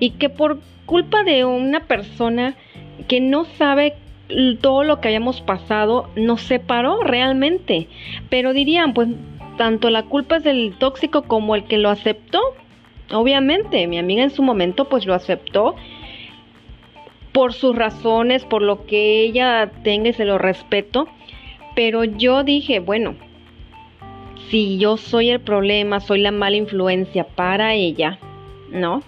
y 0.00 0.10
que 0.10 0.28
por 0.28 0.60
culpa 0.84 1.22
de 1.22 1.44
una 1.44 1.80
persona 1.80 2.56
que 3.08 3.20
no 3.20 3.44
sabe 3.44 3.94
todo 4.60 4.82
lo 4.82 5.00
que 5.00 5.08
habíamos 5.08 5.40
pasado 5.40 6.10
nos 6.16 6.42
separó 6.42 7.02
realmente. 7.02 7.88
Pero 8.28 8.52
dirían, 8.52 8.92
pues 8.92 9.08
tanto 9.56 9.90
la 9.90 10.04
culpa 10.04 10.36
es 10.36 10.44
del 10.44 10.74
tóxico 10.78 11.22
como 11.22 11.54
el 11.54 11.64
que 11.64 11.78
lo 11.78 11.90
aceptó. 11.90 12.40
Obviamente, 13.12 13.86
mi 13.86 13.98
amiga 13.98 14.22
en 14.22 14.30
su 14.30 14.42
momento 14.42 14.88
pues 14.88 15.06
lo 15.06 15.14
aceptó 15.14 15.76
por 17.32 17.52
sus 17.52 17.76
razones, 17.76 18.44
por 18.44 18.62
lo 18.62 18.86
que 18.86 19.20
ella 19.20 19.70
tenga 19.82 20.08
y 20.08 20.12
se 20.12 20.24
lo 20.24 20.38
respeto. 20.38 21.06
Pero 21.74 22.04
yo 22.04 22.42
dije, 22.44 22.80
bueno, 22.80 23.14
si 24.48 24.78
yo 24.78 24.96
soy 24.96 25.30
el 25.30 25.40
problema, 25.40 26.00
soy 26.00 26.20
la 26.20 26.30
mala 26.30 26.56
influencia 26.56 27.24
para 27.24 27.74
ella, 27.74 28.18
¿no? 28.70 29.02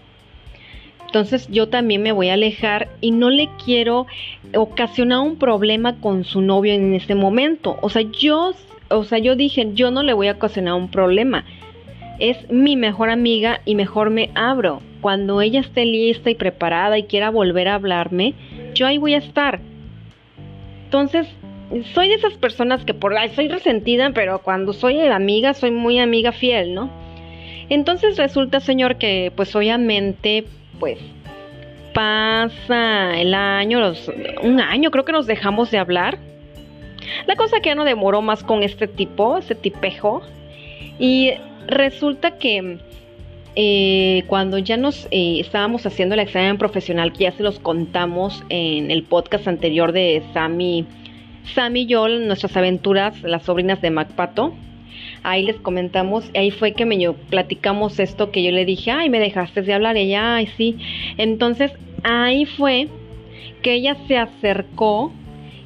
Entonces 1.07 1.49
yo 1.49 1.71
también 1.71 2.03
me 2.03 2.13
voy 2.13 2.29
a 2.29 2.35
alejar 2.35 2.91
y 3.01 3.13
no 3.13 3.31
le 3.31 3.49
quiero 3.65 4.07
ocasionar 4.55 5.21
un 5.21 5.37
problema 5.37 5.99
con 6.01 6.25
su 6.25 6.43
novio 6.43 6.75
en 6.75 6.95
ese 6.95 7.15
momento. 7.15 7.79
O 7.81 7.89
sea, 7.89 8.03
yo, 8.03 8.53
o 8.91 9.05
sea, 9.05 9.19
yo 9.19 9.37
dije, 9.37 9.69
yo 9.75 9.91
no 9.91 10.03
le 10.03 10.13
voy 10.13 10.29
a 10.29 10.33
ocasionar 10.33 10.75
un 10.75 10.91
problema. 10.91 11.45
Es 12.19 12.51
mi 12.51 12.77
mejor 12.77 13.11
amiga 13.11 13.61
y 13.65 13.75
mejor 13.75 14.11
me 14.11 14.31
abro. 14.35 14.83
Cuando 15.01 15.41
ella 15.41 15.61
esté 15.61 15.85
lista 15.85 16.31
y 16.31 16.35
preparada 16.35 16.99
y 16.99 17.05
quiera 17.05 17.31
volver 17.31 17.69
a 17.69 17.75
hablarme, 17.75 18.35
yo 18.75 18.87
ahí 18.87 18.99
voy 18.99 19.15
a 19.15 19.19
estar. 19.19 19.61
Entonces, 20.85 21.29
soy 21.95 22.09
de 22.09 22.15
esas 22.15 22.35
personas 22.35 22.85
que 22.85 22.95
por 22.95 23.17
ahí 23.17 23.29
soy 23.31 23.49
resentida, 23.49 24.11
pero 24.15 24.41
cuando 24.41 24.73
soy 24.73 25.01
amiga, 25.01 25.55
soy 25.55 25.71
muy 25.71 25.99
amiga 25.99 26.33
fiel, 26.33 26.75
¿no? 26.75 26.91
Entonces 27.69 28.17
resulta, 28.17 28.61
señor, 28.61 28.97
que 28.97 29.33
pues 29.37 29.55
obviamente 29.55 30.45
pues 30.81 30.99
pasa 31.93 33.21
el 33.21 33.35
año, 33.35 33.93
un 34.43 34.61
año 34.61 34.91
creo 34.91 35.05
que 35.05 35.13
nos 35.13 35.27
dejamos 35.27 35.71
de 35.71 35.79
hablar. 35.79 36.19
La 37.27 37.37
cosa 37.37 37.61
que 37.61 37.71
ya 37.71 37.75
no 37.75 37.85
demoró 37.85 38.23
más 38.23 38.43
con 38.43 38.63
este 38.63 38.89
tipo, 38.89 39.39
este 39.39 39.55
tipejo. 39.55 40.23
Y 40.99 41.33
resulta 41.67 42.39
que 42.39 42.79
eh, 43.55 44.25
cuando 44.27 44.59
ya 44.59 44.77
nos 44.77 45.07
eh, 45.11 45.41
estábamos 45.41 45.87
haciendo 45.87 46.15
el 46.15 46.21
examen 46.21 46.59
profesional, 46.59 47.13
que 47.13 47.25
ya 47.25 47.33
se 47.33 47.43
los 47.43 47.59
contamos 47.59 48.43
en 48.49 48.91
el 48.91 49.03
podcast 49.05 49.49
anterior 49.49 49.93
de 49.93 50.23
Sammy, 50.33 50.87
Sammy 51.55 51.81
y 51.83 51.87
yo, 51.87 52.09
nuestras 52.09 52.57
aventuras, 52.57 53.23
las 53.23 53.45
sobrinas 53.45 53.81
de 53.81 53.91
MacPato 53.91 54.53
ahí 55.23 55.45
les 55.45 55.57
comentamos, 55.57 56.31
ahí 56.35 56.51
fue 56.51 56.73
que 56.73 56.85
me 56.85 56.99
platicamos 57.31 57.99
esto 57.99 58.31
que 58.31 58.43
yo 58.43 58.51
le 58.51 58.65
dije, 58.65 58.91
ay, 58.91 59.11
me 59.11 59.21
dejaste 59.21 59.63
de 59.63 59.75
hablar, 59.75 59.97
ella, 59.97 60.37
ay, 60.37 60.49
sí. 60.57 60.77
Entonces, 61.17 61.73
ahí 62.03 62.45
fue 62.47 62.89
que 63.63 63.75
ella 63.75 63.97
se 64.07 64.17
acercó 64.17 65.13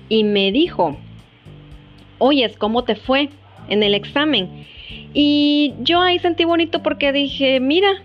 y 0.09 0.25
me 0.25 0.53
dijo, 0.53 0.97
oyes, 2.23 2.57
¿cómo 2.57 2.85
te 2.85 2.95
fue 2.95 3.29
en 3.69 3.83
el 3.83 3.95
examen? 3.95 4.67
Y 5.13 5.75
yo 5.81 6.01
ahí 6.01 6.19
sentí 6.19 6.45
bonito 6.45 6.83
porque 6.83 7.13
dije, 7.13 7.61
mira, 7.61 8.03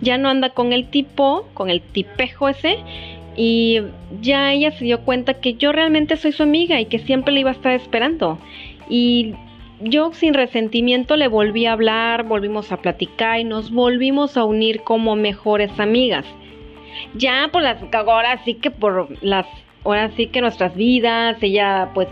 ya 0.00 0.18
no 0.18 0.28
anda 0.28 0.50
con 0.50 0.72
el 0.72 0.88
tipo, 0.88 1.48
con 1.54 1.70
el 1.70 1.80
tipejo 1.80 2.48
ese, 2.48 2.78
y 3.36 3.80
ya 4.20 4.52
ella 4.52 4.70
se 4.72 4.84
dio 4.84 5.00
cuenta 5.00 5.34
que 5.34 5.54
yo 5.54 5.72
realmente 5.72 6.16
soy 6.16 6.32
su 6.32 6.42
amiga 6.42 6.80
y 6.80 6.86
que 6.86 6.98
siempre 6.98 7.32
le 7.32 7.40
iba 7.40 7.50
a 7.50 7.54
estar 7.54 7.72
esperando. 7.72 8.38
Y 8.88 9.34
yo 9.80 10.12
sin 10.12 10.34
resentimiento 10.34 11.16
le 11.16 11.26
volví 11.26 11.66
a 11.66 11.72
hablar, 11.72 12.24
volvimos 12.24 12.70
a 12.70 12.76
platicar 12.76 13.40
y 13.40 13.44
nos 13.44 13.72
volvimos 13.72 14.36
a 14.36 14.44
unir 14.44 14.82
como 14.82 15.16
mejores 15.16 15.80
amigas. 15.80 16.26
Ya 17.14 17.48
por 17.50 17.62
las 17.62 17.78
ahora 17.92 18.40
sí 18.44 18.54
que 18.54 18.70
por 18.70 19.08
las 19.22 19.46
ahora 19.84 20.10
sí 20.16 20.28
que 20.28 20.40
nuestras 20.40 20.74
vidas, 20.76 21.36
ella 21.42 21.90
pues 21.92 22.08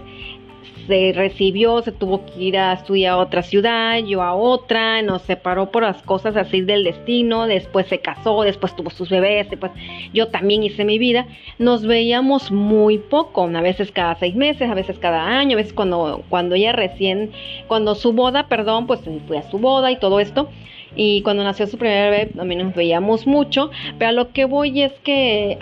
se 0.87 1.13
recibió, 1.15 1.83
se 1.83 1.93
tuvo 1.93 2.25
que 2.27 2.41
ir 2.41 2.59
a 2.59 2.73
estudiar 2.73 3.15
a 3.15 3.17
otra 3.19 3.43
ciudad, 3.43 3.99
yo 3.99 4.23
a 4.23 4.35
otra, 4.35 5.03
nos 5.03 5.23
separó 5.23 5.71
por 5.71 5.83
las 5.83 6.03
cosas 6.03 6.37
así 6.37 6.61
del 6.61 6.85
destino, 6.85 7.47
después 7.47 7.87
se 7.87 8.01
casó, 8.01 8.43
después 8.43 8.75
tuvo 8.75 8.91
sus 8.91 9.09
bebés, 9.09 9.49
después 9.51 9.73
yo 10.13 10.29
también 10.29 10.63
hice 10.63 10.85
mi 10.85 10.99
vida, 10.99 11.27
nos 11.59 11.87
veíamos 11.87 12.51
muy 12.51 12.99
poco, 12.99 13.45
a 13.45 13.61
veces 13.61 13.93
cada 13.93 14.15
seis 14.17 14.35
meses, 14.35 14.71
a 14.71 14.75
veces 14.75 14.99
cada 14.99 15.39
año, 15.39 15.57
a 15.57 15.57
veces 15.57 15.73
cuando, 15.73 16.25
cuando 16.29 16.55
ella 16.55 16.73
recién, 16.73 17.31
cuando 17.69 17.95
su 17.95 18.13
boda, 18.13 18.49
perdón, 18.49 18.87
pues 18.87 19.01
fui 19.27 19.37
a 19.37 19.51
su 19.51 19.59
boda 19.59 19.91
y 19.91 19.97
todo 19.97 20.21
esto, 20.21 20.49
y 20.97 21.23
cuando 21.23 21.45
nació 21.45 21.67
su 21.67 21.79
primer 21.79 22.11
bebé 22.11 22.27
también 22.27 22.63
nos 22.63 22.75
veíamos 22.75 23.27
mucho, 23.27 23.71
pero 23.99 24.11
a 24.11 24.13
lo 24.13 24.33
que 24.33 24.45
voy 24.45 24.83
es 24.83 24.93
que 25.05 25.59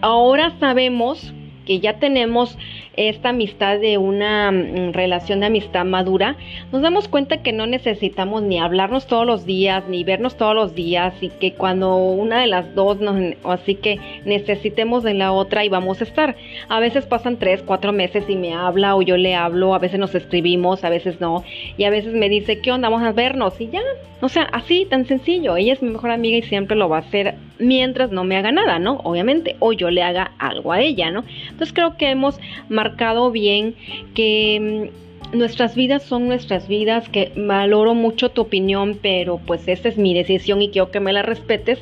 ahora 0.00 0.56
sabemos 0.58 1.32
que 1.66 1.80
ya 1.80 1.98
tenemos 1.98 2.58
esta 2.96 3.30
amistad 3.30 3.78
de 3.78 3.98
una 3.98 4.50
mm, 4.50 4.92
relación 4.92 5.40
de 5.40 5.46
amistad 5.46 5.84
madura, 5.84 6.36
nos 6.72 6.82
damos 6.82 7.08
cuenta 7.08 7.42
que 7.42 7.52
no 7.52 7.66
necesitamos 7.66 8.42
ni 8.42 8.58
hablarnos 8.58 9.06
todos 9.06 9.26
los 9.26 9.46
días, 9.46 9.84
ni 9.88 10.04
vernos 10.04 10.36
todos 10.36 10.54
los 10.54 10.74
días, 10.74 11.14
y 11.20 11.28
que 11.28 11.54
cuando 11.54 11.96
una 11.96 12.40
de 12.40 12.46
las 12.46 12.74
dos 12.74 13.00
nos, 13.00 13.16
así 13.44 13.74
que 13.74 13.98
necesitemos 14.24 15.02
de 15.02 15.14
la 15.14 15.32
otra 15.32 15.64
y 15.64 15.68
vamos 15.68 16.00
a 16.00 16.04
estar. 16.04 16.36
A 16.68 16.80
veces 16.80 17.06
pasan 17.06 17.36
tres, 17.36 17.62
cuatro 17.62 17.92
meses 17.92 18.24
y 18.28 18.36
me 18.36 18.54
habla 18.54 18.96
o 18.96 19.02
yo 19.02 19.16
le 19.16 19.34
hablo, 19.34 19.74
a 19.74 19.78
veces 19.78 19.98
nos 19.98 20.14
escribimos, 20.14 20.84
a 20.84 20.90
veces 20.90 21.20
no, 21.20 21.44
y 21.76 21.84
a 21.84 21.90
veces 21.90 22.14
me 22.14 22.28
dice, 22.28 22.60
¿qué 22.60 22.72
onda? 22.72 22.88
Vamos 22.88 23.06
a 23.06 23.12
vernos, 23.12 23.60
y 23.60 23.68
ya, 23.68 23.82
o 24.20 24.28
sea, 24.28 24.42
así, 24.52 24.86
tan 24.88 25.06
sencillo. 25.06 25.56
Ella 25.56 25.72
es 25.72 25.82
mi 25.82 25.90
mejor 25.90 26.10
amiga 26.10 26.36
y 26.36 26.42
siempre 26.42 26.76
lo 26.76 26.88
va 26.88 26.98
a 26.98 27.00
hacer 27.00 27.34
mientras 27.60 28.10
no 28.10 28.24
me 28.24 28.36
haga 28.36 28.52
nada, 28.52 28.78
¿no? 28.78 29.00
Obviamente, 29.04 29.56
o 29.60 29.72
yo 29.72 29.90
le 29.90 30.02
haga 30.02 30.32
algo 30.38 30.72
a 30.72 30.80
ella, 30.80 31.10
¿no? 31.10 31.24
Entonces 31.42 31.72
creo 31.72 31.96
que 31.96 32.10
hemos 32.10 32.40
marcado 32.68 33.30
bien 33.30 33.74
que 34.14 34.90
mm, 35.32 35.36
nuestras 35.36 35.74
vidas 35.74 36.02
son 36.02 36.26
nuestras 36.26 36.66
vidas, 36.66 37.08
que 37.08 37.32
valoro 37.36 37.94
mucho 37.94 38.30
tu 38.30 38.42
opinión, 38.42 38.98
pero 39.00 39.38
pues 39.46 39.68
esta 39.68 39.88
es 39.88 39.96
mi 39.96 40.14
decisión 40.14 40.62
y 40.62 40.70
quiero 40.70 40.90
que 40.90 41.00
me 41.00 41.12
la 41.12 41.22
respetes. 41.22 41.78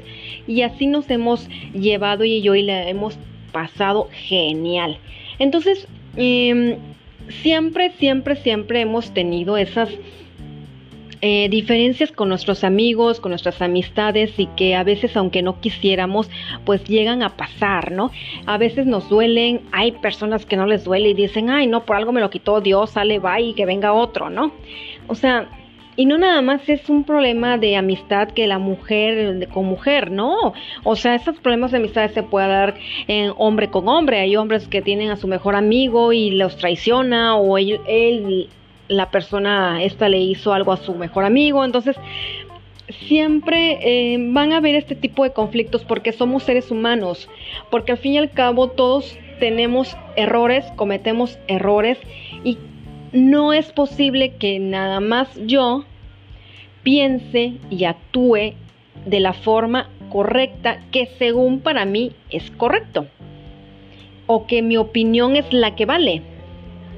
Y 0.47 0.63
así 0.63 0.87
nos 0.87 1.09
hemos 1.11 1.49
llevado 1.73 2.25
y 2.25 2.43
yo 2.43 2.55
y 2.55 2.63
la 2.63 2.89
hemos 2.89 3.17
pasado 3.53 4.09
genial. 4.13 4.99
Entonces, 5.39 5.87
em, 6.17 6.77
siempre, 7.43 7.91
siempre, 7.99 8.37
siempre 8.37 8.81
hemos 8.81 9.13
tenido 9.15 9.57
esas 9.57 9.91
eh, 11.21 11.49
diferencias 11.49 12.13
con 12.13 12.29
nuestros 12.29 12.65
amigos, 12.65 13.21
con 13.21 13.31
nuestras 13.31 13.61
amistades 13.61 14.39
y 14.39 14.47
que 14.47 14.77
a 14.77 14.85
veces 14.85 15.17
aunque 15.17 15.43
no 15.43 15.61
quisiéramos, 15.61 16.31
pues 16.65 16.85
llegan 16.85 17.23
a 17.23 17.37
pasar, 17.37 17.93
¿no? 17.93 18.11
A 18.47 18.59
veces 18.59 18.87
nos 18.87 19.09
duelen, 19.09 19.63
hay 19.73 19.93
personas 19.93 20.47
que 20.47 20.57
no 20.57 20.67
les 20.67 20.85
duele 20.85 21.11
y 21.11 21.15
dicen, 21.15 21.51
ay, 21.51 21.67
no, 21.67 21.85
por 21.85 21.97
algo 21.97 22.13
me 22.13 22.21
lo 22.21 22.31
quitó 22.31 22.61
Dios, 22.61 22.91
sale, 22.91 23.19
va 23.19 23.41
y 23.41 23.55
que 23.55 23.67
venga 23.67 23.93
otro, 23.93 24.31
¿no? 24.31 24.53
O 25.09 25.15
sea, 25.15 25.49
y 25.99 26.07
no 26.07 26.17
nada 26.17 26.41
más 26.43 26.69
es 26.69 26.89
un 26.89 27.03
problema 27.03 27.59
de 27.59 27.77
amistad 27.77 28.29
que 28.29 28.47
la 28.47 28.61
mujer 28.61 29.49
con 29.49 29.65
mujer, 29.65 30.13
no. 30.13 30.55
O 30.85 30.95
sea, 30.95 31.17
esos 31.17 31.41
problemas 31.41 31.73
de 31.73 31.79
amistad 31.79 32.09
se 32.11 32.23
puede 32.23 32.47
dar 32.47 32.77
en 33.09 33.33
hombre 33.37 33.69
con 33.69 33.89
hombre. 33.89 34.21
Hay 34.21 34.37
hombres 34.37 34.69
que 34.69 34.81
tienen 34.81 35.11
a 35.11 35.17
su 35.17 35.27
mejor 35.27 35.57
amigo 35.57 36.13
y 36.13 36.31
los 36.31 36.57
traiciona 36.57 37.35
o 37.35 37.59
él, 37.59 37.81
él 37.89 38.49
la 38.89 39.11
persona 39.11 39.83
esta 39.83 40.09
le 40.09 40.19
hizo 40.19 40.53
algo 40.53 40.73
a 40.73 40.77
su 40.77 40.95
mejor 40.95 41.25
amigo. 41.25 41.65
Entonces, 41.65 41.97
siempre 43.07 43.79
eh, 43.83 44.17
van 44.19 44.53
a 44.53 44.59
haber 44.59 44.75
este 44.75 44.95
tipo 44.95 45.25
de 45.25 45.33
conflictos 45.33 45.85
porque 45.85 46.13
somos 46.13 46.43
seres 46.43 46.71
humanos, 46.71 47.29
porque 47.71 47.93
al 47.93 47.99
fin 47.99 48.15
y 48.15 48.19
al 48.19 48.31
cabo 48.31 48.69
todos 48.69 49.17
tenemos 49.39 49.97
errores, 50.17 50.65
cometemos 50.77 51.39
errores 51.47 51.99
y 52.45 52.59
no 53.13 53.53
es 53.53 53.73
posible 53.73 54.35
que 54.35 54.59
nada 54.59 55.01
más 55.01 55.29
yo 55.47 55.85
piense 56.83 57.55
y 57.71 57.85
actúe 57.85 58.55
de 59.07 59.21
la 59.21 59.33
forma 59.33 59.89
correcta 60.11 60.81
que 60.91 61.07
según 61.19 61.61
para 61.61 61.85
mí 61.85 62.13
es 62.31 62.51
correcto 62.53 63.07
o 64.27 64.47
que 64.47 64.63
mi 64.63 64.77
opinión 64.77 65.37
es 65.37 65.53
la 65.53 65.75
que 65.75 65.87
vale 65.87 66.23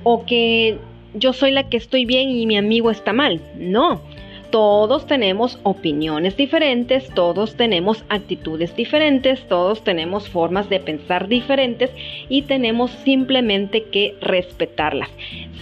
o 0.02 0.24
que 0.24 0.78
yo 1.14 1.32
soy 1.32 1.50
la 1.50 1.68
que 1.68 1.76
estoy 1.76 2.04
bien 2.04 2.30
y 2.30 2.46
mi 2.46 2.56
amigo 2.56 2.90
está 2.90 3.12
mal. 3.12 3.40
No, 3.56 4.00
todos 4.50 5.06
tenemos 5.06 5.58
opiniones 5.62 6.36
diferentes, 6.36 7.08
todos 7.14 7.56
tenemos 7.56 8.04
actitudes 8.08 8.74
diferentes, 8.74 9.46
todos 9.46 9.84
tenemos 9.84 10.28
formas 10.28 10.68
de 10.68 10.80
pensar 10.80 11.28
diferentes 11.28 11.90
y 12.28 12.42
tenemos 12.42 12.90
simplemente 12.90 13.84
que 13.84 14.16
respetarlas. 14.20 15.10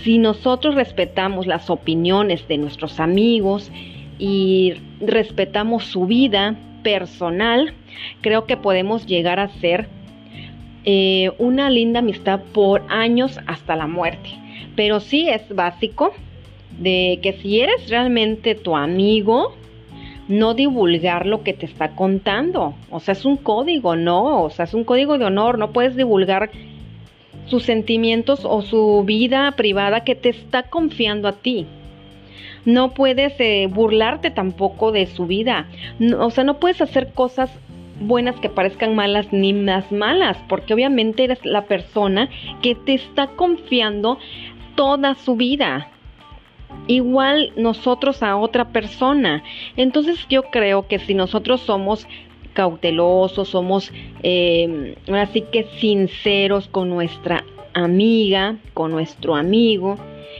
Si 0.02 0.18
nosotros 0.18 0.74
respetamos 0.74 1.46
las 1.46 1.68
opiniones 1.70 2.46
de 2.48 2.58
nuestros 2.58 2.98
amigos 2.98 3.70
y 4.18 4.74
respetamos 5.00 5.84
su 5.84 6.06
vida 6.06 6.56
personal, 6.82 7.74
creo 8.22 8.46
que 8.46 8.56
podemos 8.56 9.06
llegar 9.06 9.38
a 9.38 9.48
ser 9.60 9.88
eh, 10.84 11.30
una 11.38 11.68
linda 11.68 11.98
amistad 11.98 12.40
por 12.54 12.82
años 12.88 13.38
hasta 13.46 13.76
la 13.76 13.86
muerte 13.86 14.30
pero 14.78 15.00
sí 15.00 15.28
es 15.28 15.42
básico 15.52 16.12
de 16.78 17.18
que 17.20 17.32
si 17.32 17.58
eres 17.58 17.90
realmente 17.90 18.54
tu 18.54 18.76
amigo, 18.76 19.52
no 20.28 20.54
divulgar 20.54 21.26
lo 21.26 21.42
que 21.42 21.52
te 21.52 21.66
está 21.66 21.96
contando. 21.96 22.76
O 22.88 23.00
sea, 23.00 23.10
es 23.10 23.24
un 23.24 23.38
código, 23.38 23.96
¿no? 23.96 24.44
O 24.44 24.50
sea, 24.50 24.66
es 24.66 24.74
un 24.74 24.84
código 24.84 25.18
de 25.18 25.24
honor. 25.24 25.58
No 25.58 25.72
puedes 25.72 25.96
divulgar 25.96 26.52
sus 27.46 27.64
sentimientos 27.64 28.44
o 28.44 28.62
su 28.62 29.02
vida 29.04 29.50
privada 29.56 30.04
que 30.04 30.14
te 30.14 30.28
está 30.28 30.62
confiando 30.62 31.26
a 31.26 31.32
ti. 31.32 31.66
No 32.64 32.94
puedes 32.94 33.34
eh, 33.40 33.66
burlarte 33.68 34.30
tampoco 34.30 34.92
de 34.92 35.06
su 35.06 35.26
vida. 35.26 35.66
o 36.20 36.30
sea, 36.30 36.44
no 36.44 36.60
puedes 36.60 36.80
hacer 36.80 37.12
cosas 37.14 37.50
buenas 38.00 38.36
que 38.36 38.48
parezcan 38.48 38.94
malas 38.94 39.32
ni 39.32 39.52
más 39.52 39.90
malas, 39.90 40.36
porque 40.48 40.74
obviamente 40.74 41.24
eres 41.24 41.44
la 41.44 41.62
persona 41.62 42.28
que 42.62 42.74
te 42.74 42.94
está 42.94 43.28
confiando 43.28 44.18
toda 44.78 45.16
su 45.16 45.34
vida. 45.34 45.88
Igual 46.86 47.52
nosotros 47.56 48.22
a 48.22 48.36
otra 48.36 48.68
persona. 48.68 49.42
Entonces 49.76 50.24
yo 50.30 50.44
creo 50.44 50.86
que 50.86 51.00
si 51.00 51.14
nosotros 51.14 51.62
somos 51.62 52.06
cautelosos, 52.52 53.48
somos 53.48 53.90
eh, 54.22 54.96
así 55.12 55.40
que 55.40 55.64
sinceros 55.80 56.68
con 56.68 56.90
nuestra 56.90 57.44
amiga, 57.74 58.56
con 58.72 58.92
nuestro 58.92 59.34
amigo, 59.34 59.96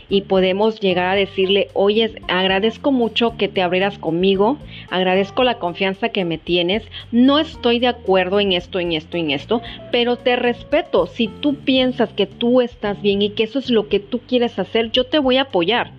y 0.09 0.23
podemos 0.23 0.81
llegar 0.81 1.07
a 1.07 1.15
decirle, 1.15 1.69
oye, 1.75 2.23
agradezco 2.29 2.93
mucho 2.93 3.37
que 3.37 3.49
te 3.49 3.63
abrieras 3.63 3.99
conmigo, 3.99 4.59
agradezco 4.91 5.45
la 5.45 5.59
confianza 5.59 6.09
que 6.09 6.25
me 6.25 6.39
tienes, 6.39 6.83
no 7.13 7.39
estoy 7.39 7.79
de 7.79 7.89
acuerdo 7.89 8.41
en 8.41 8.53
esto, 8.53 8.79
en 8.79 8.93
esto, 8.93 9.17
en 9.17 9.31
esto, 9.31 9.63
pero 9.93 10.17
te 10.17 10.37
respeto, 10.37 11.07
si 11.07 11.29
tú 11.29 11.57
piensas 11.57 12.11
que 12.11 12.27
tú 12.27 12.61
estás 12.61 13.01
bien 13.03 13.23
y 13.23 13.31
que 13.31 13.45
eso 13.45 13.59
es 13.59 13.71
lo 13.71 13.89
que 13.89 14.01
tú 14.01 14.21
quieres 14.21 14.59
hacer, 14.59 14.91
yo 14.91 15.05
te 15.05 15.19
voy 15.19 15.37
a 15.37 15.43
apoyar. 15.43 15.93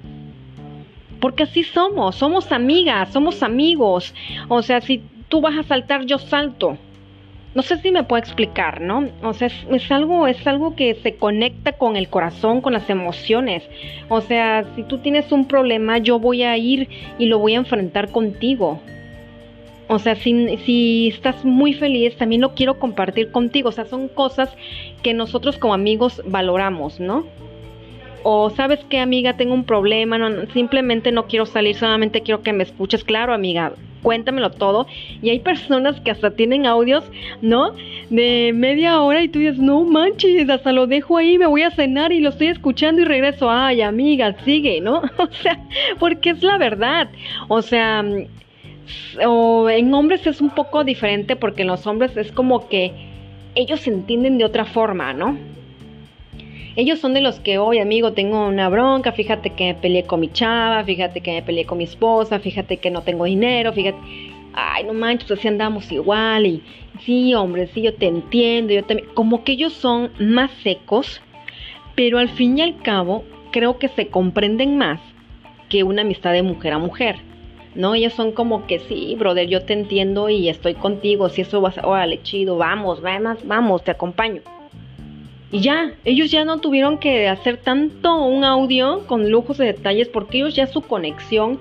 Porque 1.19 1.43
así 1.43 1.63
somos, 1.63 2.15
somos 2.15 2.51
amigas, 2.51 3.11
somos 3.11 3.43
amigos. 3.43 4.13
O 4.47 4.61
sea, 4.61 4.79
si 4.79 5.01
tú 5.27 5.41
vas 5.41 5.57
a 5.57 5.63
saltar, 5.63 6.05
yo 6.05 6.17
salto 6.17 6.77
no 7.55 7.63
sé 7.63 7.77
si 7.77 7.91
me 7.91 8.03
puedo 8.03 8.21
explicar, 8.21 8.79
¿no? 8.79 9.09
O 9.23 9.33
sea, 9.33 9.47
es, 9.47 9.91
algo, 9.91 10.27
es 10.27 10.45
algo 10.45 10.75
que 10.75 10.95
se 10.95 11.15
conecta 11.15 11.73
con 11.73 11.95
el 11.95 12.07
corazón, 12.07 12.61
con 12.61 12.73
las 12.73 12.89
emociones. 12.89 13.63
O 14.07 14.21
sea, 14.21 14.65
si 14.75 14.83
tú 14.83 14.99
tienes 14.99 15.31
un 15.31 15.45
problema, 15.47 15.97
yo 15.97 16.19
voy 16.19 16.43
a 16.43 16.55
ir 16.57 16.87
y 17.17 17.25
lo 17.25 17.39
voy 17.39 17.55
a 17.55 17.57
enfrentar 17.57 18.11
contigo. 18.11 18.79
O 19.87 19.97
sea, 19.97 20.15
si, 20.15 20.57
si 20.57 21.07
estás 21.07 21.43
muy 21.43 21.73
feliz, 21.73 22.15
también 22.17 22.41
lo 22.41 22.53
quiero 22.53 22.77
compartir 22.77 23.31
contigo. 23.31 23.69
O 23.69 23.71
sea, 23.71 23.85
son 23.85 24.07
cosas 24.09 24.55
que 25.01 25.15
nosotros 25.15 25.57
como 25.57 25.73
amigos 25.73 26.21
valoramos, 26.25 26.99
¿no? 26.99 27.25
O 28.21 28.51
sabes 28.51 28.79
qué, 28.89 28.99
amiga, 28.99 29.37
tengo 29.37 29.55
un 29.55 29.63
problema, 29.63 30.17
no, 30.17 30.45
simplemente 30.53 31.11
no 31.11 31.25
quiero 31.25 31.45
salir, 31.47 31.75
solamente 31.75 32.21
quiero 32.21 32.43
que 32.43 32.53
me 32.53 32.63
escuches. 32.63 33.03
Claro, 33.03 33.33
amiga, 33.33 33.73
cuéntamelo 34.01 34.51
todo. 34.51 34.87
Y 35.21 35.29
hay 35.29 35.39
personas 35.39 35.99
que 36.01 36.11
hasta 36.11 36.31
tienen 36.31 36.65
audios, 36.65 37.03
¿no? 37.41 37.73
De 38.09 38.51
media 38.53 39.01
hora 39.01 39.21
y 39.23 39.27
tú 39.29 39.39
dices, 39.39 39.59
no 39.59 39.83
manches, 39.83 40.49
hasta 40.49 40.71
lo 40.71 40.87
dejo 40.87 41.17
ahí, 41.17 41.37
me 41.37 41.47
voy 41.47 41.63
a 41.63 41.71
cenar 41.71 42.11
y 42.11 42.19
lo 42.19 42.29
estoy 42.29 42.47
escuchando 42.47 43.01
y 43.01 43.05
regreso. 43.05 43.49
Ay, 43.49 43.81
amiga, 43.81 44.35
sigue, 44.43 44.81
¿no? 44.81 45.01
O 45.17 45.27
sea, 45.31 45.59
porque 45.99 46.31
es 46.31 46.43
la 46.43 46.57
verdad. 46.57 47.09
O 47.47 47.61
sea, 47.61 48.03
o 49.25 49.69
en 49.69 49.93
hombres 49.93 50.25
es 50.25 50.41
un 50.41 50.49
poco 50.49 50.83
diferente 50.83 51.35
porque 51.35 51.61
en 51.61 51.67
los 51.67 51.85
hombres 51.85 52.15
es 52.17 52.31
como 52.31 52.67
que 52.67 52.91
ellos 53.55 53.81
se 53.81 53.91
entienden 53.91 54.37
de 54.37 54.45
otra 54.45 54.65
forma, 54.65 55.13
¿no? 55.13 55.37
Ellos 56.79 56.99
son 56.99 57.13
de 57.13 57.19
los 57.19 57.41
que, 57.41 57.57
hoy 57.57 57.79
amigo, 57.79 58.13
tengo 58.13 58.47
una 58.47 58.69
bronca, 58.69 59.11
fíjate 59.11 59.49
que 59.49 59.65
me 59.65 59.75
peleé 59.75 60.03
con 60.03 60.21
mi 60.21 60.31
chava, 60.31 60.81
fíjate 60.85 61.19
que 61.19 61.33
me 61.33 61.41
peleé 61.41 61.65
con 61.65 61.77
mi 61.77 61.83
esposa, 61.83 62.39
fíjate 62.39 62.77
que 62.77 62.89
no 62.89 63.01
tengo 63.01 63.25
dinero, 63.25 63.73
fíjate, 63.73 63.97
ay, 64.53 64.85
no 64.85 64.93
manches, 64.93 65.29
así 65.29 65.49
andamos 65.49 65.91
igual 65.91 66.45
y 66.45 66.63
sí, 67.01 67.33
hombre, 67.35 67.67
sí, 67.67 67.81
yo 67.81 67.93
te 67.95 68.07
entiendo, 68.07 68.71
yo 68.71 68.85
también, 68.85 69.09
como 69.13 69.43
que 69.43 69.51
ellos 69.51 69.73
son 69.73 70.11
más 70.19 70.51
secos, 70.63 71.21
pero 71.95 72.17
al 72.17 72.29
fin 72.29 72.57
y 72.57 72.61
al 72.61 72.77
cabo 72.77 73.25
creo 73.51 73.77
que 73.77 73.89
se 73.89 74.07
comprenden 74.07 74.77
más 74.77 75.01
que 75.67 75.83
una 75.83 76.03
amistad 76.03 76.31
de 76.31 76.43
mujer 76.43 76.71
a 76.71 76.77
mujer. 76.77 77.17
¿no? 77.75 77.93
Ellos 77.93 78.13
son 78.13 78.31
como 78.31 78.67
que 78.67 78.79
sí, 78.79 79.17
brother, 79.19 79.49
yo 79.49 79.65
te 79.65 79.73
entiendo 79.73 80.29
y 80.29 80.47
estoy 80.47 80.75
contigo, 80.75 81.27
si 81.27 81.41
eso 81.41 81.61
va 81.61 81.73
a 81.75 81.85
órale, 81.85 82.23
chido, 82.23 82.55
vamos, 82.55 83.01
vamos, 83.01 83.45
vamos, 83.45 83.83
te 83.83 83.91
acompaño. 83.91 84.43
Y 85.51 85.61
ya, 85.61 85.93
ellos 86.05 86.29
ya 86.29 86.45
no 86.45 86.59
tuvieron 86.59 86.99
que 86.99 87.27
hacer 87.27 87.57
tanto 87.57 88.23
un 88.23 88.43
audio 88.43 89.05
con 89.07 89.31
lujos 89.31 89.57
de 89.57 89.65
detalles 89.65 90.07
porque 90.07 90.37
ellos 90.37 90.55
ya 90.55 90.67
su 90.67 90.81
conexión 90.81 91.59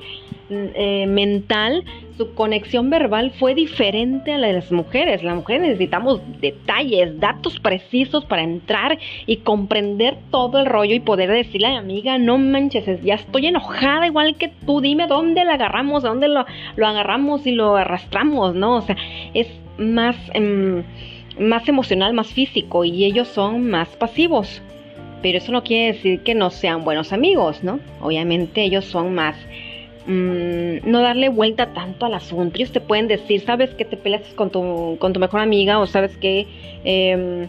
eh, 0.50 1.06
mental, 1.06 1.84
su 2.16 2.34
conexión 2.34 2.88
verbal 2.88 3.32
fue 3.32 3.54
diferente 3.54 4.32
a 4.32 4.38
la 4.38 4.48
de 4.48 4.54
las 4.54 4.72
mujeres. 4.72 5.22
Las 5.22 5.36
mujeres 5.36 5.62
necesitamos 5.62 6.20
detalles, 6.40 7.20
datos 7.20 7.60
precisos 7.60 8.24
para 8.24 8.42
entrar 8.42 8.98
y 9.26 9.36
comprender 9.38 10.16
todo 10.30 10.58
el 10.58 10.66
rollo 10.66 10.94
y 10.94 11.00
poder 11.00 11.30
decirle 11.30 11.68
a 11.68 11.70
mi 11.70 11.76
amiga, 11.76 12.18
no 12.18 12.38
manches, 12.38 13.02
ya 13.02 13.14
estoy 13.14 13.46
enojada 13.46 14.06
igual 14.06 14.36
que 14.36 14.48
tú, 14.48 14.80
dime 14.80 15.06
dónde 15.06 15.44
la 15.44 15.54
agarramos, 15.54 16.02
dónde 16.02 16.28
lo, 16.28 16.46
lo 16.76 16.86
agarramos 16.86 17.46
y 17.46 17.52
lo 17.52 17.76
arrastramos, 17.76 18.54
¿no? 18.54 18.76
O 18.76 18.80
sea, 18.82 18.96
es 19.34 19.48
más, 19.78 20.16
em, 20.34 20.82
más 21.38 21.68
emocional, 21.68 22.12
más 22.12 22.28
físico 22.28 22.84
y 22.84 23.04
ellos 23.04 23.28
son 23.28 23.68
más 23.68 23.88
pasivos. 23.88 24.62
Pero 25.22 25.38
eso 25.38 25.50
no 25.50 25.64
quiere 25.64 25.94
decir 25.94 26.20
que 26.20 26.34
no 26.34 26.50
sean 26.50 26.84
buenos 26.84 27.12
amigos, 27.12 27.64
¿no? 27.64 27.80
Obviamente 28.00 28.62
ellos 28.62 28.84
son 28.84 29.14
más 29.14 29.36
Mm, 30.08 30.90
no 30.90 31.02
darle 31.02 31.28
vuelta 31.28 31.66
tanto 31.74 32.06
al 32.06 32.14
asunto. 32.14 32.56
Ellos 32.56 32.72
te 32.72 32.80
pueden 32.80 33.08
decir, 33.08 33.42
sabes 33.42 33.74
que 33.74 33.84
te 33.84 33.98
peleas 33.98 34.22
con 34.34 34.48
tu, 34.48 34.96
con 34.98 35.12
tu 35.12 35.20
mejor 35.20 35.40
amiga 35.40 35.78
o 35.80 35.86
sabes 35.86 36.16
que 36.16 36.46
em, 36.82 37.46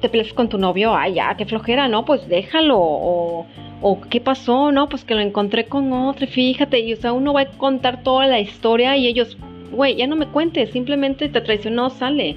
te 0.00 0.08
peleas 0.08 0.32
con 0.32 0.48
tu 0.48 0.58
novio, 0.58 0.94
ay, 0.94 1.14
ya, 1.14 1.36
qué 1.36 1.44
flojera, 1.44 1.88
no, 1.88 2.04
pues 2.04 2.28
déjalo. 2.28 2.78
O, 2.78 3.46
o 3.82 4.00
qué 4.02 4.20
pasó, 4.20 4.70
no, 4.70 4.88
pues 4.88 5.04
que 5.04 5.14
lo 5.16 5.20
encontré 5.20 5.66
con 5.66 5.92
otro, 5.92 6.26
fíjate, 6.28 6.78
y 6.80 6.92
o 6.92 6.96
sea, 6.96 7.12
uno 7.12 7.32
va 7.32 7.42
a 7.42 7.46
contar 7.46 8.02
toda 8.04 8.26
la 8.26 8.40
historia 8.40 8.96
y 8.96 9.08
ellos, 9.08 9.36
güey, 9.72 9.96
ya 9.96 10.06
no 10.06 10.16
me 10.16 10.28
cuentes, 10.28 10.70
simplemente 10.70 11.28
te 11.28 11.40
traicionó, 11.40 11.90
sale. 11.90 12.36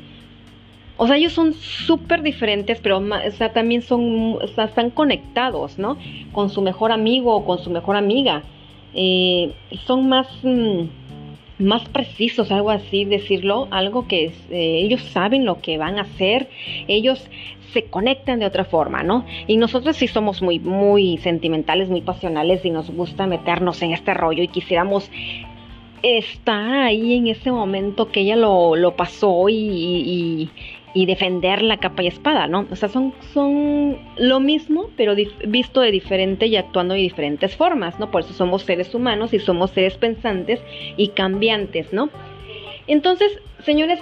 O 1.01 1.07
sea, 1.07 1.15
ellos 1.15 1.31
son 1.31 1.53
súper 1.53 2.21
diferentes, 2.21 2.81
pero 2.81 2.97
o 2.97 3.31
sea, 3.31 3.53
también 3.53 3.81
son, 3.81 4.37
están 4.41 4.89
conectados, 4.89 5.79
¿no? 5.79 5.97
Con 6.33 6.49
su 6.49 6.61
mejor 6.61 6.91
amigo 6.91 7.33
o 7.33 7.45
con 7.45 7.59
su 7.59 7.69
mejor 7.69 7.95
amiga. 7.95 8.43
Eh, 8.93 9.53
son 9.85 10.09
más, 10.09 10.27
mm, 10.43 10.83
más 11.59 11.87
precisos, 11.87 12.51
algo 12.51 12.69
así 12.69 13.05
decirlo, 13.05 13.69
algo 13.71 14.09
que 14.09 14.25
eh, 14.25 14.81
ellos 14.83 15.01
saben 15.01 15.45
lo 15.45 15.61
que 15.61 15.77
van 15.77 15.99
a 15.99 16.01
hacer, 16.01 16.49
ellos 16.89 17.25
se 17.71 17.85
conectan 17.85 18.39
de 18.39 18.45
otra 18.45 18.65
forma, 18.65 19.01
¿no? 19.01 19.25
Y 19.47 19.55
nosotros 19.55 19.95
sí 19.95 20.07
somos 20.07 20.41
muy, 20.41 20.59
muy 20.59 21.17
sentimentales, 21.19 21.87
muy 21.87 22.01
pasionales 22.01 22.65
y 22.65 22.71
nos 22.71 22.91
gusta 22.91 23.25
meternos 23.25 23.81
en 23.83 23.93
este 23.93 24.13
rollo 24.13 24.43
y 24.43 24.49
quisiéramos 24.49 25.09
estar 26.03 26.71
ahí 26.71 27.13
en 27.13 27.27
ese 27.27 27.51
momento 27.51 28.09
que 28.09 28.21
ella 28.21 28.35
lo, 28.35 28.75
lo 28.75 28.97
pasó 28.97 29.47
y 29.47 30.49
defender 30.93 31.61
la 31.61 31.77
capa 31.77 32.03
y 32.03 32.07
espada, 32.07 32.47
¿no? 32.47 32.67
O 32.71 32.75
sea, 32.75 32.89
son, 32.89 33.13
son 33.33 33.97
lo 34.17 34.39
mismo, 34.39 34.89
pero 34.97 35.15
visto 35.45 35.81
de 35.81 35.91
diferente 35.91 36.47
y 36.47 36.55
actuando 36.55 36.93
de 36.93 37.01
diferentes 37.01 37.55
formas, 37.55 37.99
¿no? 37.99 38.09
Por 38.11 38.21
eso 38.21 38.33
somos 38.33 38.63
seres 38.63 38.93
humanos 38.95 39.33
y 39.33 39.39
somos 39.39 39.71
seres 39.71 39.97
pensantes 39.97 40.59
y 40.97 41.09
cambiantes, 41.09 41.93
¿no? 41.93 42.09
Entonces, 42.87 43.39
señores, 43.63 43.99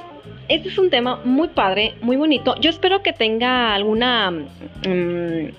este 0.47 0.69
es 0.69 0.77
un 0.77 0.89
tema 0.89 1.21
muy 1.25 1.49
padre, 1.49 1.95
muy 2.01 2.15
bonito. 2.15 2.55
Yo 2.61 2.69
espero 2.69 3.03
que 3.03 3.11
tenga 3.11 3.73
alguna, 3.73 4.31
mm, 4.31 5.49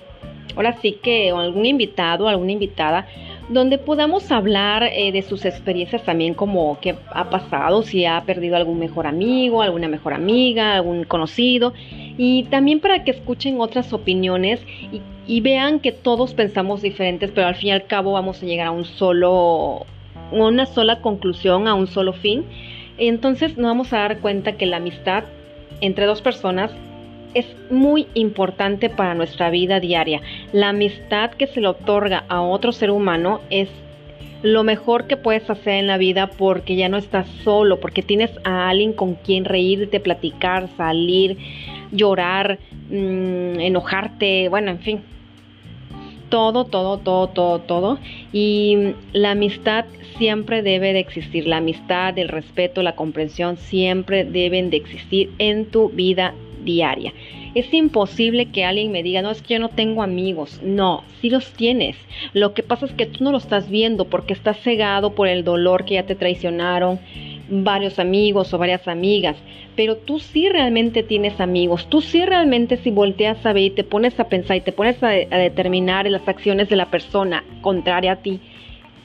ahora 0.55 0.77
sí 0.81 0.97
que, 1.01 1.29
algún 1.29 1.65
invitado, 1.65 2.27
alguna 2.27 2.53
invitada 2.53 3.07
donde 3.49 3.79
podamos 3.79 4.31
hablar 4.31 4.83
eh, 4.83 5.11
de 5.11 5.23
sus 5.23 5.43
experiencias 5.43 6.03
también 6.03 6.35
como 6.35 6.77
qué 6.79 6.95
ha 7.11 7.29
pasado, 7.29 7.81
si 7.81 8.05
ha 8.05 8.21
perdido 8.21 8.55
algún 8.55 8.77
mejor 8.77 9.07
amigo, 9.07 9.63
alguna 9.63 9.87
mejor 9.87 10.13
amiga, 10.13 10.75
algún 10.75 11.03
conocido, 11.03 11.73
y 12.17 12.43
también 12.43 12.79
para 12.79 13.03
que 13.03 13.11
escuchen 13.11 13.59
otras 13.59 13.91
opiniones 13.91 14.61
y, 15.27 15.41
vean 15.41 15.79
que 15.79 15.91
todos 15.91 16.33
pensamos 16.33 16.81
diferentes, 16.81 17.31
pero 17.31 17.47
al 17.47 17.55
fin 17.55 17.69
y 17.69 17.71
al 17.71 17.85
cabo 17.85 18.13
vamos 18.13 18.41
a 18.41 18.45
llegar 18.45 18.67
a 18.67 18.71
un 18.71 18.83
solo, 18.83 19.85
una 20.31 20.65
sola 20.65 21.01
conclusión, 21.01 21.67
a 21.67 21.75
un 21.75 21.85
solo 21.85 22.13
fin. 22.13 22.45
Entonces 22.97 23.55
nos 23.55 23.67
vamos 23.67 23.93
a 23.93 23.99
dar 23.99 24.19
cuenta 24.19 24.53
que 24.53 24.65
la 24.65 24.77
amistad 24.77 25.23
entre 25.81 26.07
dos 26.07 26.21
personas 26.21 26.71
es 27.33 27.45
muy 27.69 28.07
importante 28.13 28.89
para 28.89 29.15
nuestra 29.15 29.49
vida 29.49 29.79
diaria. 29.79 30.21
La 30.51 30.69
amistad 30.69 31.31
que 31.31 31.47
se 31.47 31.61
le 31.61 31.67
otorga 31.67 32.25
a 32.27 32.41
otro 32.41 32.71
ser 32.71 32.91
humano 32.91 33.41
es 33.49 33.69
lo 34.41 34.63
mejor 34.63 35.07
que 35.07 35.17
puedes 35.17 35.49
hacer 35.49 35.75
en 35.75 35.87
la 35.87 35.97
vida 35.97 36.27
porque 36.27 36.75
ya 36.75 36.87
no 36.87 36.97
estás 36.97 37.27
solo, 37.43 37.79
porque 37.79 38.01
tienes 38.01 38.31
a 38.43 38.69
alguien 38.69 38.93
con 38.93 39.15
quien 39.15 39.45
reírte, 39.45 39.99
platicar, 39.99 40.69
salir, 40.77 41.37
llorar, 41.91 42.59
mm, 42.89 43.59
enojarte, 43.59 44.47
bueno, 44.49 44.71
en 44.71 44.79
fin. 44.79 45.01
Todo, 46.29 46.63
todo, 46.65 46.99
todo, 46.99 47.27
todo, 47.27 47.59
todo. 47.59 47.99
Y 48.31 48.93
la 49.13 49.31
amistad 49.31 49.85
siempre 50.17 50.61
debe 50.61 50.93
de 50.93 50.99
existir. 50.99 51.47
La 51.47 51.57
amistad, 51.57 52.17
el 52.19 52.29
respeto, 52.29 52.83
la 52.83 52.95
comprensión 52.95 53.57
siempre 53.57 54.25
deben 54.25 54.69
de 54.69 54.77
existir 54.77 55.31
en 55.39 55.65
tu 55.65 55.89
vida 55.89 56.35
diaria. 56.63 57.13
Es 57.55 57.73
imposible 57.73 58.47
que 58.47 58.65
alguien 58.65 58.91
me 58.91 59.03
diga, 59.03 59.21
no, 59.21 59.31
es 59.31 59.41
que 59.41 59.55
yo 59.55 59.59
no 59.59 59.69
tengo 59.69 60.03
amigos. 60.03 60.61
No, 60.63 61.03
sí 61.21 61.29
los 61.29 61.51
tienes. 61.53 61.95
Lo 62.33 62.53
que 62.53 62.63
pasa 62.63 62.85
es 62.85 62.93
que 62.93 63.05
tú 63.05 63.23
no 63.23 63.31
lo 63.31 63.37
estás 63.37 63.69
viendo 63.69 64.05
porque 64.05 64.33
estás 64.33 64.59
cegado 64.59 65.15
por 65.15 65.27
el 65.27 65.43
dolor 65.43 65.85
que 65.85 65.95
ya 65.95 66.05
te 66.05 66.15
traicionaron 66.15 66.99
varios 67.49 67.99
amigos 67.99 68.53
o 68.53 68.57
varias 68.57 68.87
amigas, 68.87 69.35
pero 69.75 69.97
tú 69.97 70.19
sí 70.19 70.49
realmente 70.49 71.03
tienes 71.03 71.39
amigos, 71.39 71.87
tú 71.89 72.01
sí 72.01 72.23
realmente 72.25 72.77
si 72.77 72.91
volteas 72.91 73.43
a 73.45 73.53
ver 73.53 73.63
y 73.63 73.69
te 73.71 73.83
pones 73.83 74.19
a 74.19 74.29
pensar 74.29 74.57
y 74.57 74.61
te 74.61 74.71
pones 74.71 75.01
a, 75.01 75.07
a 75.07 75.37
determinar 75.37 76.09
las 76.09 76.27
acciones 76.27 76.69
de 76.69 76.75
la 76.75 76.91
persona 76.91 77.43
contraria 77.61 78.13
a 78.13 78.15
ti, 78.17 78.39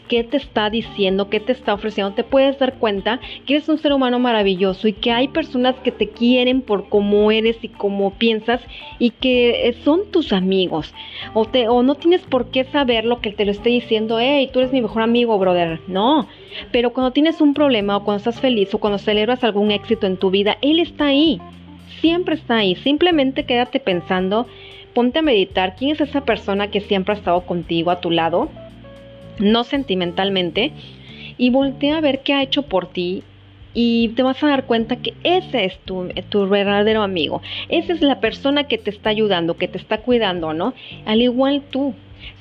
qué 0.09 0.25
te 0.25 0.37
está 0.37 0.71
diciendo, 0.71 1.29
qué 1.29 1.41
te 1.41 1.53
está 1.53 1.75
ofreciendo, 1.75 2.15
te 2.15 2.25
puedes 2.25 2.59
dar 2.59 2.75
cuenta 2.75 3.21
que 3.47 3.55
eres 3.55 3.69
un 3.69 3.79
ser 3.79 3.93
humano 3.93 4.19
maravilloso 4.19 4.89
y 4.89 4.93
que 4.93 5.11
hay 5.11 5.29
personas 5.29 5.75
que 5.77 5.93
te 5.93 6.09
quieren 6.09 6.63
por 6.63 6.89
cómo 6.89 7.31
eres 7.31 7.57
y 7.63 7.69
cómo 7.69 8.13
piensas 8.15 8.61
y 8.99 9.11
que 9.11 9.69
eh, 9.69 9.77
son 9.85 10.11
tus 10.11 10.33
amigos. 10.33 10.93
O, 11.33 11.45
te, 11.47 11.69
o 11.69 11.83
no 11.83 11.95
tienes 11.95 12.23
por 12.23 12.51
qué 12.51 12.65
saber 12.65 13.05
lo 13.05 13.21
que 13.21 13.31
te 13.31 13.45
lo 13.45 13.51
esté 13.51 13.71
diciendo, 13.71 14.19
hey, 14.21 14.51
tú 14.53 14.61
eres 14.61 14.73
mi 14.73 14.83
mejor 14.83 15.03
amigo, 15.03 15.39
brother. 15.39 15.81
No. 15.87 16.27
Pero 16.73 16.93
cuando 16.93 17.13
tienes 17.13 17.41
un 17.41 17.55
problema 17.55 17.97
o 17.97 18.05
cuando 18.05 18.19
estás 18.19 18.41
feliz 18.41 18.73
o 18.75 18.79
cuando 18.79 18.99
celebras 18.99 19.43
algún 19.45 19.71
éxito 19.71 20.07
en 20.07 20.17
tu 20.17 20.31
vida, 20.31 20.59
él 20.63 20.79
está 20.79 21.07
ahí. 21.07 21.41
Siempre 22.01 22.35
está 22.35 22.57
ahí. 22.57 22.75
Simplemente 22.77 23.45
quédate 23.45 23.81
pensando, 23.81 24.47
ponte 24.93 25.21
a 25.21 25.23
meditar 25.23 25.75
quién 25.77 25.93
es 25.93 26.01
esa 26.01 26.25
persona 26.25 26.71
que 26.71 26.81
siempre 26.81 27.15
ha 27.15 27.19
estado 27.19 27.41
contigo 27.47 27.91
a 27.91 28.01
tu 28.01 28.11
lado 28.11 28.51
no 29.39 29.65
sentimentalmente, 29.65 30.73
y 31.37 31.51
voltea 31.51 31.99
a 31.99 32.01
ver 32.01 32.23
qué 32.23 32.35
ha 32.35 32.43
hecho 32.43 32.63
por 32.63 32.87
ti 32.89 33.23
y 33.75 34.09
te 34.11 34.23
vas 34.23 34.43
a 34.43 34.49
dar 34.49 34.67
cuenta 34.67 34.97
que 34.97 35.15
ese 35.25 35.65
es 35.65 35.79
tu, 35.81 36.09
tu, 36.29 36.49
verdadero 36.49 37.03
amigo. 37.03 37.43
Esa 37.69 37.93
es 37.93 38.01
la 38.01 38.21
persona 38.21 38.65
que 38.65 38.79
te 38.79 38.91
está 38.91 39.11
ayudando, 39.11 39.57
que 39.57 39.67
te 39.67 39.79
está 39.79 39.99
cuidando, 39.99 40.55
¿no? 40.55 40.75
Al 41.05 41.21
igual 41.21 41.63
tú. 41.71 41.95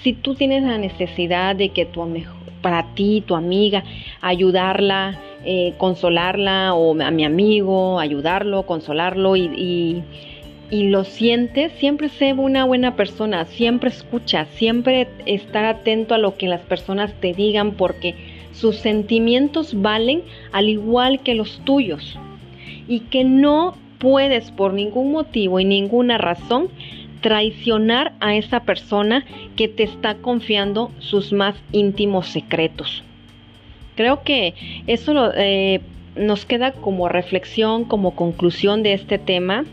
Si 0.04 0.14
tú 0.14 0.36
tienes 0.36 0.64
la 0.64 0.78
necesidad 0.78 1.56
de 1.56 1.70
que 1.70 1.86
tu 1.86 2.08
para 2.62 2.94
ti, 2.94 3.24
tu 3.26 3.36
amiga, 3.36 3.84
ayudarla, 4.22 5.20
eh, 5.44 5.74
consolarla, 5.78 6.74
o 6.76 7.00
a 7.02 7.12
mi 7.12 7.26
amigo, 7.26 8.00
ayudarlo, 8.00 8.64
consolarlo 8.64 9.36
y 9.36 9.44
y 9.44 10.04
lo 10.82 11.04
sientes, 11.04 11.72
siempre 11.74 12.10
sé 12.10 12.34
una 12.34 12.66
buena 12.66 12.96
persona, 12.96 13.46
siempre 13.46 13.90
escucha, 13.90 14.46
siempre 14.56 15.08
estar 15.28 15.66
atento 15.66 16.16
a 16.16 16.18
lo 16.18 16.36
que 16.36 16.48
las 16.48 16.62
personas 16.62 17.14
te 17.20 17.34
digan 17.34 17.74
porque 17.74 18.16
sus 18.54 18.78
sentimientos 18.78 19.80
valen 19.80 20.24
al 20.52 20.70
igual 20.70 21.20
que 21.20 21.36
los 21.36 21.60
tuyos 21.64 22.18
y 22.88 23.02
que 23.02 23.24
no 23.24 23.76
puedes 24.00 24.50
por 24.52 24.74
ningún 24.74 25.12
motivo 25.12 25.60
y 25.60 25.66
ninguna 25.66 26.18
razón 26.18 26.70
traicionar 27.22 28.14
a 28.20 28.36
esa 28.36 28.62
persona 28.62 29.26
que 29.56 29.68
te 29.68 29.84
está 29.84 30.16
confiando 30.16 30.92
sus 31.00 31.32
más 31.32 31.56
íntimos 31.72 32.28
secretos. 32.28 33.04
Creo 33.96 34.24
que 34.24 34.56
eso 34.88 35.32
eh, 35.36 35.82
nos 36.16 36.46
queda 36.46 36.74
como 36.74 37.08
reflexión, 37.10 37.86
como 37.86 38.16
conclusión 38.16 38.84
de 38.84 38.94
este 38.94 39.18
tema. 39.20 39.66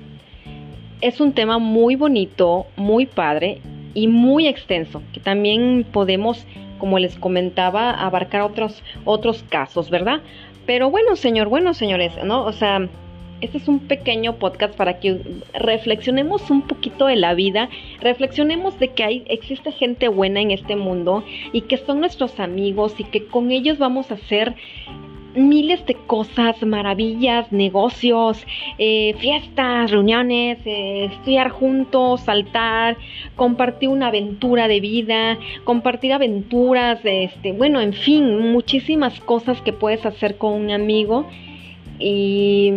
Es 1.01 1.21
un 1.21 1.33
tema 1.33 1.59
muy 1.59 1.97
bonito, 1.97 2.67
muy 2.77 3.07
padre 3.07 3.63
y 3.95 4.07
muy 4.07 4.47
extenso, 4.47 5.03
que 5.13 5.21
también 5.21 5.87
podemos, 5.91 6.47
como 6.79 6.99
les 6.99 7.17
comentaba, 7.17 7.91
abarcar 7.91 8.43
otros, 8.43 8.83
otros 9.07 9.43
casos, 9.49 9.89
¿verdad? 9.89 10.21
Pero 10.67 10.91
bueno, 10.91 11.17
señor, 11.17 11.49
bueno, 11.49 11.73
señores, 11.73 12.13
¿no? 12.23 12.45
O 12.45 12.53
sea, 12.53 12.87
este 13.41 13.57
es 13.57 13.69
un 13.69 13.81
pequeño 13.81 14.37
podcast 14.37 14.75
para 14.75 15.01
que 15.01 15.23
reflexionemos 15.55 16.51
un 16.51 16.63
poquito 16.63 17.07
de 17.07 17.17
la 17.17 17.33
vida, 17.33 17.71
reflexionemos 18.01 18.79
de 18.79 18.89
que 18.89 19.03
hay, 19.03 19.25
existe 19.27 19.73
gente 19.73 20.09
buena 20.09 20.43
en 20.43 20.51
este 20.51 20.77
mundo 20.77 21.25
y 21.53 21.63
que 21.63 21.79
son 21.79 22.01
nuestros 22.01 22.39
amigos 22.39 22.95
y 22.99 23.05
que 23.05 23.25
con 23.25 23.51
ellos 23.51 23.79
vamos 23.79 24.11
a 24.11 24.15
hacer 24.15 24.55
miles 25.35 25.85
de 25.87 25.95
cosas, 25.95 26.63
maravillas, 26.63 27.51
negocios, 27.53 28.45
eh, 28.79 29.15
fiestas, 29.19 29.91
reuniones, 29.91 30.59
eh, 30.65 31.11
estudiar 31.13 31.51
juntos, 31.51 32.23
saltar, 32.23 32.97
compartir 33.37 33.89
una 33.89 34.09
aventura 34.09 34.69
de 34.69 34.81
vida, 34.81 35.39
compartir 35.65 36.13
aventuras, 36.13 37.01
este, 37.05 37.53
bueno, 37.53 37.81
en 37.81 37.93
fin, 37.93 38.53
muchísimas 38.53 39.21
cosas 39.21 39.61
que 39.63 39.73
puedes 39.73 40.05
hacer 40.05 40.37
con 40.37 40.53
un 40.53 40.71
amigo 40.71 41.27
y 41.99 42.73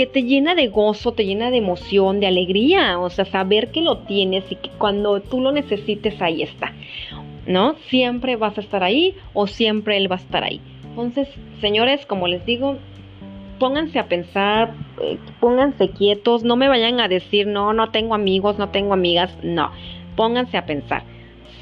que 0.00 0.06
te 0.06 0.22
llena 0.22 0.54
de 0.54 0.68
gozo, 0.68 1.12
te 1.12 1.26
llena 1.26 1.50
de 1.50 1.58
emoción, 1.58 2.20
de 2.20 2.26
alegría, 2.26 2.98
o 2.98 3.10
sea, 3.10 3.26
saber 3.26 3.70
que 3.70 3.82
lo 3.82 3.98
tienes 3.98 4.50
y 4.50 4.54
que 4.54 4.70
cuando 4.78 5.20
tú 5.20 5.42
lo 5.42 5.52
necesites 5.52 6.22
ahí 6.22 6.42
está, 6.42 6.72
¿no? 7.46 7.74
Siempre 7.90 8.36
vas 8.36 8.56
a 8.56 8.62
estar 8.62 8.82
ahí 8.82 9.14
o 9.34 9.46
siempre 9.46 9.98
él 9.98 10.10
va 10.10 10.16
a 10.16 10.20
estar 10.20 10.42
ahí. 10.42 10.58
Entonces, 10.90 11.28
señores, 11.60 12.04
como 12.06 12.28
les 12.28 12.44
digo, 12.44 12.76
pónganse 13.58 13.98
a 13.98 14.08
pensar, 14.08 14.74
eh, 15.02 15.18
pónganse 15.38 15.90
quietos, 15.90 16.42
no 16.42 16.56
me 16.56 16.68
vayan 16.68 17.00
a 17.00 17.08
decir, 17.08 17.46
no, 17.46 17.72
no 17.72 17.90
tengo 17.90 18.14
amigos, 18.14 18.58
no 18.58 18.70
tengo 18.70 18.92
amigas, 18.92 19.30
no, 19.42 19.70
pónganse 20.16 20.56
a 20.56 20.66
pensar. 20.66 21.02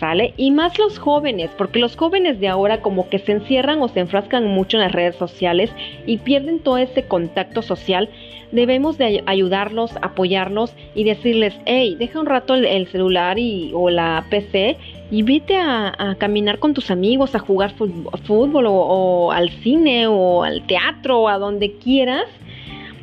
¿Sale? 0.01 0.33
Y 0.37 0.53
más 0.53 0.79
los 0.79 0.97
jóvenes, 1.01 1.51
porque 1.59 1.81
los 1.81 1.97
jóvenes 1.97 2.39
de 2.39 2.47
ahora 2.47 2.83
como 2.83 3.09
que 3.09 3.19
se 3.19 3.33
encierran 3.33 3.83
o 3.83 3.89
se 3.89 3.99
enfrascan 3.99 4.47
mucho 4.47 4.77
en 4.77 4.85
las 4.85 4.93
redes 4.93 5.17
sociales 5.17 5.73
y 6.07 6.19
pierden 6.19 6.61
todo 6.61 6.79
ese 6.79 7.03
contacto 7.03 7.63
social 7.63 8.09
debemos 8.53 8.99
de 8.99 9.23
ayudarlos, 9.27 9.93
apoyarlos 10.03 10.75
y 10.95 11.05
decirles, 11.05 11.55
hey, 11.67 11.97
deja 11.99 12.21
un 12.21 12.27
rato 12.27 12.55
el, 12.55 12.87
celular 12.89 13.39
y, 13.39 13.71
o 13.75 13.91
la 13.91 14.25
PC 14.31 14.77
y 15.11 15.23
vete 15.23 15.57
a, 15.57 16.17
caminar 16.19 16.59
con 16.59 16.75
tus 16.75 16.91
amigos, 16.91 17.35
a 17.35 17.39
jugar 17.39 17.73
fútbol, 17.73 18.67
o, 18.69 19.33
al 19.33 19.51
cine 19.63 20.07
o 20.07 20.43
al 20.43 20.67
teatro 20.67 21.21
o 21.21 21.29
a 21.29 21.39
donde 21.39 21.73
quieras, 21.73 22.27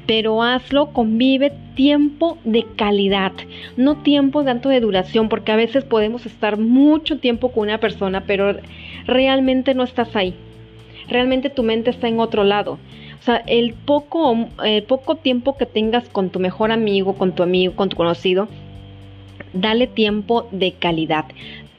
pero 0.05 0.43
hazlo, 0.43 0.87
convive 0.87 1.51
tiempo 1.75 2.37
de 2.43 2.63
calidad, 2.75 3.31
no 3.75 3.97
tiempo 3.97 4.43
tanto 4.43 4.69
de 4.69 4.79
duración, 4.79 5.29
porque 5.29 5.51
a 5.51 5.55
veces 5.55 5.83
podemos 5.83 6.25
estar 6.25 6.57
mucho 6.57 7.19
tiempo 7.19 7.51
con 7.51 7.63
una 7.63 7.79
persona, 7.79 8.23
pero 8.27 8.55
realmente 9.07 9.73
no 9.73 9.83
estás 9.83 10.15
ahí. 10.15 10.35
Realmente 11.07 11.49
tu 11.49 11.63
mente 11.63 11.89
está 11.89 12.07
en 12.07 12.19
otro 12.19 12.43
lado. 12.43 12.79
O 13.19 13.23
sea, 13.25 13.37
el 13.47 13.73
poco, 13.73 14.47
el 14.63 14.83
poco 14.83 15.15
tiempo 15.15 15.57
que 15.57 15.65
tengas 15.65 16.07
con 16.09 16.29
tu 16.29 16.39
mejor 16.39 16.71
amigo, 16.71 17.15
con 17.15 17.33
tu 17.33 17.41
amigo, 17.41 17.75
con 17.75 17.89
tu 17.89 17.97
conocido, 17.97 18.47
dale 19.53 19.87
tiempo 19.87 20.47
de 20.51 20.73
calidad. 20.73 21.25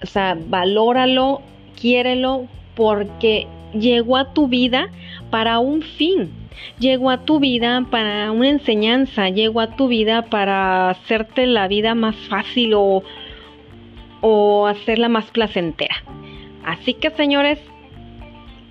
O 0.02 0.06
sea, 0.06 0.36
valóralo, 0.48 1.40
quiérelo, 1.80 2.46
porque 2.74 3.46
llegó 3.72 4.16
a 4.16 4.32
tu 4.32 4.48
vida 4.48 4.90
para 5.30 5.58
un 5.58 5.82
fin. 5.82 6.30
Llegó 6.78 7.10
a 7.10 7.24
tu 7.24 7.38
vida 7.38 7.86
para 7.90 8.30
una 8.32 8.48
enseñanza, 8.48 9.28
llegó 9.28 9.60
a 9.60 9.76
tu 9.76 9.88
vida 9.88 10.22
para 10.22 10.90
hacerte 10.90 11.46
la 11.46 11.68
vida 11.68 11.94
más 11.94 12.16
fácil 12.16 12.74
o, 12.74 13.02
o 14.22 14.66
hacerla 14.66 15.08
más 15.08 15.26
placentera. 15.30 15.96
Así 16.64 16.94
que 16.94 17.10
señores, 17.10 17.58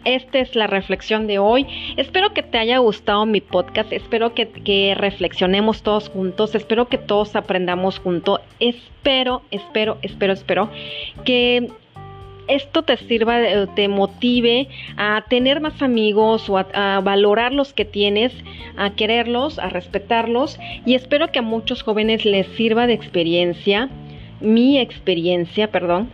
esta 0.06 0.40
es 0.40 0.56
la 0.56 0.68
reflexión 0.68 1.27
de 1.27 1.40
hoy. 1.40 1.68
Espero 1.98 2.34
que 2.34 2.44
te 2.44 2.57
haya 2.57 2.77
gustado 2.77 3.26
mi 3.26 3.41
podcast. 3.41 3.91
Espero 3.91 4.34
que, 4.34 4.95
reflexionemos 4.95 5.82
todos 5.82 6.10
juntos. 6.10 6.56
Espero 6.56 6.88
que 6.88 6.98
todos 6.98 7.36
aprendamos 7.36 7.99
juntos. 7.99 8.40
Espero, 8.60 9.41
espero, 9.52 9.98
espero, 10.02 10.34
espero 10.34 10.69
que 11.26 11.69
esto 12.48 12.84
te 12.84 12.95
sirva, 12.98 13.40
te 13.76 13.88
motive 13.88 14.68
a 14.98 15.26
tener 15.27 15.60
más 15.60 15.82
amigos 15.82 16.48
o 16.48 16.60
a, 16.60 16.68
a, 16.73 16.99
valorar 17.02 17.52
los 17.52 17.73
que 17.73 17.86
tienes, 17.86 18.32
a 18.77 18.91
quererlos, 18.91 19.57
a 19.57 19.69
respetarlos 19.69 20.60
y 20.86 20.94
espero 20.94 21.32
que 21.32 21.40
a 21.40 21.41
muchos 21.41 21.82
jóvenes 21.82 22.23
les 22.23 22.45
sirva 22.49 22.86
de 22.86 22.94
experiencia, 22.94 23.90
mi 24.41 24.77
experiencia, 24.77 25.72
perdón, 25.72 26.11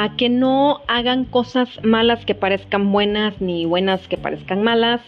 a 0.00 0.14
que 0.14 0.28
no 0.28 0.80
hagan 0.86 1.24
cosas 1.24 1.68
malas 1.82 2.24
que 2.24 2.36
parezcan 2.36 2.92
buenas 2.92 3.40
ni 3.40 3.64
buenas 3.64 4.06
que 4.06 4.16
parezcan 4.16 4.62
malas 4.62 5.00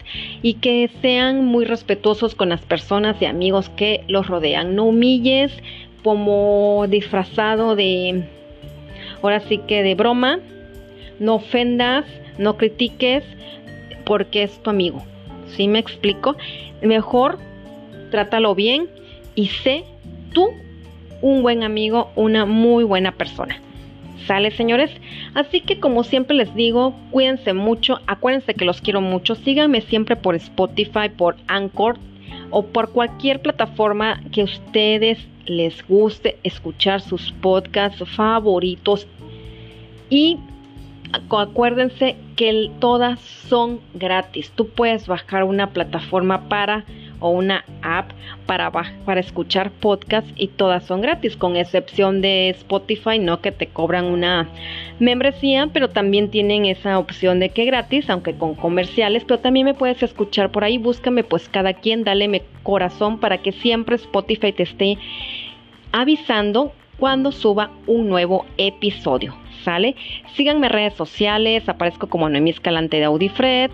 y 0.43 0.55
que 0.55 0.91
sean 1.01 1.45
muy 1.45 1.65
respetuosos 1.65 2.35
con 2.35 2.49
las 2.49 2.61
personas 2.63 3.15
y 3.23 3.27
amigos 3.27 3.69
que 3.69 4.03
los 4.09 4.27
rodean. 4.27 4.75
No 4.75 4.87
humilles 4.87 5.53
como 6.03 6.87
disfrazado 6.89 7.77
de, 7.77 8.25
ahora 9.23 9.39
sí 9.39 9.59
que 9.59 9.85
de 9.85 9.95
broma, 9.95 10.41
no 11.21 11.37
ofendas, 11.37 12.05
no 12.37 12.57
critiques 12.57 13.23
porque 14.05 14.43
es 14.43 14.61
tu 14.61 14.71
amigo. 14.71 15.05
¿Sí 15.55 15.69
me 15.69 15.79
explico? 15.79 16.35
Mejor 16.83 17.39
trátalo 18.11 18.57
bien 18.57 18.89
y 19.37 19.47
sé 19.51 19.85
tú 20.33 20.49
un 21.23 21.43
buen 21.43 21.63
amigo, 21.63 22.11
una 22.17 22.45
muy 22.45 22.83
buena 22.83 23.13
persona. 23.13 23.61
¿Sale, 24.31 24.53
señores? 24.53 24.93
Así 25.35 25.61
que 25.61 25.81
como 25.81 26.05
siempre 26.05 26.37
les 26.37 26.55
digo, 26.55 26.95
cuídense 27.11 27.53
mucho, 27.53 27.99
acuérdense 28.07 28.55
que 28.55 28.65
los 28.65 28.81
quiero 28.81 29.01
mucho, 29.01 29.35
síganme 29.35 29.81
siempre 29.81 30.15
por 30.15 30.37
Spotify, 30.37 31.09
por 31.09 31.35
Anchor 31.49 31.99
o 32.51 32.65
por 32.65 32.93
cualquier 32.93 33.43
plataforma 33.43 34.21
que 34.31 34.45
ustedes 34.45 35.19
les 35.47 35.85
guste 35.85 36.39
escuchar 36.45 37.01
sus 37.01 37.33
podcasts 37.33 38.09
favoritos. 38.15 39.09
Y 40.11 40.39
acuérdense 41.33 42.15
que 42.37 42.71
todas 42.79 43.19
son 43.19 43.81
gratis. 43.95 44.53
Tú 44.55 44.69
puedes 44.69 45.09
bajar 45.09 45.43
una 45.43 45.71
plataforma 45.71 46.49
para 46.49 46.85
o 47.21 47.31
una 47.31 47.65
app 47.83 48.11
para, 48.47 48.71
para 48.71 49.21
escuchar 49.21 49.71
podcasts 49.71 50.33
y 50.37 50.49
todas 50.49 50.85
son 50.85 51.01
gratis, 51.01 51.37
con 51.37 51.57
excepción 51.57 52.21
de 52.21 52.51
Spotify, 52.51 53.19
no 53.19 53.41
que 53.41 53.53
te 53.53 53.69
cobran 53.69 54.07
una 54.07 54.49
membresía, 54.99 55.69
pero 55.73 55.89
también 55.89 56.31
tienen 56.31 56.65
esa 56.65 56.99
opción 56.99 57.39
de 57.39 57.51
que 57.51 57.65
gratis, 57.65 58.11
aunque 58.11 58.35
con 58.35 58.55
comerciales, 58.55 59.25
pero 59.25 59.41
también 59.41 59.67
me 59.67 59.75
puedes 59.75 60.03
escuchar 60.03 60.51
por 60.51 60.65
ahí, 60.65 60.79
búscame 60.79 61.23
pues 61.25 61.49
cada 61.49 61.75
quien, 61.75 62.05
dale 62.05 62.43
corazón 62.63 63.19
para 63.19 63.39
que 63.39 63.53
siempre 63.53 63.97
Spotify 63.97 64.53
te 64.53 64.65
esté 64.65 64.99
avisando 65.93 66.73
cuando 66.99 67.33
suba 67.33 67.71
un 67.87 68.09
nuevo 68.09 68.45
episodio. 68.59 69.35
¿sale? 69.65 69.95
Síganme 70.35 70.69
redes 70.69 70.95
sociales, 70.95 71.69
aparezco 71.69 72.09
como 72.09 72.29
Noemí 72.29 72.51
Escalante 72.51 72.99
de 72.99 73.05
Audifred, 73.05 73.71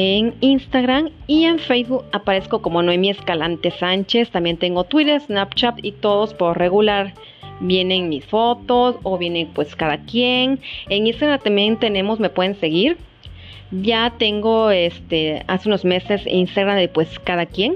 en 0.00 0.36
Instagram 0.42 1.10
y 1.26 1.46
en 1.46 1.58
Facebook 1.58 2.04
aparezco 2.12 2.62
como 2.62 2.84
Noemí 2.84 3.10
Escalante 3.10 3.72
Sánchez, 3.72 4.30
también 4.30 4.56
tengo 4.56 4.84
Twitter, 4.84 5.20
Snapchat 5.20 5.84
y 5.84 5.90
todos 5.90 6.34
por 6.34 6.56
regular 6.56 7.14
vienen 7.58 8.08
mis 8.08 8.24
fotos 8.24 8.94
o 9.02 9.18
vienen 9.18 9.48
pues 9.52 9.74
cada 9.74 9.98
quien. 9.98 10.60
En 10.88 11.08
Instagram 11.08 11.40
también 11.40 11.76
tenemos, 11.80 12.20
me 12.20 12.30
pueden 12.30 12.54
seguir. 12.60 12.96
Ya 13.72 14.14
tengo 14.16 14.70
este 14.70 15.42
hace 15.48 15.68
unos 15.68 15.84
meses 15.84 16.22
Instagram 16.28 16.76
de 16.76 16.86
pues 16.86 17.18
cada 17.18 17.46
quien. 17.46 17.74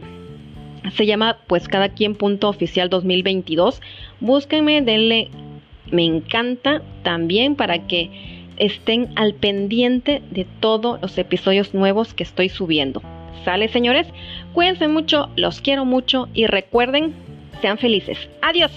Se 0.92 1.06
llama 1.06 1.38
pues 1.48 1.66
cada 1.66 1.88
quien 1.88 2.14
punto 2.14 2.48
oficial 2.48 2.88
2022. 2.88 3.82
Búsquenme, 4.20 4.80
denle 4.82 5.28
me 5.90 6.04
encanta 6.04 6.82
también 7.02 7.56
para 7.56 7.84
que 7.88 8.41
estén 8.62 9.10
al 9.16 9.34
pendiente 9.34 10.22
de 10.30 10.46
todos 10.60 11.02
los 11.02 11.18
episodios 11.18 11.74
nuevos 11.74 12.14
que 12.14 12.22
estoy 12.22 12.48
subiendo. 12.48 13.02
Sale 13.44 13.68
señores, 13.68 14.06
cuídense 14.52 14.86
mucho, 14.86 15.30
los 15.34 15.60
quiero 15.60 15.84
mucho 15.84 16.28
y 16.32 16.46
recuerden, 16.46 17.12
sean 17.60 17.76
felices. 17.76 18.16
Adiós. 18.40 18.70